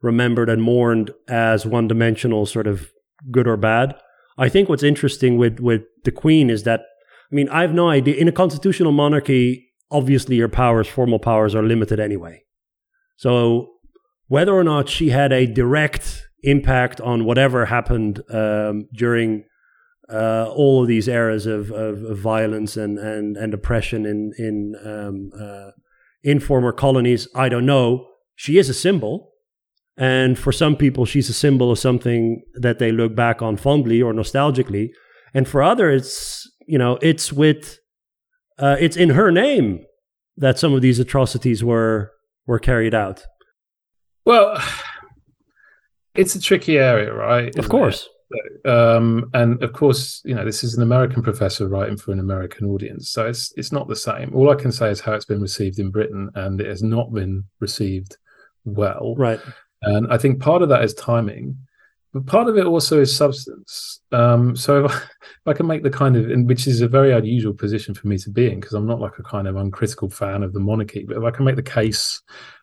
remembered 0.02 0.50
and 0.50 0.64
mourned 0.64 1.12
as 1.28 1.66
one 1.66 1.88
dimensional, 1.88 2.46
sort 2.46 2.68
of 2.68 2.92
good 3.30 3.48
or 3.48 3.58
bad. 3.58 3.96
I 4.38 4.48
think 4.50 4.70
what's 4.70 4.84
interesting 4.84 5.38
with 5.38 5.60
with 5.60 5.82
the 6.06 6.12
Queen 6.12 6.50
is 6.50 6.64
that 6.64 6.82
I 7.32 7.36
mean 7.36 7.50
I 7.50 7.62
have 7.62 7.74
no 7.74 7.90
idea 7.90 8.16
in 8.16 8.28
a 8.28 8.32
constitutional 8.32 8.92
monarchy. 8.94 9.68
Obviously, 9.92 10.38
your 10.38 10.48
powers, 10.48 10.88
formal 10.88 11.20
powers, 11.20 11.54
are 11.54 11.64
limited 11.64 12.00
anyway. 12.00 12.44
So 13.18 13.68
whether 14.32 14.54
or 14.54 14.64
not 14.64 14.88
she 14.88 15.10
had 15.10 15.34
a 15.34 15.46
direct 15.46 16.26
impact 16.44 17.02
on 17.02 17.26
whatever 17.26 17.66
happened 17.66 18.24
um, 18.30 18.88
during 18.94 19.44
uh, 20.10 20.46
all 20.56 20.82
of 20.82 20.88
these 20.88 21.10
eras 21.10 21.46
of, 21.46 21.70
of, 21.72 22.02
of, 22.04 22.18
violence 22.18 22.78
and, 22.78 22.98
and, 22.98 23.36
and 23.36 23.54
oppression 23.54 24.06
in 24.06 24.32
in 24.38 24.76
um, 24.86 25.32
uh, 25.38 25.72
in 26.24 26.40
former 26.40 26.72
colonies, 26.72 27.28
I 27.36 27.50
don't 27.50 27.66
know. 27.66 28.08
She 28.36 28.58
is 28.58 28.70
a 28.70 28.74
symbol, 28.74 29.34
and 29.98 30.40
for 30.40 30.54
some 30.54 30.78
people, 30.78 31.04
she's 31.04 31.30
a 31.30 31.34
symbol 31.34 31.70
of 31.70 31.78
something 31.78 32.42
that 32.54 32.80
they 32.80 32.94
look 32.94 33.14
back 33.14 33.42
on 33.42 33.58
fondly 33.58 34.02
or 34.02 34.14
nostalgically, 34.14 34.92
and 35.34 35.46
for 35.46 35.62
others, 35.62 36.02
it's 36.02 36.50
you 36.68 36.78
know 36.78 36.98
it's 37.02 37.34
with 37.34 37.80
uh, 38.60 38.78
it's 38.80 38.96
in 38.96 39.10
her 39.10 39.30
name 39.30 39.84
that 40.38 40.58
some 40.58 40.74
of 40.74 40.82
these 40.82 41.00
atrocities 41.00 41.66
were 41.66 42.14
were 42.48 42.60
carried 42.60 42.96
out. 42.96 43.26
Well, 44.26 44.62
it's 46.16 46.36
a 46.36 46.42
tricky 46.42 46.78
area, 46.78 47.14
right? 47.14 47.56
Of 47.58 47.70
course. 47.70 48.08
Um, 48.66 49.30
and 49.34 49.62
of 49.62 49.74
course, 49.74 50.22
you 50.24 50.36
know, 50.36 50.46
this 50.46 50.64
is 50.64 50.76
an 50.76 50.84
American 50.84 51.22
professor 51.22 51.68
writing 51.68 51.98
for 51.98 52.12
an 52.12 52.20
American 52.20 52.68
audience, 52.68 53.10
so 53.10 53.28
it's 53.28 53.54
it's 53.58 53.72
not 53.72 53.88
the 53.88 53.96
same. 53.96 54.34
All 54.34 54.50
I 54.50 54.56
can 54.56 54.72
say 54.72 54.90
is 54.90 55.02
how 55.02 55.14
it's 55.14 55.26
been 55.26 55.42
received 55.42 55.80
in 55.80 55.92
Britain, 55.92 56.30
and 56.36 56.62
it 56.62 56.68
has 56.68 56.82
not 56.82 57.12
been 57.14 57.44
received 57.60 58.18
well. 58.64 59.16
Right. 59.18 59.40
And 59.82 60.12
I 60.14 60.18
think 60.18 60.40
part 60.40 60.62
of 60.62 60.70
that 60.70 60.84
is 60.84 60.94
timing, 60.94 61.58
but 62.14 62.26
part 62.26 62.48
of 62.48 62.58
it 62.58 62.66
also 62.66 63.02
is 63.02 63.16
substance. 63.16 64.02
Um, 64.12 64.56
so 64.56 64.86
if 64.86 64.92
I, 64.92 64.96
if 64.96 65.48
I, 65.48 65.54
can 65.54 65.66
make 65.66 65.82
the 65.82 65.90
kind 65.90 66.16
of, 66.16 66.46
which 66.46 66.68
is 66.68 66.82
a 66.82 66.88
very 66.88 67.14
unusual 67.14 67.54
position 67.54 67.96
for 67.96 68.08
me 68.08 68.18
to 68.20 68.30
be 68.30 68.52
in, 68.52 68.60
because 68.60 68.74
I'm 68.74 68.88
not 68.88 69.00
like 69.00 69.18
a 69.18 69.24
kind 69.24 69.48
of 69.48 69.56
uncritical 69.56 70.10
fan 70.10 70.44
of 70.44 70.54
the 70.54 70.60
monarchy, 70.60 71.04
but 71.08 71.18
if 71.18 71.24
I 71.24 71.32
can 71.32 71.46
make 71.46 71.56
the 71.56 71.64
case 71.64 72.22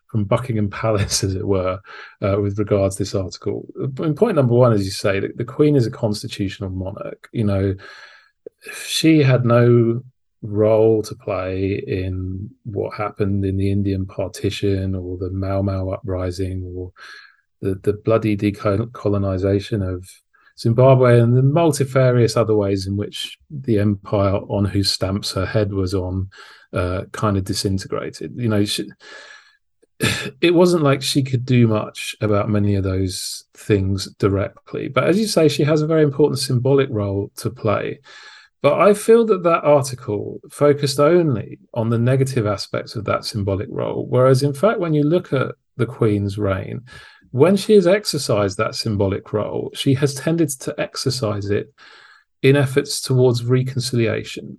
from 0.09 0.25
Buckingham 0.25 0.69
Palace, 0.69 1.23
as 1.23 1.35
it 1.35 1.47
were, 1.47 1.79
uh, 2.21 2.37
with 2.41 2.59
regards 2.59 2.95
to 2.95 3.03
this 3.03 3.15
article. 3.15 3.65
Point 3.95 4.35
number 4.35 4.53
one, 4.53 4.73
as 4.73 4.85
you 4.85 4.91
say, 4.91 5.19
the, 5.19 5.29
the 5.35 5.45
Queen 5.45 5.75
is 5.75 5.87
a 5.87 5.91
constitutional 5.91 6.69
monarch. 6.69 7.29
You 7.31 7.45
know, 7.45 7.75
she 8.85 9.21
had 9.21 9.45
no 9.45 10.01
role 10.41 11.01
to 11.03 11.15
play 11.15 11.83
in 11.85 12.49
what 12.63 12.95
happened 12.95 13.43
in 13.43 13.57
the 13.57 13.71
Indian 13.71 14.05
partition 14.05 14.95
or 14.95 15.17
the 15.17 15.29
Mau 15.31 15.61
Mau 15.61 15.89
uprising 15.89 16.63
or 16.75 16.91
the, 17.61 17.75
the 17.83 17.93
bloody 17.93 18.37
decolonization 18.37 19.87
of 19.87 20.09
Zimbabwe 20.57 21.19
and 21.19 21.35
the 21.35 21.43
multifarious 21.43 22.35
other 22.35 22.55
ways 22.55 22.87
in 22.87 22.97
which 22.97 23.37
the 23.49 23.79
empire 23.79 24.35
on 24.35 24.65
whose 24.65 24.91
stamps 24.91 25.31
her 25.31 25.45
head 25.45 25.73
was 25.73 25.93
on 25.93 26.29
uh, 26.73 27.03
kind 27.11 27.37
of 27.37 27.43
disintegrated. 27.43 28.33
You 28.35 28.49
know, 28.49 28.65
she, 28.65 28.89
it 30.41 30.53
wasn't 30.53 30.83
like 30.83 31.01
she 31.01 31.23
could 31.23 31.45
do 31.45 31.67
much 31.67 32.15
about 32.21 32.49
many 32.49 32.75
of 32.75 32.83
those 32.83 33.45
things 33.53 34.07
directly. 34.15 34.87
But 34.87 35.05
as 35.05 35.19
you 35.19 35.27
say, 35.27 35.47
she 35.47 35.63
has 35.63 35.81
a 35.81 35.87
very 35.87 36.03
important 36.03 36.39
symbolic 36.39 36.89
role 36.91 37.31
to 37.37 37.49
play. 37.49 37.99
But 38.61 38.79
I 38.79 38.93
feel 38.93 39.25
that 39.27 39.43
that 39.43 39.63
article 39.63 40.41
focused 40.49 40.99
only 40.99 41.59
on 41.73 41.89
the 41.89 41.97
negative 41.97 42.45
aspects 42.45 42.95
of 42.95 43.05
that 43.05 43.23
symbolic 43.23 43.69
role. 43.71 44.05
Whereas, 44.09 44.43
in 44.43 44.53
fact, 44.53 44.79
when 44.79 44.93
you 44.93 45.03
look 45.03 45.31
at 45.31 45.55
the 45.77 45.85
Queen's 45.85 46.37
reign, 46.37 46.81
when 47.31 47.55
she 47.55 47.73
has 47.73 47.87
exercised 47.87 48.57
that 48.57 48.75
symbolic 48.75 49.31
role, 49.31 49.71
she 49.73 49.93
has 49.93 50.15
tended 50.15 50.49
to 50.61 50.75
exercise 50.77 51.49
it 51.49 51.73
in 52.41 52.55
efforts 52.55 53.01
towards 53.01 53.45
reconciliation 53.45 54.57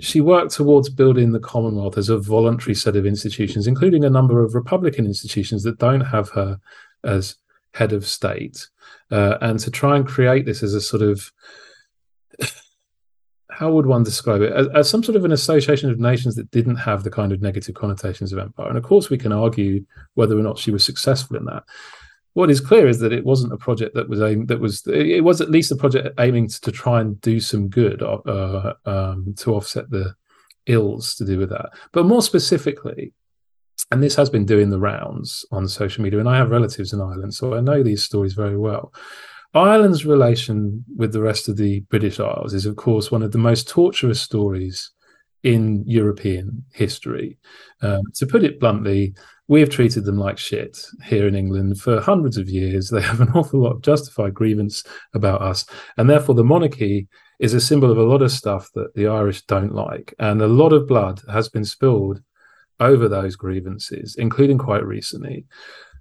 she 0.00 0.20
worked 0.20 0.52
towards 0.52 0.88
building 0.88 1.32
the 1.32 1.40
Commonwealth 1.40 1.98
as 1.98 2.08
a 2.08 2.18
voluntary 2.18 2.74
set 2.74 2.96
of 2.96 3.06
institutions, 3.06 3.66
including 3.66 4.04
a 4.04 4.10
number 4.10 4.42
of 4.42 4.54
Republican 4.54 5.06
institutions 5.06 5.62
that 5.62 5.78
don't 5.78 6.00
have 6.00 6.30
her 6.30 6.58
as 7.04 7.36
head 7.74 7.92
of 7.92 8.06
state, 8.06 8.68
uh, 9.10 9.36
and 9.40 9.58
to 9.60 9.70
try 9.70 9.96
and 9.96 10.06
create 10.06 10.46
this 10.46 10.62
as 10.62 10.74
a 10.74 10.80
sort 10.80 11.02
of 11.02 11.30
how 13.54 13.70
would 13.70 13.86
one 13.86 14.02
describe 14.02 14.42
it? 14.42 14.52
As, 14.52 14.66
as, 14.74 14.90
some 14.90 15.04
sort 15.04 15.14
of 15.16 15.24
an 15.24 15.30
association 15.30 15.88
of 15.88 16.00
nations 16.00 16.34
that 16.34 16.50
didn't 16.50 16.76
have 16.76 17.04
the 17.04 17.10
kind 17.10 17.30
of 17.30 17.40
negative 17.40 17.76
connotations 17.76 18.32
of 18.32 18.38
empire. 18.38 18.68
And 18.68 18.76
of 18.76 18.82
course 18.82 19.10
we 19.10 19.18
can 19.18 19.32
argue 19.32 19.84
whether 20.14 20.36
or 20.36 20.42
not 20.42 20.58
she 20.58 20.72
was 20.72 20.84
successful 20.84 21.36
in 21.36 21.44
that 21.44 21.62
what 22.34 22.50
is 22.50 22.60
clear 22.60 22.86
is 22.86 22.98
that 22.98 23.12
it 23.12 23.24
wasn't 23.24 23.52
a 23.52 23.56
project 23.56 23.94
that 23.94 24.08
was 24.08 24.20
aimed 24.20 24.48
that 24.48 24.60
was 24.60 24.86
it 24.86 25.24
was 25.24 25.40
at 25.40 25.50
least 25.50 25.72
a 25.72 25.76
project 25.76 26.08
aiming 26.20 26.48
to, 26.48 26.60
to 26.60 26.72
try 26.72 27.00
and 27.00 27.20
do 27.20 27.40
some 27.40 27.68
good 27.68 28.02
uh, 28.02 28.74
um, 28.84 29.34
to 29.38 29.54
offset 29.54 29.88
the 29.90 30.14
ills 30.66 31.14
to 31.14 31.24
do 31.24 31.38
with 31.38 31.50
that. 31.50 31.70
But 31.92 32.06
more 32.06 32.22
specifically 32.22 33.12
and 33.90 34.02
this 34.02 34.14
has 34.16 34.30
been 34.30 34.46
doing 34.46 34.70
the 34.70 34.78
rounds 34.78 35.44
on 35.52 35.68
social 35.68 36.02
media 36.02 36.18
and 36.18 36.28
i 36.28 36.36
have 36.36 36.50
relatives 36.50 36.92
in 36.92 37.00
ireland 37.00 37.34
so 37.34 37.54
i 37.54 37.60
know 37.60 37.82
these 37.82 38.04
stories 38.04 38.34
very 38.34 38.56
well. 38.56 38.92
Ireland's 39.56 40.04
relation 40.04 40.84
with 40.96 41.12
the 41.12 41.22
rest 41.22 41.48
of 41.48 41.56
the 41.56 41.80
british 41.90 42.18
isles 42.18 42.54
is 42.54 42.66
of 42.66 42.74
course 42.76 43.12
one 43.12 43.22
of 43.22 43.30
the 43.30 43.38
most 43.38 43.68
torturous 43.68 44.20
stories 44.20 44.90
in 45.44 45.84
european 45.86 46.64
history 46.72 47.38
um, 47.82 48.02
to 48.14 48.26
put 48.26 48.42
it 48.42 48.58
bluntly 48.58 49.14
we 49.46 49.60
have 49.60 49.70
treated 49.70 50.04
them 50.04 50.18
like 50.18 50.38
shit 50.38 50.78
here 51.04 51.26
in 51.26 51.34
England 51.34 51.78
for 51.78 52.00
hundreds 52.00 52.38
of 52.38 52.48
years. 52.48 52.88
They 52.94 53.02
have 53.02 53.20
an 53.20 53.30
awful 53.30 53.60
lot 53.60 53.72
of 53.72 53.82
justified 53.82 54.34
grievance 54.34 54.84
about 55.12 55.42
us. 55.42 55.66
And 55.96 56.08
therefore, 56.08 56.34
the 56.34 56.44
monarchy 56.44 57.08
is 57.40 57.52
a 57.52 57.60
symbol 57.60 57.90
of 57.90 57.98
a 57.98 58.04
lot 58.04 58.22
of 58.22 58.30
stuff 58.30 58.70
that 58.74 58.94
the 58.94 59.06
Irish 59.06 59.42
don't 59.42 59.74
like. 59.74 60.14
And 60.18 60.40
a 60.40 60.46
lot 60.46 60.72
of 60.72 60.86
blood 60.86 61.20
has 61.30 61.48
been 61.48 61.64
spilled 61.64 62.22
over 62.80 63.08
those 63.08 63.36
grievances, 63.36 64.16
including 64.16 64.58
quite 64.58 64.84
recently. 64.84 65.44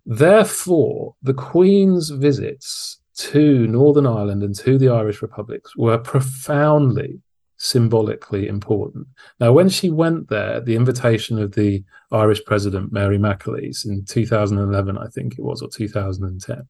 Therefore, 0.06 1.16
the 1.22 1.34
Queen's 1.34 2.10
visits 2.10 3.00
to 3.16 3.68
Northern 3.68 4.08
Ireland 4.08 4.44
and 4.44 4.56
to 4.56 4.78
the 4.78 4.90
Irish 4.90 5.22
republics 5.22 5.76
were 5.76 5.98
profoundly 5.98 7.22
symbolically 7.64 8.48
important. 8.48 9.08
Now, 9.40 9.54
when 9.54 9.70
she 9.70 9.90
went 9.90 10.30
there, 10.30 10.56
at 10.56 10.66
the 10.66 10.76
invitation 10.76 11.40
of 11.40 11.54
the 11.54 11.84
Irish 12.12 12.44
president, 12.46 12.92
Mary 12.92 13.18
McAleese, 13.18 13.86
in 13.86 14.04
2011, 14.06 14.98
I 14.98 15.08
think 15.08 15.34
it 15.34 15.42
was, 15.42 15.62
or 15.62 15.70
2010, 15.70 16.68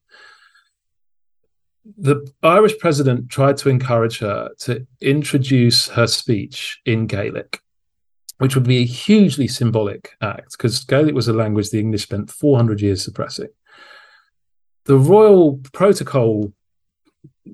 the 1.98 2.32
Irish 2.44 2.78
president 2.78 3.30
tried 3.30 3.57
to 3.57 3.70
encourage 3.70 4.20
her 4.20 4.49
to 4.60 4.86
introduce 5.02 5.90
her 5.90 6.07
speech 6.07 6.80
in 6.86 7.07
Gaelic, 7.07 7.60
which 8.38 8.56
would 8.56 8.64
be 8.64 8.78
a 8.78 8.86
hugely 8.86 9.48
symbolic 9.48 10.11
act 10.22 10.52
because 10.52 10.84
Gaelic 10.86 11.15
was 11.15 11.28
a 11.28 11.34
language 11.34 11.72
the 11.72 11.80
English 11.80 12.03
spent 12.03 12.32
400 12.32 12.80
years 12.80 13.03
suppressing. 13.03 13.49
The 14.86 14.98
royal 14.98 15.60
protocol 15.74 16.53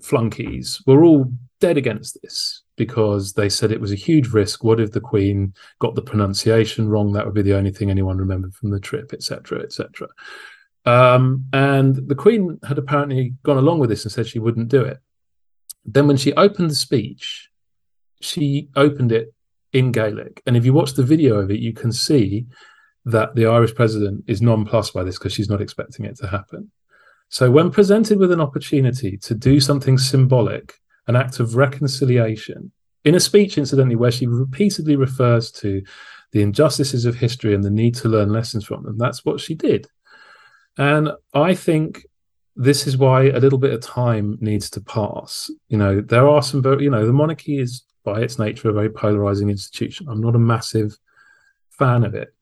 flunkies 0.04 0.84
were 0.86 1.04
all 1.04 1.32
dead 1.60 1.78
against 1.78 2.22
this 2.22 2.64
because 2.80 3.34
they 3.34 3.50
said 3.50 3.72
it 3.72 3.82
was 3.82 3.92
a 3.92 4.06
huge 4.08 4.30
risk. 4.30 4.64
What 4.64 4.80
if 4.80 4.94
the 4.94 5.02
Queen 5.02 5.54
got 5.80 5.94
the 5.94 6.02
pronunciation 6.02 6.88
wrong? 6.88 7.12
That 7.12 7.26
would 7.26 7.36
be 7.36 7.44
the 7.44 7.58
only 7.58 7.72
thing 7.72 7.92
anyone 7.92 8.18
remembered 8.18 8.56
from 8.56 8.72
the 8.72 8.80
trip, 8.80 9.12
etc., 9.14 9.62
etc. 9.62 10.08
Um, 10.86 11.46
and 11.52 12.08
the 12.08 12.16
Queen 12.16 12.58
had 12.68 12.78
apparently 12.78 13.36
gone 13.44 13.58
along 13.58 13.80
with 13.80 13.90
this 13.90 14.06
and 14.06 14.12
said 14.12 14.28
she 14.28 14.40
wouldn't 14.40 14.70
do 14.70 14.82
it. 14.82 14.98
Then, 15.84 16.08
when 16.08 16.16
she 16.16 16.34
opened 16.34 16.72
the 16.72 16.76
speech, 16.76 17.50
she 18.22 18.70
opened 18.78 19.12
it 19.12 19.34
in 19.74 19.92
Gaelic. 19.92 20.42
And 20.48 20.56
if 20.56 20.66
you 20.66 20.72
watch 20.72 20.94
the 20.94 21.04
video 21.04 21.36
of 21.36 21.52
it, 21.52 21.60
you 21.60 21.74
can 21.74 21.92
see 21.92 22.48
that 23.04 23.36
the 23.36 23.46
Irish 23.46 23.76
president 23.76 24.24
is 24.26 24.42
nonplussed 24.42 24.94
by 24.94 25.04
this 25.04 25.18
because 25.18 25.34
she's 25.34 25.50
not 25.50 25.62
expecting 25.62 26.06
it 26.06 26.16
to 26.20 26.28
happen. 26.28 26.72
So, 27.28 27.52
when 27.52 27.72
presented 27.72 28.20
with 28.20 28.32
an 28.32 28.42
opportunity 28.42 29.18
to 29.18 29.36
do 29.36 29.60
something 29.60 29.98
symbolic, 29.98 30.79
an 31.10 31.16
act 31.16 31.40
of 31.42 31.56
reconciliation, 31.56 32.72
in 33.04 33.16
a 33.16 33.20
speech, 33.20 33.58
incidentally, 33.58 33.96
where 33.96 34.12
she 34.12 34.28
repeatedly 34.28 34.96
refers 34.96 35.52
to 35.52 35.82
the 36.32 36.42
injustices 36.42 37.06
of 37.06 37.16
history 37.16 37.56
and 37.56 37.64
the 37.64 37.70
need 37.70 37.96
to 37.96 38.08
learn 38.08 38.32
lessons 38.32 38.64
from 38.64 38.84
them, 38.84 38.98
that's 38.98 39.26
what 39.26 39.40
she 39.40 39.56
did. 39.56 39.88
And 40.78 41.12
I 41.34 41.56
think 41.56 42.06
this 42.56 42.86
is 42.86 42.98
why 42.98 43.30
a 43.30 43.40
little 43.40 43.58
bit 43.58 43.74
of 43.74 43.82
time 43.82 44.38
needs 44.40 44.70
to 44.72 44.82
pass. 44.82 45.50
You 45.70 45.78
know, 45.78 46.02
there 46.02 46.28
are 46.28 46.44
some, 46.44 46.64
you 46.80 46.90
know, 46.90 47.06
the 47.06 47.14
monarchy 47.14 47.58
is 47.58 47.84
by 48.04 48.22
its 48.22 48.38
nature 48.38 48.70
a 48.70 48.74
very 48.74 48.90
polarizing 48.90 49.50
institution. 49.50 50.08
I'm 50.10 50.22
not 50.22 50.36
a 50.36 50.40
massive 50.40 50.98
fan 51.70 52.04
of 52.04 52.14
it. 52.14 52.34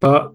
But 0.00 0.32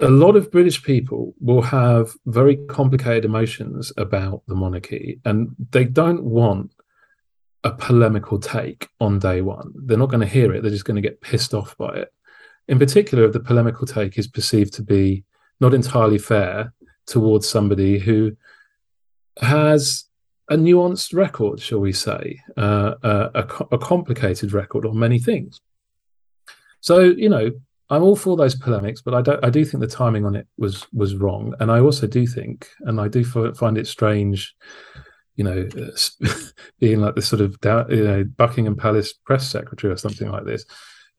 a 0.00 0.08
lot 0.08 0.36
of 0.36 0.50
British 0.50 0.82
people 0.82 1.34
will 1.40 1.62
have 1.62 2.10
very 2.26 2.56
complicated 2.68 3.24
emotions 3.24 3.92
about 3.96 4.42
the 4.46 4.54
monarchy, 4.54 5.20
and 5.24 5.54
they 5.70 5.84
don't 5.84 6.24
want 6.24 6.72
a 7.64 7.70
polemical 7.70 8.38
take 8.38 8.88
on 9.00 9.18
day 9.18 9.42
one. 9.42 9.72
They're 9.74 9.98
not 9.98 10.08
going 10.10 10.20
to 10.20 10.26
hear 10.26 10.52
it, 10.54 10.62
they're 10.62 10.70
just 10.70 10.84
going 10.86 11.00
to 11.00 11.08
get 11.08 11.20
pissed 11.20 11.52
off 11.52 11.76
by 11.76 11.94
it. 11.94 12.12
In 12.68 12.78
particular, 12.78 13.24
if 13.24 13.32
the 13.32 13.40
polemical 13.40 13.86
take 13.86 14.16
is 14.18 14.28
perceived 14.28 14.72
to 14.74 14.82
be 14.82 15.24
not 15.60 15.74
entirely 15.74 16.18
fair 16.18 16.72
towards 17.06 17.48
somebody 17.48 17.98
who 17.98 18.36
has 19.40 20.04
a 20.48 20.56
nuanced 20.56 21.14
record, 21.14 21.60
shall 21.60 21.80
we 21.80 21.92
say, 21.92 22.40
uh, 22.56 22.94
a, 23.02 23.30
a, 23.34 23.66
a 23.72 23.78
complicated 23.78 24.52
record 24.52 24.86
on 24.86 24.98
many 24.98 25.18
things. 25.18 25.60
So, 26.80 27.00
you 27.00 27.28
know, 27.28 27.50
I'm 27.90 28.04
all 28.04 28.14
for 28.14 28.36
those 28.36 28.54
polemics, 28.54 29.02
but 29.02 29.14
I 29.14 29.22
don't. 29.22 29.44
I 29.44 29.50
do 29.50 29.64
think 29.64 29.80
the 29.80 29.88
timing 29.88 30.24
on 30.24 30.36
it 30.36 30.46
was 30.56 30.86
was 30.92 31.16
wrong, 31.16 31.54
and 31.58 31.72
I 31.72 31.80
also 31.80 32.06
do 32.06 32.26
think, 32.26 32.68
and 32.80 33.00
I 33.00 33.08
do 33.08 33.24
find 33.24 33.76
it 33.76 33.88
strange, 33.88 34.54
you 35.34 35.42
know, 35.42 35.68
being 36.78 37.00
like 37.00 37.16
the 37.16 37.22
sort 37.22 37.42
of 37.42 37.56
you 37.90 38.04
know 38.04 38.24
Buckingham 38.36 38.76
Palace 38.76 39.12
press 39.12 39.48
secretary 39.48 39.92
or 39.92 39.96
something 39.96 40.30
like 40.30 40.44
this. 40.44 40.64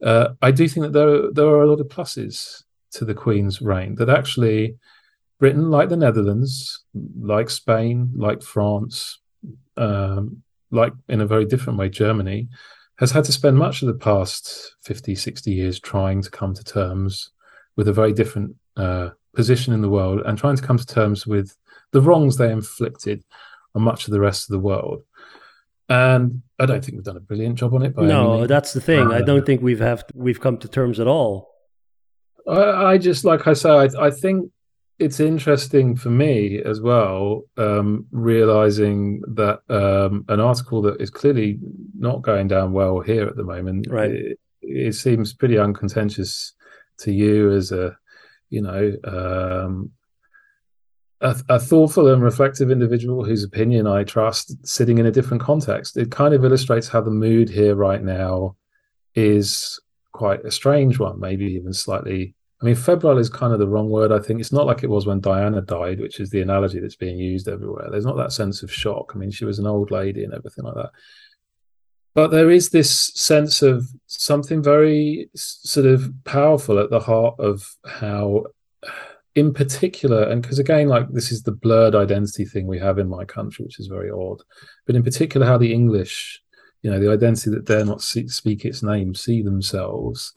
Uh, 0.02 0.30
I 0.40 0.50
do 0.50 0.66
think 0.66 0.84
that 0.84 0.92
there 0.94 1.08
are, 1.08 1.30
there 1.30 1.46
are 1.46 1.62
a 1.62 1.68
lot 1.68 1.80
of 1.80 1.88
pluses 1.88 2.62
to 2.92 3.04
the 3.04 3.14
Queen's 3.14 3.60
reign. 3.60 3.94
That 3.96 4.08
actually, 4.08 4.76
Britain, 5.38 5.70
like 5.70 5.90
the 5.90 5.96
Netherlands, 5.96 6.84
like 7.20 7.50
Spain, 7.50 8.12
like 8.16 8.42
France, 8.42 9.20
um, 9.76 10.42
like 10.70 10.94
in 11.08 11.20
a 11.20 11.26
very 11.26 11.44
different 11.44 11.78
way, 11.78 11.90
Germany, 11.90 12.48
has 12.98 13.10
had 13.10 13.24
to 13.24 13.32
spend 13.32 13.56
much 13.56 13.82
of 13.82 13.88
the 13.88 13.94
past 13.94 14.74
50, 14.82 15.14
60 15.14 15.50
years 15.50 15.80
trying 15.80 16.22
to 16.22 16.30
come 16.30 16.54
to 16.54 16.64
terms 16.64 17.30
with 17.76 17.88
a 17.88 17.92
very 17.92 18.12
different 18.12 18.54
uh, 18.76 19.10
position 19.34 19.72
in 19.72 19.80
the 19.80 19.88
world 19.88 20.20
and 20.24 20.38
trying 20.38 20.56
to 20.56 20.62
come 20.62 20.78
to 20.78 20.86
terms 20.86 21.26
with 21.26 21.56
the 21.92 22.00
wrongs 22.00 22.36
they 22.36 22.50
inflicted 22.50 23.24
on 23.74 23.82
much 23.82 24.06
of 24.06 24.12
the 24.12 24.20
rest 24.20 24.48
of 24.48 24.52
the 24.52 24.58
world. 24.58 25.04
And 25.88 26.42
I 26.58 26.66
don't 26.66 26.84
think 26.84 26.96
we've 26.96 27.04
done 27.04 27.16
a 27.16 27.20
brilliant 27.20 27.56
job 27.58 27.74
on 27.74 27.82
it. 27.82 27.96
no, 27.96 28.46
that's 28.46 28.72
the 28.72 28.80
thing. 28.80 29.08
Uh, 29.08 29.16
I 29.16 29.22
don't 29.22 29.44
think 29.44 29.62
we've 29.62 29.80
have 29.80 30.04
we've 30.14 30.40
come 30.40 30.58
to 30.58 30.68
terms 30.68 31.00
at 31.00 31.06
all. 31.06 31.50
I, 32.48 32.92
I 32.92 32.98
just 32.98 33.24
like 33.24 33.46
I 33.46 33.52
say, 33.52 33.70
I, 33.70 33.88
I 33.98 34.10
think 34.10 34.50
it's 35.02 35.18
interesting 35.18 35.96
for 35.96 36.10
me 36.10 36.62
as 36.64 36.80
well, 36.80 37.42
um, 37.56 38.06
realizing 38.12 39.20
that 39.34 39.60
um, 39.68 40.24
an 40.28 40.38
article 40.38 40.80
that 40.82 41.00
is 41.00 41.10
clearly 41.10 41.58
not 41.98 42.22
going 42.22 42.46
down 42.46 42.72
well 42.72 43.00
here 43.00 43.26
at 43.26 43.36
the 43.36 43.42
moment. 43.42 43.88
Right. 43.90 44.10
It, 44.10 44.38
it 44.62 44.94
seems 44.94 45.34
pretty 45.34 45.58
uncontentious 45.58 46.54
to 46.98 47.12
you 47.12 47.50
as 47.50 47.72
a, 47.72 47.96
you 48.50 48.62
know, 48.62 48.92
um, 49.04 49.90
a, 51.20 51.36
a, 51.48 51.58
thoughtful 51.58 52.08
and 52.08 52.22
reflective 52.22 52.70
individual 52.70 53.24
whose 53.24 53.42
opinion 53.42 53.88
I 53.88 54.04
trust, 54.04 54.54
sitting 54.64 54.98
in 54.98 55.06
a 55.06 55.12
different 55.12 55.42
context. 55.42 55.96
It 55.96 56.12
kind 56.12 56.32
of 56.32 56.44
illustrates 56.44 56.88
how 56.88 57.00
the 57.00 57.10
mood 57.10 57.48
here 57.48 57.74
right 57.74 58.02
now 58.02 58.56
is 59.14 59.80
quite 60.12 60.44
a 60.44 60.50
strange 60.52 61.00
one, 61.00 61.18
maybe 61.18 61.46
even 61.46 61.72
slightly 61.72 62.34
I 62.62 62.64
mean, 62.64 62.76
febrile 62.76 63.18
is 63.18 63.28
kind 63.28 63.52
of 63.52 63.58
the 63.58 63.66
wrong 63.66 63.90
word. 63.90 64.12
I 64.12 64.20
think 64.20 64.38
it's 64.38 64.52
not 64.52 64.66
like 64.66 64.84
it 64.84 64.90
was 64.90 65.04
when 65.04 65.20
Diana 65.20 65.60
died, 65.60 65.98
which 65.98 66.20
is 66.20 66.30
the 66.30 66.42
analogy 66.42 66.78
that's 66.78 66.94
being 66.94 67.18
used 67.18 67.48
everywhere. 67.48 67.88
There's 67.90 68.06
not 68.06 68.16
that 68.18 68.32
sense 68.32 68.62
of 68.62 68.72
shock. 68.72 69.12
I 69.14 69.18
mean, 69.18 69.32
she 69.32 69.44
was 69.44 69.58
an 69.58 69.66
old 69.66 69.90
lady 69.90 70.22
and 70.22 70.32
everything 70.32 70.64
like 70.64 70.76
that. 70.76 70.90
But 72.14 72.30
there 72.30 72.50
is 72.50 72.70
this 72.70 73.12
sense 73.14 73.62
of 73.62 73.88
something 74.06 74.62
very 74.62 75.28
sort 75.34 75.86
of 75.86 76.12
powerful 76.24 76.78
at 76.78 76.90
the 76.90 77.00
heart 77.00 77.34
of 77.40 77.68
how, 77.84 78.44
in 79.34 79.52
particular, 79.52 80.22
and 80.22 80.40
because 80.40 80.60
again, 80.60 80.86
like 80.86 81.08
this 81.08 81.32
is 81.32 81.42
the 81.42 81.52
blurred 81.52 81.96
identity 81.96 82.44
thing 82.44 82.68
we 82.68 82.78
have 82.78 82.98
in 82.98 83.08
my 83.08 83.24
country, 83.24 83.64
which 83.64 83.80
is 83.80 83.88
very 83.88 84.10
odd, 84.10 84.40
but 84.86 84.94
in 84.94 85.02
particular, 85.02 85.46
how 85.46 85.58
the 85.58 85.72
English, 85.72 86.40
you 86.82 86.90
know, 86.90 87.00
the 87.00 87.10
identity 87.10 87.50
that 87.50 87.64
dare 87.64 87.84
not 87.84 88.02
see, 88.02 88.28
speak 88.28 88.64
its 88.64 88.84
name, 88.84 89.16
see 89.16 89.42
themselves. 89.42 90.32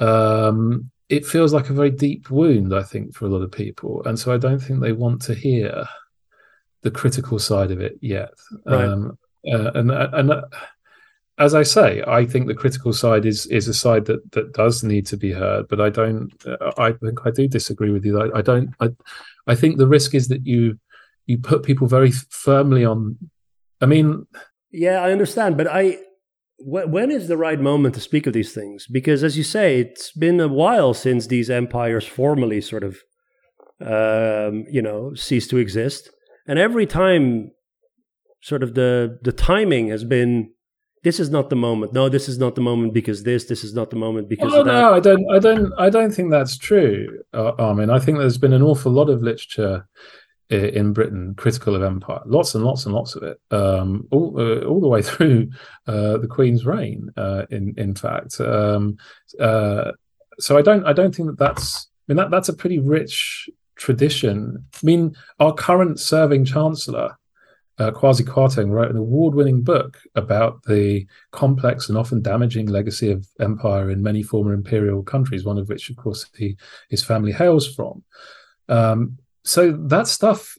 Um, 0.00 0.90
it 1.08 1.24
feels 1.24 1.52
like 1.52 1.70
a 1.70 1.74
very 1.74 1.90
deep 1.90 2.30
wound, 2.30 2.74
I 2.74 2.82
think, 2.82 3.14
for 3.14 3.26
a 3.26 3.28
lot 3.28 3.42
of 3.42 3.52
people, 3.52 4.02
and 4.04 4.18
so 4.18 4.32
I 4.32 4.38
don't 4.38 4.58
think 4.58 4.80
they 4.80 4.92
want 4.92 5.22
to 5.22 5.34
hear 5.34 5.86
the 6.82 6.90
critical 6.90 7.38
side 7.38 7.70
of 7.70 7.80
it 7.80 7.98
yet. 8.00 8.32
Right. 8.64 8.84
Um, 8.84 9.18
uh, 9.50 9.70
and 9.74 9.90
and 9.90 10.30
uh, 10.32 10.42
as 11.38 11.54
I 11.54 11.62
say, 11.62 12.02
I 12.06 12.24
think 12.24 12.46
the 12.46 12.54
critical 12.54 12.92
side 12.92 13.26
is 13.26 13.46
is 13.46 13.68
a 13.68 13.74
side 13.74 14.06
that 14.06 14.32
that 14.32 14.52
does 14.52 14.82
need 14.82 15.06
to 15.06 15.16
be 15.16 15.32
heard. 15.32 15.68
But 15.68 15.80
I 15.80 15.90
don't. 15.90 16.32
Uh, 16.46 16.72
I 16.78 16.92
think 16.92 17.26
I 17.26 17.30
do 17.30 17.46
disagree 17.46 17.90
with 17.90 18.04
you. 18.04 18.20
I, 18.20 18.38
I 18.38 18.42
don't. 18.42 18.74
I 18.80 18.88
I 19.46 19.54
think 19.54 19.76
the 19.76 19.86
risk 19.86 20.14
is 20.14 20.28
that 20.28 20.46
you 20.46 20.78
you 21.26 21.38
put 21.38 21.62
people 21.62 21.86
very 21.86 22.10
firmly 22.30 22.84
on. 22.84 23.18
I 23.80 23.86
mean, 23.86 24.26
yeah, 24.70 25.00
I 25.02 25.12
understand, 25.12 25.56
but 25.56 25.66
I 25.66 25.98
when 26.58 27.10
is 27.10 27.28
the 27.28 27.36
right 27.36 27.60
moment 27.60 27.94
to 27.94 28.00
speak 28.00 28.26
of 28.26 28.32
these 28.32 28.52
things? 28.52 28.86
Because, 28.86 29.22
as 29.22 29.36
you 29.36 29.44
say, 29.44 29.80
it's 29.80 30.12
been 30.12 30.40
a 30.40 30.48
while 30.48 30.94
since 30.94 31.26
these 31.26 31.50
empires 31.50 32.06
formally 32.06 32.60
sort 32.60 32.82
of, 32.82 32.98
um, 33.80 34.64
you 34.70 34.80
know, 34.80 35.14
ceased 35.14 35.50
to 35.50 35.58
exist, 35.58 36.10
and 36.46 36.58
every 36.58 36.86
time, 36.86 37.50
sort 38.40 38.62
of 38.62 38.74
the 38.74 39.18
the 39.22 39.32
timing 39.32 39.88
has 39.88 40.04
been, 40.04 40.50
this 41.04 41.20
is 41.20 41.28
not 41.28 41.50
the 41.50 41.56
moment. 41.56 41.92
No, 41.92 42.08
this 42.08 42.28
is 42.28 42.38
not 42.38 42.54
the 42.54 42.62
moment 42.62 42.94
because 42.94 43.22
this. 43.24 43.44
This 43.44 43.62
is 43.62 43.74
not 43.74 43.90
the 43.90 43.96
moment 43.96 44.28
because. 44.28 44.54
Oh 44.54 44.62
no, 44.62 44.94
I 44.94 45.00
don't. 45.00 45.24
I 45.30 45.38
don't. 45.38 45.72
I 45.78 45.90
don't 45.90 46.12
think 46.12 46.30
that's 46.30 46.56
true. 46.56 47.06
Uh, 47.34 47.52
I 47.58 47.74
mean, 47.74 47.90
I 47.90 47.98
think 47.98 48.18
there's 48.18 48.38
been 48.38 48.54
an 48.54 48.62
awful 48.62 48.92
lot 48.92 49.10
of 49.10 49.22
literature 49.22 49.86
in 50.50 50.92
Britain 50.92 51.34
critical 51.36 51.74
of 51.74 51.82
empire, 51.82 52.20
lots 52.24 52.54
and 52.54 52.64
lots 52.64 52.86
and 52.86 52.94
lots 52.94 53.16
of 53.16 53.22
it, 53.24 53.40
um, 53.50 54.06
all 54.10 54.34
uh, 54.38 54.64
all 54.64 54.80
the 54.80 54.88
way 54.88 55.02
through 55.10 55.50
uh, 55.86 56.18
the 56.18 56.28
Queen's 56.28 56.64
reign. 56.64 57.10
Uh, 57.16 57.46
in 57.50 57.74
in 57.76 57.94
fact, 57.94 58.40
um, 58.40 58.96
uh, 59.40 59.92
so 60.38 60.56
I 60.56 60.62
don't 60.62 60.84
I 60.86 60.92
don't 60.92 61.14
think 61.14 61.28
that 61.28 61.38
that's 61.38 61.88
I 62.08 62.12
mean 62.12 62.16
that 62.18 62.30
that's 62.30 62.48
a 62.48 62.54
pretty 62.54 62.78
rich 62.78 63.48
tradition. 63.74 64.64
I 64.74 64.86
mean, 64.86 65.16
our 65.40 65.52
current 65.52 66.00
serving 66.00 66.44
Chancellor. 66.44 67.16
Uh, 67.78 67.90
Kwasi 67.90 68.24
Kwarteng 68.24 68.70
wrote 68.70 68.90
an 68.90 68.96
award-winning 68.96 69.62
book 69.62 69.98
about 70.14 70.62
the 70.62 71.06
complex 71.32 71.90
and 71.90 71.98
often 71.98 72.22
damaging 72.22 72.68
legacy 72.68 73.10
of 73.10 73.28
empire 73.38 73.90
in 73.90 74.02
many 74.02 74.22
former 74.22 74.54
imperial 74.54 75.02
countries. 75.02 75.44
One 75.44 75.58
of 75.58 75.68
which, 75.68 75.90
of 75.90 75.96
course, 75.96 76.24
he, 76.34 76.56
his 76.88 77.04
family 77.04 77.32
hails 77.32 77.68
from. 77.68 78.02
Um, 78.70 79.18
so 79.46 79.72
that 79.86 80.08
stuff 80.08 80.58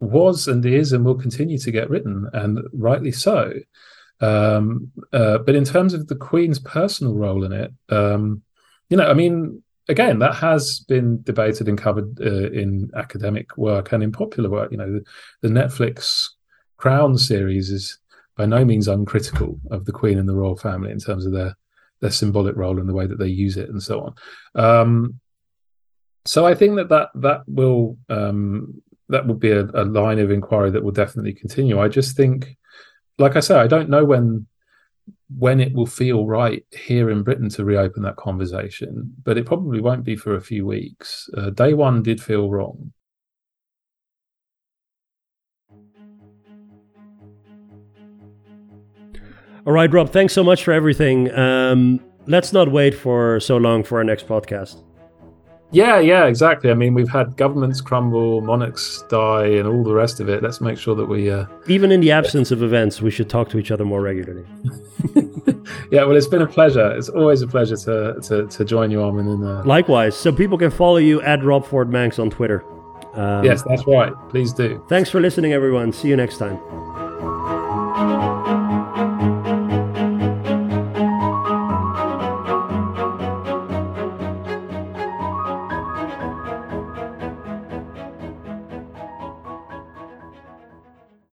was 0.00 0.48
and 0.48 0.64
is 0.66 0.92
and 0.92 1.04
will 1.04 1.14
continue 1.14 1.58
to 1.58 1.70
get 1.70 1.88
written, 1.88 2.28
and 2.32 2.60
rightly 2.72 3.12
so. 3.12 3.52
Um, 4.20 4.90
uh, 5.12 5.38
but 5.38 5.54
in 5.54 5.64
terms 5.64 5.94
of 5.94 6.08
the 6.08 6.16
Queen's 6.16 6.58
personal 6.58 7.14
role 7.14 7.44
in 7.44 7.52
it, 7.52 7.72
um, 7.88 8.42
you 8.90 8.96
know, 8.96 9.06
I 9.06 9.14
mean, 9.14 9.62
again, 9.88 10.18
that 10.18 10.34
has 10.34 10.80
been 10.80 11.22
debated 11.22 11.68
and 11.68 11.78
covered 11.78 12.20
uh, 12.20 12.50
in 12.50 12.90
academic 12.96 13.56
work 13.56 13.92
and 13.92 14.02
in 14.02 14.12
popular 14.12 14.50
work. 14.50 14.70
You 14.72 14.78
know, 14.78 14.92
the, 14.92 15.04
the, 15.42 15.48
Netflix 15.48 16.26
Crown 16.76 17.18
series 17.18 17.70
is 17.70 17.98
by 18.36 18.46
no 18.46 18.64
means 18.64 18.88
uncritical 18.88 19.60
of 19.70 19.84
the 19.84 19.92
Queen 19.92 20.18
and 20.18 20.28
the 20.28 20.34
royal 20.34 20.56
family 20.56 20.90
in 20.90 20.98
terms 20.98 21.26
of 21.26 21.32
their 21.32 21.56
their 22.00 22.10
symbolic 22.10 22.56
role 22.56 22.78
and 22.78 22.88
the 22.88 22.94
way 22.94 23.06
that 23.06 23.18
they 23.18 23.28
use 23.28 23.56
it 23.56 23.70
and 23.70 23.82
so 23.82 24.00
on. 24.00 24.60
Um, 24.62 25.20
so 26.26 26.46
I 26.46 26.54
think 26.54 26.76
that 26.76 26.88
that 26.88 27.08
that 27.14 27.42
will 27.46 27.96
um, 28.08 28.82
that 29.08 29.26
will 29.26 29.34
be 29.34 29.50
a, 29.50 29.64
a, 29.74 29.84
line 29.84 30.18
of 30.18 30.30
inquiry 30.30 30.70
that 30.70 30.82
will 30.82 30.92
definitely 30.92 31.32
continue. 31.32 31.80
I 31.80 31.88
just 31.88 32.16
think, 32.16 32.56
like 33.18 33.36
I 33.36 33.40
say, 33.40 33.56
I 33.56 33.66
don't 33.66 33.88
know 33.88 34.04
when 34.04 34.46
when 35.36 35.60
it 35.60 35.72
will 35.72 35.86
feel 35.86 36.26
right 36.26 36.64
here 36.72 37.10
in 37.10 37.22
Britain 37.22 37.48
to 37.50 37.64
reopen 37.64 38.02
that 38.02 38.16
conversation, 38.16 39.14
but 39.24 39.38
it 39.38 39.46
probably 39.46 39.80
won't 39.80 40.04
be 40.04 40.16
for 40.16 40.34
a 40.34 40.40
few 40.40 40.66
weeks. 40.66 41.28
Uh, 41.36 41.50
day 41.50 41.74
one 41.74 42.02
did 42.02 42.20
feel 42.20 42.50
wrong. 42.50 42.92
All 49.66 49.72
right, 49.72 49.92
Rob. 49.92 50.10
Thanks 50.10 50.32
so 50.32 50.44
much 50.44 50.62
for 50.62 50.72
everything. 50.72 51.36
Um, 51.36 52.00
let's 52.26 52.52
not 52.52 52.70
wait 52.70 52.94
for 52.94 53.40
so 53.40 53.56
long 53.56 53.82
for 53.82 53.98
our 53.98 54.04
next 54.04 54.28
podcast. 54.28 54.85
Yeah, 55.72 55.98
yeah, 55.98 56.26
exactly. 56.26 56.70
I 56.70 56.74
mean, 56.74 56.94
we've 56.94 57.08
had 57.08 57.36
governments 57.36 57.80
crumble, 57.80 58.40
monarchs 58.40 59.02
die, 59.08 59.46
and 59.46 59.66
all 59.66 59.82
the 59.82 59.94
rest 59.94 60.20
of 60.20 60.28
it. 60.28 60.42
Let's 60.42 60.60
make 60.60 60.78
sure 60.78 60.94
that 60.94 61.06
we. 61.06 61.30
Uh... 61.30 61.46
Even 61.66 61.90
in 61.90 62.00
the 62.00 62.12
absence 62.12 62.50
of 62.50 62.62
events, 62.62 63.02
we 63.02 63.10
should 63.10 63.28
talk 63.28 63.48
to 63.50 63.58
each 63.58 63.70
other 63.70 63.84
more 63.84 64.00
regularly. 64.00 64.44
yeah, 65.90 66.04
well, 66.04 66.16
it's 66.16 66.28
been 66.28 66.42
a 66.42 66.46
pleasure. 66.46 66.92
It's 66.96 67.08
always 67.08 67.42
a 67.42 67.48
pleasure 67.48 67.76
to 67.76 68.20
to, 68.22 68.46
to 68.46 68.64
join 68.64 68.90
you, 68.90 69.02
Armen. 69.02 69.28
And, 69.28 69.44
uh... 69.44 69.62
Likewise. 69.64 70.16
So 70.16 70.32
people 70.32 70.56
can 70.56 70.70
follow 70.70 70.98
you 70.98 71.20
at 71.22 71.42
Rob 71.42 71.66
Ford 71.66 71.90
Mancs 71.90 72.18
on 72.18 72.30
Twitter. 72.30 72.64
Um, 73.14 73.44
yes, 73.44 73.62
that's 73.62 73.86
right. 73.86 74.12
Please 74.28 74.52
do. 74.52 74.84
Thanks 74.88 75.10
for 75.10 75.20
listening, 75.20 75.52
everyone. 75.52 75.92
See 75.92 76.08
you 76.08 76.16
next 76.16 76.38
time. 76.38 76.58